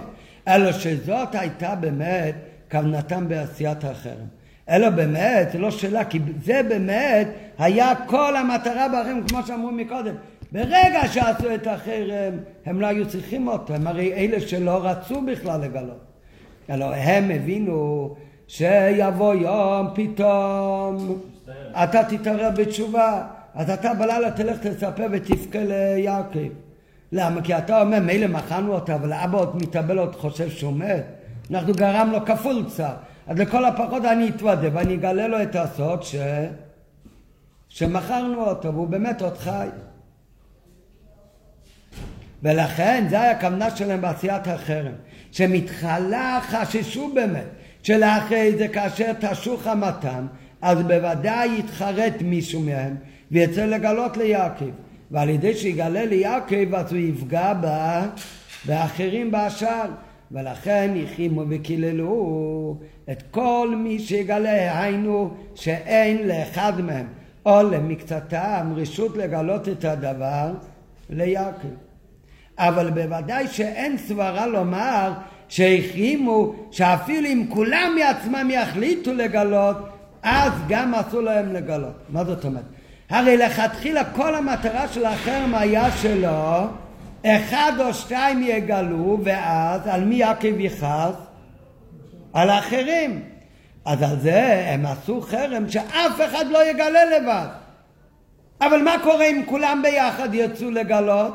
אלא 0.47 0.71
שזאת 0.71 1.35
הייתה 1.35 1.75
באמת 1.75 2.35
כוונתם 2.71 3.27
בעשיית 3.27 3.83
החרם. 3.83 4.25
אלא 4.69 4.89
באמת, 4.89 5.51
זה 5.51 5.59
לא 5.59 5.71
שאלה, 5.71 6.05
כי 6.05 6.19
זה 6.43 6.61
באמת 6.69 7.27
היה 7.59 7.93
כל 8.05 8.35
המטרה 8.35 8.87
בחרם, 8.87 9.21
כמו 9.27 9.39
שאמרו 9.47 9.71
מקודם. 9.71 10.15
ברגע 10.51 11.07
שעשו 11.07 11.53
את 11.55 11.67
החרם, 11.67 12.33
הם 12.65 12.81
לא 12.81 12.87
היו 12.87 13.07
צריכים 13.07 13.47
אותו, 13.47 13.73
הם 13.73 13.87
הרי 13.87 14.13
אלה 14.13 14.41
שלא 14.41 14.79
רצו 14.85 15.21
בכלל 15.21 15.61
לגלות. 15.61 16.05
אלא 16.69 16.85
הם 16.95 17.31
הבינו 17.31 18.15
שיבוא 18.47 19.33
יום 19.33 19.87
פתאום, 19.93 21.19
אתה 21.83 22.03
תתערב 22.03 22.55
בתשובה, 22.55 23.27
אז 23.55 23.69
אתה 23.69 23.93
בלילה 23.93 24.31
תלך 24.31 24.57
תספר 24.59 25.05
ותבכה 25.11 25.59
ליעקב. 25.63 26.49
למה? 27.11 27.41
כי 27.41 27.57
אתה 27.57 27.81
אומר, 27.81 27.99
מילא 27.99 28.27
מכרנו 28.27 28.73
אותו, 28.73 28.93
אבל 28.93 29.13
אבא 29.13 29.37
עוד 29.37 29.55
מתאבל 29.55 29.97
עוד 29.97 30.15
חושב 30.15 30.49
שהוא 30.49 30.73
מת. 30.73 31.05
אנחנו 31.51 31.73
גרם 31.73 32.09
לו 32.11 32.25
כפול 32.25 32.65
צער. 32.67 32.95
אז 33.27 33.39
לכל 33.39 33.65
הפחות 33.65 34.05
אני 34.05 34.29
אתוודה 34.29 34.67
ואני 34.73 34.95
אגלה 34.95 35.27
לו 35.27 35.41
את 35.41 35.55
הסוד 35.55 36.03
ש... 36.03 36.15
שמכרנו 37.69 38.45
אותו, 38.45 38.73
והוא 38.73 38.87
באמת 38.87 39.21
עוד 39.21 39.37
חי. 39.37 39.67
ולכן 42.43 43.05
זה 43.09 43.21
היה 43.21 43.31
הכוונה 43.31 43.75
שלהם 43.75 44.01
בעשיית 44.01 44.47
החרם. 44.47 44.93
שמתחלה 45.31 46.39
חששו 46.41 47.11
באמת, 47.13 47.45
שלאחרי 47.83 48.57
זה 48.57 48.67
כאשר 48.67 49.11
תשוך 49.19 49.63
חמתם, 49.63 50.27
אז 50.61 50.77
בוודאי 50.83 51.59
יתחרט 51.59 52.21
מישהו 52.21 52.61
מהם 52.61 52.95
וירצה 53.31 53.65
לגלות 53.65 54.17
ליעקב. 54.17 54.69
ועל 55.11 55.29
ידי 55.29 55.55
שיגלה 55.55 56.05
ליעקב 56.05 56.75
אז 56.75 56.91
הוא 56.91 56.99
יפגע 56.99 57.53
בה 57.53 58.07
ואחרים 58.65 59.31
בשאר. 59.31 59.89
ולכן 60.31 60.93
החרימו 61.03 61.43
וקיללו 61.49 62.77
את 63.11 63.23
כל 63.31 63.73
מי 63.77 63.99
שיגלה, 63.99 64.81
היינו 64.81 65.31
שאין 65.55 66.27
לאחד 66.27 66.81
מהם 66.81 67.05
או 67.45 67.63
למקצתם 67.63 68.73
רשות 68.75 69.17
לגלות 69.17 69.69
את 69.69 69.85
הדבר 69.85 70.51
ליעקב. 71.09 71.67
אבל 72.57 72.89
בוודאי 72.89 73.47
שאין 73.47 73.97
סברה 73.97 74.47
לומר 74.47 75.13
שהחרימו 75.47 76.53
שאפילו 76.71 77.27
אם 77.27 77.45
כולם 77.49 77.95
מעצמם 77.95 78.49
יחליטו 78.51 79.13
לגלות 79.13 79.77
אז 80.29 80.51
גם 80.67 80.95
אסור 80.95 81.21
להם 81.21 81.53
לגלות. 81.53 81.93
מה 82.09 82.23
זאת 82.23 82.45
אומרת? 82.45 82.63
הרי 83.09 83.37
לכתחילה 83.37 84.03
כל 84.03 84.35
המטרה 84.35 84.87
של 84.87 85.05
החרם 85.05 85.55
היה 85.55 85.91
שלו 85.91 86.67
אחד 87.25 87.71
או 87.79 87.93
שתיים 87.93 88.43
יגלו 88.43 89.19
ואז 89.23 89.87
על 89.87 90.03
מי 90.03 90.15
יעקב 90.15 90.59
יכעס? 90.59 91.15
על 92.33 92.49
האחרים. 92.49 93.23
אז 93.85 94.01
על 94.01 94.19
זה 94.19 94.65
הם 94.67 94.85
עשו 94.85 95.21
חרם 95.21 95.69
שאף 95.69 96.21
אחד 96.25 96.45
לא 96.47 96.69
יגלה 96.69 97.05
לבד. 97.05 97.47
אבל 98.61 98.81
מה 98.81 98.95
קורה 99.03 99.25
אם 99.25 99.41
כולם 99.45 99.81
ביחד 99.83 100.33
ירצו 100.33 100.71
לגלות? 100.71 101.33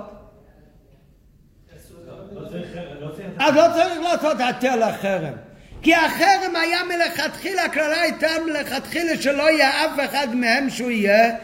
לא 2.34 2.42
לא. 2.46 3.46
אז 3.46 3.54
לא 3.54 3.62
צריך 3.74 4.00
לעשות 4.00 4.40
היתר 4.40 4.76
לחרם. 4.76 5.34
כי 5.82 5.94
החרם 5.94 6.56
היה 6.56 6.80
מלכתחילה, 6.84 7.64
הכללה 7.64 8.00
הייתה 8.00 8.28
מלכתחילה 8.46 9.22
שלא 9.22 9.50
יהיה 9.50 9.84
אף 9.84 10.10
אחד 10.10 10.34
מהם 10.34 10.70
שהוא 10.70 10.90
יהיה, 10.90 11.36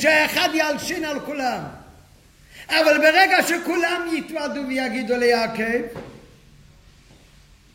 שאחד 0.00 0.48
ילשין 0.54 1.04
על 1.04 1.20
כולם. 1.20 1.60
אבל 2.68 2.98
ברגע 2.98 3.42
שכולם 3.42 4.02
יתוועדו 4.16 4.60
ויגידו 4.68 5.16
ליעקב, 5.16 5.82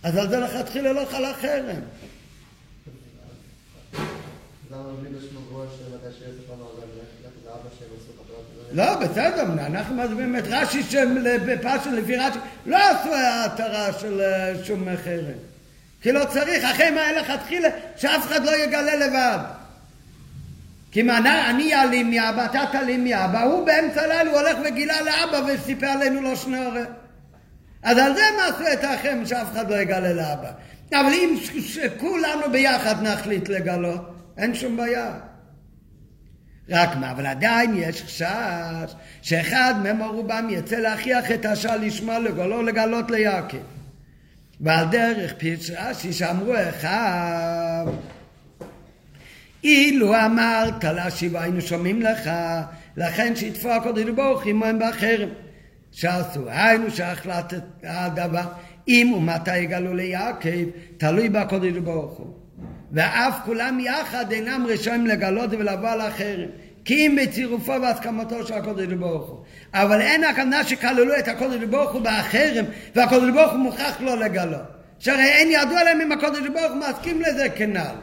אז 0.04 0.18
על 0.18 0.30
זה 0.30 0.40
לכתחילה 0.40 0.94
לא 0.94 1.06
חל 1.12 1.26
החרם. 1.26 1.66
אז 1.66 1.80
למה 4.72 4.84
בלי 5.02 5.10
בשמו 5.10 5.42
גבוה 5.42 5.66
שמתי 5.78 6.16
שיוסף 6.20 6.50
אמר 6.50 6.68
להם, 6.80 6.90
לך 7.24 7.32
לאבא 7.46 7.70
שהם 7.80 7.90
עשו 7.98 8.12
חתונות 8.24 8.46
וזה? 8.56 8.76
לא, 8.76 8.96
בסדר, 8.96 9.66
אנחנו 9.66 9.96
מסבירים 9.96 10.36
את 10.36 10.44
רש"י 10.48 10.84
שבפשט 10.84 11.92
לפי 11.92 12.16
רש"י 12.16 12.40
לא 12.66 12.78
עשו 12.78 13.10
התרה 13.16 14.00
של 14.00 14.22
אה, 14.22 14.66
שום 14.66 14.88
חרם. 15.04 15.49
כי 16.02 16.12
לא 16.12 16.26
צריך, 16.26 16.64
אחרי 16.64 16.90
מה 16.90 17.12
לכתחילה 17.12 17.70
שאף 17.96 18.28
אחד 18.28 18.46
לא 18.46 18.64
יגלה 18.64 18.96
לבד. 18.96 19.38
כי 20.92 21.02
אם 21.02 21.10
אני 21.10 21.76
אלים 21.76 22.12
מאבא, 22.12 22.46
אתה 22.46 22.62
תלים 22.72 23.04
מאבא, 23.04 23.44
הוא 23.44 23.66
באמצע 23.66 24.02
הלילה 24.02 24.32
הוא 24.32 24.40
הולך 24.40 24.58
וגילה 24.66 25.02
לאבא 25.02 25.42
וסיפר 25.48 25.88
עלינו 25.88 26.22
לא 26.22 26.36
שנורא. 26.36 26.80
אז 27.84 27.98
על 27.98 28.16
זה 28.16 28.22
הם 28.26 28.54
עשו 28.54 28.74
את 28.74 28.84
החרם 28.84 29.26
שאף 29.26 29.52
אחד 29.52 29.72
לא 29.72 29.76
יגלה 29.76 30.14
לאבא. 30.14 30.52
אבל 30.92 31.14
אם 31.14 31.38
שכולנו 31.62 32.52
ביחד 32.52 33.04
נחליט 33.04 33.50
לגלות, 33.50 34.16
אין 34.38 34.56
שום 34.56 34.78
בעיה. 34.78 35.12
רק 36.70 36.96
מה, 36.96 37.12
אבל 37.12 37.26
עדיין 37.26 37.74
יש 37.76 38.04
חשש 38.04 38.96
שאחד 39.22 39.74
מהם 39.84 40.02
או 40.02 40.12
רובם 40.12 40.48
יצא 40.50 40.76
להכריח 40.76 41.32
את 41.32 41.46
השעה 41.46 41.76
לשמוע 41.76 42.20
לגולו 42.20 42.62
לגלות 42.62 43.12
ליעקב. 43.12 43.58
ועל 44.60 44.86
דרך 44.92 45.34
פירש 45.38 45.72
רש"י 45.72 46.14
שאמרו 46.14 46.54
אחד 46.70 47.86
אילו 49.64 50.16
אמרת 50.26 50.84
להשיב 50.84 51.36
היינו 51.36 51.62
שומעים 51.62 52.02
לך 52.02 52.30
לכן 52.98 53.36
שיתפו 53.36 53.70
הקודש 53.70 54.10
ברוך 54.16 54.46
עמהם 54.46 54.80
בחרם 54.80 55.30
שעשו 55.92 56.50
היינו 56.50 56.92
שהחלטת 56.92 57.64
הדבר 57.84 58.44
אם 58.88 59.14
ומתי 59.18 59.58
יגלו 59.58 59.94
ליעקב 59.94 60.70
תלוי 60.98 61.30
בקודש 61.30 61.78
ברוך 61.78 62.18
הוא 62.18 62.34
ואף 62.92 63.40
כולם 63.46 63.80
יחד 63.80 64.32
אינם 64.32 64.66
רשאים 64.70 65.08
לגלות 65.08 65.50
ולבוא 65.54 65.90
על 65.90 66.02
החרם 66.02 66.50
כי 66.90 67.08
אם 67.08 67.18
בצירופו 67.22 67.82
והסכמתו 67.82 68.48
של 68.48 68.54
הקודש 68.54 68.86
ברוך 68.86 69.30
הוא 69.30 69.38
אבל 69.74 70.02
אין 70.02 70.24
הכוונה 70.24 70.64
שכללו 70.64 71.20
את 71.20 71.28
הקודש 71.28 71.64
ברוך 71.64 71.92
הוא 71.92 72.02
בחרם 72.02 72.66
והקודש 72.96 73.30
ברוך 73.34 73.52
הוא 73.52 73.60
מוכרח 73.60 74.02
לא 74.02 74.18
לגלות 74.18 74.62
שהרי 75.00 75.24
אין 75.24 75.48
ידוע 75.52 75.84
להם 75.84 76.02
אם 76.02 76.12
הקודש 76.12 76.48
ברוך 76.54 76.72
הוא 76.72 76.82
מסכים 76.90 77.22
לזה 77.22 77.50
כנ"ל 77.50 77.96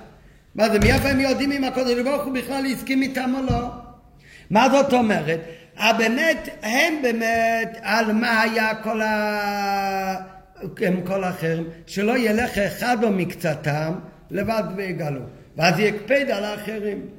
מה 0.54 0.68
זה, 0.70 0.78
מאיפה 0.78 1.08
הם 1.08 1.20
יודעים 1.20 1.52
אם 1.52 1.64
הקודש 1.64 2.00
ברוך 2.04 2.24
הוא 2.24 2.34
בכלל 2.34 2.66
הסכים 2.66 3.02
איתם 3.02 3.32
או 3.34 3.42
לא? 3.42 3.68
מה 4.50 4.68
זאת 4.70 4.92
אומרת? 4.92 5.40
אה, 5.78 5.92
באמת, 5.92 6.48
הם 6.62 6.94
באמת, 7.02 7.78
על 7.82 8.12
מה 8.12 8.40
היה 8.40 8.74
כל, 8.74 9.02
ה... 9.02 10.16
הם 10.80 11.00
כל 11.06 11.24
החרם? 11.24 11.64
שלא 11.86 12.18
ילך 12.18 12.58
אחד 12.58 13.04
או 13.04 13.10
מקצתם 13.10 13.92
לבד 14.30 14.62
ויגלו, 14.76 15.20
ואז 15.56 15.78
יקפד 15.78 16.30
על 16.30 16.44
האחרים. 16.44 17.15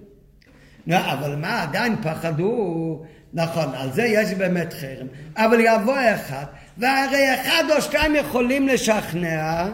לא, 0.88 0.98
אבל 1.14 1.36
מה, 1.36 1.64
עדיין 1.64 1.96
פחדו, 2.04 3.04
נכון, 3.34 3.76
על 3.76 3.92
זה 3.92 4.04
יש 4.04 4.34
באמת 4.34 4.74
חרם, 4.74 5.08
אבל 5.36 5.60
יבוא 5.60 5.96
אחד, 6.16 6.46
והרי 6.78 7.34
אחד 7.34 7.64
או 7.76 7.82
שתיים 7.82 8.16
יכולים 8.16 8.68
לשכנע 8.68 9.68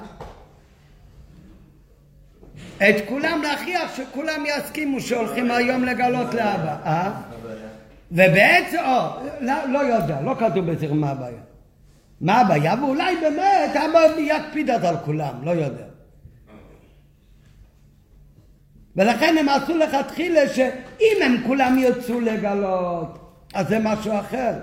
את 2.78 2.96
כולם 3.08 3.42
להכריח 3.44 3.96
שכולם 3.96 4.44
יסכימו 4.46 5.02
שהולכים 5.02 5.52
היום 5.52 5.84
לגלות 5.84 6.34
לאבא, 6.34 6.76
אה? 6.86 7.12
ובעצם, 8.12 8.78
או, 8.86 9.28
לא, 9.40 9.54
לא 9.70 9.80
יודע, 9.80 10.22
לא 10.22 10.36
כתוב 10.40 10.72
בזה 10.72 10.88
מה 10.88 11.10
הבעיה. 11.10 11.42
מה 12.22 12.42
הבעיה? 12.42 12.76
ואולי 12.82 13.16
באמת 13.22 13.76
אבא 13.76 14.00
יקפיד 14.18 14.70
על 14.70 14.96
כולם, 15.06 15.34
לא 15.44 15.52
יודע. 15.52 15.93
ולכן 18.96 19.36
הם 19.40 19.50
עשו 19.50 19.78
לכתחילה 19.78 20.50
שאם 20.50 21.18
הם 21.24 21.38
כולם 21.46 21.78
ירצו 21.78 22.22
לגלות, 22.22 23.20
אז 23.54 23.68
זה 23.68 23.80
משהו 23.80 24.20
אחר. 24.20 24.54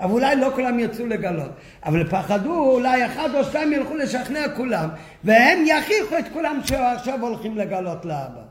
אבל 0.00 0.12
אולי 0.12 0.36
לא 0.36 0.50
כולם 0.54 0.78
ירצו 0.78 1.06
לגלות. 1.06 1.50
אבל 1.84 2.08
פחדו, 2.08 2.54
אולי 2.54 3.06
אחד 3.06 3.28
או 3.34 3.44
שתיים 3.44 3.72
ילכו 3.72 3.94
לשכנע 3.94 4.48
כולם, 4.56 4.88
והם 5.24 5.58
יכריחו 5.66 6.18
את 6.18 6.24
כולם 6.32 6.60
שעכשיו 6.64 7.20
הולכים 7.20 7.56
לגלות 7.56 8.04
לאבא. 8.04 8.42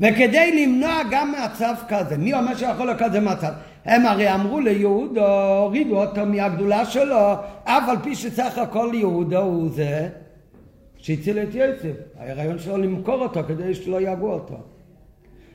וכדי 0.00 0.66
למנוע 0.66 1.02
גם 1.10 1.32
מצב 1.44 1.74
כזה, 1.88 2.18
מי 2.18 2.34
אומר 2.34 2.56
שיכול 2.56 2.86
להיות 2.86 2.98
כזה 2.98 3.20
מצב? 3.20 3.52
הם 3.84 4.06
הרי 4.06 4.34
אמרו 4.34 4.60
ליהודו, 4.60 5.26
הורידו 5.56 6.04
אותו 6.04 6.26
מהגדולה 6.26 6.84
שלו, 6.84 7.32
אף 7.64 7.88
על 7.88 7.96
פי 8.02 8.14
שסך 8.14 8.58
הכל 8.58 8.90
יהודו 8.94 9.38
הוא 9.38 9.70
זה 9.72 10.08
שהציל 10.98 11.38
את 11.38 11.54
יוסף. 11.54 11.96
הרעיון 12.18 12.58
שלו 12.58 12.76
למכור 12.76 13.14
אותו 13.22 13.40
כדי 13.48 13.74
שלא 13.74 14.00
יהגו 14.00 14.32
אותו. 14.32 14.56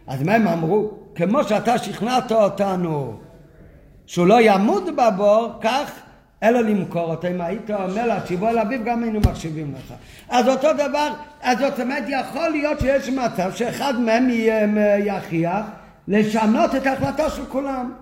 אז 0.07 0.23
מה 0.23 0.33
הם 0.33 0.47
אמרו? 0.47 0.91
כמו 1.15 1.43
שאתה 1.43 1.77
שכנעת 1.77 2.31
אותנו 2.31 3.13
שהוא 4.05 4.27
לא 4.27 4.41
ימות 4.41 4.83
בבור, 4.95 5.49
כך 5.61 5.91
אלא 6.43 6.59
למכור 6.61 7.11
אותו. 7.11 7.27
אם 7.27 7.41
היית 7.41 7.71
אומר 7.71 8.05
לה, 8.07 8.25
שיבוא 8.27 8.49
אל 8.49 8.59
אביו, 8.59 8.79
גם 8.85 9.03
היינו 9.03 9.19
מקשיבים 9.19 9.73
לך. 9.77 9.93
אז 10.29 10.47
אותו 10.47 10.73
דבר, 10.73 11.09
אז 11.41 11.57
זאת 11.59 11.79
אומרת, 11.79 12.03
יכול 12.07 12.49
להיות 12.49 12.79
שיש 12.79 13.09
מצב 13.09 13.51
שאחד 13.55 13.93
מהם 13.99 14.29
יהיה- 14.29 14.97
יכריח 14.97 15.65
לשנות 16.07 16.75
את 16.75 16.85
ההחלטה 16.87 17.29
של 17.29 17.45
כולם. 17.45 17.93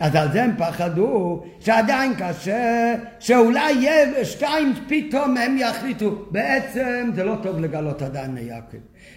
אז 0.00 0.14
על 0.14 0.32
זה 0.32 0.42
הם 0.42 0.54
פחדו 0.58 1.42
שעדיין 1.60 2.14
קשה, 2.18 2.94
שאולי 3.18 3.72
יהיה 3.72 4.24
שתיים 4.24 4.74
פתאום 4.88 5.36
הם 5.36 5.58
יחליטו. 5.58 6.10
בעצם 6.30 7.10
זה 7.14 7.24
לא 7.24 7.36
טוב 7.42 7.60
לגלות 7.60 8.02
עדיין 8.02 8.34
ליעקב. 8.34 8.76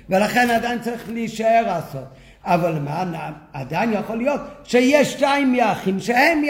ולכן 0.10 0.50
עדיין 0.50 0.80
צריך 0.82 1.10
להישאר 1.10 1.64
לעשות. 1.66 2.06
אבל 2.46 2.80
מה, 2.80 3.32
עדיין 3.54 3.94
יכול 3.94 4.18
להיות 4.18 4.42
שיש 4.64 5.14
שתיים 5.14 5.56
יחים 5.56 6.00
שהם 6.00 6.44
י... 6.44 6.50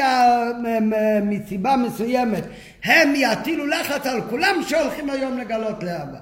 מסיבה 1.23 1.75
מסוימת 1.75 2.43
הם 2.83 3.13
יטילו 3.15 3.67
לחץ 3.67 4.05
על 4.05 4.21
כולם 4.21 4.55
שהולכים 4.67 5.09
היום 5.09 5.37
לגלות 5.37 5.83
לאבא. 5.83 6.17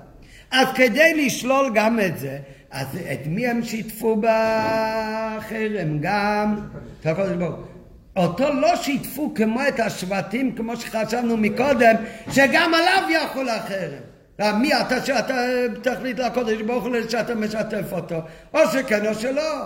אז 0.52 0.68
כדי 0.76 1.26
לשלול 1.26 1.72
גם 1.74 2.00
את 2.00 2.18
זה, 2.18 2.38
אז 2.72 2.88
את 3.14 3.28
מי 3.28 3.48
הם 3.48 3.64
שיתפו 3.64 4.16
בחרם? 4.16 6.00
גם 6.02 6.56
את 7.00 7.06
הקודש 7.06 7.32
ברוך. 7.32 7.73
אותו 8.16 8.54
לא 8.54 8.76
שיתפו 8.76 9.34
כמו 9.36 9.60
את 9.68 9.80
השבטים, 9.80 10.56
כמו 10.56 10.78
שחשבנו 10.78 11.38
מקודם, 11.38 11.96
שגם 12.32 12.74
עליו 12.74 13.04
יכול 13.10 13.50
החרם. 13.50 14.02
אה, 14.40 14.54
מי 14.54 14.82
אתה 14.82 15.06
שאתה 15.06 15.36
תחליט 15.82 16.20
לקודש 16.20 16.62
ברוך 16.62 16.84
הוא 16.84 16.96
שאתה 17.10 17.36
משתף 17.36 17.92
אותו? 17.92 18.16
או 18.54 18.60
שכן 18.72 19.08
או 19.08 19.16
שלא. 19.16 19.66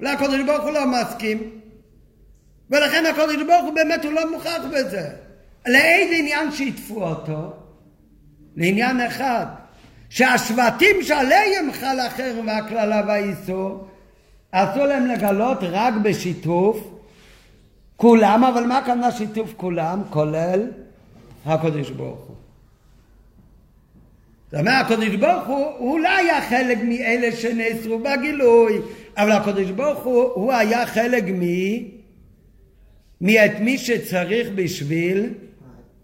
לקודש 0.00 0.40
ברוך 0.46 0.64
הוא 0.64 0.70
לא 0.70 0.86
מסכים, 0.86 1.50
ולכן 2.70 3.04
הקודש 3.06 3.42
ברוך 3.46 3.64
הוא 3.64 3.74
באמת 3.74 4.04
הוא 4.04 4.12
לא 4.12 4.32
מוכרח 4.32 4.64
בזה. 4.72 5.08
לאיזה 5.66 6.14
עניין 6.14 6.52
שיתפו 6.52 7.04
אותו? 7.04 7.52
לעניין 8.56 9.00
אחד, 9.00 9.46
שהשבטים 10.08 11.02
שעליהם 11.02 11.72
חל 11.72 12.00
החרם 12.00 12.46
והקללה 12.46 13.02
והאיסור, 13.06 13.88
אסור 14.50 14.84
להם 14.84 15.06
לגלות 15.06 15.58
רק 15.62 15.94
בשיתוף 16.02 16.91
כולם, 18.02 18.44
אבל 18.44 18.66
מה 18.66 18.78
הכוונה 18.78 19.12
שיתוף 19.12 19.54
כולם? 19.56 20.02
כולל 20.10 20.70
הקדוש 21.46 21.90
ברוך 21.90 22.20
הוא. 22.26 22.36
זאת 24.50 24.60
אומרת, 24.60 24.86
הקדוש 24.86 25.14
ברוך 25.16 25.46
הוא, 25.46 25.66
הוא 25.78 26.00
לא 26.00 26.08
היה 26.08 26.48
חלק 26.48 26.78
מאלה 26.82 27.36
שנאסרו 27.36 27.98
בגילוי, 27.98 28.80
אבל 29.16 29.32
הקדוש 29.32 29.70
ברוך 29.70 30.04
הוא, 30.04 30.22
הוא 30.22 30.52
היה 30.52 30.86
חלק 30.86 31.24
מ... 31.24 31.42
מאת 33.20 33.60
מי 33.60 33.78
שצריך 33.78 34.48
בשביל 34.54 35.34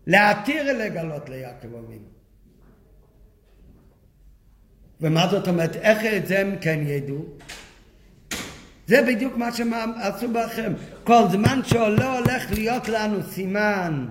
להתיר 0.06 0.78
לגלות 0.78 1.28
ליעקב 1.28 1.74
אבינו. 1.74 2.08
ומה 5.00 5.28
זאת 5.30 5.48
אומרת, 5.48 5.76
איך 5.76 6.04
את 6.04 6.26
זה 6.26 6.40
הם 6.40 6.56
כן 6.60 6.78
ידעו? 6.86 7.24
זה 8.88 9.02
בדיוק 9.02 9.36
מה 9.36 9.52
שהם 9.52 9.72
עשו 9.96 10.28
בכם. 10.28 10.72
כל 11.04 11.22
זמן 11.30 11.60
שלא 11.64 12.18
הולך 12.18 12.50
להיות 12.50 12.88
לנו 12.88 13.22
סימן 13.22 14.06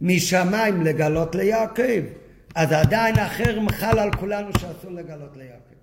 משמיים 0.00 0.82
לגלות 0.82 1.34
ליעקב, 1.34 2.02
אז 2.54 2.72
עדיין 2.72 3.18
החרם 3.18 3.68
חל 3.68 3.98
על 3.98 4.12
כולנו 4.12 4.52
שאסור 4.52 4.90
לגלות 4.90 5.36
ליעקב. 5.36 5.74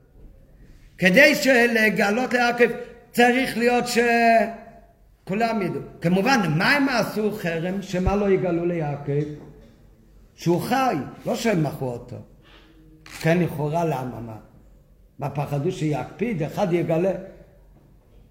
כדי 0.98 1.34
לגלות 1.74 2.34
ליעקב 2.34 2.66
צריך 3.12 3.58
להיות 3.58 3.86
שכולם 3.88 5.62
ידעו. 5.62 5.82
כמובן, 6.02 6.40
מה 6.58 6.72
הם 6.72 6.90
עשו 6.90 7.32
חרם? 7.32 7.82
שמה 7.82 8.16
לא 8.16 8.30
יגלו 8.30 8.66
ליעקב? 8.66 9.24
שהוא 10.36 10.62
חי, 10.62 10.96
לא 11.26 11.36
שהם 11.36 11.64
מכרו 11.64 11.92
אותו. 11.92 12.18
כן, 13.22 13.40
לכאורה 13.40 13.86
למה? 13.86 14.20
מה? 14.26 14.36
מה 15.20 15.30
פחדו 15.30 15.72
שיקפיד, 15.72 16.44
אחד 16.44 16.74
יגלה. 16.74 17.12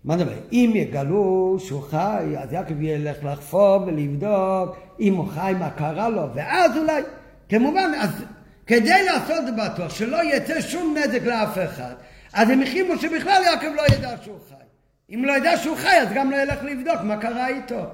מה 0.04 0.16
נדבר? 0.16 0.32
אם 0.52 0.72
יגלו 0.74 1.56
שהוא 1.58 1.82
חי, 1.82 2.34
אז 2.38 2.52
יעקב 2.52 2.82
ילך 2.82 3.16
לחפור 3.24 3.82
ולבדוק 3.86 4.76
אם 5.00 5.14
הוא 5.14 5.28
חי, 5.28 5.52
מה 5.58 5.70
קרה 5.70 6.08
לו, 6.08 6.22
ואז 6.34 6.76
אולי, 6.76 7.02
כמובן, 7.48 7.90
אז 8.00 8.10
כדי 8.66 9.04
לעשות 9.04 9.44
בטוח 9.56 9.90
שלא 9.94 10.24
יצא 10.24 10.60
שום 10.60 10.96
נזק 10.98 11.22
לאף 11.22 11.58
אחד, 11.64 11.94
אז 12.32 12.50
הם 12.50 12.62
החרימו 12.62 12.98
שבכלל 12.98 13.42
יעקב 13.44 13.66
לא 13.76 13.82
ידע 13.94 14.14
שהוא 14.22 14.38
חי. 14.48 14.54
אם 15.14 15.24
לא 15.24 15.32
ידע 15.32 15.56
שהוא 15.56 15.76
חי, 15.76 15.96
אז 15.96 16.08
גם 16.14 16.30
לא 16.30 16.36
ילך 16.36 16.58
לבדוק 16.62 17.00
מה 17.02 17.16
קרה 17.16 17.48
איתו. 17.48 17.84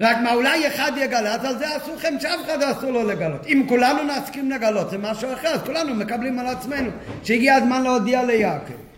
רק 0.00 0.16
מה, 0.22 0.34
אולי 0.34 0.68
אחד 0.68 0.92
יגלה, 0.96 1.34
אז 1.34 1.44
על 1.44 1.58
זה 1.58 1.76
אסור 1.76 1.94
לכם 1.94 2.14
שאף 2.20 2.40
אחד 2.44 2.62
אסור 2.62 2.90
לו 2.90 3.02
לגלות. 3.02 3.46
אם 3.46 3.64
כולנו 3.68 4.02
נסכים 4.02 4.50
לגלות, 4.50 4.90
זה 4.90 4.98
משהו 4.98 5.32
אחר, 5.32 5.48
אז 5.48 5.60
כולנו 5.62 5.94
מקבלים 5.94 6.38
על 6.38 6.46
עצמנו 6.46 6.90
שהגיע 7.22 7.54
הזמן 7.54 7.82
להודיע 7.82 8.24
ליעקב. 8.24 8.91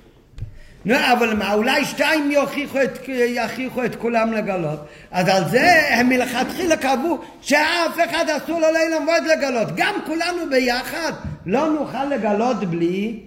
נו, 0.85 0.94
אבל 1.12 1.35
מה, 1.35 1.55
אולי 1.55 1.85
שתיים 1.85 2.31
יוכיחו 2.31 2.82
את, 2.82 3.09
יכריחו 3.09 3.85
את 3.85 3.94
כולם 3.94 4.32
לגלות. 4.32 4.81
אז 5.11 5.28
על 5.28 5.48
זה 5.48 5.94
הם 5.94 6.09
מלכתחילה 6.09 6.77
קבעו 6.77 7.19
שאף 7.40 7.98
אחד 8.05 8.24
אסור 8.28 8.61
לו 8.61 8.66
לאילם 8.73 9.09
ועוד 9.09 9.23
לגלות. 9.23 9.69
גם 9.77 9.94
כולנו 10.06 10.51
ביחד 10.51 11.12
לא 11.47 11.70
נוכל 11.70 12.05
לגלות 12.05 12.65
בלי, 12.65 13.20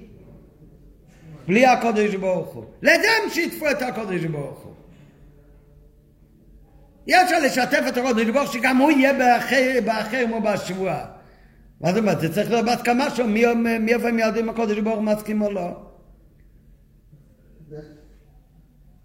בלי 1.48 1.66
הקודש 1.66 2.16
ברוך 2.16 2.54
הוא. 2.54 2.64
לזה 2.82 3.08
הם 3.24 3.30
שיתפו 3.30 3.70
את 3.72 3.82
הקודש 3.82 4.24
ברוך 4.24 4.60
הוא. 4.60 4.74
אפשר 7.24 7.40
לשתף 7.40 7.82
את 7.88 7.98
הקודש 7.98 8.26
ברוך 8.26 8.54
שגם 8.54 8.78
הוא 8.78 8.92
יהיה 8.92 9.14
באחר, 9.14 9.80
באחר 9.86 10.26
או 10.32 10.42
בשבועה. 10.42 11.06
מה 11.82 11.90
זאת 11.90 11.98
אומרת? 11.98 12.20
זה 12.20 12.34
צריך 12.34 12.50
להיות 12.50 12.66
בהסכמה 12.66 13.10
שלו, 13.10 13.28
מי 13.28 13.94
איפה 13.94 14.08
הם 14.08 14.20
יודעים 14.20 14.50
הקודש 14.50 14.78
ברוך 14.78 14.96
הוא 14.96 15.04
מסכים 15.04 15.42
או 15.42 15.52
לא. 15.52 15.88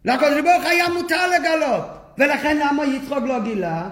לקדוש 0.04 0.40
ברוך 0.40 0.64
היה 0.64 0.88
מותר 0.88 1.30
לגלות. 1.30 1.84
ולכן 2.18 2.58
למה 2.58 2.84
יצחוק 2.84 3.24
לא 3.24 3.40
גילה? 3.40 3.88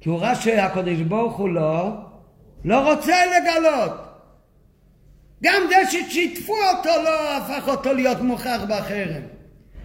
כי 0.00 0.08
הוא 0.08 0.20
ראה 0.20 0.34
שהקדוש 0.34 1.00
ברוך 1.00 1.36
הוא 1.36 1.48
לא, 1.48 1.90
לא 2.64 2.92
רוצה 2.92 3.16
לגלות. 3.26 3.92
גם 5.44 5.62
זה 5.68 5.90
ששיתפו 5.90 6.54
אותו 6.54 7.02
לא 7.04 7.36
הפך 7.36 7.68
אותו 7.68 7.92
להיות 7.92 8.20
מוכרח 8.20 8.62
בחרם. 8.62 9.22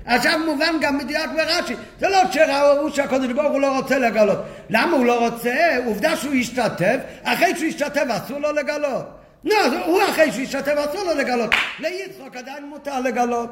עכשיו 0.05 0.39
מובן 0.45 0.75
גם 0.81 0.97
מדויק 0.97 1.29
ברש"י, 1.35 1.73
זה 1.99 2.09
לא 2.09 2.31
שראו 2.31 2.91
שהקדוש 2.91 3.33
ברוך 3.33 3.51
הוא 3.51 3.61
לא 3.61 3.77
רוצה 3.77 3.99
לגלות. 3.99 4.37
למה 4.69 4.97
הוא 4.97 5.05
לא 5.05 5.27
רוצה? 5.27 5.77
עובדה 5.85 6.15
שהוא 6.17 6.33
השתתף, 6.33 6.97
אחרי 7.23 7.55
שהוא 7.55 7.67
השתתף 7.67 8.03
אסור 8.09 8.39
לו 8.39 8.51
לגלות. 8.51 9.05
אז 9.45 9.73
הוא 9.85 10.01
אחרי 10.09 10.31
שהשתתף 10.31 10.73
אסור 10.89 11.03
לו 11.03 11.15
לגלות. 11.15 11.49
ליצחוק 11.79 12.35
עדיין 12.35 12.69
מותר 12.69 12.99
לגלות. 13.01 13.49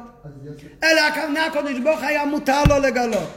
אלא 0.82 1.00
הכוונה 1.00 1.46
הקודש 1.46 1.78
ברוך 1.78 2.02
היה 2.02 2.24
מותר 2.24 2.64
לו 2.68 2.78
לגלות. 2.78 3.28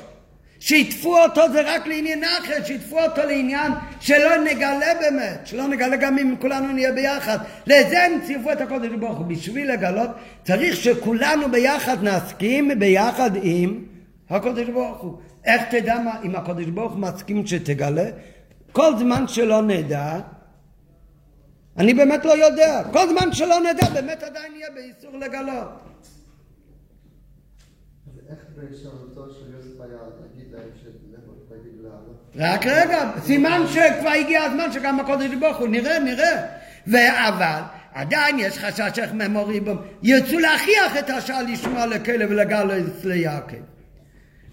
שיתפו 0.60 1.18
אותו 1.18 1.42
זה 1.52 1.62
רק 1.66 1.88
לעניין 1.88 2.24
אחר, 2.24 2.64
שיתפו 2.66 3.00
אותו 3.00 3.22
לעניין 3.28 3.72
שלא 4.00 4.38
נגלה 4.38 4.94
באמת, 5.00 5.48
שלא 5.48 5.68
נגלה 5.68 5.96
גם 5.96 6.18
אם 6.18 6.36
כולנו 6.40 6.74
נהיה 6.74 6.92
ביחד. 6.92 7.38
לזה 7.68 8.04
הם 8.04 8.22
צירפו 8.22 8.52
את 8.52 8.62
הקודש 8.62 8.90
ברוך 9.00 9.18
הוא. 9.18 9.26
בשביל 9.26 9.72
לגלות 9.72 10.10
צריך 10.44 10.76
שכולנו 10.76 11.52
ביחד 11.52 12.04
נסכים 12.04 12.80
ביחד 12.80 13.32
עם 13.42 13.84
הקודש 14.30 14.68
ברוך 14.68 15.02
הוא. 15.02 15.18
איך 15.46 15.62
תדע 15.70 16.00
מה, 16.00 16.12
אם 16.24 16.36
הקודש 16.36 16.66
ברוך 16.66 16.92
הוא 16.92 17.00
מסכים 17.00 17.48
שתגלה? 17.48 18.06
כל 18.72 18.98
זמן 18.98 19.28
שלא 19.28 19.62
נדע, 19.62 20.20
אני 21.78 21.94
באמת 21.94 22.26
לא 22.26 22.46
יודע. 22.46 22.84
כל 22.92 23.10
זמן 23.10 23.34
שלא 23.34 23.60
נדע, 23.60 23.90
באמת 23.90 24.24
עדיין 24.24 24.54
יהיה 24.56 24.68
באיסור 24.74 25.20
לגלות. 25.20 25.68
רק 32.36 32.66
רגע, 32.66 33.12
סימן 33.24 33.62
שכבר 33.68 34.10
הגיע 34.10 34.44
הזמן 34.44 34.72
שגם 34.72 35.00
הקודש 35.00 35.36
ברוך 35.40 35.58
הוא, 35.58 35.68
נראה, 35.68 36.00
נראה. 36.00 36.46
אבל 37.28 37.62
עדיין 37.94 38.40
יש 38.40 38.58
חשש 38.58 39.00
איך 39.00 39.12
ממוריבום 39.14 39.78
ירצו 40.04 40.40
להכריח 40.40 40.98
את 41.00 41.10
השעה 41.10 41.42
לשמוע 41.42 41.86
לכלב 41.86 42.30
ולגלס 42.32 43.04
ליעקב. 43.04 43.56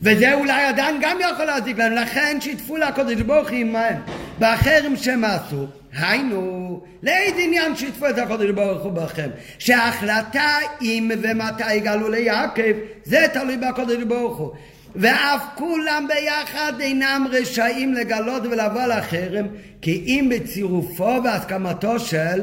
וזה 0.03 0.35
אולי 0.35 0.65
עדיין 0.65 0.97
גם 1.01 1.19
יכול 1.21 1.45
להזיק 1.45 1.79
להם, 1.79 1.93
לכן 1.93 2.39
שיתפו 2.41 2.77
לקודש 2.77 3.21
ברוך 3.21 3.49
הוא 3.49 3.57
עמהם 3.57 4.03
בחרם 4.39 4.97
שהם 4.97 5.25
עשו. 5.25 5.67
היינו, 5.93 6.81
לאיזה 7.03 7.41
עניין 7.41 7.77
שיתפו 7.77 8.09
את 8.09 8.19
הקודש 8.19 8.51
ברוך 8.51 8.83
הוא 8.83 8.93
בכם? 8.93 9.29
שההחלטה 9.59 10.57
אם 10.83 11.11
ומתי 11.23 11.75
יגלו 11.75 12.09
ליעקב, 12.09 12.73
זה 13.05 13.27
תלוי 13.33 13.57
בקודש 13.57 14.03
ברוך 14.03 14.39
הוא. 14.39 14.53
ואף 14.97 15.43
כולם 15.55 16.09
ביחד 16.09 16.73
אינם 16.81 17.27
רשאים 17.31 17.95
לגלות 17.95 18.43
ולבוא 18.43 18.83
לחרם, 18.83 19.47
כי 19.83 20.05
אם 20.07 20.31
בצירופו 20.31 21.21
והסכמתו 21.25 21.99
של 21.99 22.43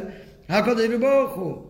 הקודש 0.49 0.87
ברוך 0.99 1.33
הוא. 1.35 1.61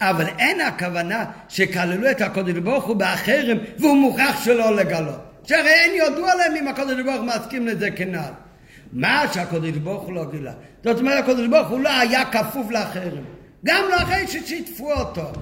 אבל 0.00 0.26
אין 0.38 0.60
הכוונה 0.60 1.24
שכללו 1.48 2.10
את 2.10 2.20
הקודש 2.20 2.54
ברוך 2.54 2.84
הוא 2.84 2.96
בחרם 2.96 3.58
והוא 3.78 3.96
מוכרח 3.96 4.44
שלא 4.44 4.76
לגלות. 4.76 5.20
שהרי 5.44 5.70
אין 5.70 5.90
ידוע 5.94 6.34
להם 6.34 6.56
אם 6.56 6.68
הקודש 6.68 7.00
ברוך 7.04 7.16
הוא 7.16 7.26
מסכים 7.26 7.66
לזה 7.66 7.90
כנ"ל. 7.90 8.47
מה 8.92 9.24
שהקודש 9.32 9.76
ברוך 9.76 10.02
הוא 10.02 10.14
לא 10.14 10.30
גילה. 10.30 10.52
זאת 10.84 10.98
אומרת 11.00 11.24
הקודש 11.24 11.46
ברוך 11.46 11.68
הוא 11.68 11.80
לא 11.80 11.98
היה 11.98 12.24
כפוף 12.24 12.70
לחרם. 12.70 13.24
גם 13.64 13.84
לא 13.90 13.96
אחרי 13.96 14.26
ששיתפו 14.26 14.92
אותו. 14.92 15.32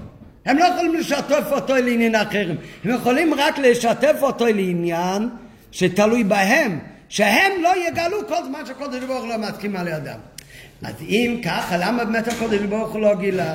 הם 0.45 0.59
לא 0.59 0.65
יכולים 0.65 0.95
לשתף 0.95 1.45
אותו 1.51 1.75
לעניין 1.75 2.15
החרם. 2.15 2.57
הם 2.85 2.91
יכולים 2.91 3.35
רק 3.35 3.59
לשתף 3.59 4.17
אותו 4.23 4.47
לעניין 4.47 5.29
שתלוי 5.73 6.25
בהם. 6.25 6.79
שהם 7.09 7.53
לא 7.63 7.73
יגלו 7.89 8.29
כל 8.29 8.45
זמן 8.45 8.67
שהקודש 8.67 9.05
ברוך 9.05 9.23
הוא 9.23 9.29
לא 9.29 9.39
מסכים 9.39 9.77
על 9.77 9.89
ידם. 9.89 10.19
אז 10.83 10.95
אם 11.01 11.41
ככה, 11.45 11.77
למה 11.77 12.05
באמת 12.05 12.29
הקודש 12.29 12.61
ברוך 12.61 12.93
הוא 12.93 13.01
לא 13.01 13.15
גילה? 13.15 13.55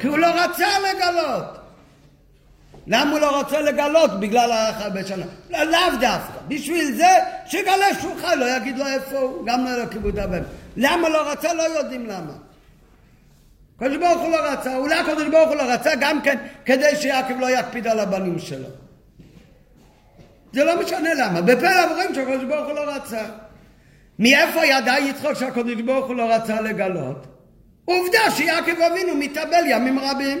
כי 0.00 0.06
הוא 0.06 0.18
לא 0.18 0.26
רצה 0.26 0.66
לגלות. 0.78 1.57
למה 2.88 3.10
הוא 3.10 3.18
לא 3.18 3.38
רוצה 3.38 3.60
לגלות? 3.60 4.20
בגלל 4.20 4.52
האחד 4.52 4.98
בשנה. 4.98 5.24
לא, 5.50 5.62
לאו 5.64 5.90
דווקא. 6.00 6.38
בשביל 6.48 6.94
זה, 6.94 7.08
שיגלה 7.46 7.86
שהוא 8.00 8.14
חי, 8.20 8.36
לא 8.36 8.56
יגיד 8.56 8.78
לו 8.78 8.86
איפה 8.86 9.18
הוא, 9.18 9.46
גם 9.46 9.64
לא 9.64 9.86
כיבוד 9.86 10.18
הבן. 10.18 10.42
למה 10.76 11.08
לא 11.08 11.30
רצה? 11.30 11.54
לא 11.54 11.62
יודעים 11.62 12.06
למה. 12.06 12.32
הקדוש 13.76 13.96
ברוך 13.96 14.22
הוא 14.22 14.30
לא 14.30 14.52
רצה, 14.52 14.76
אולי 14.76 14.94
הקדוש 14.94 15.26
ברוך 15.26 15.48
הוא 15.48 15.56
לא 15.56 15.62
רצה 15.62 15.90
גם 16.00 16.22
כן 16.22 16.38
כדי 16.64 16.96
שיעקב 16.96 17.40
לא 17.40 17.58
יקפיד 17.58 17.86
על 17.86 18.00
הבנים 18.00 18.38
שלו. 18.38 18.68
זה 20.52 20.64
לא 20.64 20.82
משנה 20.82 21.14
למה. 21.14 21.40
בפה 21.40 21.84
אומרים 21.84 22.14
שהקדוש 22.14 22.44
ברוך 22.44 22.66
הוא 22.66 22.74
לא 22.74 22.94
רצה. 22.94 23.22
מאיפה 24.18 24.64
ידע 24.64 24.94
יצחוק 24.98 25.34
שהקדוש 25.34 25.80
ברוך 25.82 26.06
הוא 26.06 26.16
לא 26.16 26.34
רצה 26.34 26.60
לגלות? 26.60 27.26
עובדה 27.84 28.30
שיעקב 28.30 28.80
אבינו 28.80 29.14
מתאבל 29.14 29.64
ימים 29.66 29.98
רבים. 29.98 30.38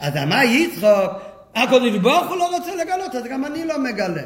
אז 0.00 0.16
אמר 0.16 0.42
יצחוק, 0.42 1.33
הקדוש 1.54 1.98
ברוך 1.98 2.28
הוא 2.28 2.36
לא 2.36 2.56
רוצה 2.56 2.74
לגלות, 2.74 3.14
אז 3.14 3.24
גם 3.24 3.44
אני 3.44 3.64
לא 3.64 3.78
מגלה. 3.82 4.22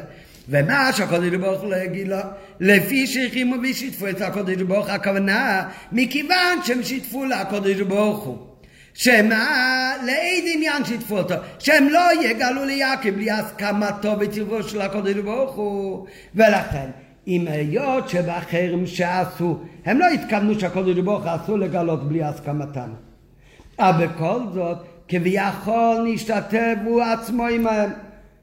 ומה 0.49 0.93
שהקודש 0.93 1.35
ברוך 1.35 1.61
הוא 1.61 1.71
לא 1.71 1.75
יגיד 1.75 2.07
לו, 2.07 2.17
לפי 2.59 3.07
שהחרימו 3.07 3.55
ושיתפו 3.63 4.07
את 4.07 4.21
הקודש 4.21 4.61
ברוך 4.61 4.89
הכוונה, 4.89 5.63
מכיוון 5.91 6.59
שהם 6.63 6.83
שיתפו 6.83 7.25
לקודש 7.25 7.81
ברוך 7.81 8.23
הוא. 8.23 8.37
שמה, 8.93 9.93
לאיזה 10.05 10.49
עניין 10.55 10.85
שיתפו 10.85 11.17
אותו? 11.17 11.35
שהם 11.59 11.89
לא 11.89 12.23
יגלו 12.23 12.65
ליעקב 12.65 13.09
בלי 13.09 13.31
הסכמתו 13.31 14.15
וציוו 14.19 14.63
של 14.63 14.81
הקודש 14.81 15.15
ברוך 15.15 15.55
הוא. 15.55 16.07
ולכן, 16.35 16.89
אם 17.27 17.45
היות 17.47 18.09
שבחרם 18.09 18.85
שעשו, 18.85 19.59
הם 19.85 19.99
לא 19.99 20.05
התכוונו 20.05 20.59
שהקודש 20.59 20.95
ברוך 20.95 21.23
הוא 21.23 21.31
אסור 21.35 21.57
לגלות 21.57 22.09
בלי 22.09 22.23
הסכמתם. 22.23 22.89
אבל 23.79 24.07
בכל 24.07 24.39
זאת, 24.53 24.77
כביכול 25.09 25.97
נשתתף 26.05 26.75
הוא 26.85 27.01
עצמו 27.01 27.45
עמהם. 27.45 27.89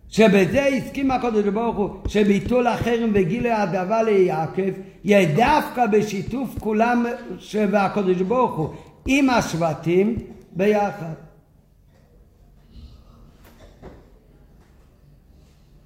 שבזה 0.08 0.66
הסכים 0.66 1.10
הקודש 1.10 1.44
ברוך 1.44 1.76
הוא 1.76 1.90
שביטול 2.08 2.66
החרם 2.66 3.10
וגילוי 3.14 3.52
הדבר 3.52 4.02
ליעקב 4.02 4.72
יהיה 5.04 5.34
דווקא 5.34 5.86
בשיתוף 5.86 6.58
כולם 6.58 7.06
והקודש 7.70 8.20
ברוך 8.20 8.56
הוא 8.56 8.68
עם 9.06 9.30
השבטים 9.30 10.16
ביחד. 10.52 11.12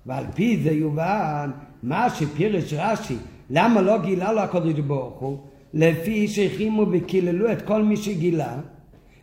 ועל 0.06 0.24
פי 0.34 0.56
זה 0.62 0.70
יובן 0.70 1.50
מה 1.82 2.10
שפירש 2.10 2.74
רש"י, 2.76 3.16
למה 3.50 3.80
לא 3.80 3.98
גילה 3.98 4.32
לו 4.32 4.40
הקודש 4.40 4.80
ברוך 4.80 5.20
הוא? 5.20 5.38
לפי 5.74 6.28
שהחרימו 6.28 6.86
וקיללו 6.92 7.52
את 7.52 7.62
כל 7.62 7.82
מי 7.82 7.96
שגילה, 7.96 8.56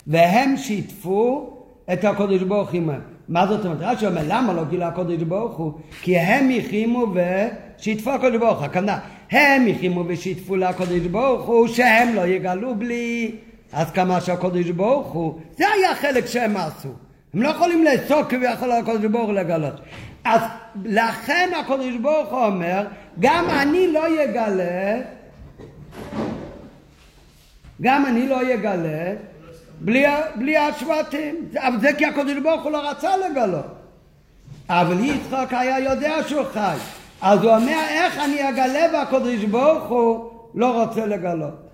והם 0.07 0.57
שיתפו 0.57 1.53
את 1.93 2.05
הקודש 2.05 2.41
ברוך 2.41 2.71
הוא. 2.71 2.81
מה 3.29 3.47
זאת 3.47 3.65
אומרת? 3.65 3.77
רש"י 3.81 4.07
אומר, 4.07 4.21
למה 4.27 4.53
לא 4.53 4.63
גילה 4.63 4.87
הקודש 4.87 5.21
ברוך 5.23 5.57
הוא? 5.57 5.73
כי 6.01 6.19
הם 6.19 6.49
החרימו 6.57 7.05
ושיתפו 7.13 8.11
הקודש 8.11 8.37
ברוך 8.37 8.57
הוא. 8.57 8.65
הכוונה, 8.65 8.99
הם 9.31 9.67
החרימו 9.67 10.03
ושיתפו 10.07 10.55
לקודש 10.55 11.05
ברוך 11.11 11.47
הוא, 11.47 11.67
שהם 11.67 12.15
לא 12.15 12.27
יגלו 12.27 12.75
בלי 12.75 13.35
הסכמה 13.73 14.21
של 14.21 14.31
הקודש 14.31 14.69
ברוך 14.69 15.07
הוא. 15.07 15.39
זה 15.57 15.65
היה 15.67 15.91
החלק 15.91 16.25
שהם 16.25 16.57
עשו. 16.57 16.89
הם 17.33 17.41
לא 17.41 17.49
יכולים 17.49 17.83
לאסור 17.83 18.23
כביכול 18.23 18.71
על 18.71 18.81
הקודש 18.81 19.05
ברוך 19.05 19.25
הוא 19.25 19.33
לגלות. 19.33 19.73
אז 20.23 20.41
לכן 20.85 21.49
הקודש 21.59 21.95
ברוך 22.01 22.29
הוא 22.29 22.45
אומר, 22.45 22.87
גם 23.19 23.45
אני 23.49 23.87
לא 23.91 24.21
יגלה, 24.23 25.01
גם 27.81 28.05
אני 28.05 28.27
לא 28.27 28.53
יגלה 28.53 29.13
בלי, 29.81 30.05
בלי 30.35 30.57
השבטים. 30.57 31.35
אבל 31.57 31.79
זה 31.79 31.93
כי 31.97 32.05
הקודש 32.05 32.37
ברוך 32.43 32.63
הוא 32.63 32.71
לא 32.71 32.89
רצה 32.89 33.17
לגלות. 33.17 33.65
אבל 34.69 35.05
יצחק 35.05 35.47
היה 35.51 35.79
יודע 35.79 36.15
שהוא 36.27 36.43
חי. 36.53 36.77
אז 37.21 37.43
הוא 37.43 37.55
אומר, 37.55 37.79
איך 37.89 38.17
אני 38.17 38.49
אגלה 38.49 38.85
והקודש 38.93 39.43
ברוך 39.43 39.87
הוא 39.87 40.29
לא 40.55 40.83
רוצה 40.83 41.05
לגלות. 41.05 41.67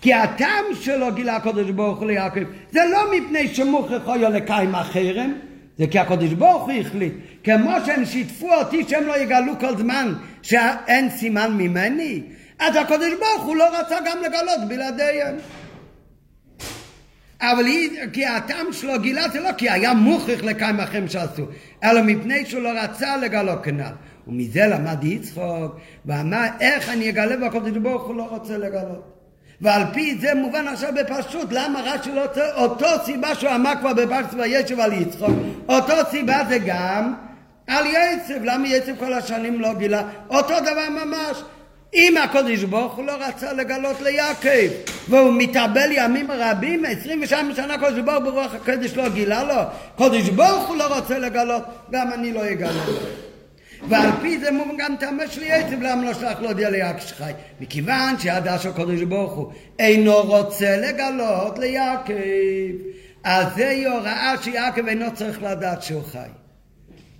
כי 0.00 0.14
הטעם 0.14 0.64
שלו 0.80 1.14
גילה 1.14 1.36
הקודש 1.36 1.70
ברוך 1.70 1.98
הוא 1.98 2.06
ליעקב, 2.06 2.40
זה 2.70 2.80
לא 2.92 2.98
מפני 3.12 3.48
שמוכרח 3.48 4.08
היה 4.08 4.28
לקיים 4.28 4.74
החרם, 4.74 5.32
זה 5.78 5.86
כי 5.86 5.98
הקודש 5.98 6.32
ברוך 6.32 6.62
הוא 6.62 6.72
החליט. 6.80 7.12
כמו 7.44 7.70
שהם 7.86 8.04
שיתפו 8.04 8.54
אותי 8.54 8.84
שהם 8.88 9.04
לא 9.04 9.18
יגלו 9.18 9.52
כל 9.60 9.76
זמן 9.76 10.14
שאין 10.42 11.10
סימן 11.10 11.52
ממני, 11.52 12.22
אז 12.58 12.76
הקודש 12.76 13.12
ברוך 13.20 13.46
הוא 13.46 13.56
לא 13.56 13.80
רצה 13.80 13.96
גם 14.06 14.18
לגלות 14.18 14.68
בלעדיהם. 14.68 15.36
אבל 17.40 17.64
היא, 17.66 17.90
כי 18.12 18.26
הטעם 18.26 18.72
שלו 18.72 19.00
גילה 19.00 19.28
זה 19.28 19.40
לא 19.40 19.52
כי 19.52 19.70
היה 19.70 19.94
מוכרח 19.94 20.42
לקיים 20.42 20.80
החרם 20.80 21.08
שעשו, 21.08 21.42
אלא 21.84 22.02
מפני 22.02 22.46
שהוא 22.46 22.62
לא 22.62 22.68
רצה 22.68 23.16
לגלות 23.16 23.64
כנ"ל. 23.64 23.92
ומזה 24.26 24.66
למד 24.66 25.04
יצחוק, 25.04 25.76
ואמר 26.06 26.46
איך 26.60 26.88
אני 26.88 27.10
אגלה 27.10 27.34
והקודש 27.40 27.76
ברוך 27.76 28.06
הוא 28.06 28.14
לא 28.14 28.22
רוצה 28.22 28.58
לגלות. 28.58 29.12
ועל 29.60 29.82
פי 29.92 30.18
זה 30.20 30.34
מובן 30.34 30.68
עכשיו 30.68 30.92
בפשוט 30.94 31.48
למה 31.50 31.80
רש"י 31.80 32.10
לא 32.12 32.22
רוצה? 32.22 32.54
אותו 32.54 32.86
סיבה 33.04 33.34
שהוא 33.34 33.50
אמר 33.54 33.72
כבר 33.80 33.92
בפרשת 33.92 34.34
וישב 34.34 34.80
על 34.80 34.92
יצחוק 34.92 35.30
אותו 35.68 35.94
סיבה 36.10 36.38
זה 36.48 36.58
גם 36.66 37.14
על 37.66 37.84
יצב 37.86 38.44
למה 38.44 38.68
יצב 38.68 38.92
כל 38.98 39.12
השנים 39.12 39.60
לא 39.60 39.74
גילה? 39.74 40.02
אותו 40.28 40.54
דבר 40.60 41.04
ממש 41.04 41.42
אם 41.94 42.16
הקודש 42.16 42.62
ברוך 42.62 42.94
הוא 42.94 43.04
לא 43.04 43.12
רצה 43.12 43.52
לגלות 43.52 44.00
ליעקב 44.00 44.72
והוא 45.08 45.32
מתאבל 45.38 45.90
ימים 45.92 46.30
רבים 46.30 46.84
22 46.84 47.54
שנה 47.54 47.78
קודש 47.78 47.98
ברוך 47.98 48.24
ברוח 48.24 48.54
הקודש 48.54 48.96
לא 48.96 49.08
גילה 49.08 49.44
לו 49.44 49.62
קודש 49.96 50.28
ברוך 50.28 50.68
הוא 50.68 50.76
לא 50.76 50.96
רוצה 50.96 51.18
לגלות 51.18 51.62
גם 51.90 52.12
אני 52.12 52.32
לא 52.32 52.50
אגלה 52.52 52.86
לו. 52.86 53.26
ועל 53.88 54.10
פי 54.20 54.38
זה 54.38 54.50
מובן 54.50 54.76
גם 54.78 54.96
טעמה 55.00 55.26
של 55.28 55.42
יצב 55.42 55.82
למה 55.82 56.04
לא 56.04 56.14
שלח 56.14 56.40
להודיע 56.40 56.70
ליעקב 56.70 57.00
שחי? 57.00 57.32
מכיוון 57.60 58.18
שידע 58.18 58.58
שהקודש 58.58 59.02
ברוך 59.02 59.32
הוא 59.32 59.52
אינו 59.78 60.22
רוצה 60.22 60.76
לגלות 60.76 61.58
ליעקב. 61.58 62.12
אז 63.24 63.46
זוהי 63.56 63.84
הוראה 63.84 64.34
שיעקב 64.42 64.86
אינו 64.86 65.06
צריך 65.14 65.42
לדעת 65.42 65.82
שהוא 65.82 66.02
חי. 66.02 66.28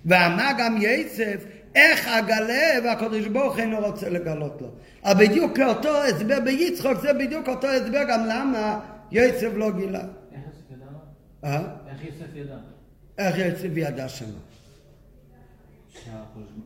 ואמר 0.05 0.51
גם 0.57 0.77
יצב 0.81 1.37
איך 1.77 2.07
אגלה 2.07 2.79
והקודש 2.83 3.27
ברוך 3.27 3.59
אינו 3.59 3.77
רוצה 3.79 4.09
לגלות 4.09 4.61
לו 4.61 4.67
אבל 5.03 5.25
בדיוק 5.27 5.57
כאותו 5.57 5.97
הסבר 6.03 6.39
ביצחוק 6.45 6.97
זה 7.01 7.13
בדיוק 7.13 7.49
אותו 7.49 7.67
הסבר 7.67 8.03
גם 8.09 8.25
למה 8.29 8.79
יצב 9.11 9.57
לא 9.57 9.71
גילה 9.71 10.03
איך 10.31 10.41
יוסף 10.45 10.71
ידע? 10.71 10.85
אה? 11.43 11.63
איך 11.89 12.05
יוסף 12.05 12.35
ידע? 12.35 12.57
איך 13.17 13.35
ידע 13.77 14.09
שהקודש- 14.09 14.37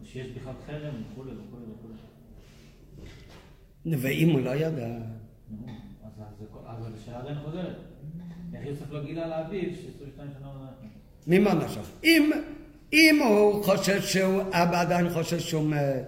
שיש 0.04 0.28
בכלל 0.28 0.54
חרם 0.68 0.94
וכולי 1.12 1.32
וכולי 1.32 1.64
וכולי. 1.74 1.94
ואם 3.98 4.30
הוא 4.30 4.42
לא 4.42 4.50
ידע 4.56 4.88
אז 6.68 6.86
השאלה 7.02 7.20
עדיין 7.20 7.36
חוזרת. 7.46 7.76
איך 8.56 8.66
יוסף 8.66 8.92
לא 8.92 9.04
גילה 9.04 9.28
לאביו 9.28 9.62
ש-22 9.76 10.22
שנה? 10.40 10.68
ממה 11.28 11.54
נפשך? 11.54 11.90
אם, 12.04 12.32
אם 12.94 13.20
הוא 13.28 13.64
חושב 13.64 14.02
שהוא, 14.02 14.42
אבא 14.52 14.82
עדיין 14.82 15.10
חושב 15.10 15.40
שהוא 15.40 15.64
מת, 15.70 16.08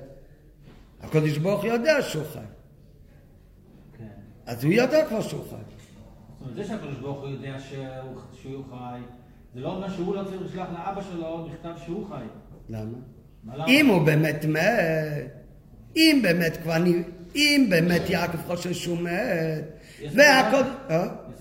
הקדוש 1.02 1.38
ברוך 1.38 1.64
יודע 1.64 2.02
שהוא 2.02 2.24
חי. 2.34 2.40
כן. 3.98 4.04
אז 4.46 4.64
הוא 4.64 4.74
יודע 4.74 5.06
כבר 5.08 5.22
שהוא 5.22 5.44
חי. 5.50 5.56
זאת 5.56 5.62
אומרת, 6.42 6.56
זה 6.56 6.64
שהקדוש 6.64 6.96
ברוך 6.98 7.20
הוא 7.22 7.30
יודע 7.30 7.60
שהוא- 7.60 8.20
שהוא 8.42 8.64
חי, 8.70 9.00
זה 9.56 9.60
לא 9.60 9.68
אומר 9.76 9.90
שהוא 9.90 10.16
לא 10.16 10.24
צריך 10.24 10.42
לשלוח 10.46 10.68
לאבא 10.74 11.02
שלו 11.12 11.48
מכתב 11.48 11.74
שהוא 11.86 12.08
חי. 12.10 12.24
למה? 12.70 12.98
מה 13.44 13.56
למה? 13.58 13.66
אם 13.68 13.88
הוא 13.88 14.02
באמת 14.06 14.46
מת, 14.46 14.62
אם 15.96 16.20
באמת 16.24 16.58
כבר, 16.64 16.74
אם 17.36 17.68
באמת 17.70 18.10
יעקב 18.10 18.38
חושב 18.48 18.74
שהוא 18.74 18.98
מת, 18.98 19.64
יוסף 20.02 20.16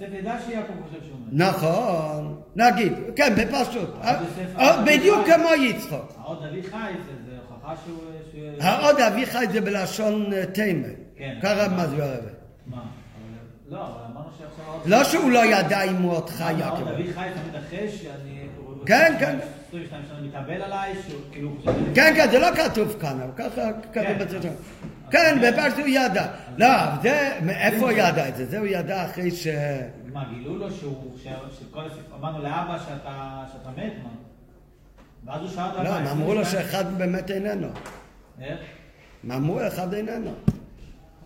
אה? 0.02 0.40
שיעקב 0.46 0.72
חושב 0.88 1.00
שהוא 1.06 1.16
מת. 1.26 1.32
נכון, 1.32 2.40
נגיד, 2.56 2.92
כן, 3.16 3.34
בפשוט. 3.38 3.90
אה? 4.02 4.20
אה, 4.58 4.82
בדיוק 4.82 5.26
כמו 5.26 5.64
יצחוק. 5.64 6.12
העוד 6.18 6.44
אבי 6.44 6.62
חי 6.62 6.92
זה- 7.26 7.36
הוכחה 7.48 7.74
שהוא... 7.84 7.98
העוד 8.60 9.00
אביחי 9.00 9.44
זה 9.52 9.60
בלשון 9.60 10.32
אה, 10.32 10.46
תימה. 10.46 10.88
כן. 11.16 11.38
ככה 11.42 11.68
מסביר 11.68 12.04
הרב. 12.04 12.18
מה? 12.66 12.82
לא, 13.68 13.78
אמרנו 13.78 14.28
שעכשיו... 14.38 14.64
העוד- 14.68 14.86
לא 14.86 15.04
שהוא 15.04 15.30
לא 15.30 15.44
ידע 15.44 15.82
אם 15.82 15.96
הוא 15.96 16.12
עוד 16.12 16.30
חי, 16.30 16.42
העוד 16.44 16.58
יעקב. 16.60 16.88
אבי 16.88 17.12
חי 17.12 17.28
תמיד 17.42 17.62
אחרי 17.66 17.88
שאני... 17.88 18.38
כן, 18.86 19.14
כן. 19.20 19.38
22 19.68 20.02
שנה 20.08 20.20
מתאבל 20.20 20.62
עליי, 20.62 20.94
שהוא 21.08 21.20
כאילו... 21.32 21.50
כן, 21.94 22.12
כן, 22.16 22.30
זה 22.30 22.38
לא 22.38 22.48
כתוב 22.56 22.96
כאן, 23.00 23.20
אבל 23.20 23.30
ככה 23.36 23.62
כתוב 23.92 24.40
כן. 24.42 24.52
כן, 25.12 25.38
בפרשת 25.42 25.78
הוא 25.78 25.86
ידע. 25.86 26.26
לא, 26.58 26.66
זה, 27.02 27.38
מאיפה 27.42 27.76
הוא 27.80 27.90
ידע 27.90 28.28
את 28.28 28.36
זה? 28.36 28.46
זה 28.46 28.58
הוא 28.58 28.66
ידע 28.66 29.04
אחרי 29.04 29.30
ש... 29.30 29.46
מה, 30.12 30.24
גילו 30.34 30.56
לו 30.56 30.70
שהוא... 30.70 31.12
ש- 31.22 31.26
שכל 31.60 31.80
הסיפור... 31.86 32.18
אמרנו 32.18 32.42
לאבא 32.42 32.78
שאתה 32.78 33.70
מת, 33.76 33.92
מה? 34.02 34.08
ואז 35.24 35.40
הוא 35.40 35.48
שאל 35.50 35.64
אותו... 35.70 35.82
לא, 35.82 35.88
הם 35.88 36.04
"מה, 36.04 36.12
אמרו 36.12 36.34
לו 36.34 36.40
22?" 36.40 36.62
שאחד 36.72 36.98
באמת 36.98 37.30
איננו. 37.30 37.66
איך? 38.40 38.58
הם 39.24 39.32
אמרו 39.32 39.66
אחד 39.66 39.94
איננו. 39.94 40.30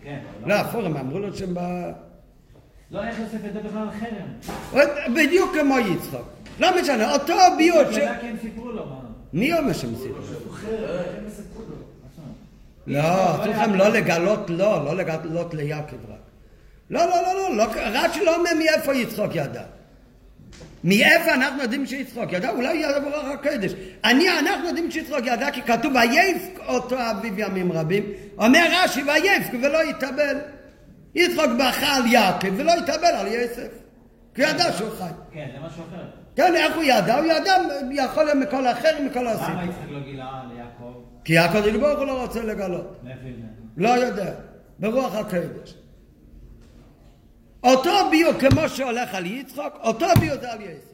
כן. 0.01 0.19
אבל 0.43 0.49
לא, 0.49 0.55
הפוך, 0.55 0.85
הם 0.85 0.97
אמרו 0.97 1.19
לו 1.19 1.35
שהם 1.35 1.53
ב... 1.53 1.59
לא, 2.91 3.03
איך 3.03 3.19
יוסף 3.19 3.43
ידע 3.45 3.59
בכלל 3.59 3.81
על 3.81 3.89
חרם? 3.91 4.81
בדיוק 5.15 5.55
כמו 5.61 5.79
יצחוק. 5.79 6.29
לא 6.59 6.81
משנה, 6.81 7.13
אותו 7.13 7.33
ביוט 7.57 7.87
ש... 7.93 7.97
ידע 7.97 8.17
כי 8.21 8.27
הם 8.27 8.35
סיפרו 8.41 8.71
לו, 8.71 8.85
מה? 8.85 8.95
מי 9.33 9.53
אומר 9.59 9.73
שהם 9.73 9.95
סיפרו? 9.95 10.21
לא, 12.87 13.35
אסור 13.35 13.45
לכם 13.45 13.75
לא 13.75 13.89
לגלות 13.89 14.49
לו, 14.49 14.85
לא 14.85 14.95
לגלות 14.95 15.53
ליעקב 15.53 15.95
רק. 16.09 16.19
לא, 16.89 17.05
לא, 17.05 17.21
לא, 17.21 17.33
לא, 17.33 17.57
לא, 17.57 17.65
רש"י 17.75 18.25
לא 18.25 18.35
אומר 18.35 18.49
מאיפה 18.59 18.95
יצחוק 18.95 19.35
ידע. 19.35 19.63
מאיפה 20.83 21.33
אנחנו 21.33 21.61
יודעים 21.61 21.85
שיצחוק 21.85 22.33
ידע? 22.33 22.49
אולי 22.49 22.73
ידע 22.73 22.99
ברוח 22.99 23.25
הקודש. 23.25 23.71
אני, 24.03 24.39
אנחנו 24.39 24.67
יודעים 24.67 24.91
שיצחוק 24.91 25.19
ידע 25.25 25.51
כי 25.51 25.61
כתוב 25.61 25.93
ויפק 25.95 26.59
אותו 26.67 26.95
אביו 27.11 27.39
ימים 27.39 27.71
רבים. 27.71 28.03
אומר 28.37 28.67
רש"י 28.71 29.03
ויפק 29.03 29.53
ולא 29.61 29.89
יתאבל. 29.89 30.37
יצחוק 31.15 31.51
בכה 31.59 31.95
על 31.95 32.05
יעקב 32.05 32.53
ולא 32.57 32.71
יתאבל 32.71 33.05
על 33.05 33.27
יוסף. 33.27 33.71
כי 34.35 34.41
ידע 34.41 34.73
שהוא 34.73 34.89
חי. 34.89 35.03
כן, 35.31 35.47
זה 35.53 35.67
משהו 35.67 35.83
אחר. 35.89 36.03
כן, 36.37 36.55
איך 36.55 36.75
הוא 36.75 36.83
ידע? 36.83 37.17
הוא 37.17 37.25
ידע, 37.25 37.53
יכול 37.91 38.23
להיות 38.23 38.37
מכל 38.37 38.67
אחר, 38.67 38.89
מכל 39.05 39.19
למה 39.19 39.31
הסיפור. 39.31 39.63
יצחק 39.63 39.91
לא 39.91 39.99
גילה 39.99 40.43
ליעקב? 40.53 40.93
כי 41.23 41.37
הקדוש 41.37 41.75
ברוך 41.75 41.99
הוא 41.99 42.05
לא 42.07 42.21
רוצה 42.21 42.43
לגלות. 42.43 42.99
לא 43.77 43.89
יודע, 43.89 44.33
ברוח 44.79 45.15
הקודש. 45.15 45.73
אותו 47.63 47.91
ביור 48.11 48.33
כמו 48.33 48.69
שהולך 48.69 49.15
על 49.15 49.25
יצחוק, 49.25 49.73
אותו 49.83 50.05
ביור 50.19 50.37
זה 50.41 50.51
על 50.51 50.61
יצחק. 50.61 50.87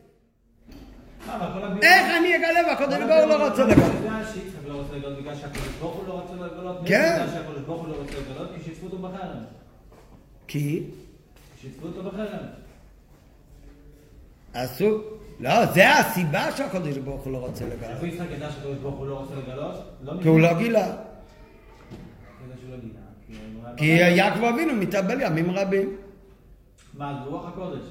אה, 1.30 1.50
איך 1.82 2.18
אני 2.20 2.36
אגלה 2.36 2.68
והקדוש 2.68 2.98
ברוך 2.98 3.22
הוא 3.22 3.30
לא 3.30 3.48
רוצה 3.48 3.64
אתה 3.64 3.72
לגלות? 3.72 3.92
יודע 4.04 4.26
שיצחק 4.34 4.68
לא 4.68 4.74
רוצה 4.74 4.96
לגלות 4.96 5.18
בגלל 5.20 5.36
שהקדוש 5.36 5.68
ברוך 5.80 5.96
הוא 5.96 6.08
לא 6.08 6.14
רוצה 6.14 6.34
לגלות? 6.34 6.78
כן. 6.86 7.26
שהקדוש 7.34 7.62
ברוך 7.62 7.82
הוא 7.82 7.90
לא 7.90 7.96
רוצה 7.96 8.14
לגלות? 8.20 8.50
כי 8.56 8.64
שיתפו 8.64 8.86
אותו 8.86 8.98
בחרם. 8.98 9.44
כי 10.48 10.84
שיתפו 11.62 11.88
אותו 11.88 12.04
בחרם. 12.04 12.63
אסור, 14.54 15.02
לא, 15.40 15.66
זה 15.66 16.00
הסיבה 16.00 16.52
שהקדוש 16.58 16.98
ברוך 16.98 17.24
הוא 17.24 17.34
לא 17.34 17.38
רוצה 17.38 17.66
לגלות. 17.66 17.84
איפה 17.84 18.08
יצחק 18.08 18.26
ידע 18.32 18.52
שהקדוש 18.52 18.78
ברוך 18.78 18.96
הוא 18.96 19.08
לא 19.08 19.20
רוצה 19.20 19.36
לגלות? 19.36 19.76
לא 20.04 20.14
כי 20.22 20.28
הוא 20.28 20.40
לא 20.40 20.54
גילה. 20.58 20.86
שהוא 22.62 22.72
לא 22.72 22.78
גילה. 22.78 23.00
כי 23.28 23.34
הוא 23.54 23.78
כי 23.78 23.86
יעקב 23.86 24.44
אבינו 24.44 24.74
מתאבל 24.74 25.22
ימים 25.22 25.52
רבים. 25.52 25.98
מה, 26.94 27.22
זה 27.24 27.30
רוח 27.30 27.48
הקודש? 27.48 27.82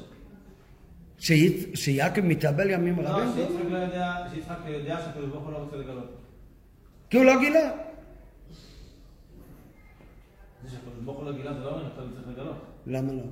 שיעקב 1.75 2.21
מתאבל 2.21 2.71
ימים 2.71 3.01
לא, 3.01 3.09
רבים? 3.09 3.33
שיצחק 3.35 3.71
לא 3.71 3.77
יודע, 3.77 4.17
שיצחק 4.35 4.57
יודע 4.67 4.99
שהקדוש 5.05 5.31
ברוך 5.31 5.45
הוא 5.45 5.53
לא 5.53 5.57
רוצה 5.57 5.77
לגלות. 5.77 6.17
כי 7.11 7.17
הוא 7.17 7.25
לא 7.25 7.41
גילה. 7.41 7.71
זה 10.63 10.71
שהקדוש 10.71 11.05
ברוך 11.05 11.19
הוא 11.19 11.27
לא 11.27 11.33
גילה 11.33 11.55
זה 11.55 11.61
לא 11.61 11.71
אומר 11.71 11.89
שאתה 11.89 12.01
לא 12.01 12.07
צריך 12.15 12.29
לגלות. 12.29 12.57
למה 12.87 13.13
לא? 13.13 13.23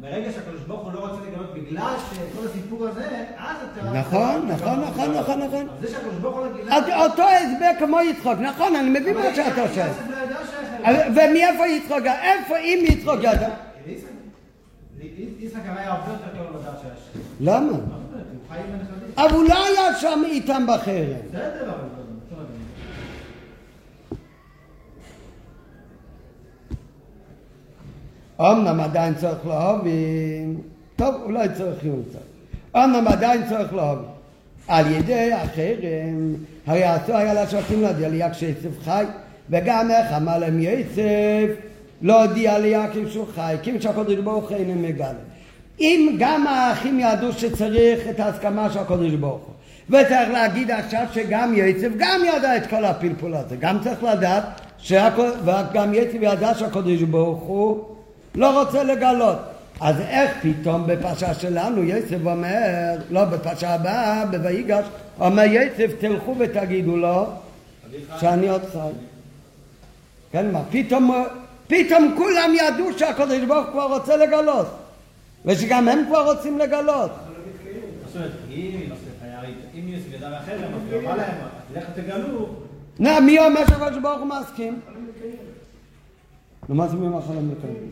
ברגע 0.00 0.32
שהקדוש 0.32 0.60
ברוך 0.66 0.80
הוא 0.80 0.92
לא 0.92 0.98
רוצה 1.00 1.22
לגלות 1.30 1.54
בגלל 1.54 1.94
שכל 2.10 2.46
הסיפור 2.46 2.86
הזה, 2.88 3.08
אז 3.38 3.56
אתה... 3.72 3.90
נכון, 3.92 4.46
נכון, 4.48 4.80
נכון, 4.80 5.10
נכון, 5.14 5.40
נכון. 5.42 5.66
זה 5.80 5.88
שהקדוש 5.90 6.14
ברוך 6.14 6.36
הוא 6.36 6.46
לא 6.46 6.52
גילה... 6.56 6.76
אז 6.76 6.84
אותו 7.10 7.22
הסבר 7.22 7.70
כמו 7.86 8.00
יצחוק, 8.00 8.38
נכון, 8.40 8.76
אני 8.76 9.00
מבין 9.00 9.14
מה 9.16 9.22
שאתה. 9.34 9.86
אבל- 10.84 11.08
ומאיפה 11.10 11.66
יצחוק? 11.66 12.06
איפה 12.22 12.56
אם 12.58 12.84
יצחוק 12.88 13.18
ידע? 13.18 13.48
יצחק- 15.40 15.60
היה 15.76 15.92
הרבה 15.92 16.12
יותר 16.12 16.24
טוב 16.44 16.60
לדעת. 16.60 16.74
למה? 17.40 17.72
אבל 19.16 19.30
הוא 19.34 19.44
לא 19.48 19.64
היה 19.66 19.94
שם 20.00 20.22
איתם 20.24 20.66
בחרם. 20.68 21.04
בסדר, 21.28 21.62
אבל... 21.64 21.88
טוב, 22.30 22.38
אמנם 28.40 28.80
עדיין 28.80 29.14
צריך 29.14 29.46
להבין, 29.46 30.56
טוב, 30.96 31.14
אולי 31.22 31.48
צריך 31.48 31.84
יוצא. 31.84 32.18
אמנם 32.76 33.08
עדיין 33.08 33.42
צריך 33.48 33.74
להבין. 33.74 34.04
על 34.68 34.92
ידי 34.92 35.32
החרם, 35.32 36.34
הרי 36.66 36.96
אסור 36.96 37.16
היה 37.16 37.42
לשופטים 37.42 37.82
להודיע 37.82 38.08
ליעקב 38.08 38.34
שיצב 38.34 38.80
חי, 38.84 39.04
וגם 39.50 39.90
איך 39.90 40.12
אמר 40.16 40.38
להם 40.38 40.58
יצב, 40.60 41.52
לא 42.02 42.24
הודיע 42.24 42.58
ליעקב 42.58 43.08
שהוא 43.08 43.26
חי, 43.34 43.56
כי 43.62 43.80
שהקדוש 43.80 44.14
ברוך 44.14 44.50
הוא 44.50 44.56
אינו 44.56 44.74
מגלה. 44.74 45.12
אם 45.80 46.16
גם 46.18 46.46
האחים 46.46 47.00
ידעו 47.00 47.32
שצריך 47.32 48.08
את 48.10 48.20
ההסכמה 48.20 48.70
של 48.70 48.78
הקדוש 48.78 49.12
ברוך 49.12 49.42
הוא, 49.42 49.54
וצריך 49.88 50.30
להגיד 50.32 50.70
עכשיו 50.70 51.06
שגם 51.12 51.52
יצב 51.56 51.90
גם 51.96 52.20
ידע 52.36 52.56
את 52.56 52.66
כל 52.66 52.84
הפלפול 52.84 53.34
הזה, 53.34 53.56
גם 53.56 53.78
צריך 53.84 54.04
לדעת, 54.04 54.44
שהכל, 54.78 55.30
וגם 55.44 55.94
יצב 55.94 56.22
ידע 56.22 56.54
שהקדוש 56.54 57.02
ברוך 57.02 57.42
הוא 57.42 57.84
לא 58.34 58.60
רוצה 58.60 58.84
לגלות. 58.84 59.38
אז 59.80 60.00
איך 60.00 60.30
פתאום 60.42 60.84
בפרשה 60.86 61.34
שלנו 61.34 61.84
יצב 61.84 62.26
אומר, 62.26 62.96
לא 63.10 63.24
בפרשה 63.24 63.74
הבאה, 63.74 64.26
בויגש, 64.26 64.84
אומר 65.20 65.42
יצב 65.42 65.92
תלכו 65.98 66.34
ותגידו 66.38 66.96
לו 66.96 67.26
שאני 68.20 68.48
עוד 68.48 68.62
חי. 68.72 68.78
כן, 70.32 70.50
מה, 70.52 70.62
פתאום, 70.70 71.24
פתאום 71.66 72.14
כולם 72.16 72.50
ידעו 72.54 72.98
שהקדוש 72.98 73.44
ברוך 73.48 73.66
הוא 73.66 73.72
כבר 73.72 73.96
רוצה 73.96 74.16
לגלות. 74.16 74.66
ושגם 75.44 75.88
הם 75.88 76.04
כבר 76.06 76.24
רוצים 76.24 76.58
לגלות. 76.58 77.10
אם 78.50 78.80
יוסף 78.88 79.22
היה... 79.22 79.40
אם 79.74 79.88
יוסף 79.88 80.14
ידע 80.14 80.28
מהחרם, 80.28 80.74
אז 80.74 80.92
הוא 80.92 81.00
אמר 81.00 81.16
להם, 81.16 81.34
לכו 81.74 81.92
תגלו. 81.94 82.48
נה, 82.98 83.20
מי 83.20 83.38
אומר 83.38 83.66
שהקדוש 83.66 84.02
ברוך 84.02 84.18
הוא 84.18 84.26
מסכים? 84.26 84.80
נו, 86.68 86.74
מה 86.74 86.88
זה 86.88 86.96
מי 86.96 87.08
מאכל 87.08 87.32
המקיים? 87.32 87.90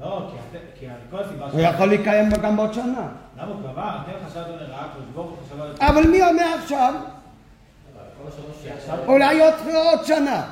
לא, 0.00 0.28
כי 0.30 0.36
אתם- 0.50 0.64
כי 0.80 0.86
כל 1.10 1.16
הסיבה 1.22 1.46
הוא 1.52 1.60
יכול 1.60 1.86
לקיים 1.90 2.30
גם 2.30 2.56
בעוד 2.56 2.74
שנה. 2.74 3.06
למה 3.38 3.48
הוא 3.52 3.72
קבע? 3.72 3.90
אתם 4.02 4.26
חשבתם 4.28 4.50
לרעה, 4.50 4.84
הקדוש 4.84 5.04
ברוך 5.14 5.30
הוא 5.30 5.36
חשב 5.46 5.60
על... 5.62 5.88
אבל 5.88 6.06
מי 6.10 6.22
אומר 6.22 6.46
עכשיו? 6.62 6.94
עכשיו... 8.76 8.98
אולי 9.06 9.40
עוד, 9.40 9.54
עוד 9.74 10.04
שנה. 10.04 10.42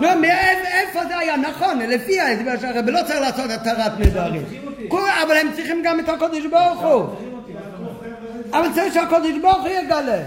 נו, 0.00 0.08
מאיפה 0.20 0.68
איפה 0.68 1.06
זה 1.08 1.18
היה? 1.18 1.36
נכון, 1.36 1.78
לפי 1.78 2.20
ההסבר 2.20 2.50
של 2.60 2.66
הרבי, 2.66 2.90
לא 2.92 3.00
צריך 3.06 3.20
לעשות 3.20 3.50
התרת 3.50 3.92
נדרים. 3.98 4.42
אבל 5.26 5.36
הם 5.36 5.52
צריכים 5.54 5.82
גם 5.84 6.00
את 6.00 6.08
הקדוש 6.08 6.46
ברוך 6.46 6.80
הוא. 6.82 7.04
אבל 8.52 8.66
צריך 8.74 8.94
שהקדוש 8.94 9.38
ברוך 9.42 9.60
הוא 9.60 9.68
יגלה. 9.68 10.22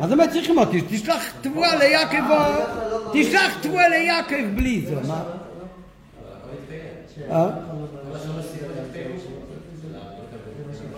מה 0.00 0.06
זאת 0.06 0.12
אומרת 0.12 0.30
צריכים 0.30 0.58
אותי? 0.58 0.80
תשלח 0.88 1.32
תבואה 1.40 1.76
ליעקב, 1.76 2.30
או- 2.30 3.12
תשלח 3.12 3.58
תבואה 3.62 3.88
ליעקב 3.88 4.44
בלי 4.54 4.86
זה, 4.88 4.94
מה? 5.08 5.22
אה? 7.30 7.48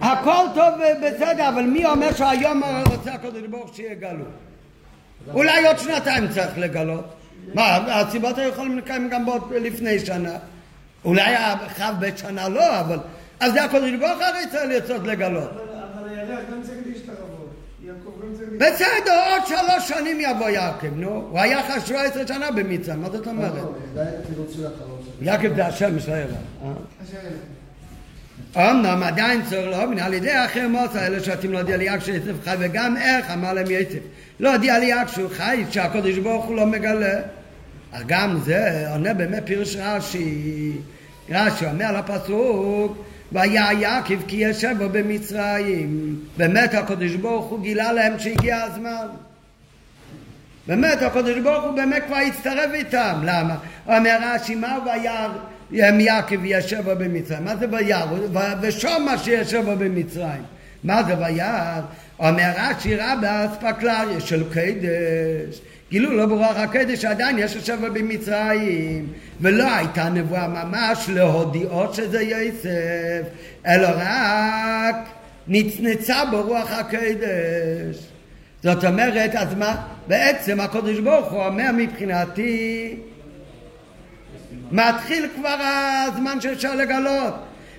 הכל 0.00 0.44
טוב 0.54 0.74
ובסדר, 0.74 1.48
אבל 1.48 1.62
מי 1.62 1.86
אומר 1.86 2.12
שהיום 2.12 2.62
רוצה 2.86 3.14
הקדוש 3.14 3.42
ברוך 3.50 3.76
שיגלו? 3.76 4.24
אולי 5.32 5.66
עוד 5.66 5.78
שנתיים 5.78 6.28
צריך 6.28 6.58
לגלות. 6.58 7.04
מה, 7.54 7.76
הסיבות 7.76 8.38
היו 8.38 8.48
יכולים 8.48 8.78
לקיים 8.78 9.08
גם 9.08 9.26
בעוד 9.26 9.52
לפני 9.52 9.98
שנה. 9.98 10.36
אולי 11.04 11.34
החב 11.36 11.94
בית 11.98 12.18
שנה 12.18 12.48
לא, 12.48 12.80
אבל... 12.80 12.98
אז 13.40 13.52
זה 13.52 13.64
הקדוש 13.64 13.90
ברוך 13.90 14.20
הרי 14.20 14.46
צריך 14.50 14.64
לרצות 14.64 15.06
לגלות. 15.06 15.50
אבל 15.50 16.08
הירח 16.08 16.40
גם 16.52 16.62
צריך 16.62 16.78
להשתרבות. 16.86 17.27
בסדר, 18.58 19.22
עוד 19.30 19.46
שלוש 19.46 19.88
שנים 19.88 20.20
יבוא 20.20 20.48
יעקב, 20.48 20.96
נו. 20.96 21.28
הוא 21.30 21.40
היה 21.40 21.60
אחר 21.60 21.80
17 21.80 22.26
שנה 22.26 22.50
במצרים, 22.50 23.02
מה 23.02 23.10
זאת 23.10 23.26
אומרת? 23.26 23.52
של 23.52 24.66
החלום 24.66 24.98
שלו. 25.04 25.26
יעקב 25.26 25.54
זה 25.54 25.66
השם 25.66 26.00
של. 26.00 26.12
אה? 26.12 26.24
אמנם 28.56 29.02
עדיין 29.02 29.42
צריך 29.42 29.68
להבין 29.68 29.98
על 29.98 30.14
ידי 30.14 30.44
אחר 30.44 30.68
מוסר 30.68 31.06
אלה 31.06 31.20
שרוצים 31.20 31.52
להודיע 31.52 31.76
ליעקב 31.76 32.04
שיצב 32.04 32.42
חי 32.44 32.54
וגם 32.58 32.96
איך 32.96 33.30
אמר 33.30 33.52
להם 33.52 33.66
יצב 33.70 33.98
לא 34.40 34.52
הודיע 34.52 34.78
ליעקב 34.78 35.12
שהוא 35.12 35.30
חי 35.30 35.64
שהקדוש 35.70 36.18
ברוך 36.18 36.44
הוא 36.44 36.56
לא 36.56 36.66
מגלה 36.66 37.20
גם 38.06 38.38
זה 38.44 38.86
עונה 38.90 39.14
באמת 39.14 39.42
פירוש 39.46 39.76
רש"י 39.76 40.72
רש"י 41.30 41.66
אומר 41.66 41.84
על 41.84 41.96
הפסוק 41.96 43.04
והיה 43.32 43.72
יעקב 43.72 44.22
כי 44.26 44.36
ישב 44.36 44.74
בו 44.78 44.88
במצרים 44.88 46.18
באמת 46.36 46.74
הקדוש 46.74 47.14
ברוך 47.14 47.46
הוא 47.46 47.62
גילה 47.62 47.92
להם 47.92 48.18
שהגיע 48.18 48.62
הזמן 48.62 49.06
באמת, 50.68 51.02
הקדוש 51.02 51.38
ברוך 51.38 51.64
הוא 51.64 51.76
באמת 51.76 52.02
כבר 52.06 52.16
הצטרף 52.16 52.70
איתם. 52.74 53.20
למה? 53.24 53.56
אומר 53.86 54.18
רש"י, 54.22 54.54
מהו 54.54 54.82
וירא 54.84 55.28
הם 55.72 56.00
יעקב 56.00 56.44
ישב 56.44 56.80
בו 56.84 56.90
במצרים? 56.98 57.44
מה 57.44 57.56
זה 57.56 57.66
וירא? 57.70 58.04
ו- 58.12 58.38
ושומע 58.60 59.18
שישב 59.18 59.64
בו 59.64 59.76
במצרים. 59.76 60.42
מה 60.84 61.02
זה 61.02 61.18
וירא? 61.18 61.80
אומר 62.18 62.50
רש"י 62.56 62.96
רבה 62.96 63.46
אספקלריה 63.46 64.20
של 64.20 64.42
קדש. 64.52 65.60
גילו 65.90 66.12
לו 66.12 66.28
ברוח 66.28 66.56
הקדש 66.56 67.04
עדיין 67.04 67.38
יש 67.38 67.70
בו 67.70 67.86
במצרים 67.92 69.06
ולא 69.40 69.74
הייתה 69.74 70.08
נבואה 70.08 70.48
ממש 70.48 71.08
להודיעו 71.08 71.94
שזה 71.94 72.22
יוסף 72.22 73.28
אלא 73.66 73.88
רק 73.96 74.96
נצנצה 75.48 76.24
ברוח 76.30 76.72
הקדש 76.72 78.08
זאת 78.62 78.84
אומרת, 78.84 79.34
אז 79.34 79.54
מה? 79.54 79.76
בעצם 80.06 80.60
הקדוש 80.60 80.98
ברוך 80.98 81.32
הוא 81.32 81.46
אומר 81.46 81.70
מבחינתי, 81.76 82.96
מתחיל 84.72 85.26
כבר 85.36 85.56
הזמן 86.08 86.40
שאפשר 86.40 86.74
לגלות. 86.74 87.34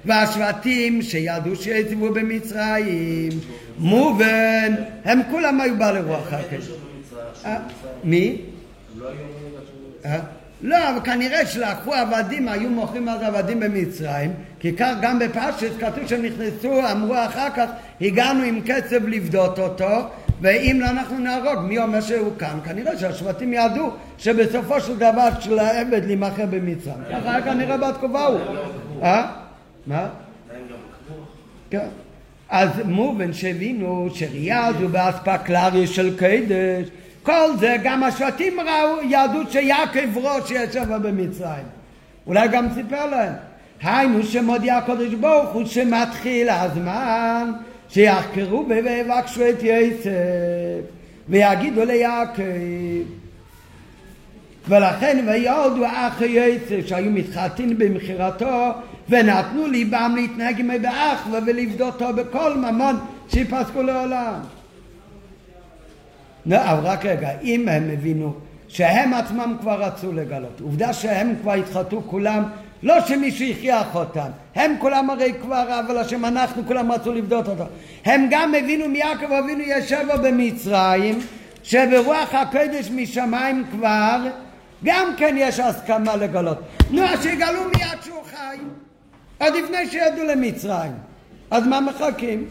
והשבטים 0.06 1.02
שידעו 1.02 1.56
שיצבו 1.56 2.14
במצרים, 2.14 3.30
מובן, 3.78 4.76
הם 5.06 5.22
כולם 5.32 5.62
היו 5.62 5.78
בעלי 5.78 6.00
רוח 6.00 6.34
הקדש. 6.34 6.68
אה, 7.46 7.58
מי? 8.04 8.42
אה? 10.06 10.20
לא, 10.62 10.90
אבל 10.90 11.00
כנראה 11.04 11.46
שלקחו 11.46 11.94
עבדים, 11.94 12.50
היו 12.50 12.70
מוכרים 12.70 13.10
אז 13.10 13.22
עבדים 13.22 13.60
במצרים, 13.60 14.32
כי 14.60 14.76
כך 14.76 14.94
גם 15.02 15.20
בפרשת 15.20 15.72
כתוב 15.80 16.08
שהם 16.08 16.26
נכנסו, 16.26 16.92
אמרו 16.92 17.16
אחר 17.16 17.50
כך, 17.56 17.70
הגענו 18.02 18.44
עם 18.44 18.62
קצב 18.62 19.08
לבדות 19.08 19.60
אותו, 19.60 20.08
ואם 20.42 20.78
לא 20.82 20.90
אנחנו 20.90 21.20
נהרוג, 21.20 21.60
מי 21.68 21.78
אומר 21.80 22.02
שהוא 22.02 22.32
כאן? 22.40 22.60
כנראה 22.66 22.98
שהשבטים 22.98 23.54
ידעו 23.54 23.90
שבסופו 24.18 24.82
של 24.82 24.96
דבר 24.98 25.30
של 25.40 25.60
העבד 25.60 26.06
להימכר 26.06 26.46
במצרים. 26.50 27.04
ככה 27.12 27.32
היה 27.32 27.42
כנראה 27.42 27.78
בתקופה 27.78 28.20
ההוא. 28.20 28.40
אה? 29.04 29.32
מה? 29.88 30.08
כן. 31.70 31.88
אז 32.50 32.70
מובן 32.86 33.34
שהבינו 33.34 34.08
שראייה 34.14 34.70
זו 34.80 34.88
באספקלריה 34.88 35.88
של 35.88 36.18
קדש, 36.18 36.90
כל 37.24 37.58
זה, 37.60 37.76
גם 37.84 38.04
השבטים 38.04 38.60
ראו, 38.60 39.02
ידעו 39.04 39.42
שיעקב 39.50 40.18
ראש 40.18 40.52
ישב 40.52 40.94
במצרים. 41.02 41.66
אולי 42.28 42.48
גם 42.48 42.68
סיפר 42.76 43.06
להם. 43.06 43.34
היינו 43.82 44.24
שמודיע 44.24 44.78
הקדוש 44.78 45.14
ברוך 45.14 45.50
הוא 45.50 45.66
שמתחיל 45.66 46.50
הזמן 46.50 47.52
שיחקרו 47.90 48.66
ויבקשו 48.70 49.50
את 49.50 49.64
יוסף 49.64 50.82
ויגידו 51.30 51.86
ליעקב 51.86 52.44
ולכן 54.68 55.26
ויולדו 55.28 55.86
אחי 55.86 56.26
יוסף 56.26 56.88
שהיו 56.88 57.12
מתחתנים 57.12 57.78
במכירתו 57.78 58.72
ונתנו 59.10 59.68
ליבם 59.68 60.14
להתנהג 60.16 60.60
עמו 60.60 60.74
באחווה 60.82 61.40
ולפדותו 61.46 62.14
בכל 62.14 62.58
ממון 62.58 62.96
שיפסקו 63.30 63.82
לעולם. 63.82 64.34
לא, 66.50 66.58
אבל 66.58 66.88
רק 66.88 67.06
רגע, 67.06 67.30
אם 67.44 67.68
הם 67.68 67.90
הבינו 67.94 68.34
שהם 68.68 69.14
עצמם 69.14 69.56
כבר 69.62 69.84
רצו 69.84 70.12
לגלות, 70.12 70.62
עובדה 70.62 70.94
שהם 70.94 71.36
כבר 71.42 71.54
התחתו 71.54 72.02
כולם, 72.06 72.44
לא 72.84 73.06
שמישהו 73.08 73.48
הכריח 73.48 73.96
אותם, 73.96 74.30
הם 74.56 74.76
כולם 74.80 75.10
הרי 75.10 75.34
כבר, 75.42 75.80
אבל 75.80 75.98
השם 75.98 76.26
אנחנו 76.26 76.66
כולם 76.68 76.92
רצו 76.92 77.14
לבדות 77.14 77.48
אותו. 77.48 77.64
הם 78.06 78.28
גם 78.30 78.56
הבינו 78.56 78.88
מיעקב 78.88 79.32
אבינו 79.32 79.62
ישבו 79.62 80.24
במצרים, 80.24 81.20
שברוח 81.64 82.34
הקודש 82.34 82.90
משמיים 82.96 83.64
כבר, 83.72 84.18
גם 84.84 85.08
כן 85.18 85.36
יש 85.38 85.60
הסכמה 85.60 86.16
לגלות. 86.16 86.58
נו, 86.92 87.04
אז 87.04 87.24
שיגלו 87.24 87.64
מיד 87.64 88.02
שהוא 88.06 88.24
חי, 88.24 88.58
עוד 89.38 89.54
לפני 89.64 89.88
שירדו 89.88 90.24
למצרים. 90.24 90.92
אז 91.52 91.68
מה 91.68 91.80
מחכים? 91.82 92.46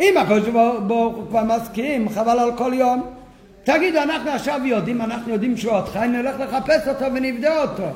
אם 0.00 0.16
הקדוש 0.16 0.48
ברוך 0.86 1.16
הוא 1.16 1.28
כבר 1.28 1.44
מסכים, 1.44 2.08
חבל 2.08 2.38
על 2.38 2.56
כל 2.56 2.72
יום. 2.74 3.10
תגידו, 3.64 3.98
אנחנו 3.98 4.30
עכשיו 4.30 4.60
יודעים, 4.64 5.02
אנחנו 5.02 5.32
יודעים 5.32 5.56
שהוא 5.56 5.72
עוד 5.72 5.88
חי, 5.88 6.08
נלך 6.08 6.40
לחפש 6.40 6.88
אותו 6.88 7.04
ונבדה 7.14 7.62
אותו. 7.62 7.88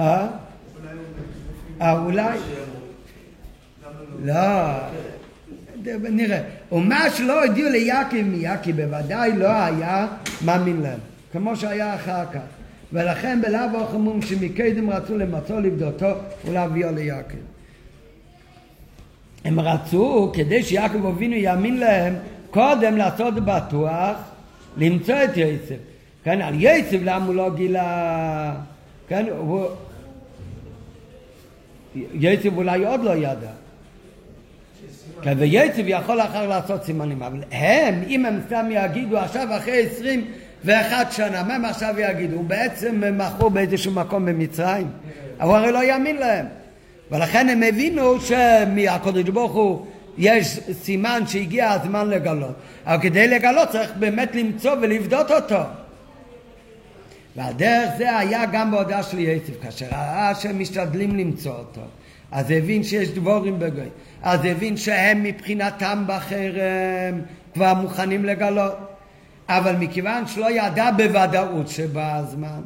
אה? 0.00 0.26
אה, 1.80 1.98
אולי? 1.98 2.38
לא, 4.24 4.32
נראה. 6.10 6.40
ומה 6.72 7.10
שלא 7.10 7.44
הודיעו 7.44 7.70
ליעקב 7.70 8.22
מיעקב 8.22 8.70
בוודאי 8.70 9.36
לא 9.36 9.48
היה 9.48 10.06
מאמין 10.44 10.80
להם, 10.80 10.98
כמו 11.32 11.56
שהיה 11.56 11.94
אחר 11.94 12.24
כך. 12.32 12.40
ולכן 12.92 13.40
בלאו 13.42 13.82
החמום 13.82 14.22
שמקדם 14.22 14.90
רצו 14.90 15.18
למצוא 15.18 15.60
לבדותו 15.60 16.10
ולהביאו 16.44 16.92
ליעקב. 16.92 17.53
הם 19.44 19.60
רצו, 19.60 20.30
כדי 20.34 20.62
שיעקב 20.62 21.06
אבינו 21.06 21.34
יאמין 21.34 21.76
להם, 21.76 22.14
קודם 22.50 22.96
לעשות 22.96 23.34
בטוח, 23.34 24.16
למצוא 24.76 25.14
את 25.24 25.36
יוסף. 25.36 25.76
כן, 26.24 26.40
על 26.40 26.60
יוסף 26.62 26.98
למה 27.02 27.26
הוא 27.26 27.34
לא 27.34 27.50
גילה, 27.54 28.54
כן, 29.08 29.26
הוא... 29.38 29.66
יוסף 32.14 32.50
אולי 32.56 32.84
עוד 32.84 33.04
לא 33.04 33.10
ידע. 33.10 33.50
כן, 35.22 35.34
ויוסף 35.38 35.82
יכול 35.86 36.20
אחר 36.20 36.46
לעשות 36.46 36.84
סימנים, 36.84 37.22
אבל 37.22 37.38
הם, 37.52 38.02
אם 38.08 38.26
הם 38.26 38.40
סתם 38.46 38.66
יגידו 38.70 39.18
עכשיו 39.18 39.48
אחרי 39.56 39.86
עשרים 39.86 40.24
ואחת 40.64 41.12
שנה, 41.12 41.42
מה 41.42 41.54
הם 41.54 41.64
עכשיו 41.64 41.94
יגידו? 41.98 42.42
בעצם 42.42 43.04
הם 43.04 43.18
מכרו 43.18 43.50
באיזשהו 43.50 43.92
מקום 43.92 44.26
במצרים, 44.26 44.86
הוא 45.40 45.56
הרי 45.56 45.72
לא 45.72 45.84
יאמין 45.84 46.16
להם. 46.16 46.46
ולכן 47.10 47.48
הם 47.48 47.62
הבינו 47.62 48.20
שמהקדוש 48.20 49.22
ברוך 49.22 49.52
הוא 49.52 49.86
יש 50.18 50.60
סימן 50.82 51.22
שהגיע 51.26 51.70
הזמן 51.70 52.08
לגלות. 52.08 52.54
אבל 52.86 53.02
כדי 53.02 53.28
לגלות 53.28 53.68
צריך 53.68 53.90
באמת 53.98 54.34
למצוא 54.34 54.72
ולבדות 54.82 55.30
אותו. 55.30 55.60
והדרך 57.36 57.90
זה 57.98 58.18
היה 58.18 58.46
גם 58.52 58.70
בהודעה 58.70 59.02
של 59.02 59.18
יוסף, 59.18 59.62
כאשר 59.62 59.86
ראה 59.92 60.34
שהם 60.34 60.58
משתדלים 60.58 61.16
למצוא 61.16 61.52
אותו. 61.52 61.80
אז 62.32 62.50
הבין 62.50 62.84
שיש 62.84 63.08
דבורים 63.08 63.58
בגוי. 63.58 63.88
אז 64.22 64.40
הבין 64.44 64.76
שהם 64.76 65.22
מבחינתם 65.22 66.04
בחרם 66.06 67.20
כבר 67.54 67.74
מוכנים 67.74 68.24
לגלות. 68.24 68.94
אבל 69.48 69.76
מכיוון 69.76 70.26
שלא 70.26 70.50
ידע 70.50 70.90
בוודאות 70.90 71.68
שבא 71.68 72.16
הזמן, 72.16 72.60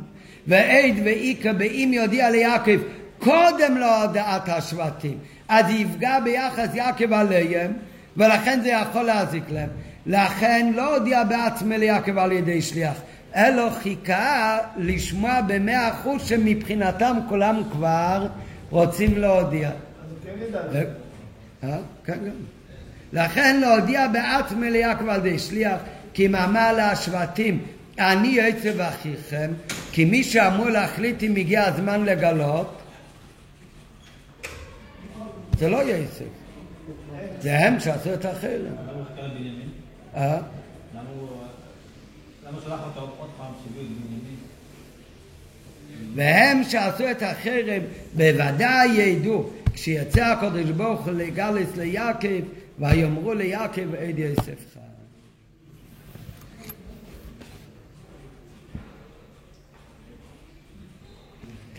ועד 0.46 0.94
ואיכא 1.04 1.52
באם 1.52 1.90
יודיע 1.92 2.30
ליעקב 2.30 2.80
קודם 3.18 3.76
להודעת 3.76 4.48
השבטים, 4.48 5.18
אז 5.48 5.70
יפגע 5.70 6.20
ביחס 6.20 6.74
יעקב 6.74 7.12
עליהם, 7.12 7.72
ולכן 8.16 8.60
זה 8.62 8.68
יכול 8.68 9.02
להזיק 9.02 9.44
להם. 9.50 9.68
לכן 10.06 10.72
לא 10.74 10.96
הודיע 10.96 11.24
בעצמו 11.24 11.74
ליעקב 11.78 12.18
על 12.18 12.32
ידי 12.32 12.62
שליח, 12.62 13.00
אלא 13.36 13.70
חיכה 13.82 14.58
לשמוע 14.76 15.40
במאה 15.40 15.88
אחוז 15.88 16.28
שמבחינתם 16.28 17.16
כולם 17.28 17.62
כבר 17.72 18.26
רוצים 18.70 19.18
להודיע. 19.18 19.70
כן 20.24 20.32
ידע. 20.48 20.60
אה? 21.64 21.78
כן. 22.04 22.18
לכן 23.12 23.60
להודיע 23.60 24.08
בעצמו 24.08 24.62
ליעקב 24.62 25.08
על 25.08 25.26
ידי 25.26 25.38
שליח, 25.38 25.76
כי 26.14 26.28
מאמר 26.28 26.72
להשבטים, 26.72 27.62
אני 27.98 28.28
יצב 28.28 28.80
אחיכם, 28.80 29.50
כי 29.92 30.04
מי 30.04 30.24
שאמור 30.24 30.68
להחליט 30.68 31.22
אם 31.22 31.36
הגיע 31.36 31.64
הזמן 31.64 32.04
לגלות, 32.04 32.82
זה 35.58 35.68
לא 35.68 35.76
יוסף, 35.76 36.24
זה 37.40 37.58
הם 37.58 37.80
שעשו 37.80 38.14
את 38.14 38.24
החרם. 38.24 38.60
למה 38.64 38.92
הוא? 38.92 39.04
אה? 40.16 40.38
שלח 42.64 42.80
אותו 42.84 43.00
עוד 43.18 43.30
פעם? 43.38 43.52
והם 46.14 46.64
שעשו 46.64 47.10
את 47.10 47.22
החרם 47.22 47.82
בוודאי 48.14 48.88
ידעו 48.88 49.50
כשיצא 49.72 50.24
הקדוש 50.24 50.70
ברוך 50.70 51.00
הוא 51.06 51.12
לגלס 51.12 51.76
ליעקב 51.76 52.40
ויאמרו 52.78 53.34
ליעקב 53.34 53.94
עד 53.94 54.18
יוסף 54.18 54.44
חי. 54.46 54.87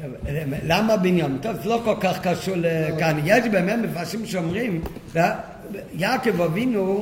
טוב, 0.01 0.11
למה 0.65 0.97
בנימין? 0.97 1.37
טוב, 1.41 1.55
זה 1.63 1.69
לא 1.69 1.81
כל 1.83 1.95
כך 1.99 2.27
קשור 2.27 2.55
לכאן. 2.57 3.19
יש 3.23 3.45
באמת 3.45 3.79
מפרשים 3.79 4.25
שאומרים, 4.25 4.81
יעקב 5.93 6.41
אבינו, 6.41 7.01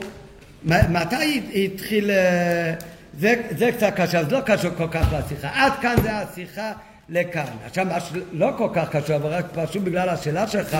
מתי 0.65 1.41
התחיל... 1.65 2.11
אה, 2.11 2.73
זה, 3.19 3.41
זה 3.57 3.71
קצת 3.71 3.93
קשה, 3.95 4.19
אז 4.19 4.31
לא 4.31 4.39
קשור 4.45 4.71
כל 4.77 4.87
כך 4.87 5.07
לשיחה. 5.13 5.49
עד 5.53 5.73
כאן 5.81 5.95
זה 6.03 6.17
השיחה 6.17 6.71
לכאן. 7.09 7.45
עכשיו, 7.65 7.85
מה 7.85 7.99
שלא 7.99 8.49
כל 8.57 8.69
כך 8.73 8.95
קשור, 8.95 9.15
אבל 9.15 9.29
רק 9.29 9.45
פשוט 9.53 9.83
בגלל 9.83 10.09
השאלה 10.09 10.47
שלך, 10.47 10.77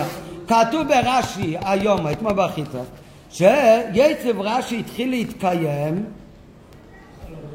כתוב 0.48 0.88
ברש"י 0.88 1.56
היום, 1.64 2.08
אתמול 2.10 2.32
בחיטה, 2.32 2.78
שיצב 3.30 4.40
רש"י 4.40 4.78
התחיל 4.78 5.10
להתקיים 5.10 6.04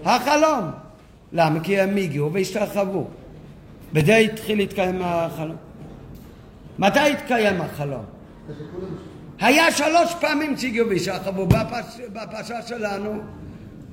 החלום. 0.06 0.72
למה? 1.34 1.60
כי 1.60 1.80
הם 1.80 1.98
הגיעו 1.98 2.34
והשתחוו. 2.34 3.07
בזה 3.94 4.15
התחיל 4.15 4.57
להתקיים 4.57 5.02
החלום. 5.03 5.56
מתי 6.80 6.99
התקיים 6.99 7.61
החלום? 7.61 8.06
היה 9.40 9.72
שלוש 9.72 10.15
פעמים 10.20 10.57
שהגיעו 10.57 10.90
והשתחוו 10.90 11.45
בפש, 11.45 11.99
בפרשה 12.14 12.61
שלנו. 12.61 13.22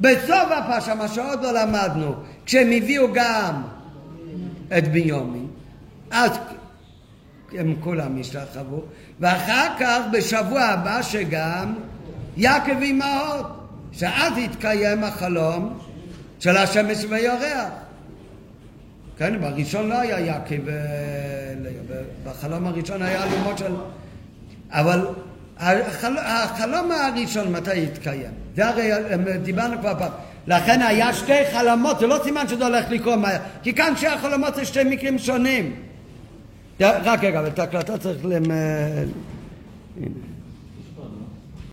בסוף 0.00 0.50
הפרשה, 0.50 0.94
מה 0.94 1.08
שעוד 1.08 1.42
לא 1.42 1.52
למדנו, 1.52 2.14
כשהם 2.46 2.70
הביאו 2.76 3.12
גם 3.12 3.62
את 4.78 4.88
בנימין, 4.88 5.46
אז 6.10 6.30
הם 7.52 7.74
כולם 7.80 8.20
השתחוו, 8.20 8.82
ואחר 9.20 9.66
כך 9.80 10.00
בשבוע 10.12 10.60
הבא 10.62 11.02
שגם 11.02 11.74
יעקב 12.36 12.82
אמהות, 12.82 13.46
שאז 13.92 14.32
התקיים 14.44 15.04
החלום 15.04 15.78
של 16.38 16.56
השמש 16.56 17.04
ויורח. 17.08 17.68
כן, 19.20 19.40
בראשון 19.40 19.88
לא 19.88 20.00
היה 20.00 20.20
יעקב, 20.20 20.68
אה, 20.68 20.74
בחלום 22.24 22.66
הראשון 22.66 23.02
היה 23.02 23.24
אלומות 23.24 23.58
של... 23.58 23.74
אבל 24.70 25.06
החל... 25.58 26.18
החלום 26.18 26.90
הראשון 26.92 27.52
מתי 27.52 27.84
התקיים? 27.84 28.30
זה 28.56 28.68
הרי 28.68 28.90
דיברנו 29.42 29.78
כבר 29.78 29.94
פעם. 29.98 30.10
לכן 30.46 30.82
היה 30.82 31.12
שתי 31.12 31.44
חלומות, 31.52 31.98
זה 31.98 32.06
לא 32.06 32.20
סימן 32.24 32.48
שזה 32.48 32.66
הולך 32.66 32.90
לקרות 32.90 33.18
מהר, 33.18 33.38
כי 33.62 33.74
כאן 33.74 33.92
שתי 33.96 34.06
החלומות 34.06 34.54
זה 34.54 34.64
שתי 34.64 34.84
מקרים 34.84 35.18
שונים. 35.18 35.74
רק 36.80 37.24
רגע, 37.24 37.40
אבל 37.40 37.48
את 37.48 37.58
ההקלטה 37.58 37.98
צריך 37.98 38.24
למ... 38.24 38.50